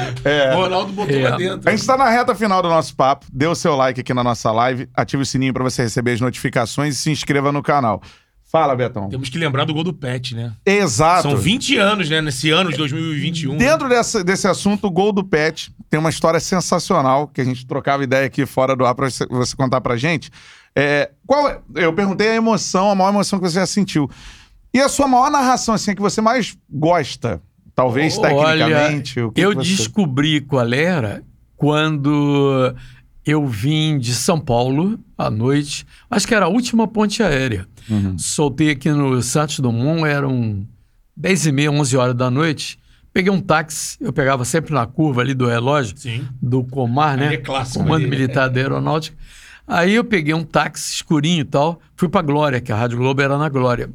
O 0.52 0.56
Ronaldo 0.56 0.92
botou 0.92 1.16
É. 1.16 1.30
lá 1.30 1.36
dentro. 1.38 1.66
A 1.66 1.70
gente 1.70 1.80
está 1.80 1.96
na 1.96 2.10
reta 2.10 2.34
final 2.34 2.60
do 2.60 2.68
nosso 2.68 2.94
papo. 2.94 3.24
Dê 3.32 3.46
o 3.46 3.54
seu 3.54 3.74
like 3.74 4.00
aqui 4.00 4.12
na 4.12 4.22
nossa 4.22 4.52
live, 4.52 4.86
ative 4.94 5.22
o 5.22 5.26
sininho 5.26 5.54
para 5.54 5.64
você 5.64 5.82
receber 5.82 6.12
as 6.12 6.20
notificações 6.20 6.96
e 6.96 6.98
se 6.98 7.10
inscreva 7.10 7.50
no 7.50 7.62
canal. 7.62 8.02
Fala, 8.54 8.76
Betão. 8.76 9.08
Temos 9.08 9.28
que 9.28 9.36
lembrar 9.36 9.64
do 9.64 9.74
gol 9.74 9.82
do 9.82 9.92
Pet, 9.92 10.32
né? 10.32 10.52
Exato. 10.64 11.22
São 11.28 11.36
20 11.36 11.76
anos, 11.76 12.08
né? 12.08 12.20
Nesse 12.20 12.50
ano 12.50 12.70
de 12.70 12.76
2021. 12.76 13.56
Dentro 13.56 13.88
dessa- 13.88 14.22
desse 14.22 14.46
assunto, 14.46 14.86
o 14.86 14.90
gol 14.92 15.12
do 15.12 15.24
Pet 15.24 15.74
tem 15.90 15.98
uma 15.98 16.08
história 16.08 16.38
sensacional 16.38 17.26
que 17.26 17.40
a 17.40 17.44
gente 17.44 17.66
trocava 17.66 18.04
ideia 18.04 18.26
aqui 18.26 18.46
fora 18.46 18.76
do 18.76 18.86
ar 18.86 18.94
para 18.94 19.10
você, 19.10 19.26
você 19.26 19.56
contar 19.56 19.80
pra 19.80 19.96
gente. 19.96 20.30
É, 20.72 21.10
qual 21.26 21.48
é- 21.48 21.58
eu 21.74 21.92
perguntei 21.92 22.28
a 22.28 22.34
emoção, 22.36 22.92
a 22.92 22.94
maior 22.94 23.08
emoção 23.10 23.40
que 23.40 23.44
você 23.50 23.56
já 23.58 23.66
sentiu. 23.66 24.08
E 24.72 24.78
a 24.80 24.88
sua 24.88 25.08
maior 25.08 25.32
narração, 25.32 25.74
assim, 25.74 25.90
a 25.90 25.94
que 25.96 26.00
você 26.00 26.20
mais 26.20 26.56
gosta? 26.70 27.42
Talvez 27.74 28.16
tecnicamente. 28.16 29.18
Olha, 29.20 29.32
que 29.32 29.40
eu 29.40 29.52
você... 29.52 29.68
descobri 29.68 30.40
qual 30.40 30.72
era 30.72 31.24
quando 31.56 32.72
eu 33.26 33.46
vim 33.46 33.98
de 33.98 34.14
São 34.14 34.38
Paulo 34.38 34.98
à 35.16 35.30
noite. 35.30 35.86
Acho 36.10 36.26
que 36.26 36.34
era 36.34 36.46
a 36.46 36.48
última 36.48 36.86
ponte 36.86 37.22
aérea. 37.22 37.66
Uhum. 37.88 38.18
Soltei 38.18 38.70
aqui 38.70 38.90
no 38.90 39.20
Santos 39.22 39.60
Dumont, 39.60 40.04
eram 40.04 40.66
10 41.16 41.46
e 41.46 41.52
meia, 41.52 41.70
11 41.70 41.96
horas 41.96 42.14
da 42.14 42.30
noite. 42.30 42.78
Peguei 43.12 43.30
um 43.30 43.40
táxi, 43.40 43.96
eu 44.00 44.12
pegava 44.12 44.44
sempre 44.44 44.74
na 44.74 44.86
curva 44.86 45.20
ali 45.20 45.34
do 45.34 45.46
relógio, 45.46 45.96
Sim. 45.96 46.26
do 46.42 46.64
Comar, 46.64 47.16
né? 47.16 47.34
É 47.34 47.36
clássico, 47.36 47.78
Comando 47.78 48.02
ali. 48.02 48.10
Militar 48.10 48.48
da 48.48 48.60
Aeronáutica. 48.60 49.16
Aí 49.66 49.94
eu 49.94 50.04
peguei 50.04 50.34
um 50.34 50.44
táxi 50.44 50.94
escurinho 50.94 51.40
e 51.40 51.44
tal, 51.44 51.80
fui 51.96 52.08
pra 52.08 52.20
Glória, 52.20 52.60
que 52.60 52.72
a 52.72 52.76
Rádio 52.76 52.98
Globo 52.98 53.22
era 53.22 53.38
na 53.38 53.48
Glória. 53.48 53.88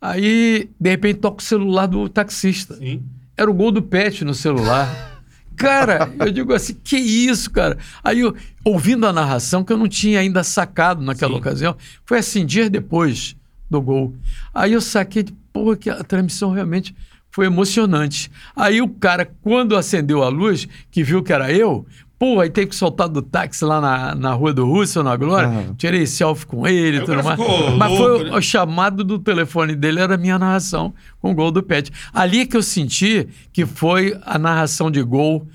Aí, 0.00 0.70
de 0.78 0.90
repente, 0.90 1.18
toca 1.18 1.40
o 1.40 1.42
celular 1.42 1.86
do 1.86 2.08
taxista. 2.08 2.76
Sim. 2.76 3.02
Era 3.36 3.50
o 3.50 3.54
gol 3.54 3.72
do 3.72 3.82
Pet 3.82 4.24
no 4.24 4.34
celular. 4.34 5.13
Cara, 5.56 6.12
eu 6.18 6.30
digo 6.30 6.52
assim, 6.52 6.74
que 6.74 6.96
isso, 6.96 7.50
cara? 7.50 7.78
Aí, 8.02 8.20
eu, 8.20 8.34
ouvindo 8.64 9.06
a 9.06 9.12
narração, 9.12 9.64
que 9.64 9.72
eu 9.72 9.76
não 9.76 9.88
tinha 9.88 10.20
ainda 10.20 10.42
sacado 10.42 11.02
naquela 11.02 11.32
Sim. 11.32 11.38
ocasião, 11.38 11.76
foi 12.04 12.18
assim, 12.18 12.44
dias 12.44 12.68
depois 12.70 13.36
do 13.70 13.80
gol. 13.80 14.14
Aí 14.52 14.72
eu 14.72 14.80
saquei, 14.80 15.22
de, 15.22 15.32
pô, 15.52 15.76
que 15.76 15.90
a 15.90 16.02
transmissão 16.02 16.50
realmente 16.50 16.94
foi 17.30 17.46
emocionante. 17.46 18.30
Aí 18.54 18.80
o 18.80 18.88
cara, 18.88 19.28
quando 19.42 19.76
acendeu 19.76 20.22
a 20.22 20.28
luz, 20.28 20.68
que 20.90 21.02
viu 21.02 21.22
que 21.22 21.32
era 21.32 21.52
eu, 21.52 21.84
pô, 22.18 22.40
aí 22.40 22.48
teve 22.50 22.68
que 22.68 22.76
soltar 22.76 23.08
do 23.08 23.20
táxi 23.20 23.64
lá 23.64 23.80
na, 23.80 24.14
na 24.14 24.32
Rua 24.32 24.52
do 24.52 24.64
Russo, 24.64 25.02
na 25.02 25.16
Glória, 25.16 25.48
Aham. 25.48 25.74
tirei 25.76 26.06
selfie 26.06 26.46
com 26.46 26.66
ele 26.66 26.98
e 26.98 27.00
tudo 27.04 27.22
mais. 27.22 27.38
Mas 27.76 27.90
louco, 27.90 28.16
foi 28.20 28.24
né? 28.30 28.36
o 28.36 28.40
chamado 28.40 29.02
do 29.04 29.18
telefone 29.18 29.74
dele 29.74 30.00
era 30.00 30.14
a 30.14 30.18
minha 30.18 30.38
narração 30.38 30.94
com 31.20 31.32
o 31.32 31.34
gol 31.34 31.50
do 31.50 31.62
Pet. 31.62 31.90
Ali 32.12 32.40
é 32.40 32.46
que 32.46 32.56
eu 32.56 32.62
senti 32.62 33.28
que 33.52 33.66
foi 33.66 34.16
a 34.24 34.38
narração 34.38 34.90
de 34.90 35.02
gol 35.02 35.46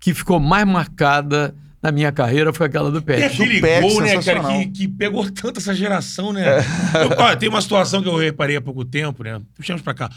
que 0.00 0.14
ficou 0.14 0.38
mais 0.40 0.66
marcada 0.66 1.54
na 1.82 1.92
minha 1.92 2.10
carreira, 2.10 2.52
foi 2.52 2.66
aquela 2.66 2.90
do 2.90 2.98
E 2.98 3.02
Pet. 3.02 3.22
aquele 3.24 3.60
Pet, 3.60 3.80
gol, 3.82 4.00
né, 4.00 4.20
cara, 4.22 4.42
que, 4.42 4.66
que 4.66 4.88
pegou 4.88 5.30
tanto 5.30 5.58
essa 5.60 5.72
geração, 5.74 6.32
né? 6.32 6.58
Eu- 6.58 7.16
ó, 7.18 7.36
tem 7.36 7.48
uma 7.48 7.60
situação 7.60 8.02
que 8.02 8.08
eu 8.08 8.16
reparei 8.16 8.56
há 8.56 8.60
pouco 8.60 8.84
tempo, 8.84 9.22
né? 9.22 9.40
Puxamos 9.54 9.82
pra 9.82 9.94
cá. 9.94 10.10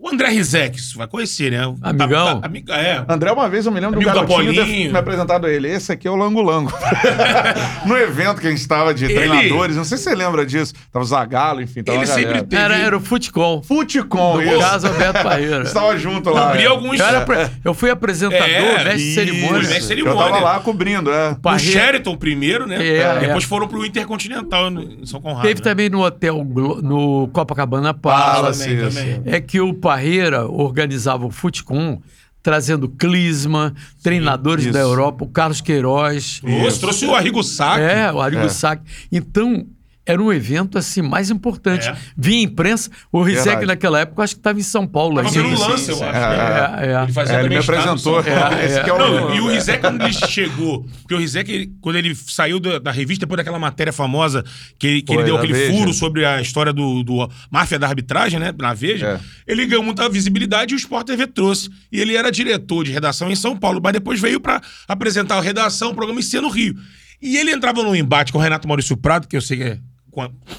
O 0.00 0.08
André 0.10 0.28
Rizek, 0.28 0.80
você 0.80 0.96
vai 0.96 1.08
conhecer, 1.08 1.50
né? 1.50 1.58
Amigão? 1.82 2.26
Tá- 2.26 2.40
tá- 2.40 2.46
amiga- 2.46 2.74
é. 2.76 3.04
André, 3.08 3.32
uma 3.32 3.48
vez 3.48 3.66
eu 3.66 3.72
me 3.72 3.80
lembro 3.80 3.96
Amigo 3.96 4.08
do 4.12 4.14
garotinho 4.26 4.54
ter 4.54 4.64
me 4.92 4.96
apresentado 4.96 5.44
a 5.44 5.50
ele. 5.50 5.68
Esse 5.68 5.90
aqui 5.90 6.06
é 6.06 6.10
o 6.10 6.14
Lango 6.14 6.40
Lango. 6.40 6.72
no 7.84 7.96
evento 7.98 8.40
que 8.40 8.46
a 8.46 8.50
gente 8.50 8.60
estava 8.60 8.94
de 8.94 9.04
Ele- 9.06 9.14
treinadores, 9.14 9.74
não 9.74 9.82
sei 9.82 9.98
se 9.98 10.04
você 10.04 10.14
lembra 10.14 10.46
disso. 10.46 10.72
Tava 10.92 11.04
o 11.04 11.08
Zagalo, 11.08 11.60
enfim, 11.60 11.82
tava 11.82 11.98
Ele 11.98 12.06
sempre 12.06 12.42
teve- 12.44 12.62
Era, 12.62 12.76
era 12.76 12.96
o 12.96 13.00
Futecom. 13.00 13.60
Futecom, 13.62 14.40
isso. 14.40 14.58
caso 14.60 14.86
Alberto 14.86 15.20
Parreira. 15.22 15.62
Estava 15.66 15.98
junto 15.98 16.30
lá. 16.30 16.46
Cobri 16.46 16.62
é. 16.62 16.66
alguns. 16.66 17.00
Eu, 17.00 17.06
era 17.06 17.20
pre- 17.22 17.50
eu 17.64 17.74
fui 17.74 17.90
apresentador, 17.90 18.46
É, 18.48 18.84
mestre 18.84 19.14
cerimônia. 19.14 19.58
mestre 19.62 19.82
cerimônia. 19.82 20.20
Eu 20.22 20.30
tava 20.30 20.40
lá 20.44 20.60
cobrindo, 20.60 21.10
é. 21.12 21.30
O 21.32 21.36
Parreira- 21.40 21.72
Sheraton 21.72 22.16
primeiro, 22.16 22.68
né? 22.68 22.76
É, 22.98 23.18
Depois 23.18 23.42
é. 23.42 23.46
foram 23.48 23.66
pro 23.66 23.84
Intercontinental 23.84 24.70
no- 24.70 24.80
em 25.02 25.06
São 25.06 25.20
Conrado. 25.20 25.42
Teve 25.42 25.60
né? 25.60 25.64
também 25.64 25.88
no 25.90 26.02
hotel, 26.04 26.44
no 26.44 27.28
Copacabana 27.32 27.92
Palace. 27.92 28.76
Também. 28.76 29.22
É 29.26 29.40
que 29.40 29.60
o 29.60 29.74
Parreira 29.88 30.46
organizava 30.46 31.24
o 31.24 31.30
Futecom, 31.30 32.02
trazendo 32.42 32.90
Clisma, 32.90 33.74
treinadores 34.02 34.64
isso. 34.66 34.74
da 34.74 34.80
Europa, 34.80 35.24
o 35.24 35.28
Carlos 35.28 35.62
Queiroz. 35.62 36.42
Trouxe, 36.44 36.78
trouxe 36.80 37.06
o 37.06 37.14
Arrigo 37.14 37.42
Sacchi. 37.42 37.80
É, 37.80 38.12
o 38.12 38.20
Arrigo 38.20 38.42
É. 38.42 38.48
Sacchi. 38.50 38.82
Então, 39.10 39.64
era 40.08 40.22
um 40.22 40.32
evento 40.32 40.78
assim 40.78 41.02
mais 41.02 41.30
importante. 41.30 41.88
É. 41.88 41.96
Vinha 42.16 42.42
imprensa, 42.42 42.90
o 43.12 43.22
Rizek 43.22 43.66
naquela 43.66 44.00
época 44.00 44.22
acho 44.24 44.34
que 44.34 44.40
estava 44.40 44.58
em 44.58 44.62
São 44.62 44.86
Paulo. 44.86 45.16
Tava 45.16 45.28
ainda. 45.28 45.42
vendo 45.42 45.56
sim, 45.56 45.62
lance, 45.70 45.90
eu 45.90 45.96
sim. 45.96 46.04
acho. 46.04 46.16
É, 46.16 46.20
né? 46.20 46.86
É, 46.86 46.92
é. 46.98 47.02
Ele 47.02 47.12
fazia 47.12 47.36
É, 47.36 47.40
ele 47.40 47.48
me 47.50 47.56
apresentou. 47.56 48.20
É, 48.20 48.64
Esse 48.64 48.78
é. 48.78 48.82
é. 48.82 48.86
Não, 48.98 49.34
e 49.36 49.40
o 49.40 49.48
Rizek, 49.50 49.80
quando 49.80 50.02
ele 50.02 50.12
chegou, 50.12 50.84
porque 51.02 51.14
o 51.14 51.18
Rizek, 51.18 51.72
quando 51.80 51.96
ele 51.96 52.14
saiu 52.14 52.58
da, 52.58 52.78
da 52.78 52.90
revista, 52.90 53.26
depois 53.26 53.36
daquela 53.36 53.58
matéria 53.58 53.92
famosa 53.92 54.44
que, 54.78 54.86
ele- 54.86 55.02
que 55.02 55.12
Foi, 55.12 55.16
ele 55.22 55.24
deu 55.24 55.36
aquele 55.36 55.52
Veja. 55.52 55.72
furo 55.72 55.92
sobre 55.92 56.24
a 56.24 56.40
história 56.40 56.72
do, 56.72 57.02
do 57.02 57.30
máfia 57.50 57.78
da 57.78 57.86
arbitragem, 57.86 58.40
né, 58.40 58.52
na 58.58 58.72
Veja, 58.72 59.20
É. 59.46 59.52
ele 59.52 59.66
ganhou 59.66 59.82
muita 59.84 60.08
visibilidade 60.08 60.72
e 60.72 60.76
o 60.76 60.78
Sport 60.78 61.06
TV 61.06 61.26
trouxe. 61.26 61.68
E 61.92 62.00
ele 62.00 62.16
era 62.16 62.30
diretor 62.32 62.84
de 62.84 62.92
redação 62.92 63.30
em 63.30 63.36
São 63.36 63.56
Paulo, 63.56 63.80
mas 63.82 63.92
depois 63.92 64.20
veio 64.20 64.40
pra 64.40 64.60
apresentar 64.86 65.36
a 65.36 65.40
redação, 65.40 65.90
o 65.90 65.94
programa 65.94 66.20
em 66.20 66.22
C 66.22 66.40
no 66.40 66.48
Rio. 66.48 66.74
E 67.20 67.36
ele 67.36 67.50
entrava 67.50 67.82
num 67.82 67.96
embate 67.96 68.30
com 68.32 68.38
o 68.38 68.40
Renato 68.40 68.68
Maurício 68.68 68.96
Prado, 68.96 69.26
que 69.26 69.36
eu 69.36 69.40
sei 69.40 69.56
que 69.56 69.62
é, 69.64 69.78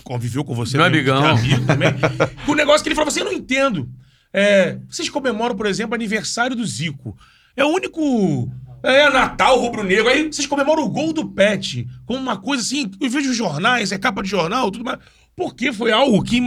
conviveu 0.04 0.43
com 0.43 0.56
você, 0.56 0.78
Meu 0.78 0.89
né, 0.89 0.97
amigão. 0.97 1.26
é 1.26 1.32
amigo 1.32 1.66
também, 1.66 1.89
com 2.45 2.52
um 2.52 2.56
negócio 2.56 2.84
que 2.84 2.89
ele 2.89 2.95
falava 2.95 3.12
assim, 3.12 3.22
eu 3.22 3.26
não 3.26 3.34
entendo. 3.34 3.89
É, 4.34 4.78
vocês 4.89 5.10
comemoram, 5.10 5.56
por 5.56 5.66
exemplo, 5.66 5.95
aniversário 5.95 6.56
do 6.56 6.66
Zico. 6.66 7.18
É 7.56 7.64
o 7.64 7.70
único. 7.70 8.52
É 8.82 9.10
Natal 9.10 9.60
rubro-negro. 9.60 10.08
Aí 10.08 10.32
vocês 10.32 10.47
comemoram 10.47 10.84
o 10.84 10.89
gol 10.89 11.12
do 11.12 11.28
Pet. 11.28 11.88
Como 12.06 12.20
uma 12.20 12.38
coisa 12.38 12.64
assim. 12.64 12.89
Eu 13.02 13.10
vejo 13.10 13.32
os 13.32 13.36
jornais, 13.36 13.91
é 13.91 13.97
capa 13.97 14.22
de 14.22 14.30
jornal, 14.30 14.72
tudo 14.72 14.86
mais. 14.86 15.00
Porque 15.36 15.74
foi 15.74 15.91
algo 15.91 16.22
que 16.24 16.41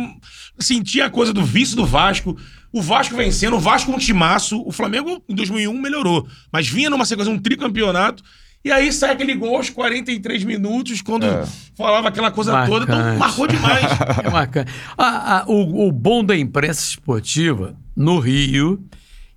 sentia 0.58 1.06
a 1.06 1.10
coisa 1.10 1.32
do 1.32 1.44
vício 1.44 1.76
do 1.76 1.84
Vasco. 1.84 2.36
O 2.72 2.80
Vasco 2.80 3.16
vencendo, 3.16 3.56
o 3.56 3.60
Vasco 3.60 3.90
um 3.90 3.98
timaço. 3.98 4.62
O 4.66 4.72
Flamengo 4.72 5.22
em 5.28 5.34
2001 5.34 5.78
melhorou. 5.78 6.26
Mas 6.50 6.68
vinha 6.68 6.88
numa 6.88 7.04
sequência, 7.04 7.32
um 7.32 7.38
tricampeonato. 7.38 8.22
E 8.64 8.70
aí 8.70 8.92
sai 8.92 9.10
aquele 9.10 9.34
gol 9.34 9.56
aos 9.56 9.68
43 9.70 10.44
minutos, 10.44 11.02
quando 11.02 11.26
É. 11.26 11.44
falava 11.76 12.08
aquela 12.08 12.30
coisa 12.30 12.64
toda. 12.66 12.84
Então 12.84 12.96
Marcante. 12.96 13.18
marcou 13.18 13.46
demais. 13.48 13.84
É 14.24 14.30
marcante. 14.30 14.72
Ah, 14.96 15.38
ah, 15.38 15.44
o, 15.48 15.88
o 15.88 15.92
bom 15.92 16.22
da 16.24 16.36
imprensa 16.36 16.82
esportiva 16.90 17.74
no 17.96 18.18
Rio, 18.20 18.80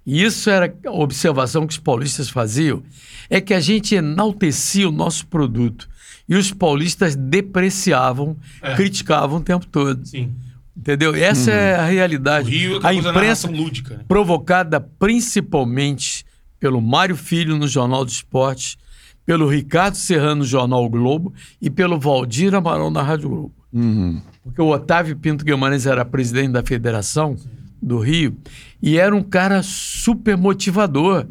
e 0.05 0.23
isso 0.23 0.49
era 0.49 0.71
a 0.85 0.91
observação 0.91 1.65
que 1.65 1.73
os 1.73 1.79
paulistas 1.79 2.29
faziam, 2.29 2.83
é 3.29 3.41
que 3.41 3.53
a 3.53 3.59
gente 3.59 3.95
enaltecia 3.95 4.87
o 4.87 4.91
nosso 4.91 5.25
produto. 5.25 5.89
E 6.29 6.35
os 6.35 6.51
paulistas 6.51 7.15
depreciavam, 7.15 8.37
É. 8.61 8.75
criticavam 8.75 9.37
o 9.39 9.41
tempo 9.41 9.65
todo. 9.65 10.05
Sim. 10.05 10.31
Entendeu? 10.77 11.15
Essa 11.15 11.51
é 11.51 11.79
a 11.79 11.83
O 11.85 11.89
realidade. 11.89 12.49
Rio, 12.51 12.75
a 12.75 12.77
aquela 12.77 12.93
coisa 12.93 13.11
da 13.11 13.19
imprensa 13.19 13.49
lúdica. 13.49 13.97
Né? 13.97 14.03
provocada 14.07 14.79
principalmente 14.79 16.25
pelo 16.59 16.81
Mário 16.81 17.15
Filho 17.15 17.57
no 17.57 17.67
Jornal 17.67 18.03
do 18.05 18.09
Esporte, 18.11 18.77
pelo 19.25 19.47
Ricardo 19.47 19.95
Serrano, 19.95 20.35
no 20.35 20.43
Jornal 20.43 20.85
O 20.85 20.89
Globo, 20.89 21.33
e 21.61 21.69
pelo 21.69 21.99
Valdir 21.99 22.53
Amaral, 22.53 22.91
na 22.91 23.01
Rádio 23.01 23.29
Globo. 23.29 23.53
Uhum. 23.73 24.21
Porque 24.43 24.61
o 24.61 24.69
Otávio 24.69 25.15
Pinto 25.15 25.43
Guimarães 25.43 25.85
era 25.85 26.05
presidente 26.05 26.51
da 26.51 26.63
federação 26.63 27.35
do 27.81 27.99
Rio 27.99 28.35
e 28.81 28.97
era 28.97 29.15
um 29.15 29.21
cara 29.23 29.61
super 29.63 30.37
motivador. 30.37 31.25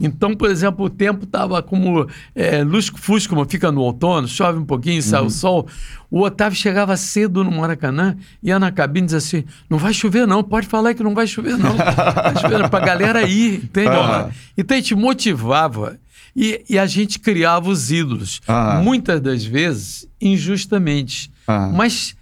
Então, 0.00 0.34
por 0.34 0.50
exemplo, 0.50 0.86
o 0.86 0.90
tempo 0.90 1.24
estava 1.24 1.62
como 1.62 2.06
é, 2.34 2.62
lusco-fusco, 2.62 3.34
como 3.34 3.48
fica 3.48 3.72
no 3.72 3.80
outono, 3.80 4.28
chove 4.28 4.58
um 4.58 4.64
pouquinho, 4.64 5.02
sai 5.02 5.20
o 5.20 5.30
sol. 5.30 5.66
O 6.10 6.20
Otávio 6.22 6.56
chegava 6.56 6.96
cedo 6.96 7.42
no 7.42 7.50
Maracanã, 7.50 8.16
ia 8.42 8.58
na 8.58 8.70
cabine 8.70 9.04
e 9.04 9.06
dizia 9.06 9.18
assim: 9.18 9.44
não 9.68 9.78
vai 9.78 9.92
chover, 9.92 10.26
não, 10.26 10.42
pode 10.42 10.66
falar 10.68 10.94
que 10.94 11.02
não 11.02 11.14
vai 11.14 11.26
chover, 11.26 11.56
não. 11.56 11.74
Vai 11.76 12.36
chover, 12.40 12.68
para 12.68 12.82
a 12.82 12.86
galera 12.86 13.22
ir, 13.22 13.64
entende? 13.64 13.88
Aham. 13.88 14.30
Então 14.56 14.76
a 14.76 14.80
gente 14.80 14.94
motivava 14.94 15.98
e, 16.34 16.64
e 16.68 16.78
a 16.78 16.86
gente 16.86 17.18
criava 17.18 17.68
os 17.68 17.90
ídolos. 17.90 18.40
Aham. 18.48 18.82
Muitas 18.82 19.20
das 19.20 19.44
vezes, 19.44 20.08
injustamente. 20.20 21.30
Aham. 21.48 21.72
Mas 21.72 22.14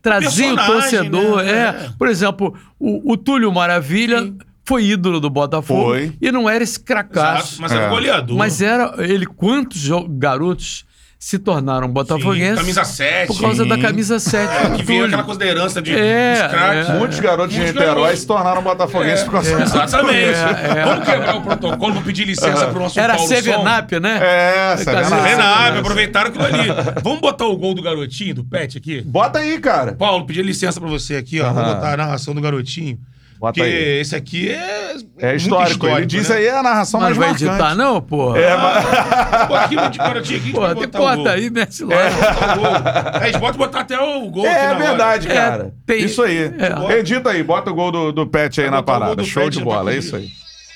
trazia 0.00 0.54
o 0.54 0.56
torcedor. 0.56 1.42
né? 1.44 1.50
É. 1.52 1.56
É. 1.86 1.90
Por 1.98 2.08
exemplo, 2.08 2.54
o, 2.78 3.12
o 3.12 3.16
Túlio 3.16 3.52
Maravilha 3.52 4.32
foi 4.64 4.84
ídolo 4.86 5.20
do 5.20 5.28
Botafogo 5.28 5.90
Foi. 5.90 6.12
e 6.20 6.30
não 6.32 6.48
era 6.48 6.62
esse 6.64 6.78
cracaço. 6.80 7.48
Exato, 7.54 7.62
mas 7.62 7.72
era 7.72 7.84
É. 7.86 7.88
goleador. 7.88 8.36
Mas 8.36 8.62
era 8.62 8.94
ele 8.98 9.26
quantos 9.26 9.88
garotos 10.10 10.84
se 11.22 11.38
tornaram 11.38 11.86
Sim, 11.86 11.92
botafoguenses 11.92 12.58
camisa 12.58 12.84
7. 12.84 13.28
por 13.28 13.40
causa 13.40 13.62
sim. 13.62 13.68
da 13.68 13.78
camisa 13.78 14.18
7 14.18 14.52
É, 14.52 14.70
que 14.70 14.82
veio 14.82 15.04
aquela 15.04 15.22
coisa 15.22 15.38
da 15.38 15.46
herança 15.46 15.80
de, 15.80 15.96
É, 15.96 16.32
dos 16.32 16.50
craques. 16.50 16.88
é. 16.88 16.98
Muitos 16.98 17.20
garotos 17.20 17.54
de 17.54 17.60
Niterói 17.60 18.16
se 18.16 18.26
tornaram 18.26 18.60
botafoguenses 18.60 19.22
por 19.22 19.30
causa 19.34 19.56
disso. 19.56 19.76
Exatamente. 19.76 20.16
É, 20.16 20.80
é. 20.80 20.84
Vamos 20.84 21.04
quebrar 21.04 21.36
o 21.36 21.40
protocolo, 21.42 21.94
vou 21.94 22.02
pedir 22.02 22.24
licença 22.24 22.66
pro 22.66 22.80
nosso 22.80 22.98
Era 22.98 23.14
Paulo 23.14 23.28
Sevenap, 23.28 23.92
né? 24.00 24.18
É, 24.20 24.74
vendo? 24.74 25.22
Renap, 25.22 25.78
aproveitaram 25.78 26.30
aquilo 26.30 26.44
ali. 26.44 26.68
Vamos 27.04 27.20
botar 27.20 27.46
o 27.46 27.56
gol 27.56 27.72
do 27.74 27.82
garotinho, 27.82 28.34
do 28.34 28.44
Pet 28.44 28.76
aqui? 28.76 29.00
Bota 29.02 29.38
aí, 29.38 29.60
cara. 29.60 29.92
Paulo, 29.92 30.26
pedir 30.26 30.44
licença 30.44 30.80
pra 30.80 30.88
você 30.88 31.14
aqui, 31.14 31.40
ó. 31.40 31.52
Vou 31.52 31.64
botar 31.64 31.92
a 31.94 31.96
narração 31.98 32.34
do 32.34 32.40
garotinho. 32.40 32.98
Bota 33.42 33.54
porque 33.54 33.62
aí. 33.62 33.98
esse 34.00 34.14
aqui 34.14 34.50
é. 34.50 34.94
É 35.18 35.30
muito 35.30 35.36
histórico. 35.42 35.88
Ele 35.88 36.06
diz 36.06 36.28
né? 36.28 36.36
aí 36.36 36.48
a 36.48 36.62
narração 36.62 37.00
Mas 37.00 37.08
mais 37.08 37.18
vai 37.18 37.28
marcante. 37.30 37.50
editar, 37.50 37.74
não, 37.74 38.00
porra? 38.00 38.38
É, 38.38 38.56
mas... 38.56 39.48
Pô, 39.48 39.54
aqui 39.56 39.74
no 39.74 39.90
de 39.90 40.36
aqui, 40.36 40.52
Porra, 40.52 40.74
tem 40.76 40.84
o 40.84 40.88
corta 40.90 41.30
aí, 41.32 41.50
mete 41.50 41.82
lá. 41.82 41.88
O. 41.96 43.16
É, 43.18 43.18
a 43.18 43.26
gente 43.26 43.40
pode 43.40 43.58
botar 43.58 43.80
até 43.80 43.98
o 43.98 44.30
gol 44.30 44.46
aqui 44.46 44.54
É 44.54 44.62
na 44.68 44.74
hora. 44.76 44.78
verdade, 44.86 45.28
É, 45.28 45.34
cara. 45.34 45.74
tem- 45.84 46.04
Isso 46.04 46.22
aí. 46.22 46.52
é. 46.88 46.98
Edita 47.00 47.30
aí, 47.30 47.42
bota 47.42 47.72
o 47.72 47.74
gol 47.74 47.90
do, 47.90 48.12
do 48.12 48.28
Pet 48.28 48.60
aí 48.60 48.70
na 48.70 48.78
o 48.78 48.82
parada. 48.84 49.24
Show 49.24 49.50
de 49.50 49.58
bola, 49.60 49.92
é 49.92 49.96
isso 49.96 50.14
aí. 50.14 50.28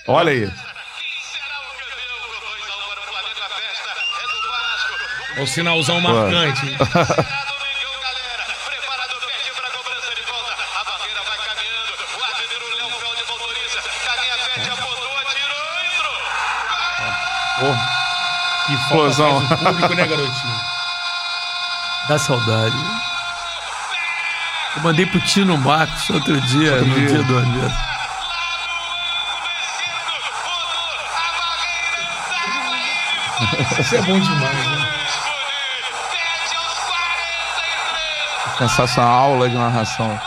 Olha 0.08 0.32
aí. 0.32 0.50
É 5.36 5.40
o 5.40 5.46
sinalzão 5.46 6.00
marcante. 6.00 6.66
Que 18.66 18.76
falta 18.76 18.82
Explosão. 19.08 19.46
faz 19.48 19.60
o 19.60 19.64
público, 19.64 19.94
né, 19.94 20.06
garotinho? 20.06 20.60
Dá 22.08 22.18
saudade. 22.18 22.76
Eu 24.76 24.82
mandei 24.82 25.06
pro 25.06 25.20
Tino 25.20 25.56
Marcos 25.58 26.10
outro 26.10 26.40
dia, 26.42 26.72
Outro 26.74 26.86
no 26.88 26.94
dia. 26.94 27.08
dia 27.08 27.22
do 27.22 27.38
aniversário. 27.38 27.86
Isso 33.78 33.94
é 33.96 34.02
bom 34.02 34.18
demais, 34.18 34.66
né? 34.66 34.92
Sensacional 38.58 39.12
aula 39.32 39.48
de 39.50 39.54
narração. 39.56 40.18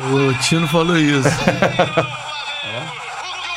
O 0.00 0.32
Tino 0.38 0.68
falou 0.68 0.96
isso. 0.96 1.28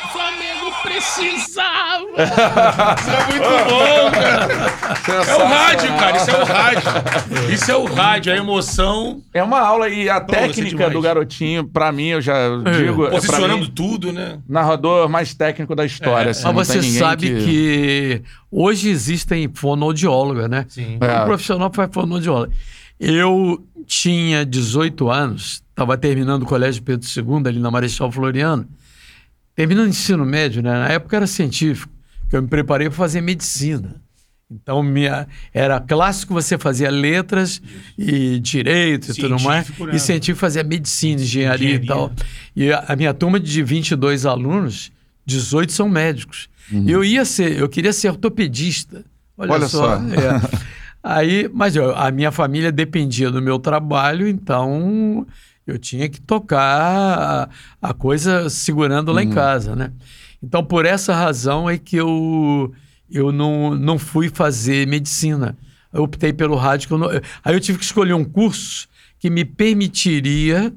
O 0.04 0.08
Flamengo 0.12 0.72
precisava! 0.82 1.71
Isso 2.12 3.10
é 3.10 3.26
muito 3.26 3.48
bom, 3.68 4.10
cara! 4.10 4.72
É 5.08 5.34
o 5.34 5.46
rádio, 5.46 5.88
cara, 5.96 6.16
isso 6.16 6.30
é 6.30 6.42
o 6.42 6.44
rádio. 6.44 7.52
Isso 7.52 7.70
é 7.70 7.76
o 7.76 7.84
rádio, 7.84 8.32
a 8.32 8.36
emoção 8.36 9.22
É 9.32 9.42
uma 9.42 9.60
aula 9.60 9.88
e 9.88 10.08
a 10.08 10.20
Pô, 10.20 10.34
é 10.34 10.48
técnica 10.48 10.90
do 10.90 11.00
garotinho, 11.00 11.64
pra 11.64 11.90
mim, 11.90 12.08
eu 12.08 12.20
já 12.20 12.34
digo. 12.76 13.06
é, 13.06 13.10
posicionando 13.10 13.64
mim, 13.64 13.72
tudo, 13.74 14.12
né? 14.12 14.38
narrador 14.48 15.08
mais 15.08 15.34
técnico 15.34 15.74
da 15.74 15.84
história. 15.84 16.28
É. 16.28 16.30
assim, 16.30 16.52
Mas 16.52 16.68
você 16.68 16.82
sabe 16.82 17.28
que... 17.44 18.22
hoje 18.50 18.90
existem 18.90 19.50
fonoaudiólogas, 19.52 20.48
né? 20.48 20.66
Sim. 20.68 20.98
É. 21.00 21.22
Um 21.22 21.24
profissional 21.24 21.70
faz 21.72 21.88
fonoaudióloga. 21.92 22.52
Eu 23.00 23.64
tinha 23.86 24.44
18 24.44 25.10
anos, 25.10 25.62
estava 25.70 25.96
terminando 25.96 26.42
o 26.42 26.46
Colégio 26.46 26.82
Pedro 26.82 27.06
II, 27.08 27.48
ali 27.48 27.58
na 27.58 27.70
Marechal 27.70 28.12
Floriano. 28.12 28.66
Terminando 29.54 29.86
o 29.86 29.90
ensino 29.90 30.24
médio, 30.24 30.62
né? 30.62 30.70
Na 30.70 30.88
época 30.88 31.16
era 31.16 31.26
científico, 31.26 31.92
que 32.32 32.36
eu 32.38 32.40
me 32.42 32.48
preparei 32.48 32.88
para 32.88 32.96
fazer 32.96 33.20
medicina. 33.20 34.00
Então, 34.50 34.82
minha, 34.82 35.28
era 35.52 35.78
clássico 35.78 36.32
você 36.32 36.56
fazia 36.56 36.90
letras 36.90 37.60
e 37.98 38.38
direito 38.40 39.10
e 39.10 39.14
tudo 39.14 39.38
mais. 39.40 39.68
Né? 39.68 39.90
E 39.94 39.98
científico 39.98 40.38
fazia 40.40 40.64
medicina, 40.64 41.20
engenharia, 41.20 41.68
e 41.68 41.78
Engenharia. 41.78 41.86
tal. 41.94 42.12
E 42.56 42.72
a, 42.72 42.84
a 42.88 42.96
minha 42.96 43.12
turma 43.12 43.38
de 43.38 43.62
22 43.62 44.24
alunos, 44.24 44.90
18 45.26 45.72
são 45.72 45.88
médicos. 45.90 46.48
Eu 46.86 47.04
ia 47.04 47.24
ser, 47.26 47.58
eu 47.58 47.68
queria 47.68 47.92
ser 47.92 48.08
ortopedista. 48.08 49.04
Olha, 49.36 49.52
Olha 49.52 49.68
só. 49.68 49.98
só. 49.98 50.04
é. 50.06 50.62
Aí, 51.04 51.50
mas 51.52 51.76
eu- 51.76 51.94
a 51.94 52.10
minha 52.10 52.30
família 52.32 52.72
dependia 52.72 53.30
do 53.30 53.42
meu 53.42 53.58
trabalho, 53.58 54.26
então 54.28 55.26
eu 55.66 55.76
tinha 55.78 56.08
que 56.08 56.20
tocar 56.20 57.48
a, 57.82 57.88
a 57.90 57.92
coisa 57.92 58.48
segurando 58.48 59.12
lá 59.12 59.22
em 59.22 59.28
casa, 59.30 59.74
né? 59.76 59.92
Então, 60.42 60.64
por 60.64 60.84
essa 60.84 61.14
razão 61.14 61.68
é 61.70 61.78
que 61.78 61.96
eu, 61.96 62.72
eu 63.10 63.30
não, 63.32 63.74
não 63.74 63.98
fui 63.98 64.28
fazer 64.28 64.86
medicina. 64.86 65.56
Eu 65.92 66.02
optei 66.02 66.32
pelo 66.32 66.56
rádio. 66.56 66.88
eu 66.90 66.98
não- 66.98 67.08
aí 67.44 67.54
eu 67.54 67.60
tive 67.60 67.78
que 67.78 67.84
escolher 67.84 68.14
um 68.14 68.24
curso 68.24 68.88
que 69.18 69.30
me 69.30 69.44
permitiria 69.44 70.72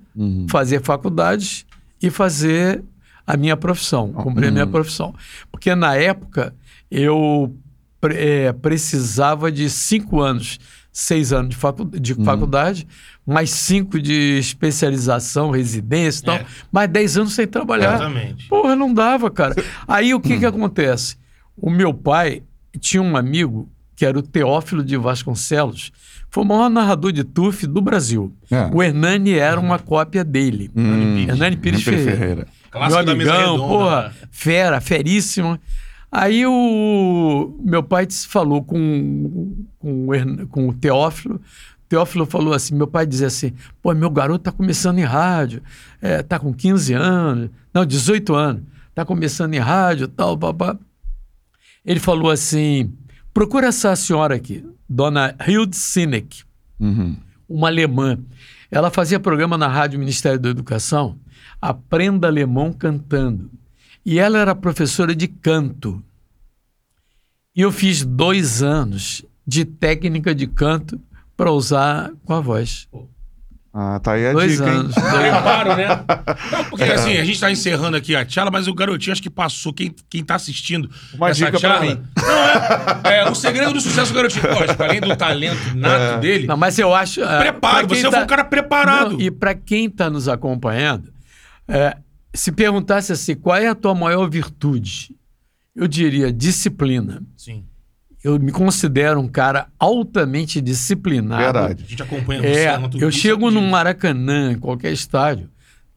fazer 0.49 0.81
faculdade 0.83 1.65
e 2.01 2.09
fazer 2.11 2.83
a 3.25 3.35
minha 3.35 3.57
profissão, 3.57 4.13
cumprir 4.13 4.49
a 4.49 4.51
minha 4.51 4.67
profissão. 4.67 5.15
Porque 5.51 5.73
na 5.73 5.95
época 5.95 6.53
eu 6.91 7.55
eh, 8.03 8.53
precisava 8.61 9.51
de 9.51 9.67
cinco 9.69 10.21
anos, 10.21 10.59
seis 10.97 11.33
anos 11.33 11.49
de, 11.49 11.55
facu 11.57 11.83
de 11.83 12.13
faculdade, 12.23 12.87
mais 13.27 13.49
cinco 13.51 13.99
de 14.01 14.37
especialização, 14.39 15.51
residência 15.51 16.21
e 16.21 16.23
tal, 16.23 16.35
É. 16.35 16.45
mais 16.71 16.89
dez 16.89 17.17
anos 17.17 17.33
sem 17.33 17.45
trabalhar. 17.45 17.95
Exatamente. 17.95 18.47
Porra, 18.47 18.77
não 18.77 18.93
dava, 18.93 19.29
cara. 19.29 19.53
Aí 19.85 20.13
o 20.13 20.21
que 20.21 20.39
que 20.39 20.45
acontece? 20.45 21.17
O 21.57 21.69
meu 21.69 21.93
pai 21.93 22.43
tinha 22.79 23.03
um 23.03 23.17
amigo 23.17 23.69
que 23.93 24.05
era 24.05 24.17
o 24.17 24.21
Teófilo 24.21 24.83
de 24.83 24.95
Vasconcelos, 24.97 25.91
foi 26.29 26.43
o 26.43 26.47
maior 26.47 26.69
narrador 26.69 27.11
de 27.11 27.23
TUF 27.23 27.65
do 27.67 27.81
Brasil. 27.81 28.33
É. 28.51 28.69
O 28.73 28.81
Hernani 28.83 29.33
era 29.33 29.59
uma 29.59 29.79
cópia 29.79 30.23
dele. 30.23 30.69
Hum, 30.75 31.19
Hernani 31.27 31.55
Pires 31.57 31.83
Pires 31.83 32.03
Ferreira. 32.03 32.17
Ferreira. 32.19 32.47
Clássico 32.71 32.97
meu 32.97 33.05
da 33.05 33.15
mesa 33.15 33.33
amigão, 33.33 33.51
redonda, 33.53 33.73
porra, 33.73 34.01
né? 34.03 34.13
fera, 34.31 34.81
feríssimo. 34.81 35.59
Aí 36.11 36.45
o 36.45 37.59
meu 37.61 37.83
pai 37.83 38.07
falou 38.27 38.63
com, 38.63 39.65
com, 39.79 40.07
o 40.07 40.47
com 40.47 40.69
o 40.69 40.73
Teófilo. 40.73 41.41
Teófilo 41.87 42.25
falou 42.25 42.53
assim: 42.53 42.75
meu 42.75 42.87
pai 42.87 43.05
dizia 43.05 43.27
assim, 43.27 43.53
pô, 43.81 43.93
meu 43.93 44.09
garoto 44.09 44.43
tá 44.45 44.51
começando 44.51 44.99
em 44.99 45.03
rádio, 45.03 45.61
é, 46.01 46.23
tá 46.23 46.39
com 46.39 46.53
15 46.53 46.93
anos, 46.93 47.49
não, 47.73 47.85
18 47.85 48.33
anos, 48.33 48.63
tá 48.93 49.05
começando 49.05 49.53
em 49.53 49.59
rádio, 49.59 50.07
tal, 50.07 50.37
papá. 50.37 50.77
Ele 51.85 51.99
falou 51.99 52.31
assim: 52.31 52.93
procura 53.33 53.67
essa 53.67 53.95
senhora 53.95 54.35
aqui, 54.35 54.65
dona 54.89 55.35
Hilde 55.47 55.75
Sinek 55.75 56.43
Uhum. 56.79 57.15
uma 57.47 57.67
alemã. 57.67 58.17
Ela 58.69 58.91
fazia 58.91 59.19
programa 59.19 59.57
na 59.57 59.67
Rádio 59.67 59.97
Ministério 59.99 60.39
da 60.39 60.49
Educação, 60.49 61.17
Aprenda 61.61 62.27
Alemão 62.27 62.73
Cantando. 62.73 63.49
E 64.05 64.19
ela 64.19 64.37
era 64.37 64.53
professora 64.53 65.15
de 65.15 65.27
canto. 65.27 66.01
E 67.55 67.61
eu 67.61 67.71
fiz 67.71 68.03
dois 68.05 68.61
anos 68.61 69.23
de 69.47 69.65
técnica 69.65 70.35
de 70.35 70.45
canto 70.47 70.99
para 71.35 71.51
usar 71.51 72.11
com 72.23 72.33
a 72.33 72.39
voz. 72.39 72.87
Ah, 73.77 73.99
tá 73.99 74.13
aí 74.13 74.27
a 74.27 74.31
Dois 74.31 74.53
dica, 74.53 74.69
anos. 74.69 74.95
hein? 74.95 75.03
Preparo, 75.03 75.75
né? 75.75 75.87
Não, 76.51 76.63
porque 76.65 76.83
assim, 76.85 77.17
a 77.17 77.25
gente 77.25 77.37
tá 77.41 77.51
encerrando 77.51 77.97
aqui 77.97 78.15
a 78.15 78.23
tchala, 78.23 78.49
mas 78.49 78.69
o 78.69 78.73
garotinho 78.73 79.11
acho 79.11 79.21
que 79.21 79.29
passou. 79.29 79.73
Quem, 79.73 79.93
quem 80.09 80.23
tá 80.23 80.35
assistindo 80.35 80.89
Uma 81.13 81.29
essa 81.29 81.45
dica 81.45 81.59
pra 81.59 81.79
tchala- 81.79 81.81
mim. 81.81 82.01
Não, 82.15 83.09
é, 83.11 83.17
é. 83.19 83.29
O 83.29 83.35
segredo 83.35 83.73
do 83.73 83.81
sucesso 83.81 84.13
do 84.13 84.15
garotinho, 84.15 84.47
lógico, 84.53 84.81
além 84.81 85.01
do 85.01 85.13
talento 85.17 85.75
nato 85.75 86.21
dele, 86.21 86.47
Não, 86.47 86.55
mas 86.55 86.79
eu 86.79 86.93
acho. 86.95 87.21
ah, 87.23 87.37
preparo. 87.39 87.87
Você 87.89 88.03
tá- 88.03 88.11
foi 88.11 88.23
um 88.23 88.27
cara 88.27 88.45
preparado. 88.45 89.11
Não, 89.13 89.19
e 89.21 89.29
para 89.29 89.53
quem 89.53 89.87
está 89.87 90.09
nos 90.09 90.29
acompanhando, 90.29 91.11
é, 91.67 91.97
se 92.35 92.51
perguntasse 92.51 93.11
assim, 93.11 93.35
qual 93.35 93.55
é 93.57 93.67
a 93.67 93.75
tua 93.75 93.93
maior 93.95 94.29
virtude? 94.29 95.15
Eu 95.75 95.87
diria 95.87 96.31
disciplina 96.31 97.21
Sim. 97.35 97.65
eu 98.23 98.39
me 98.39 98.51
considero 98.51 99.19
um 99.19 99.27
cara 99.27 99.67
altamente 99.77 100.61
disciplinado. 100.61 101.43
Verdade. 101.43 101.83
A 101.85 101.89
gente 101.89 102.01
acompanha 102.03 102.45
É, 102.45 102.71
você. 102.71 102.79
Twitter, 102.81 103.01
eu 103.03 103.11
chego 103.11 103.51
no. 103.51 103.61
Maracanã, 103.61 104.53
em 104.53 104.57
qualquer 104.59 104.93
estádio, 104.93 105.49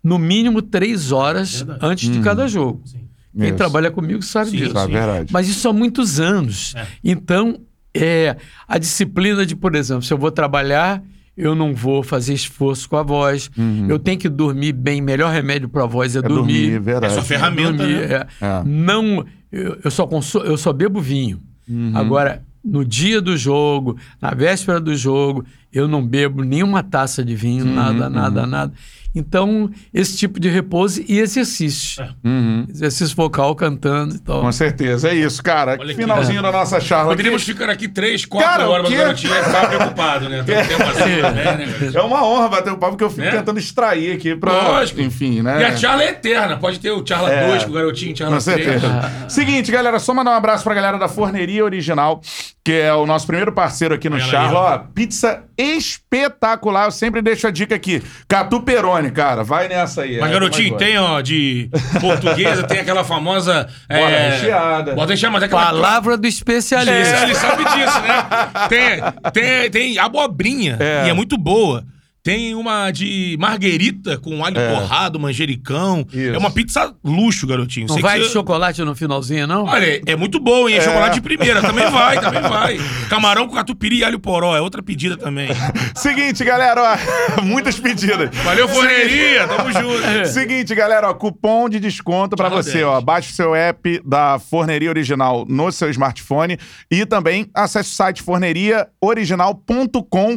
no 0.03 0.19
mínimo 0.19 0.61
três 0.63 1.13
horas 1.13 1.63
Verdade. 1.63 1.81
antes 1.87 2.11
de 2.11 2.21
cada 2.21 2.49
jogo. 2.49 2.83
Sim. 2.85 3.09
Quem 3.37 3.49
Isso. 3.49 3.57
trabalha 3.57 3.91
comigo 3.91 4.21
sabe 4.23 4.51
Sim, 4.51 4.57
disso. 4.57 4.77
É 4.79 4.87
verdade. 4.89 5.33
Mas 5.33 5.49
isso 5.49 5.69
há 5.69 5.73
muitos 5.73 6.19
anos. 6.19 6.75
É. 6.75 6.87
Então, 7.05 7.61
é, 7.95 8.37
a 8.67 8.79
disciplina 8.79 9.47
de, 9.47 9.55
por 9.55 9.77
exemplo, 9.77 10.03
se 10.03 10.13
eu 10.13 10.19
vou 10.19 10.33
trabalhar, 10.33 11.01
eu 11.39 11.55
não 11.55 11.73
vou 11.75 12.03
fazer 12.03 12.35
esforço 12.35 12.89
com 12.89 12.97
a 12.97 13.03
voz. 13.03 13.49
Eu 13.89 13.99
tenho 13.99 14.19
que 14.19 14.29
dormir 14.29 14.73
bem. 14.73 15.01
Melhor 15.01 15.33
remédio 15.33 15.69
para 15.69 15.85
a 15.85 15.87
voz 15.87 16.17
é, 16.17 16.19
Uhum. 16.19 16.25
É 16.25 16.29
dormir, 16.29 16.53
dormir. 16.63 16.75
É 16.75 16.79
verdade. 16.81 17.15
sua 17.15 17.23
ferramenta, 17.23 17.73
Dormir, 17.79 18.09
né? 18.09 18.27
é. 18.41 18.45
É. 18.45 18.63
Não, 18.65 19.25
eu, 19.53 19.79
eu 19.85 19.91
só 19.91 20.07
consu- 20.07 20.41
eu 20.41 20.57
só 20.59 20.73
bebo 20.73 21.01
vinho. 21.01 21.41
Uhum. 21.69 21.93
Agora, 21.95 22.43
no 22.65 22.85
dia 22.85 23.21
do 23.23 23.37
jogo, 23.37 23.97
na 24.21 24.33
véspera 24.35 24.81
do 24.81 24.95
jogo, 24.97 25.45
eu 25.73 25.87
não 25.87 26.05
bebo 26.05 26.43
nenhuma 26.43 26.83
taça 26.83 27.25
de 27.25 27.35
vinho, 27.37 27.65
Uhum, 27.65 27.75
nada, 27.75 28.11
nada, 28.11 28.47
nada. 28.47 28.73
Então, 29.19 29.71
esse 29.93 30.17
tipo 30.17 30.39
de 30.39 30.49
repouso 30.49 31.03
e 31.09 31.19
exercício. 31.19 32.03
É. 32.03 32.09
Uhum. 32.29 32.67
Exercício 32.69 33.17
vocal 33.17 33.55
cantando 33.55 34.15
e 34.15 34.19
tal. 34.19 34.41
Com 34.43 34.53
certeza, 34.53 35.09
é 35.09 35.15
isso, 35.15 35.43
cara. 35.43 35.77
Olha 35.81 35.95
que- 35.95 36.01
Finalzinho 36.01 36.41
da 36.41 36.53
nossa 36.53 36.81
charla. 36.81 37.11
Poderíamos 37.11 37.43
aqui. 37.43 37.53
ficar 37.53 37.69
aqui 37.71 37.89
três, 37.89 38.25
quatro 38.25 38.49
Cara, 38.49 38.69
o 38.69 38.73
horas, 38.73 38.89
mas 38.89 38.95
o 38.95 39.03
garotinho 39.03 39.35
ia 39.35 39.45
ficar 39.45 39.69
preocupado, 39.69 40.29
né? 40.29 40.43
Tem 40.47 40.57
um 40.59 40.67
tempo 40.67 40.83
assim 40.85 41.21
também, 41.21 41.45
né? 41.45 41.91
É 41.95 42.01
uma 42.03 42.25
honra 42.25 42.49
bater 42.49 42.73
o 42.73 42.77
papo, 42.79 42.93
porque 42.93 43.05
eu 43.05 43.11
fico 43.11 43.23
Né? 43.23 43.31
tentando 43.33 43.59
extrair 43.59 44.13
aqui 44.17 44.37
pra. 44.37 44.53
Lógico. 44.53 45.01
Enfim, 45.01 45.43
né? 45.43 45.61
E 45.61 45.65
a 45.65 45.77
Charla 45.77 46.05
é 46.05 46.11
eterna. 46.11 46.57
Pode 46.57 46.79
ter 46.79 46.91
o 46.91 47.05
Charla 47.05 47.31
É. 47.33 47.49
2 47.49 47.65
com 47.65 47.71
o 47.71 47.75
garotinho, 47.75 48.17
Charla 48.17 48.37
Com 48.37 48.45
3. 48.45 48.65
certeza. 48.65 49.13
Seguinte, 49.29 49.73
galera, 49.73 49.99
só 49.99 50.15
mandar 50.15 50.31
um 50.31 50.35
abraço 50.35 50.63
pra 50.65 50.75
galera 50.75 50.99
da 50.99 51.09
Forneria 51.09 51.65
Original, 51.65 52.21
que 52.69 52.73
é 52.75 52.93
o 52.93 53.07
nosso 53.07 53.27
primeiro 53.27 53.51
parceiro 53.51 53.95
aqui 53.95 54.11
no 54.11 54.21
Charla. 54.21 54.73
aí, 54.73 54.75
ó. 54.75 54.79
Pizza 54.95 55.43
espetacular. 55.57 56.85
Eu 56.85 56.91
sempre 56.91 57.23
deixo 57.23 57.47
a 57.47 57.51
dica 57.51 57.75
aqui. 57.75 58.03
Catu 58.29 58.61
Peroni, 58.61 59.11
cara. 59.11 59.43
Vai 59.43 59.69
nessa 59.69 60.03
aí. 60.03 60.19
Mas, 60.21 60.29
é, 60.29 60.33
garotinho, 60.35 60.77
tem, 60.77 60.99
ó, 60.99 61.19
de 61.23 61.71
portuguesa, 61.99 62.65
tem 62.65 62.81
aquela 62.81 63.05
famosa. 63.05 63.67
É, 63.89 64.31
recheada. 64.31 64.95
Recheada, 64.95 65.33
mas 65.33 65.43
é 65.43 65.47
aquela. 65.47 65.65
Palavra 65.65 66.17
do 66.19 66.27
É, 66.27 66.29
especialista. 66.29 67.23
ele 67.23 67.35
sabe 67.35 67.65
disso, 67.65 68.01
né? 68.03 68.69
Tem, 68.69 69.33
tem, 69.33 69.71
tem 69.71 69.99
abobrinha, 69.99 70.77
É. 70.79 71.07
e 71.07 71.09
é 71.09 71.13
muito 71.15 71.39
boa. 71.39 71.85
Tem 72.29 72.55
uma 72.55 72.91
de 72.91 73.39
marguerita 73.41 74.19
com 74.19 74.45
alho 74.45 74.59
É. 74.59 74.75
torrado, 74.75 75.19
manjericão. 75.19 76.07
Isso. 76.13 76.35
É 76.35 76.37
uma 76.37 76.51
pizza 76.51 76.95
luxo, 77.03 77.47
garotinho. 77.47 77.87
Não 77.87 77.95
Sei 77.95 78.03
vai 78.03 78.19
que 78.21 78.27
de 78.27 78.33
chocolate 78.33 78.83
no 78.83 78.95
finalzinho, 78.95 79.47
não? 79.47 79.65
Olha, 79.65 80.03
é 80.05 80.15
muito 80.15 80.39
bom, 80.39 80.69
hein? 80.69 80.77
É 80.77 80.81
chocolate 80.83 81.15
de 81.15 81.23
primeira. 81.23 81.63
Também 81.63 81.91
vai, 81.91 82.21
também 82.21 82.43
vai. 82.43 82.79
Camarão 83.09 83.49
com 83.49 83.55
catupiry 83.55 84.01
e 84.01 84.05
alho 84.05 84.21
poró. 84.21 84.55
É 84.55 84.61
outra 84.61 84.83
pedida 84.83 85.17
também. 85.17 85.49
Seguinte, 85.97 86.45
galera, 86.45 86.83
ó, 86.83 86.99
muitas 87.43 87.81
pedidas. 87.81 88.29
Valeu, 88.45 88.69
forneria. 88.69 89.49
Tamo 89.49 89.73
junto. 89.73 90.03
Seguinte, 90.29 90.75
galera, 90.75 91.09
ó, 91.09 91.15
cupom 91.15 91.67
de 91.69 91.81
desconto 91.81 92.37
pra 92.37 92.49
Charla 92.49 92.63
você, 92.63 92.73
10. 92.73 92.85
ó. 92.85 93.01
Baixe 93.01 93.33
o 93.33 93.35
seu 93.35 93.55
app 93.55 94.03
da 94.05 94.39
Forneria 94.39 94.91
Original 94.91 95.47
no 95.49 95.73
seu 95.73 95.89
smartphone 95.89 96.59
e 96.91 97.07
também 97.07 97.47
acesse 97.55 97.91
o 97.91 97.95
site 97.95 98.23
forneriaoriginal.com. 98.23 100.37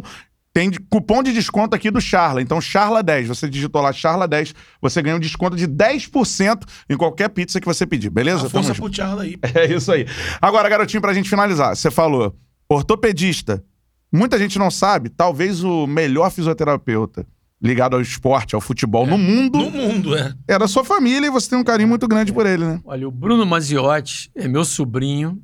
Tem 0.53 0.69
cupom 0.89 1.23
de 1.23 1.31
desconto 1.31 1.75
aqui 1.75 1.89
do 1.89 2.01
Charla. 2.01 2.41
Então, 2.41 2.59
Charla10. 2.59 3.25
Você 3.27 3.49
digitou 3.49 3.81
lá 3.81 3.91
Charla10, 3.91 4.53
você 4.81 5.01
ganha 5.01 5.15
um 5.15 5.19
desconto 5.19 5.55
de 5.55 5.65
10% 5.67 6.63
em 6.89 6.97
qualquer 6.97 7.29
pizza 7.29 7.59
que 7.61 7.65
você 7.65 7.87
pedir, 7.87 8.09
beleza? 8.09 8.47
A 8.47 8.49
força 8.49 8.73
Tamo 8.73 8.75
junto. 8.75 8.81
pro 8.81 8.93
Charla 8.95 9.23
aí. 9.23 9.37
É 9.55 9.73
isso 9.73 9.91
aí. 9.91 10.05
Agora, 10.41 10.67
garotinho, 10.67 11.01
pra 11.01 11.13
gente 11.13 11.29
finalizar, 11.29 11.75
você 11.75 11.89
falou 11.89 12.35
ortopedista. 12.67 13.63
Muita 14.11 14.37
gente 14.37 14.59
não 14.59 14.69
sabe, 14.69 15.09
talvez 15.09 15.63
o 15.63 15.87
melhor 15.87 16.29
fisioterapeuta 16.31 17.25
ligado 17.61 17.95
ao 17.95 18.01
esporte, 18.01 18.55
ao 18.55 18.59
futebol 18.59 19.05
no 19.05 19.17
mundo 19.19 19.59
No 19.59 19.69
mundo, 19.69 20.17
é. 20.17 20.33
é 20.47 20.57
da 20.57 20.67
sua 20.67 20.83
família 20.83 21.27
e 21.27 21.29
você 21.29 21.51
tem 21.51 21.59
um 21.59 21.63
carinho 21.63 21.87
muito 21.87 22.07
grande 22.07 22.33
por 22.33 22.45
ele, 22.45 22.65
né? 22.65 22.81
Olha, 22.83 23.07
o 23.07 23.11
Bruno 23.11 23.45
Maziotti 23.45 24.31
é 24.35 24.47
meu 24.47 24.65
sobrinho, 24.65 25.39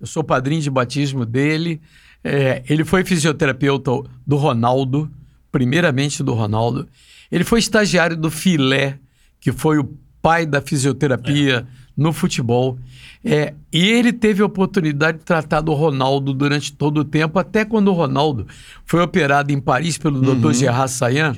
eu 0.00 0.06
sou 0.06 0.24
padrinho 0.24 0.62
de 0.62 0.70
batismo 0.70 1.26
dele. 1.26 1.80
É, 2.22 2.62
ele 2.68 2.84
foi 2.84 3.04
fisioterapeuta 3.04 3.90
do 4.26 4.36
Ronaldo, 4.36 5.10
primeiramente 5.50 6.22
do 6.22 6.34
Ronaldo. 6.34 6.88
Ele 7.30 7.44
foi 7.44 7.58
estagiário 7.58 8.16
do 8.16 8.30
Filé, 8.30 8.98
que 9.40 9.52
foi 9.52 9.78
o 9.78 9.96
pai 10.20 10.44
da 10.44 10.60
fisioterapia 10.60 11.66
no 11.98 12.12
futebol. 12.12 12.78
É, 13.24 13.52
e 13.72 13.84
ele 13.88 14.12
teve 14.12 14.40
a 14.40 14.46
oportunidade 14.46 15.18
de 15.18 15.24
tratar 15.24 15.60
do 15.60 15.74
Ronaldo 15.74 16.32
durante 16.32 16.72
todo 16.72 16.98
o 16.98 17.04
tempo, 17.04 17.36
até 17.36 17.64
quando 17.64 17.88
o 17.88 17.92
Ronaldo 17.92 18.46
foi 18.86 19.02
operado 19.02 19.52
em 19.52 19.60
Paris 19.60 19.98
pelo 19.98 20.20
Dr. 20.20 20.52
Gerard 20.52 20.92
Sayan. 20.92 21.34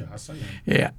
É, 0.67 0.93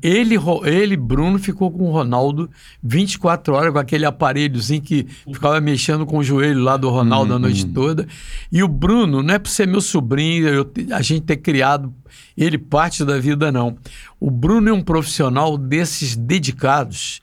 ele, 0.00 0.36
ele, 0.62 0.96
Bruno, 0.96 1.40
ficou 1.40 1.72
com 1.72 1.88
o 1.88 1.90
Ronaldo 1.90 2.48
24 2.80 3.52
horas 3.52 3.72
com 3.72 3.80
aquele 3.80 4.06
aparelhozinho 4.06 4.80
que 4.80 5.04
ficava 5.32 5.60
mexendo 5.60 6.06
com 6.06 6.18
o 6.18 6.22
joelho 6.22 6.62
lá 6.62 6.76
do 6.76 6.88
Ronaldo 6.88 7.34
a 7.34 7.38
noite 7.38 7.66
toda. 7.66 8.06
E 8.52 8.62
o 8.62 8.68
Bruno, 8.68 9.24
não 9.24 9.34
é 9.34 9.38
por 9.40 9.50
ser 9.50 9.66
meu 9.66 9.80
sobrinho, 9.80 10.46
eu 10.46 10.72
a 10.92 11.02
gente 11.02 11.22
ter 11.22 11.38
criado 11.38 11.92
ele 12.36 12.56
parte 12.56 13.04
da 13.04 13.18
vida, 13.18 13.50
não. 13.50 13.76
O 14.20 14.30
Bruno 14.30 14.68
é 14.68 14.72
um 14.72 14.82
profissional 14.82 15.58
desses 15.58 16.14
dedicados 16.16 17.20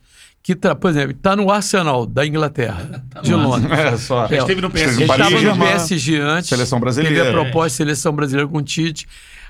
que, 0.48 0.56
tra- 0.56 0.74
por 0.76 0.90
exemplo, 0.90 1.12
está 1.12 1.36
no 1.36 1.52
Arsenal 1.52 2.06
da 2.06 2.26
Inglaterra, 2.26 3.04
de 3.22 3.34
Londres. 3.34 3.70
É 3.78 3.98
só. 3.98 4.28
É, 4.28 4.38
esteve 4.38 4.62
no 4.62 4.72
PSG. 4.72 5.04
Estava 5.04 5.42
no. 5.42 5.58
PSG 5.58 6.20
antes. 6.22 6.48
Seleção 6.48 6.80
brasileira. 6.80 7.14
Teve 7.18 7.28
a 7.28 7.32
proposta 7.34 7.68
de 7.68 7.74
seleção 7.76 8.14
brasileira 8.14 8.50
com 8.50 8.60
o 8.60 8.62
Tite. 8.62 9.06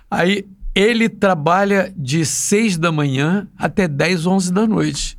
Aí 0.09 0.43
ele 0.73 1.07
trabalha 1.07 1.93
de 1.95 2.25
6 2.25 2.79
da 2.79 2.91
manhã 2.91 3.47
até 3.55 3.87
10, 3.87 4.25
11 4.25 4.51
da 4.51 4.65
noite. 4.65 5.16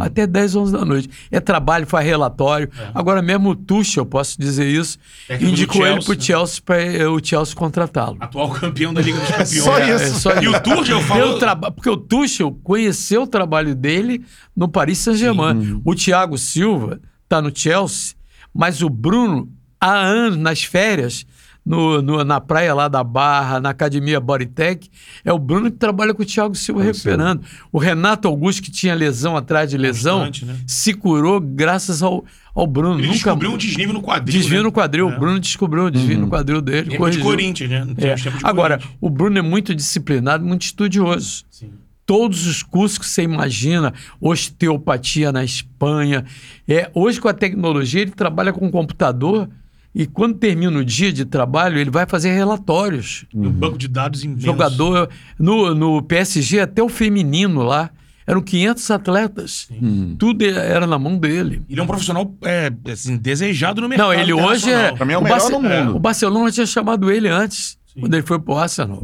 Até 0.00 0.26
10, 0.26 0.56
11 0.56 0.72
da 0.72 0.84
noite. 0.86 1.10
É 1.30 1.38
trabalho, 1.38 1.86
faz 1.86 2.06
relatório. 2.06 2.70
Agora 2.94 3.20
mesmo 3.20 3.50
o 3.50 3.54
Tuchel, 3.54 4.02
eu 4.02 4.06
posso 4.06 4.40
dizer 4.40 4.66
isso, 4.66 4.96
Técnico 5.28 5.52
indicou 5.52 5.86
ele 5.86 6.00
Chelsea, 6.00 6.06
para 6.06 6.14
né? 6.14 6.18
o 6.18 6.24
Chelsea 6.24 6.62
para 6.64 7.10
o 7.12 7.24
Chelsea 7.24 7.54
contratá-lo. 7.54 8.16
Atual 8.20 8.50
campeão 8.52 8.94
da 8.94 9.02
Liga 9.02 9.18
dos 9.18 9.28
Campeões. 9.28 9.62
Só 9.62 9.78
É, 9.78 9.94
isso. 9.96 10.20
só 10.20 10.40
E 10.40 10.48
o 10.48 10.60
Tuchel 10.62 11.00
falou... 11.02 11.38
Traba- 11.38 11.70
Porque 11.70 11.90
o 11.90 11.96
Tuchel 11.96 12.58
conheceu 12.62 13.22
o 13.24 13.26
trabalho 13.26 13.74
dele 13.74 14.24
no 14.56 14.66
Paris 14.68 14.98
Saint-Germain. 14.98 15.80
O 15.84 15.94
Thiago 15.94 16.38
Silva 16.38 16.98
está 17.24 17.42
no 17.42 17.50
Chelsea, 17.54 18.14
mas 18.54 18.80
o 18.80 18.88
Bruno, 18.88 19.52
há 19.78 19.92
anos, 19.92 20.38
nas 20.38 20.62
férias, 20.64 21.26
no, 21.66 22.00
no- 22.00 22.22
na 22.24 22.40
praia 22.40 22.72
lá 22.72 22.86
da 22.86 23.02
Barra, 23.02 23.58
na 23.58 23.70
Academia 23.70 24.20
Bodytech, 24.20 24.88
é 25.24 25.32
o 25.32 25.38
Bruno 25.38 25.68
que 25.70 25.76
trabalha 25.76 26.14
com 26.14 26.22
o 26.22 26.24
Thiago 26.24 26.54
Silva 26.54 26.82
recuperando. 26.84 27.42
O 27.72 27.78
Renato 27.78 28.28
Augusto, 28.28 28.62
que 28.62 28.70
tinha 28.70 28.94
lesão 28.94 29.36
atrás 29.36 29.68
de 29.68 29.76
lesão, 29.76 30.18
Constante, 30.20 30.44
né? 30.44 30.56
se 30.66 30.94
curou 30.94 31.40
graças 31.40 32.02
ao, 32.04 32.24
ao 32.54 32.66
Bruno. 32.68 32.94
Ele 33.00 33.02
Nunca 33.08 33.14
descobriu 33.14 33.50
um 33.52 33.56
desnível 33.58 33.92
no 33.94 34.00
quadril. 34.02 34.38
desvio 34.40 34.58
né? 34.58 34.62
no 34.62 34.70
quadril. 34.72 35.10
É. 35.10 35.16
O 35.16 35.18
Bruno 35.18 35.40
descobriu 35.40 35.84
o 35.86 35.90
desvio 35.90 36.20
no 36.20 36.28
quadril 36.28 36.60
dele. 36.62 36.82
Tempo 36.82 36.92
de 36.92 36.98
corrigiu. 36.98 37.22
Corinthians, 37.24 37.68
né? 37.70 37.86
É. 37.98 38.14
de 38.14 38.28
Agora, 38.44 38.76
Corinthians. 38.78 38.98
o 39.00 39.10
Bruno 39.10 39.36
é 39.38 39.42
muito 39.42 39.74
disciplinado, 39.74 40.44
muito 40.44 40.62
estudioso. 40.62 41.44
Sim. 41.50 41.70
Todos 42.06 42.46
os 42.46 42.62
cursos 42.62 42.98
que 42.98 43.04
você 43.06 43.24
imagina, 43.24 43.92
osteopatia 44.20 45.32
na 45.32 45.42
Espanha. 45.42 46.24
É, 46.68 46.88
hoje, 46.94 47.20
com 47.20 47.26
a 47.28 47.34
tecnologia, 47.34 48.02
ele 48.02 48.12
trabalha 48.12 48.52
com 48.52 48.70
computador 48.70 49.48
e 49.98 50.06
quando 50.06 50.34
termina 50.36 50.78
o 50.78 50.84
dia 50.84 51.10
de 51.10 51.24
trabalho, 51.24 51.78
ele 51.78 51.88
vai 51.88 52.04
fazer 52.06 52.30
relatórios. 52.30 53.24
Um 53.34 53.50
banco 53.50 53.78
de 53.78 53.88
dados 53.88 54.22
imenso. 54.22 54.42
Jogador. 54.44 55.08
No, 55.38 55.74
no 55.74 56.02
PSG, 56.02 56.60
até 56.60 56.82
o 56.82 56.88
feminino 56.90 57.62
lá, 57.62 57.88
eram 58.26 58.42
500 58.42 58.90
atletas. 58.90 59.68
Tudo 60.18 60.44
era 60.44 60.86
na 60.86 60.98
mão 60.98 61.16
dele. 61.16 61.62
Ele 61.66 61.80
é 61.80 61.82
um 61.82 61.86
profissional 61.86 62.30
é, 62.44 62.70
assim, 62.92 63.16
desejado 63.16 63.80
no 63.80 63.88
mercado 63.88 64.08
Não, 64.08 64.12
ele 64.12 64.34
hoje 64.34 64.70
é. 64.70 64.92
Pra 64.92 65.06
mim 65.06 65.14
é 65.14 65.18
o 65.18 65.22
melhor 65.22 65.50
no 65.50 65.62
mundo. 65.62 65.96
O 65.96 65.98
Barcelona 65.98 66.52
tinha 66.52 66.66
chamado 66.66 67.10
ele 67.10 67.28
antes, 67.30 67.78
quando 67.98 68.12
ele 68.12 68.26
foi 68.26 68.38
pro 68.38 68.54
Arsenal. 68.54 69.02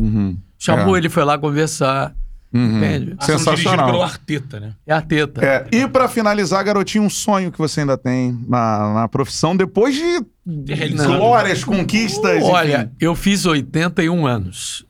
Chamou 0.59 0.95
É. 0.95 0.99
ele, 0.99 1.09
foi 1.09 1.25
lá 1.25 1.39
conversar. 1.39 2.15
Entende? 2.55 3.15
Ah, 3.19 3.25
sendo 3.25 3.39
Sensacional. 3.39 3.87
pelo 3.87 4.03
Arteta, 4.03 4.61
né? 4.61 4.75
É 4.87 4.93
a 4.93 5.01
teta. 5.01 5.45
É, 5.45 5.67
e 5.73 5.89
pra 5.89 6.07
finalizar, 6.09 6.63
garotinho, 6.63 7.05
um 7.05 7.11
sonho 7.11 7.51
que 7.51 7.59
você 7.59 7.81
ainda 7.81 7.97
tem 7.97 8.39
na, 8.47 8.93
na 8.95 9.09
profissão, 9.09 9.57
depois 9.57 9.95
de 9.95 10.23
realizado. 10.75 11.17
glórias, 11.17 11.65
conquistas, 11.65 12.43
Olha, 12.43 12.83
enfim. 12.83 12.91
eu 13.01 13.15
fiz 13.15 13.47
81 13.47 14.27
anos. 14.27 14.85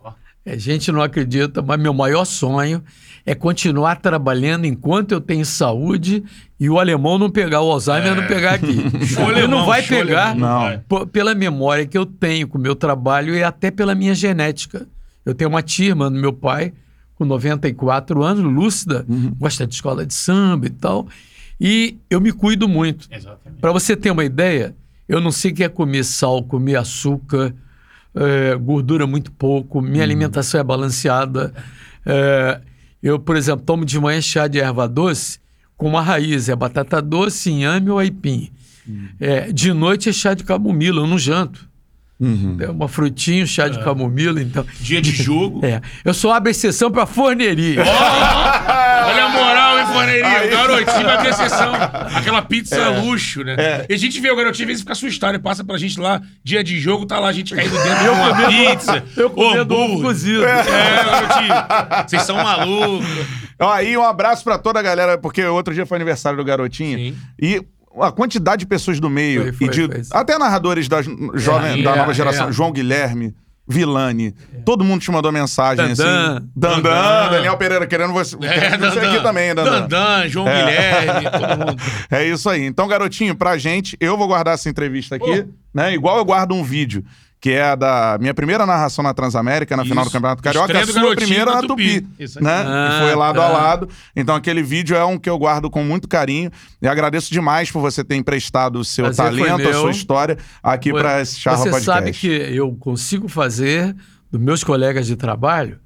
A 0.44 0.56
gente 0.56 0.90
não 0.90 1.00
acredita, 1.00 1.62
mas 1.62 1.78
meu 1.80 1.94
maior 1.94 2.24
sonho 2.24 2.82
é 3.24 3.32
continuar 3.32 3.94
trabalhando 4.00 4.64
enquanto 4.64 5.12
eu 5.12 5.20
tenho 5.20 5.46
saúde 5.46 6.24
e 6.58 6.68
o 6.68 6.80
alemão 6.80 7.16
não 7.16 7.30
pegar, 7.30 7.60
o 7.60 7.70
Alzheimer 7.70 8.16
não 8.16 8.26
pegar 8.26 8.54
aqui. 8.54 9.06
Show 9.06 9.30
Ele 9.30 9.46
não 9.46 9.64
vai 9.64 9.82
show 9.84 9.96
pegar 9.96 10.30
alemão, 10.30 10.80
Não. 10.90 11.06
pela 11.06 11.32
memória 11.32 11.86
que 11.86 11.96
eu 11.96 12.04
tenho 12.04 12.48
com 12.48 12.58
o 12.58 12.60
meu 12.60 12.74
trabalho 12.74 13.32
e 13.36 13.44
até 13.44 13.70
pela 13.70 13.94
minha 13.94 14.16
genética. 14.16 14.84
Eu 15.24 15.32
tenho 15.32 15.48
uma 15.48 15.62
tia, 15.62 15.90
irmã 15.90 16.10
do 16.10 16.18
meu 16.18 16.32
pai, 16.32 16.72
com 17.22 17.26
94 17.26 18.22
anos, 18.22 18.42
lúcida, 18.44 19.06
gosta 19.38 19.66
de 19.66 19.74
escola 19.74 20.04
de 20.04 20.12
samba 20.12 20.66
e 20.66 20.70
tal. 20.70 21.06
E 21.60 21.96
eu 22.10 22.20
me 22.20 22.32
cuido 22.32 22.68
muito. 22.68 23.08
Para 23.60 23.70
você 23.72 23.96
ter 23.96 24.10
uma 24.10 24.24
ideia, 24.24 24.74
Eu 25.08 25.20
não 25.20 25.32
sei 25.32 25.50
o 25.50 25.54
que 25.54 25.64
é 25.64 25.68
comer 25.68 26.04
sal, 26.04 26.42
comer 26.42 26.76
açúcar, 26.76 27.52
é, 28.14 28.54
gordura 28.54 29.06
muito 29.06 29.30
pouco, 29.32 29.82
minha 29.82 30.02
alimentação 30.02 30.60
é 30.60 30.64
balanceada. 30.64 31.52
É, 32.06 32.60
eu, 33.02 33.18
por 33.18 33.36
exemplo, 33.36 33.64
tomo 33.64 33.84
de 33.84 33.98
manhã 34.00 34.20
chá 34.22 34.46
de 34.48 34.58
erva 34.58 34.88
doce 34.88 35.38
com 35.76 35.88
uma 35.88 36.00
raiz, 36.00 36.48
é 36.48 36.56
batata 36.56 37.02
doce, 37.02 37.50
inhame 37.50 37.90
ou 37.90 37.98
aipim. 37.98 38.50
É, 39.20 39.52
de 39.52 39.72
noite 39.72 40.08
é 40.08 40.12
chá 40.12 40.32
de 40.34 40.44
camomila, 40.44 41.02
eu 41.02 41.06
não 41.06 41.18
janto. 41.18 41.68
É 42.60 42.70
uma 42.70 42.88
frutinha, 42.88 43.42
um 43.42 43.46
chá 43.46 43.68
de 43.68 43.82
camomila, 43.82 44.40
então. 44.40 44.64
Dia 44.80 45.00
de 45.02 45.10
jogo. 45.10 45.60
É, 45.66 45.80
eu 46.04 46.12
só 46.14 46.32
abro 46.34 46.50
exceção 46.50 46.90
para 46.90 47.06
forneria. 47.06 47.82
Olha 47.82 49.24
a 49.24 49.28
moral, 49.28 49.78
hein, 49.78 49.86
Forneria? 49.86 50.46
O 50.46 50.50
garotinho 50.50 51.04
vai 51.04 51.22
ter 51.22 51.28
exceção. 51.30 51.72
Aquela 52.14 52.42
pizza 52.42 52.76
É. 52.76 53.00
luxo, 53.00 53.42
né? 53.44 53.56
E 53.88 53.94
a 53.94 53.96
gente 53.98 54.20
vê 54.20 54.30
o 54.30 54.36
garotinho, 54.36 54.64
às 54.64 54.68
vezes 54.68 54.82
fica 54.82 54.92
assustado, 54.92 55.34
ele 55.34 55.42
passa 55.42 55.64
pra 55.64 55.76
gente 55.78 55.98
lá, 56.00 56.20
dia 56.44 56.62
de 56.64 56.78
jogo, 56.80 57.06
tá 57.06 57.18
lá 57.18 57.28
a 57.28 57.32
gente 57.32 57.54
caindo 57.54 57.70
dentro 57.72 58.02
de 58.04 58.08
uma 58.08 58.34
pizza. 58.48 59.04
Eu 59.16 59.30
comendo 59.30 59.74
ovo 59.74 60.00
cozido. 60.02 60.44
É, 60.44 60.64
garotinho. 61.04 61.54
Vocês 62.08 62.22
são 62.22 62.36
malucos. 62.36 63.06
Ó, 63.60 63.70
aí 63.72 63.96
um 63.96 64.02
abraço 64.04 64.44
pra 64.44 64.58
toda 64.58 64.78
a 64.78 64.82
galera, 64.82 65.18
porque 65.18 65.44
outro 65.44 65.72
dia 65.74 65.86
foi 65.86 65.96
aniversário 65.96 66.36
do 66.38 66.44
garotinho. 66.44 66.98
Sim. 66.98 67.16
E 67.40 67.62
a 68.00 68.10
quantidade 68.12 68.60
de 68.60 68.66
pessoas 68.66 68.98
do 69.00 69.10
meio 69.10 69.42
Foi, 69.42 69.52
foi, 69.52 69.66
e 69.66 69.70
de 69.70 69.86
foi. 69.86 70.02
até 70.20 70.38
narradores 70.38 70.88
da, 70.88 71.02
jovem, 71.34 71.80
É, 71.80 71.82
da 71.82 71.92
é, 71.92 71.96
nova 71.96 72.14
geração, 72.14 72.48
é. 72.48 72.52
João 72.52 72.72
Guilherme, 72.72 73.34
Vilani, 73.68 74.34
todo 74.64 74.84
mundo 74.84 75.00
te 75.00 75.10
mandou 75.10 75.30
mensagem 75.30 75.88
Dandan. 75.88 76.36
assim. 76.36 76.48
Dandan, 76.54 76.82
Dandan. 76.82 77.30
Daniel 77.30 77.56
Pereira 77.56 77.86
querendo 77.86 78.12
você, 78.12 78.36
É, 78.42 78.60
querendo 78.60 78.80
você 78.90 78.98
aqui 78.98 79.22
também, 79.22 79.54
Dandan. 79.54 79.82
Dandan, 79.86 80.28
João 80.28 80.46
Guilherme, 80.46 81.30
todo 81.30 81.66
mundo. 81.66 81.82
É 82.10 82.24
isso 82.24 82.50
aí. 82.50 82.64
Então, 82.66 82.88
garotinho, 82.88 83.34
pra 83.36 83.56
gente, 83.56 83.96
eu 84.00 84.16
vou 84.16 84.26
guardar 84.26 84.54
essa 84.54 84.68
entrevista 84.68 85.14
aqui, 85.16 85.46
né? 85.72 85.94
Igual 85.94 86.18
eu 86.18 86.24
guardo 86.24 86.54
um 86.54 86.64
vídeo, 86.64 87.04
que 87.42 87.50
é 87.50 87.62
a 87.62 87.74
da 87.74 88.18
minha 88.20 88.32
primeira 88.32 88.64
narração 88.64 89.02
na 89.02 89.12
Transamérica, 89.12 89.76
na 89.76 89.82
final 89.82 90.04
do 90.04 90.06
Isso. 90.06 90.12
Campeonato 90.12 90.40
Carioca, 90.40 90.78
a 90.78 90.86
sua 90.86 91.16
primeira 91.16 91.46
na 91.46 91.60
Tupi, 91.60 92.00
Tupi. 92.00 92.08
Isso 92.16 92.40
né? 92.40 92.64
Ah, 92.64 92.90
que 92.92 93.04
foi 93.04 93.16
lado 93.16 93.40
a 93.40 93.46
tá. 93.46 93.52
lado. 93.52 93.88
Então, 94.14 94.36
aquele 94.36 94.62
vídeo 94.62 94.96
é 94.96 95.04
um 95.04 95.18
que 95.18 95.28
eu 95.28 95.36
guardo 95.36 95.68
com 95.68 95.82
muito 95.82 96.06
carinho. 96.06 96.52
E 96.80 96.86
agradeço 96.86 97.32
demais 97.32 97.68
por 97.68 97.80
você 97.80 98.04
ter 98.04 98.14
emprestado 98.14 98.76
o 98.76 98.84
seu 98.84 99.06
Prazer 99.06 99.24
talento, 99.24 99.68
a 99.68 99.72
sua 99.72 99.90
história 99.90 100.38
aqui 100.62 100.92
pra 100.92 101.20
esse 101.20 101.40
Charla 101.40 101.64
Você 101.64 101.70
Podcast. 101.70 101.84
sabe 101.84 102.12
que 102.12 102.28
eu 102.28 102.72
consigo 102.76 103.26
fazer 103.26 103.92
dos 104.30 104.40
meus 104.40 104.62
colegas 104.62 105.08
de 105.08 105.16
trabalho 105.16 105.80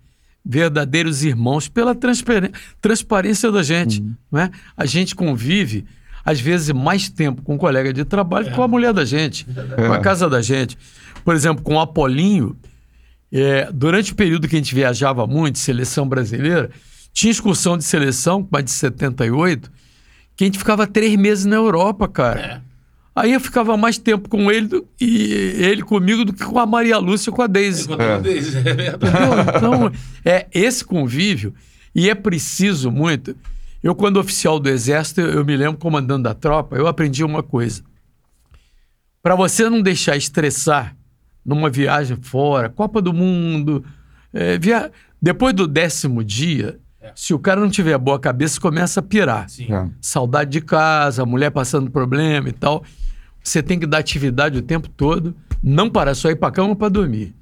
verdadeiros 0.44 1.24
irmãos 1.24 1.68
pela 1.68 1.96
transparência 2.80 3.50
da 3.50 3.62
gente. 3.62 4.02
Uhum. 4.02 4.14
Não 4.30 4.40
é? 4.40 4.50
A 4.76 4.84
gente 4.84 5.14
convive, 5.16 5.86
às 6.26 6.40
vezes, 6.40 6.70
mais 6.72 7.08
tempo 7.08 7.40
com 7.40 7.54
o 7.54 7.58
colega 7.58 7.92
de 7.92 8.04
trabalho 8.04 8.46
que 8.46 8.52
com 8.54 8.62
a 8.64 8.68
mulher 8.68 8.92
da 8.92 9.04
gente, 9.04 9.46
com 9.76 9.92
a 9.92 10.00
casa 10.00 10.28
da 10.28 10.42
gente. 10.42 10.76
Por 11.24 11.34
exemplo, 11.34 11.62
com 11.62 11.76
o 11.76 11.80
Apolinho, 11.80 12.56
é, 13.32 13.68
durante 13.72 14.12
o 14.12 14.14
período 14.16 14.48
que 14.48 14.56
a 14.56 14.58
gente 14.58 14.74
viajava 14.74 15.26
muito, 15.26 15.58
seleção 15.58 16.08
brasileira, 16.08 16.68
tinha 17.12 17.30
excursão 17.30 17.78
de 17.78 17.84
seleção, 17.84 18.46
mais 18.50 18.64
de 18.64 18.72
78, 18.72 19.70
que 20.36 20.44
a 20.44 20.46
gente 20.46 20.58
ficava 20.58 20.86
três 20.86 21.16
meses 21.16 21.44
na 21.44 21.56
Europa, 21.56 22.06
cara. 22.08 22.62
Aí 23.14 23.32
eu 23.32 23.40
ficava 23.40 23.76
mais 23.78 23.96
tempo 23.96 24.28
com 24.28 24.50
ele 24.50 24.66
do- 24.68 24.86
e 25.00 25.32
ele 25.58 25.80
comigo 25.82 26.22
do 26.24 26.34
que 26.34 26.44
com 26.44 26.58
a 26.58 26.66
Maria 26.66 26.98
Lúcia 26.98 27.30
e 27.30 27.32
com 27.32 27.40
a 27.40 27.46
Deise. 27.46 27.90
É 27.90 27.96
verdade. 27.96 28.28
Entendeu? 28.98 29.56
Então, 29.56 29.92
é 30.24 30.46
esse 30.52 30.84
convívio, 30.84 31.54
e 31.94 32.10
é 32.10 32.14
preciso 32.14 32.90
muito. 32.90 33.34
Eu, 33.82 33.94
quando 33.94 34.18
oficial 34.18 34.58
do 34.58 34.68
Exército, 34.68 35.20
eu 35.20 35.44
me 35.44 35.56
lembro, 35.56 35.78
comandando 35.78 36.28
a 36.28 36.34
tropa, 36.34 36.76
eu 36.76 36.86
aprendi 36.86 37.22
uma 37.22 37.42
coisa. 37.42 37.82
Para 39.22 39.34
você 39.34 39.68
não 39.68 39.82
deixar 39.82 40.16
estressar 40.16 40.96
numa 41.44 41.70
viagem 41.70 42.16
fora, 42.16 42.68
Copa 42.68 43.00
do 43.00 43.12
Mundo, 43.12 43.84
é, 44.32 44.58
via... 44.58 44.90
depois 45.20 45.54
do 45.54 45.66
décimo 45.66 46.24
dia, 46.24 46.78
se 47.14 47.32
o 47.32 47.38
cara 47.38 47.60
não 47.60 47.70
tiver 47.70 47.96
boa 47.98 48.18
cabeça, 48.18 48.60
começa 48.60 49.00
a 49.00 49.02
pirar. 49.02 49.48
Sim. 49.48 49.72
É. 49.72 49.88
Saudade 50.00 50.50
de 50.50 50.60
casa, 50.60 51.22
a 51.22 51.26
mulher 51.26 51.50
passando 51.50 51.90
problema 51.90 52.48
e 52.48 52.52
tal. 52.52 52.82
Você 53.42 53.62
tem 53.62 53.78
que 53.78 53.86
dar 53.86 53.98
atividade 53.98 54.58
o 54.58 54.62
tempo 54.62 54.88
todo, 54.88 55.34
não 55.62 55.88
parar 55.88 56.14
só 56.14 56.30
ir 56.30 56.36
pra 56.36 56.50
cama 56.50 56.74
para 56.74 56.88
dormir. 56.88 57.34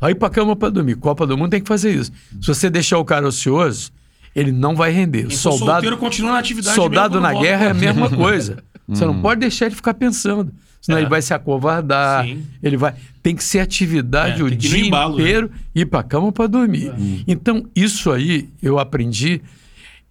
Aí 0.00 0.14
pra 0.14 0.30
cama 0.30 0.56
para 0.56 0.70
dormir. 0.70 0.96
Copa 0.96 1.26
do 1.26 1.36
Mundo 1.36 1.50
tem 1.50 1.60
que 1.60 1.68
fazer 1.68 1.94
isso. 1.94 2.10
Se 2.40 2.48
você 2.48 2.70
deixar 2.70 2.98
o 2.98 3.04
cara 3.04 3.26
ocioso, 3.26 3.92
ele 4.34 4.52
não 4.52 4.74
vai 4.74 4.90
render. 4.90 5.24
O 5.26 5.28
Quem 5.28 5.36
for 5.36 5.52
soldado, 5.52 5.70
solteiro 5.72 5.96
continua 5.98 6.32
na 6.32 6.38
atividade 6.38 6.74
soldado 6.74 7.20
na 7.20 7.32
guerra 7.34 7.66
é 7.66 7.70
a 7.70 7.74
mesma 7.74 8.08
coisa. 8.10 8.62
Você 8.88 9.04
não 9.06 9.20
pode 9.22 9.40
deixar 9.40 9.66
ele 9.66 9.74
ficar 9.74 9.94
pensando. 9.94 10.52
Senão 10.80 10.98
É. 10.98 11.00
ele 11.02 11.08
vai 11.08 11.22
se 11.22 11.32
acovardar. 11.32 12.24
Sim. 12.26 12.44
Ele 12.62 12.76
vai. 12.76 12.94
Tem 13.22 13.34
que 13.34 13.42
ser 13.42 13.60
atividade 13.60 14.42
É, 14.42 14.44
o 14.44 14.50
dia 14.50 14.78
embalo, 14.86 15.16
né? 15.16 15.22
inteiro 15.22 15.50
e 15.74 15.80
ir 15.80 15.86
para 15.86 16.02
cama 16.02 16.30
para 16.30 16.46
dormir. 16.46 16.92
Então, 17.26 17.64
isso 17.74 18.10
aí 18.12 18.50
eu 18.62 18.78
aprendi. 18.78 19.40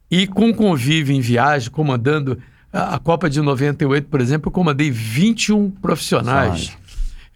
E 0.09 0.25
com 0.25 0.51
convívio 0.53 1.15
em 1.15 1.21
viagem, 1.21 1.69
comandando 1.69 2.39
a 2.71 2.95
a 2.95 2.97
Copa 2.99 3.29
de 3.29 3.39
98, 3.39 4.07
por 4.07 4.19
exemplo, 4.19 4.47
eu 4.47 4.51
comandei 4.51 4.89
21 4.89 5.69
profissionais. 5.69 6.75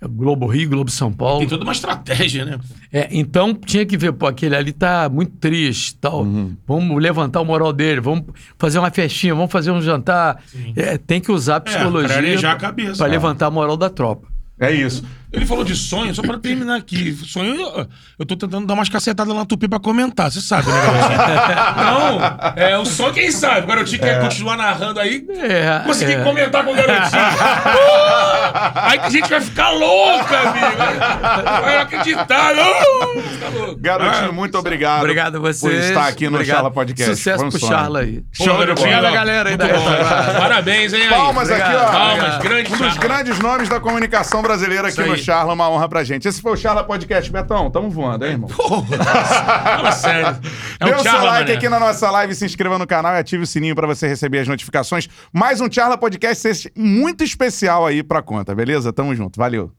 Globo 0.01 0.45
Rio, 0.45 0.69
Globo 0.69 0.91
São 0.91 1.11
Paulo. 1.11 1.39
Tem 1.39 1.47
toda 1.47 1.63
uma 1.63 1.71
estratégia, 1.73 2.45
né? 2.45 2.59
É, 2.93 3.07
então 3.11 3.53
tinha 3.53 3.85
que 3.85 3.97
ver, 3.97 4.13
pô, 4.13 4.27
aquele 4.27 4.55
ali 4.55 4.71
tá 4.71 5.09
muito 5.09 5.31
triste 5.37 5.95
tal. 5.95 6.25
Vamos 6.67 7.01
levantar 7.01 7.41
o 7.41 7.45
moral 7.45 7.73
dele, 7.73 7.99
vamos 7.99 8.25
fazer 8.59 8.77
uma 8.79 8.91
festinha, 8.91 9.33
vamos 9.33 9.51
fazer 9.51 9.71
um 9.71 9.81
jantar. 9.81 10.41
É, 10.75 10.97
tem 10.97 11.19
que 11.19 11.31
usar 11.31 11.55
a 11.57 11.59
psicologia 11.61 12.09
pra 12.09 12.17
arejar 12.17 12.51
a 12.53 12.55
cabeça. 12.57 12.97
pra 12.97 13.07
É. 13.07 13.09
levantar 13.09 13.47
a 13.47 13.51
moral 13.51 13.75
da 13.75 13.89
tropa. 13.89 14.27
É 14.59 14.71
isso. 14.71 15.03
Ele 15.31 15.45
falou 15.45 15.63
de 15.65 15.75
sonho, 15.75 16.15
só 16.15 16.21
pra 16.21 16.37
terminar 16.37 16.77
aqui. 16.77 17.11
Sonho, 17.25 17.53
eu, 17.59 17.87
eu 18.19 18.25
tô 18.25 18.37
tentando 18.37 18.65
dar 18.65 18.73
umas 18.73 18.87
cacetadas 18.87 19.33
lá 19.33 19.41
na 19.41 19.45
Tupi 19.45 19.67
pra 19.67 19.77
comentar, 19.79 20.31
você 20.31 20.39
sabe, 20.39 20.69
né, 20.69 20.81
garotinho? 20.81 21.83
Não, 21.83 22.63
é 22.63 22.77
o 22.77 22.85
sonho 22.85 23.13
quem 23.13 23.29
sabe. 23.29 23.61
O 23.61 23.67
garotinho 23.67 23.99
quer 24.01 24.21
continuar 24.21 24.55
narrando 24.55 24.99
aí, 25.01 25.25
É, 25.29 25.81
conseguir 25.85 26.13
é. 26.13 26.23
comentar 26.23 26.63
com 26.63 26.71
o 26.71 26.75
garotinho. 26.75 27.21
Uh! 27.77 28.49
aí 28.73 28.99
que 28.99 29.05
a 29.05 29.09
gente 29.09 29.29
vai 29.29 29.41
ficar 29.41 29.69
louca, 29.71 30.39
amigo. 30.39 30.77
Vai, 30.77 31.61
vai 31.61 31.77
acreditar. 31.79 32.53
Uh! 32.55 33.21
Fica 33.21 33.49
louco. 33.49 33.75
Garotinho, 33.79 34.29
Ah, 34.29 34.31
muito 34.31 34.57
obrigado. 34.57 35.01
Obrigado 35.01 35.35
a 35.37 35.41
Por 35.41 35.71
estar 35.73 36.07
aqui 36.07 36.29
no 36.29 36.35
Obrigado. 36.35 36.55
Charla 36.55 36.71
Podcast. 36.71 37.15
Sucesso 37.15 37.37
Foi 37.39 37.47
um 37.47 37.49
pro 37.51 37.59
sonho. 37.59 37.71
Charla 37.71 37.99
aí. 37.99 38.23
Show 38.31 38.53
de 38.53 38.59
garotinho, 38.59 38.87
bola. 38.87 38.97
Obrigado, 38.99 39.13
galera 39.13 39.49
aí 39.49 39.57
muito 39.57 40.33
da. 40.33 40.39
Parabéns, 40.39 40.93
hein, 40.93 41.01
aí. 41.03 41.09
Palmas 41.09 41.51
aqui, 41.51 41.75
ó. 41.75 41.91
Palmas, 41.91 42.37
grande 42.37 42.73
Um 42.73 42.77
dos 42.77 42.97
grandes 42.97 43.39
nomes 43.39 43.69
da 43.69 43.79
comunicação 43.79 44.41
brasileira 44.41 44.87
aqui 44.87 45.01
no 45.01 45.16
aí. 45.17 45.23
Charla, 45.23 45.53
uma 45.53 45.69
honra 45.69 45.87
pra 45.89 46.03
gente. 46.03 46.27
Esse 46.27 46.41
foi 46.41 46.53
o 46.53 46.57
Charla 46.57 46.83
Podcast. 46.83 47.31
Betão, 47.31 47.69
tamo 47.69 47.89
voando, 47.89 48.25
hein, 48.25 48.31
irmão? 48.33 48.49
Fala 48.49 49.91
sério. 49.91 50.39
É 50.79 50.85
Dê 50.85 50.91
o 50.91 50.95
o 50.95 50.99
seu 50.99 51.11
like 51.13 51.25
mané. 51.45 51.53
aqui 51.53 51.69
na 51.69 51.79
nossa 51.79 52.09
live, 52.11 52.35
se 52.35 52.45
inscreva 52.45 52.77
no 52.77 52.87
canal 52.87 53.13
e 53.15 53.19
ative 53.19 53.43
o 53.43 53.47
sininho 53.47 53.75
pra 53.75 53.87
você 53.87 54.07
receber 54.07 54.39
as 54.39 54.47
notificações. 54.47 55.07
Mais 55.33 55.59
um 55.61 55.71
Charla 55.71 55.97
Podcast 55.97 56.47
esse 56.47 56.71
muito 56.75 57.23
especial 57.23 57.85
aí 57.85 58.03
pra 58.03 58.21
conta, 58.21 58.53
beleza? 58.55 58.93
Tamo 58.93 59.13
junto. 59.15 59.37
Valeu. 59.37 59.71